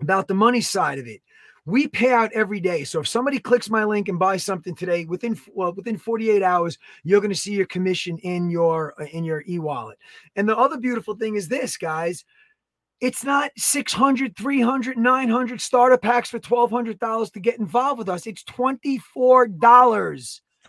about 0.00 0.28
the 0.28 0.34
money 0.34 0.60
side 0.60 0.98
of 0.98 1.06
it. 1.06 1.20
We 1.66 1.86
pay 1.88 2.12
out 2.12 2.32
every 2.32 2.58
day. 2.58 2.84
So 2.84 3.00
if 3.00 3.08
somebody 3.08 3.38
clicks 3.38 3.68
my 3.68 3.84
link 3.84 4.08
and 4.08 4.18
buys 4.18 4.42
something 4.44 4.74
today 4.74 5.04
within 5.04 5.38
well 5.52 5.72
within 5.72 5.98
48 5.98 6.42
hours 6.42 6.78
you're 7.04 7.20
going 7.20 7.32
to 7.32 7.36
see 7.38 7.52
your 7.52 7.66
commission 7.66 8.16
in 8.18 8.48
your 8.50 8.94
uh, 9.00 9.04
in 9.06 9.24
your 9.24 9.44
e-wallet. 9.46 9.98
And 10.36 10.48
the 10.48 10.56
other 10.56 10.78
beautiful 10.78 11.14
thing 11.14 11.36
is 11.36 11.48
this 11.48 11.76
guys. 11.76 12.24
It's 13.00 13.24
not 13.24 13.50
600 13.56 14.36
300 14.36 14.98
900 14.98 15.60
starter 15.60 15.96
packs 15.96 16.28
for 16.30 16.38
$1200 16.38 17.32
to 17.32 17.40
get 17.40 17.58
involved 17.58 17.98
with 17.98 18.08
us. 18.08 18.26
It's 18.26 18.42
$24 18.44 19.00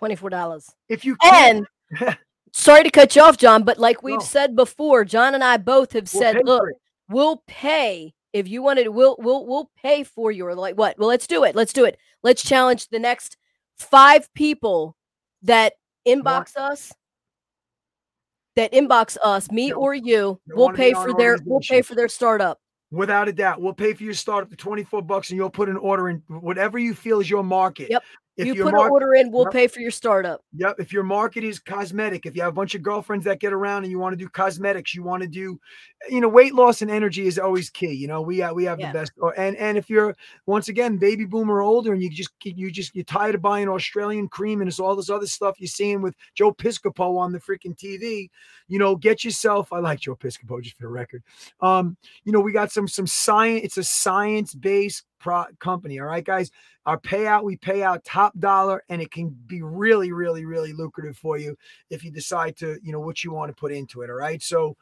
$24 0.02 0.70
if 0.90 1.06
you 1.06 1.16
can 1.18 1.68
and 2.00 2.18
sorry 2.54 2.84
to 2.84 2.90
cut 2.90 3.16
you 3.16 3.22
off 3.22 3.38
jon 3.38 3.64
but 3.64 3.78
like 3.78 4.02
we've 4.04 4.16
No. 4.20 4.26
said 4.26 4.56
before 4.56 5.06
jon 5.06 5.36
and 5.36 5.44
i 5.44 5.58
both 5.58 5.94
have 5.94 6.10
we'll 6.14 6.22
said 6.22 6.38
look 6.44 6.64
we'll 7.08 7.44
pay 7.48 8.14
if 8.34 8.48
you 8.48 8.62
wanted 8.62 8.88
we'll 8.90 9.16
we'll 9.20 9.46
we'll 9.46 9.70
pay 9.82 10.04
for 10.04 10.32
your 10.32 10.56
like 10.56 10.78
what? 10.78 10.98
Well 10.98 11.10
let's 11.10 11.28
do 11.28 11.44
it 11.44 11.56
let's 11.56 11.74
do 11.74 11.86
it. 11.86 11.98
Let's 12.24 12.44
challenge 12.44 12.90
the 12.90 13.00
next 13.00 13.38
five 13.78 14.32
people 14.34 14.96
that 15.44 15.74
inbox 16.08 16.56
us 16.56 16.92
that 18.56 18.72
inbox 18.74 19.18
us 19.24 19.50
me 19.52 19.72
or 19.72 19.94
you 19.94 20.40
we'll 20.48 20.72
pay 20.72 20.94
for 20.94 21.14
their 21.14 21.38
we'll 21.46 21.62
pay 21.62 21.82
for 21.82 21.96
their 21.96 22.10
startup. 22.10 22.60
Without 22.92 23.28
a 23.28 23.34
doubt 23.34 23.62
we'll 23.62 23.74
pay 23.74 23.94
for 23.94 24.04
your 24.04 24.14
startup 24.14 24.50
to 24.50 24.56
24 24.56 25.02
bucks 25.04 25.30
and 25.30 25.38
you'll 25.38 25.50
put 25.50 25.70
an 25.70 25.78
order 25.78 26.10
in 26.10 26.22
whatever 26.28 26.78
you 26.78 26.94
feel 26.94 27.20
is 27.20 27.30
your 27.30 27.44
market. 27.44 27.90
Yep. 27.90 28.04
If 28.38 28.48
you 28.48 28.64
put 28.64 28.74
an 28.74 28.80
order 28.80 29.14
in 29.16 29.30
we'll 29.32 29.44
Yep. 29.46 29.54
pay 29.54 29.68
for 29.68 29.80
your 29.82 29.92
startup 29.92 30.42
Yep. 30.54 30.76
If 30.80 30.92
your 30.94 31.04
market 31.04 31.44
is 31.44 31.60
cosmetic, 31.60 32.26
if 32.26 32.36
you 32.36 32.42
have 32.42 32.50
a 32.52 32.56
bunch 32.56 32.76
of 32.76 32.82
girlfriends 32.82 33.26
that 33.26 33.40
get 33.40 33.54
around 33.54 33.84
and 33.84 33.92
you 33.92 34.00
want 34.00 34.14
to 34.14 34.18
do 34.18 34.28
cosmetics, 34.30 34.94
you 34.94 35.02
want 35.04 35.22
to 35.24 35.28
do, 35.30 35.60
you 36.10 36.20
know, 36.22 36.28
weight 36.30 36.54
loss 36.54 36.82
and 36.82 36.92
energy 36.92 37.26
is 37.28 37.38
always 37.40 37.70
key. 37.70 37.92
You 37.94 38.08
know, 38.08 38.22
we 38.22 38.38
have 38.40 38.54
we 38.56 38.64
have 38.66 38.80
Yeah. 38.80 38.92
the 38.92 39.00
best. 39.00 39.12
or- 39.20 39.38
And 39.40 39.56
and 39.58 39.78
if 39.78 39.90
you're 39.90 40.16
once 40.46 40.68
again 40.70 40.98
baby 40.98 41.26
boomer 41.26 41.62
older 41.62 41.94
and 41.94 42.02
you 42.02 42.10
just 42.10 42.32
you 42.44 42.70
just 42.72 42.94
you're 42.96 43.04
tired 43.06 43.36
of 43.36 43.42
buying 43.42 43.68
Australian 43.70 44.28
cream 44.28 44.62
and 44.62 44.68
it's 44.68 44.80
all 44.80 44.96
this 44.96 45.10
other 45.10 45.28
stuff 45.28 45.56
you're 45.60 45.68
seeing 45.68 46.02
with 46.02 46.16
Joe 46.36 46.52
Piscopo 46.54 47.18
on 47.18 47.32
the 47.32 47.40
freaking 47.40 47.78
TV, 47.78 48.30
you 48.68 48.78
know, 48.80 48.96
get 48.96 49.24
yourself. 49.24 49.72
I 49.74 49.80
like 49.80 50.00
Joe 50.02 50.16
Piscopo 50.16 50.62
just 50.62 50.76
for 50.78 50.84
the 50.84 50.90
record. 50.90 51.24
Um, 51.62 51.98
you 52.24 52.32
know, 52.32 52.40
we 52.40 52.52
got 52.52 52.72
some 52.72 52.88
some 52.88 53.08
science. 53.08 53.62
It's 53.64 53.78
a 53.78 53.84
science 53.84 54.54
based 54.54 55.06
pro 55.22 55.46
company. 55.60 56.00
All 56.00 56.08
right, 56.08 56.24
guys? 56.24 56.52
Our 56.86 57.00
payout 57.00 57.44
we 57.44 57.58
pay 57.58 57.84
out 57.84 58.04
top 58.04 58.38
dollar 58.40 58.84
and 58.90 59.02
it 59.02 59.12
can 59.12 59.30
be 59.30 59.62
really 59.62 60.12
really 60.12 60.46
really 60.46 60.74
lucrative 60.74 61.16
for 61.16 61.38
you 61.38 61.56
if 61.90 62.04
you 62.04 62.12
decide 62.12 62.58
to 62.58 62.80
you 62.84 62.92
know 62.92 63.00
what 63.00 63.24
you 63.24 63.32
want 63.32 63.50
to 63.50 63.60
put 63.60 63.72
into 63.72 64.02
it 64.02 64.10
all 64.10 64.16
right? 64.16 64.42
So 64.42 64.76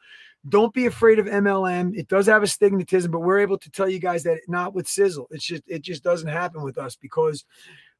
don't 0.48 0.72
be 0.72 0.86
afraid 0.86 1.18
of 1.18 1.26
mlm 1.26 1.94
it 1.94 2.08
does 2.08 2.26
have 2.26 2.42
a 2.42 2.46
stigmatism 2.46 3.10
but 3.10 3.18
we're 3.18 3.40
able 3.40 3.58
to 3.58 3.70
tell 3.70 3.86
you 3.86 3.98
guys 3.98 4.22
that 4.22 4.40
not 4.48 4.74
with 4.74 4.86
Sisel. 4.86 5.26
It's 5.30 5.44
just 5.44 5.62
it 5.66 5.82
just 5.82 6.02
doesn't 6.02 6.28
happen 6.28 6.62
with 6.62 6.78
us 6.78 6.96
because 6.96 7.44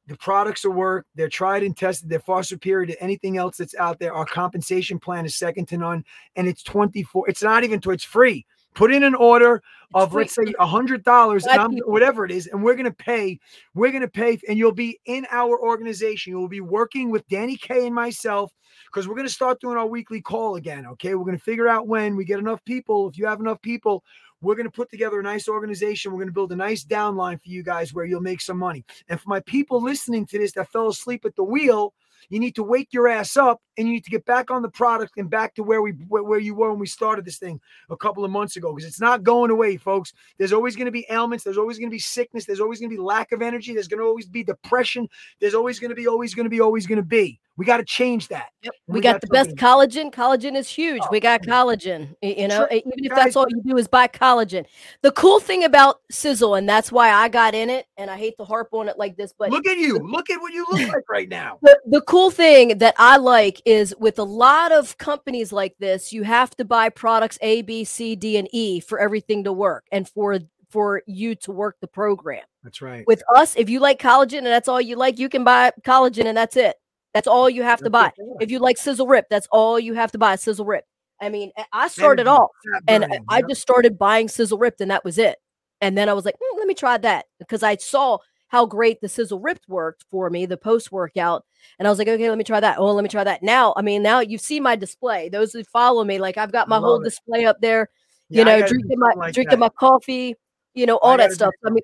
the 0.07 0.17
products 0.17 0.65
are 0.65 0.71
work 0.71 1.05
they're 1.13 1.29
tried 1.29 1.61
and 1.61 1.77
tested 1.77 2.09
they're 2.09 2.19
far 2.19 2.41
superior 2.41 2.87
to 2.87 3.03
anything 3.03 3.37
else 3.37 3.57
that's 3.57 3.75
out 3.75 3.99
there. 3.99 4.13
Our 4.15 4.25
compensation 4.25 4.97
plan 4.97 5.25
is 5.27 5.35
second 5.35 5.67
to 5.67 5.77
none 5.77 6.03
and 6.35 6.47
it's 6.47 6.63
24 6.63 7.29
it's 7.29 7.43
not 7.43 7.63
even 7.63 7.79
it's 7.85 8.03
free 8.03 8.47
Put 8.73 8.93
in 8.93 9.03
an 9.03 9.15
order 9.15 9.61
of 9.93 10.13
let's 10.13 10.35
say 10.35 10.53
a 10.59 10.65
hundred 10.65 11.03
dollars, 11.03 11.45
whatever 11.85 12.23
it 12.25 12.31
is, 12.31 12.47
and 12.47 12.63
we're 12.63 12.75
gonna 12.75 12.91
pay. 12.91 13.39
We're 13.73 13.91
gonna 13.91 14.07
pay, 14.07 14.39
and 14.47 14.57
you'll 14.57 14.71
be 14.71 14.99
in 15.05 15.25
our 15.29 15.59
organization. 15.59 16.31
You'll 16.31 16.47
be 16.47 16.61
working 16.61 17.11
with 17.11 17.27
Dani 17.27 17.59
K 17.59 17.87
and 17.87 17.95
myself 17.95 18.53
because 18.85 19.07
we're 19.07 19.15
gonna 19.15 19.29
start 19.29 19.59
doing 19.59 19.77
our 19.77 19.87
weekly 19.87 20.21
call 20.21 20.55
again. 20.55 20.85
Okay, 20.85 21.15
we're 21.15 21.25
gonna 21.25 21.37
figure 21.37 21.67
out 21.67 21.87
when 21.87 22.15
we 22.15 22.23
get 22.23 22.39
enough 22.39 22.63
people. 22.63 23.09
If 23.09 23.17
you 23.17 23.25
have 23.25 23.41
enough 23.41 23.61
people, 23.61 24.03
we're 24.41 24.55
going 24.55 24.65
to 24.65 24.71
put 24.71 24.89
together 24.89 25.19
a 25.19 25.23
nice 25.23 25.47
organization. 25.47 26.11
We're 26.11 26.17
going 26.17 26.29
to 26.29 26.33
build 26.33 26.51
a 26.51 26.55
nice 26.55 26.83
downline 26.83 27.41
for 27.41 27.49
you 27.49 27.63
guys 27.63 27.93
where 27.93 28.05
you'll 28.05 28.21
make 28.21 28.41
some 28.41 28.57
money. 28.57 28.83
And 29.07 29.21
for 29.21 29.29
my 29.29 29.39
people 29.41 29.81
listening 29.81 30.25
to 30.27 30.39
this 30.39 30.53
that 30.53 30.71
fell 30.71 30.89
asleep 30.89 31.25
at 31.25 31.35
the 31.35 31.43
wheel, 31.43 31.93
you 32.29 32.39
need 32.39 32.55
to 32.55 32.63
wake 32.63 32.89
your 32.91 33.07
ass 33.07 33.37
up 33.37 33.61
and 33.77 33.87
you 33.87 33.93
need 33.93 34.03
to 34.03 34.09
get 34.09 34.25
back 34.25 34.51
on 34.51 34.61
the 34.61 34.69
product 34.69 35.13
and 35.17 35.29
back 35.29 35.55
to 35.55 35.63
where 35.63 35.81
we 35.81 35.91
where, 35.91 36.39
you 36.39 36.53
were 36.55 36.69
when 36.71 36.79
we 36.79 36.87
started 36.87 37.25
this 37.25 37.37
thing 37.37 37.59
a 37.89 37.97
couple 37.97 38.25
of 38.25 38.31
months 38.31 38.55
ago 38.55 38.73
because 38.73 38.87
it's 38.87 38.99
not 38.99 39.23
going 39.23 39.51
away, 39.51 39.77
folks. 39.77 40.13
There's 40.37 40.53
always 40.53 40.75
going 40.75 40.85
to 40.85 40.91
be 40.91 41.05
ailments. 41.09 41.43
There's 41.43 41.57
always 41.57 41.77
going 41.77 41.89
to 41.89 41.95
be 41.95 41.99
sickness. 41.99 42.45
There's 42.45 42.59
always 42.59 42.79
going 42.79 42.89
to 42.89 42.95
be 42.95 43.01
lack 43.01 43.31
of 43.31 43.41
energy. 43.41 43.73
There's 43.73 43.87
going 43.87 43.99
to 43.99 44.05
always 44.05 44.27
be 44.27 44.43
depression. 44.43 45.07
There's 45.39 45.53
always 45.53 45.79
going 45.79 45.89
to 45.89 45.95
be, 45.95 46.07
always 46.07 46.33
going 46.33 46.45
to 46.45 46.49
be, 46.49 46.59
always 46.61 46.87
going 46.87 46.97
to 46.97 47.03
be. 47.03 47.39
We 47.57 47.65
got 47.65 47.77
to 47.77 47.85
change 47.85 48.29
that. 48.29 48.47
Yep. 48.63 48.73
And 48.87 48.95
We, 48.95 49.01
got, 49.01 49.21
the 49.21 49.27
best 49.27 49.51
collagen. 49.51 50.11
Collagen 50.11 50.55
is 50.55 50.67
huge. 50.67 51.01
Oh, 51.03 51.09
we 51.11 51.19
got 51.19 51.41
oh, 51.41 51.45
yeah. 51.47 51.53
collagen. 51.53 52.15
You 52.21 52.47
know, 52.47 52.61
Sure. 52.61 52.67
even 52.71 52.91
if 52.95 53.09
Guys- 53.11 53.17
that's 53.25 53.35
all 53.35 53.45
you 53.49 53.61
do 53.63 53.77
is 53.77 53.87
buy 53.87 54.07
collagen. 54.07 54.65
The 55.01 55.11
cool 55.11 55.39
thing 55.39 55.63
about 55.65 55.99
Sisel, 56.11 56.57
and 56.57 56.67
that's 56.67 56.91
why 56.91 57.11
I 57.11 57.27
got 57.27 57.53
in 57.53 57.69
it, 57.69 57.85
and 57.97 58.09
I 58.09 58.17
hate 58.17 58.35
to 58.37 58.45
harp 58.45 58.69
on 58.71 58.87
it 58.87 58.97
like 58.97 59.15
this, 59.17 59.33
but 59.37 59.51
Look 59.51 59.67
at 59.67 59.77
you. 59.77 59.99
Look 59.99 60.29
at 60.29 60.39
what 60.39 60.53
you 60.53 60.65
look 60.71 60.87
like 60.93 61.09
right 61.09 61.29
now. 61.29 61.59
the, 61.61 61.77
the 61.85 62.01
cool 62.01 62.31
thing 62.31 62.77
that 62.79 62.95
I 62.97 63.17
like 63.17 63.61
is 63.71 63.95
with 63.99 64.19
a 64.19 64.23
lot 64.23 64.71
of 64.71 64.97
companies 64.97 65.51
like 65.51 65.75
this, 65.79 66.11
you 66.11 66.23
have 66.23 66.55
to 66.57 66.65
buy 66.65 66.89
products 66.89 67.37
A, 67.41 67.61
B, 67.61 67.83
C, 67.83 68.15
D, 68.15 68.37
and 68.37 68.47
E 68.51 68.79
for 68.79 68.99
everything 68.99 69.43
to 69.45 69.53
work 69.53 69.85
and 69.91 70.07
for 70.07 70.39
for 70.69 71.01
you 71.05 71.35
to 71.35 71.51
work 71.51 71.77
the 71.81 71.87
program. 71.87 72.43
That's 72.63 72.81
right. 72.81 73.03
With 73.05 73.23
us, 73.35 73.55
if 73.55 73.69
you 73.69 73.79
like 73.79 73.99
collagen 73.99 74.39
and 74.39 74.47
that's 74.47 74.67
all 74.69 74.79
you 74.79 74.95
like, 74.95 75.19
you 75.19 75.27
can 75.27 75.43
buy 75.43 75.71
collagen 75.81 76.25
and 76.25 76.37
that's 76.37 76.55
it. 76.55 76.75
That's 77.13 77.27
all 77.27 77.49
you 77.49 77.63
have 77.63 77.79
to 77.79 77.89
buy. 77.89 78.11
If 78.39 78.51
you 78.51 78.59
like 78.59 78.77
Sisel 78.77 79.09
Rip, 79.09 79.25
that's 79.29 79.47
all 79.51 79.77
you 79.79 79.93
have 79.95 80.13
to 80.13 80.17
buy. 80.17 80.35
Sisel 80.37 80.65
Rip. 80.65 80.85
I 81.21 81.29
mean, 81.29 81.51
I- 81.73 81.87
started 81.89 82.27
off 82.27 82.49
and 82.87 83.03
I- 83.03 83.07
burning, 83.07 83.25
I 83.27 83.37
yep. 83.39 83.49
just 83.49 83.61
started 83.61 83.97
buying 83.97 84.27
Sisel 84.27 84.59
Ripped, 84.59 84.81
and 84.81 84.89
that 84.91 85.03
was 85.03 85.17
it. 85.17 85.37
And 85.81 85.97
then 85.97 86.07
I 86.09 86.13
was 86.13 86.25
like, 86.25 86.35
"Hmm, 86.41 86.57
let 86.57 86.67
me 86.67 86.73
try 86.73 86.97
that 86.97 87.25
because 87.37 87.63
I 87.63 87.75
saw 87.77 88.19
how 88.51 88.65
great 88.65 88.99
the 88.99 89.07
Sisel 89.07 89.39
Ripped 89.41 89.69
worked 89.69 90.03
for 90.11 90.29
me, 90.29 90.45
the 90.45 90.57
post 90.57 90.91
workout. 90.91 91.45
And 91.79 91.87
I 91.87 91.89
was 91.89 91.97
like, 91.97 92.09
okay, 92.09 92.27
let 92.27 92.37
me 92.37 92.43
try 92.43 92.59
that. 92.59 92.77
Oh, 92.79 92.91
let 92.91 93.01
me 93.01 93.07
try 93.07 93.23
that. 93.23 93.41
Now, 93.41 93.73
I 93.77 93.81
mean, 93.81 94.03
now 94.03 94.19
you 94.19 94.37
see 94.37 94.59
my 94.59 94.75
display. 94.75 95.29
Those 95.29 95.53
who 95.53 95.63
follow 95.63 96.03
me, 96.03 96.19
like 96.19 96.37
I've 96.37 96.51
got 96.51 96.67
my 96.67 96.77
whole 96.77 96.99
it. 96.99 97.05
display 97.05 97.45
up 97.45 97.61
there, 97.61 97.89
Yeah, 98.27 98.41
you 98.43 98.49
I 98.49 98.59
know, 98.59 98.67
drinking 98.67 98.99
my 98.99 99.13
like 99.15 99.33
drinking 99.33 99.59
that. 99.59 99.65
my 99.65 99.69
coffee, 99.69 100.35
you 100.73 100.85
know, 100.85 100.97
I 100.97 101.11
all 101.11 101.17
that 101.17 101.31
stuff. 101.31 101.53
I 101.65 101.69
mean, 101.69 101.83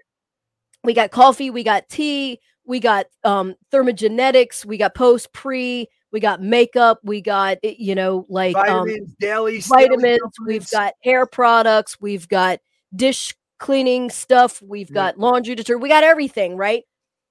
we 0.83 0.93
got 0.93 1.09
coffee, 1.09 1.49
we 1.49 1.63
got 1.63 1.87
tea, 1.87 2.41
we 2.65 2.81
got 2.81 3.05
um 3.23 3.55
thermogenetics, 3.71 4.65
we 4.65 4.75
got 4.75 4.93
post 4.93 5.31
pre, 5.31 5.87
we 6.11 6.19
got 6.19 6.41
makeup, 6.41 6.99
we 7.01 7.21
got 7.21 7.59
eh, 7.63 7.75
you 7.79 7.95
know, 7.95 8.25
like 8.27 8.57
um 8.57 8.87
vitamins, 8.87 9.15
daily 9.21 9.59
vitamins, 9.61 10.33
we've 10.45 10.69
got 10.69 10.95
hair 11.01 11.25
products, 11.25 12.01
we've 12.01 12.27
got 12.27 12.59
dish 12.93 13.36
cleaning 13.59 14.09
stuff, 14.09 14.61
we've 14.61 14.89
Yep. 14.89 14.93
got 14.93 15.19
laundry 15.19 15.55
detergent, 15.55 15.81
we 15.81 15.89
got 15.89 16.03
everything, 16.03 16.55
right? 16.57 16.83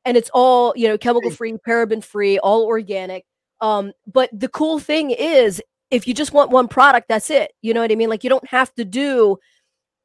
And 0.04 0.16
it's 0.16 0.30
all, 0.32 0.72
you 0.76 0.88
know, 0.88 0.98
chemical 0.98 1.30
free, 1.30 1.54
paraben 1.66 2.02
free, 2.02 2.38
all 2.38 2.64
organic. 2.64 3.24
Um, 3.60 3.92
but 4.06 4.30
the 4.32 4.48
cool 4.48 4.78
thing 4.78 5.10
is 5.10 5.62
if 5.90 6.06
you 6.06 6.14
just 6.14 6.32
want 6.32 6.50
one 6.50 6.68
product, 6.68 7.08
that's 7.08 7.30
it. 7.30 7.52
You 7.62 7.74
know 7.74 7.80
what 7.80 7.92
I 7.92 7.94
mean? 7.96 8.08
Like 8.10 8.24
you 8.24 8.30
don't 8.30 8.46
have 8.48 8.72
to 8.74 8.84
do 8.84 9.38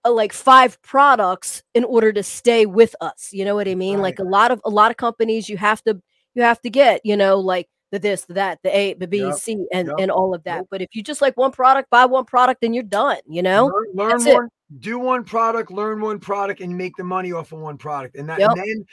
uh, 0.05 0.11
like 0.11 0.33
five 0.33 0.81
products 0.81 1.63
in 1.73 1.83
order 1.83 2.11
to 2.13 2.23
stay 2.23 2.65
with 2.65 2.95
us. 3.01 3.29
You 3.31 3.45
know 3.45 3.55
what 3.55 3.67
I 3.67 3.75
mean? 3.75 3.99
Like 4.01 4.19
a 4.19 4.23
lot 4.23 4.51
of 4.51 4.61
a 4.65 4.69
lot 4.69 4.91
of 4.91 4.97
companies 4.97 5.49
you 5.49 5.57
have 5.57 5.83
to 5.83 6.01
you 6.33 6.43
have 6.43 6.61
to 6.61 6.69
get, 6.69 7.01
you 7.03 7.17
know, 7.17 7.39
like 7.39 7.67
the 7.91 7.99
this, 7.99 8.25
the 8.25 8.33
that, 8.33 8.59
the 8.63 8.75
A, 8.75 8.93
the 8.93 9.07
B, 9.07 9.19
Yep. 9.19 9.35
C, 9.35 9.65
and 9.71 9.87
Yep. 9.89 9.95
and 9.99 10.11
all 10.11 10.33
of 10.33 10.43
that. 10.43 10.57
Yep. 10.57 10.67
But 10.71 10.81
if 10.81 10.89
you 10.93 11.03
just 11.03 11.21
like 11.21 11.37
one 11.37 11.51
product, 11.51 11.89
buy 11.89 12.05
one 12.05 12.25
product, 12.25 12.63
and 12.63 12.73
you're 12.73 12.83
done. 12.83 13.19
You 13.27 13.41
know? 13.43 13.65
learn, 13.65 13.85
learn 13.93 14.27
it. 14.27 14.33
one, 14.35 14.49
do 14.79 14.97
one 14.99 15.23
product, 15.23 15.71
learn 15.71 16.01
one 16.01 16.19
product, 16.19 16.61
and 16.61 16.77
make 16.77 16.95
the 16.95 17.03
money 17.03 17.31
off 17.31 17.51
of 17.51 17.59
one 17.59 17.77
product. 17.77 18.15
And 18.15 18.29
that 18.29 18.41
and 18.41 18.55
then 18.55 18.85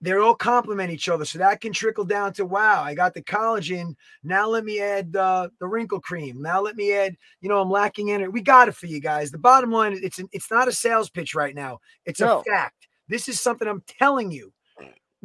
they're 0.00 0.20
all 0.20 0.34
complement 0.34 0.90
each 0.90 1.08
other. 1.08 1.24
So 1.24 1.38
that 1.38 1.60
can 1.60 1.72
trickle 1.72 2.04
down 2.04 2.32
to 2.34 2.44
wow, 2.44 2.82
I 2.82 2.94
got 2.94 3.14
the 3.14 3.22
collagen. 3.22 3.94
Now 4.22 4.46
let 4.48 4.64
me 4.64 4.80
add 4.80 5.16
uh, 5.16 5.48
the 5.58 5.66
wrinkle 5.66 6.00
cream. 6.00 6.40
Now 6.42 6.60
let 6.60 6.76
me 6.76 6.92
add, 6.92 7.16
you 7.40 7.48
know, 7.48 7.60
I'm 7.60 7.70
lacking 7.70 8.08
in 8.08 8.20
it. 8.20 8.32
We 8.32 8.42
got 8.42 8.68
it 8.68 8.74
for 8.74 8.86
you 8.86 9.00
guys. 9.00 9.30
The 9.30 9.38
bottom 9.38 9.70
line 9.72 9.94
is 9.94 10.00
it's 10.02 10.18
an, 10.18 10.28
it's 10.32 10.50
not 10.50 10.68
a 10.68 10.72
sales 10.72 11.08
pitch 11.08 11.34
right 11.34 11.54
now. 11.54 11.80
It's 12.04 12.20
No. 12.20 12.40
a 12.40 12.44
fact. 12.44 12.88
This 13.08 13.28
is 13.28 13.40
something 13.40 13.66
I'm 13.66 13.82
telling 13.86 14.30
you. 14.30 14.52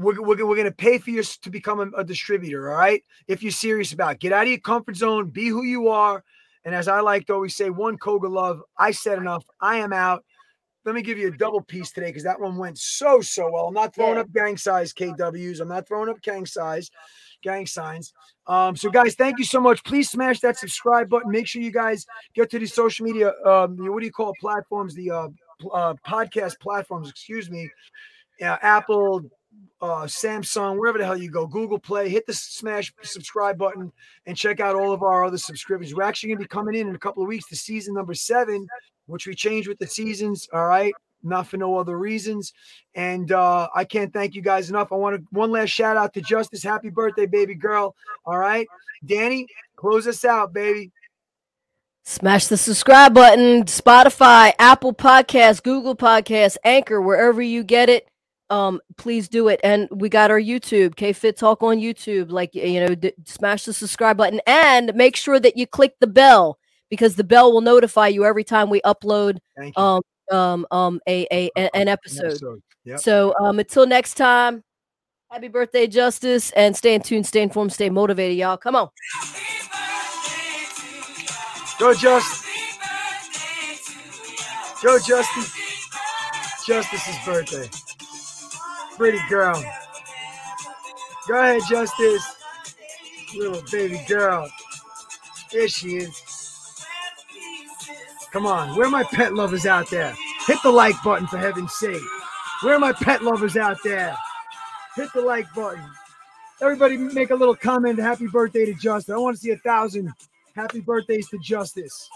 We're, 0.02 0.22
we're, 0.22 0.45
we're 0.45 0.56
going 0.56 0.66
to 0.66 0.72
pay 0.72 0.97
for 0.97 1.10
you 1.10 1.24
to 1.24 1.49
become 1.49 1.80
a, 1.80 1.99
a 1.99 2.04
distributor. 2.04 2.72
All 2.72 2.78
right. 2.78 3.04
If 3.28 3.43
you're 3.43 3.52
serious 3.52 3.93
about 3.93 4.14
it. 4.14 4.20
get 4.20 4.34
out 4.34 4.43
of 4.43 4.49
your 4.49 4.60
comfort 4.60 4.95
zone, 4.95 5.30
be 5.30 5.47
who 5.47 5.64
you 5.64 5.89
are. 5.89 6.24
And 6.64 6.76
as 6.76 6.88
I 6.88 6.99
like 6.99 7.28
to 7.28 7.34
always 7.34 7.56
say, 7.56 7.70
one 7.70 7.97
Koga 7.97 8.28
love. 8.28 8.62
I 8.78 8.91
said 8.91 9.18
enough. 9.18 9.45
I 9.60 9.78
am 9.78 9.93
out. 9.93 10.24
Let 10.84 10.95
me 10.95 11.04
give 11.04 11.20
you 11.20 11.28
a 11.28 11.38
double 11.38 11.62
piece 11.62 11.91
today 11.91 12.08
because 12.08 12.24
that 12.24 12.39
one 12.39 12.58
went 12.58 12.78
so 12.78 13.22
so 13.22 13.52
well. 13.52 13.68
I'm 13.68 13.74
not 13.74 13.93
throwing 13.93 14.18
up 14.18 14.32
gang 14.34 14.58
size 14.58 14.93
KWs. 14.93 15.60
I'm 15.60 15.68
not 15.68 15.88
throwing 15.88 16.10
up 16.10 16.22
gang 16.24 16.45
size, 16.47 16.89
gang 17.43 17.68
signs. 17.68 18.14
Um, 18.47 18.76
so 18.76 18.89
guys, 18.89 19.14
thank 19.14 19.38
you 19.38 19.45
so 19.45 19.62
much. 19.62 19.84
Please 19.84 20.10
smash 20.10 20.39
that 20.39 20.58
subscribe 20.58 21.08
button. 21.08 21.30
Make 21.30 21.45
sure 21.45 21.62
you 21.62 21.72
guys 21.72 22.08
get 22.34 22.49
to 22.49 22.58
the 22.58 22.66
social 22.66 23.06
media. 23.06 23.32
Um, 23.45 23.78
what 23.78 23.99
do 23.99 24.06
you 24.06 24.12
call 24.12 24.32
it? 24.32 24.39
platforms? 24.41 24.95
The 24.95 25.12
uh, 25.12 25.28
uh, 25.72 25.93
podcast 26.06 26.60
platforms. 26.60 27.10
Excuse 27.10 27.52
me. 27.52 27.70
Yeah, 28.39 28.58
Apple, 28.64 29.22
uh, 29.82 30.04
Samsung, 30.04 30.78
wherever 30.78 30.97
the 30.97 31.06
hell 31.06 31.18
you 31.18 31.32
go, 31.32 31.47
Google 31.47 31.80
Play, 31.80 32.08
hit 32.08 32.28
the 32.28 32.34
smash 32.34 32.93
subscribe 33.02 33.58
button 33.58 33.91
and 34.26 34.38
check 34.38 34.60
out 34.60 34.76
all 34.76 34.91
of 34.91 35.02
our 35.02 35.26
other 35.26 35.38
subscriptions. 35.38 35.95
We're 35.95 36.04
actually 36.04 36.30
going 36.30 36.38
to 36.38 36.43
be 36.43 36.47
coming 36.47 36.76
in 36.76 36.88
in 36.88 36.95
a 36.95 36.99
couple 36.99 37.24
of 37.24 37.28
weeks 37.28 37.47
to 37.47 37.56
season 37.56 37.95
number 37.95 38.14
seven, 38.14 38.68
which 39.08 39.26
we 39.26 39.34
changed 39.34 39.68
with 39.68 39.80
the 39.80 39.88
seasons. 39.88 40.47
All 40.54 40.68
right. 40.68 40.93
Not 41.24 41.47
for 41.47 41.58
no 41.58 41.78
other 41.78 41.97
reasons. 41.99 42.54
And 42.95 43.32
uh, 43.32 43.68
I 43.76 43.86
can't 43.86 44.12
thank 44.12 44.34
you 44.34 44.41
guys 44.41 44.70
enough. 44.70 44.91
I 44.91 44.95
want 44.95 45.18
to 45.18 45.26
one 45.32 45.52
last 45.52 45.70
shout 45.70 45.97
out 45.97 46.14
to 46.16 46.22
Justice. 46.22 46.64
Happy 46.64 46.89
birthday, 46.89 47.28
baby 47.28 47.54
girl. 47.54 47.95
All 48.26 48.39
right. 48.39 48.68
Dani, 49.06 49.45
close 49.76 50.08
us 50.08 50.26
out, 50.26 50.52
baby. 50.54 50.91
Smash 52.04 52.47
the 52.47 52.58
subscribe 52.58 53.14
button. 53.14 53.66
Spotify, 53.66 54.54
Apple 54.58 54.93
Podcasts, 54.93 55.62
Google 55.62 55.95
Podcasts, 55.95 56.58
Anchor, 56.64 56.99
wherever 56.99 57.41
you 57.41 57.64
get 57.64 57.89
it. 57.89 58.08
Um, 58.52 58.82
please 58.97 59.30
do 59.30 59.47
it. 59.47 59.60
And 59.64 59.88
we 59.89 60.10
got 60.10 60.30
our 60.30 60.39
YouTube, 60.39 60.95
K 60.95 61.14
Fit 61.14 61.38
Talk 61.38 61.64
on 61.64 61.78
YouTube. 61.78 62.32
Like 62.32 62.53
you 62.53 62.82
know, 62.86 62.94
d- 62.94 63.14
smash 63.26 63.64
the 63.64 63.73
subscribe 63.73 64.18
button 64.18 64.41
and 64.45 64.94
make 64.94 65.15
sure 65.15 65.40
that 65.40 65.57
you 65.57 65.65
click 65.65 65.95
the 65.99 66.07
bell 66.07 66.60
because 66.90 67.15
the 67.15 67.23
bell 67.23 67.53
will 67.53 67.61
notify 67.61 68.10
you 68.10 68.26
every 68.26 68.44
time 68.44 68.69
we 68.69 68.82
upload 68.82 69.38
um 69.78 70.02
um 70.32 70.68
um 70.69 70.99
a, 71.07 71.26
a 71.32 71.49
a- 71.57 71.76
an 71.76 71.88
episode. 71.88 72.61
Yep. 72.84 72.99
So 72.99 73.34
um 73.40 73.57
until 73.60 73.88
next 73.88 74.15
time, 74.15 74.64
happy 75.32 75.48
birthday, 75.48 75.88
Justice, 75.88 76.52
and 76.52 76.76
stay 76.76 76.94
in 76.94 77.02
tune, 77.02 77.23
stay 77.23 77.41
informed, 77.41 77.72
stay 77.72 77.90
motivated, 77.90 78.38
y'all. 78.38 78.57
Come 78.57 78.76
on. 78.76 78.90
Go, 81.80 81.94
Justice. 81.95 82.45
Go, 84.84 84.99
Justice. 84.99 85.57
Justice's 86.68 87.15
birthday. 87.26 87.69
Pretty 89.02 89.18
girl. 89.30 89.60
Go 91.28 91.34
ahead, 91.34 91.64
Justice. 91.68 92.23
Little 93.36 93.64
baby 93.72 93.99
girl. 94.07 94.48
There 95.52 95.68
she 95.68 95.95
is. 95.95 96.86
Come 98.32 98.45
on. 98.45 98.78
Where 98.78 98.86
are 98.86 98.91
my 98.91 99.03
pet 99.06 99.34
lovers 99.34 99.65
out 99.65 99.90
there? 99.90 100.15
Hit 100.45 100.60
the 100.61 100.69
like 100.69 100.94
button 101.03 101.26
for 101.26 101.40
heaven's 101.40 101.73
sake. 101.80 101.99
Where 102.61 102.76
are 102.76 102.80
my 102.80 102.94
pet 102.94 103.23
lovers 103.23 103.57
out 103.57 103.78
there? 103.84 104.15
Hit 104.95 105.11
the 105.15 105.22
like 105.22 105.52
button. 105.56 105.84
Everybody 106.61 106.98
make 106.98 107.32
a 107.32 107.36
little 107.36 107.56
comment. 107.56 107.98
Happy 107.98 108.28
birthday 108.28 108.65
to 108.65 108.76
Justice. 108.76 109.10
I 109.10 109.18
want 109.18 109.36
to 109.36 109.41
see 109.41 109.49
a 109.49 109.57
thousand 109.57 110.14
happy 110.56 110.80
birthdays 110.80 111.28
to 111.30 111.40
Justice. 111.40 112.07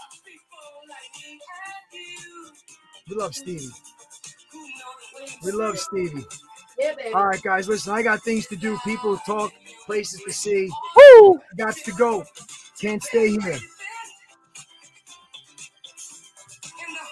We 3.10 3.16
love 3.16 3.34
Stevie. 3.34 3.70
We 5.42 5.50
love 5.50 5.80
Stevie. 5.80 6.24
Yeah, 6.78 6.94
baby. 6.94 7.14
All 7.14 7.26
right, 7.26 7.42
guys, 7.42 7.68
listen, 7.68 7.92
I 7.92 8.02
got 8.02 8.22
things 8.22 8.46
to 8.48 8.56
do, 8.56 8.78
people 8.84 9.16
to 9.16 9.22
talk, 9.24 9.52
places 9.86 10.22
to 10.26 10.32
see. 10.32 10.70
Woo! 10.96 11.40
Got 11.56 11.74
to 11.76 11.92
go. 11.92 12.24
Can't 12.80 13.02
stay 13.02 13.30
here. 13.30 13.58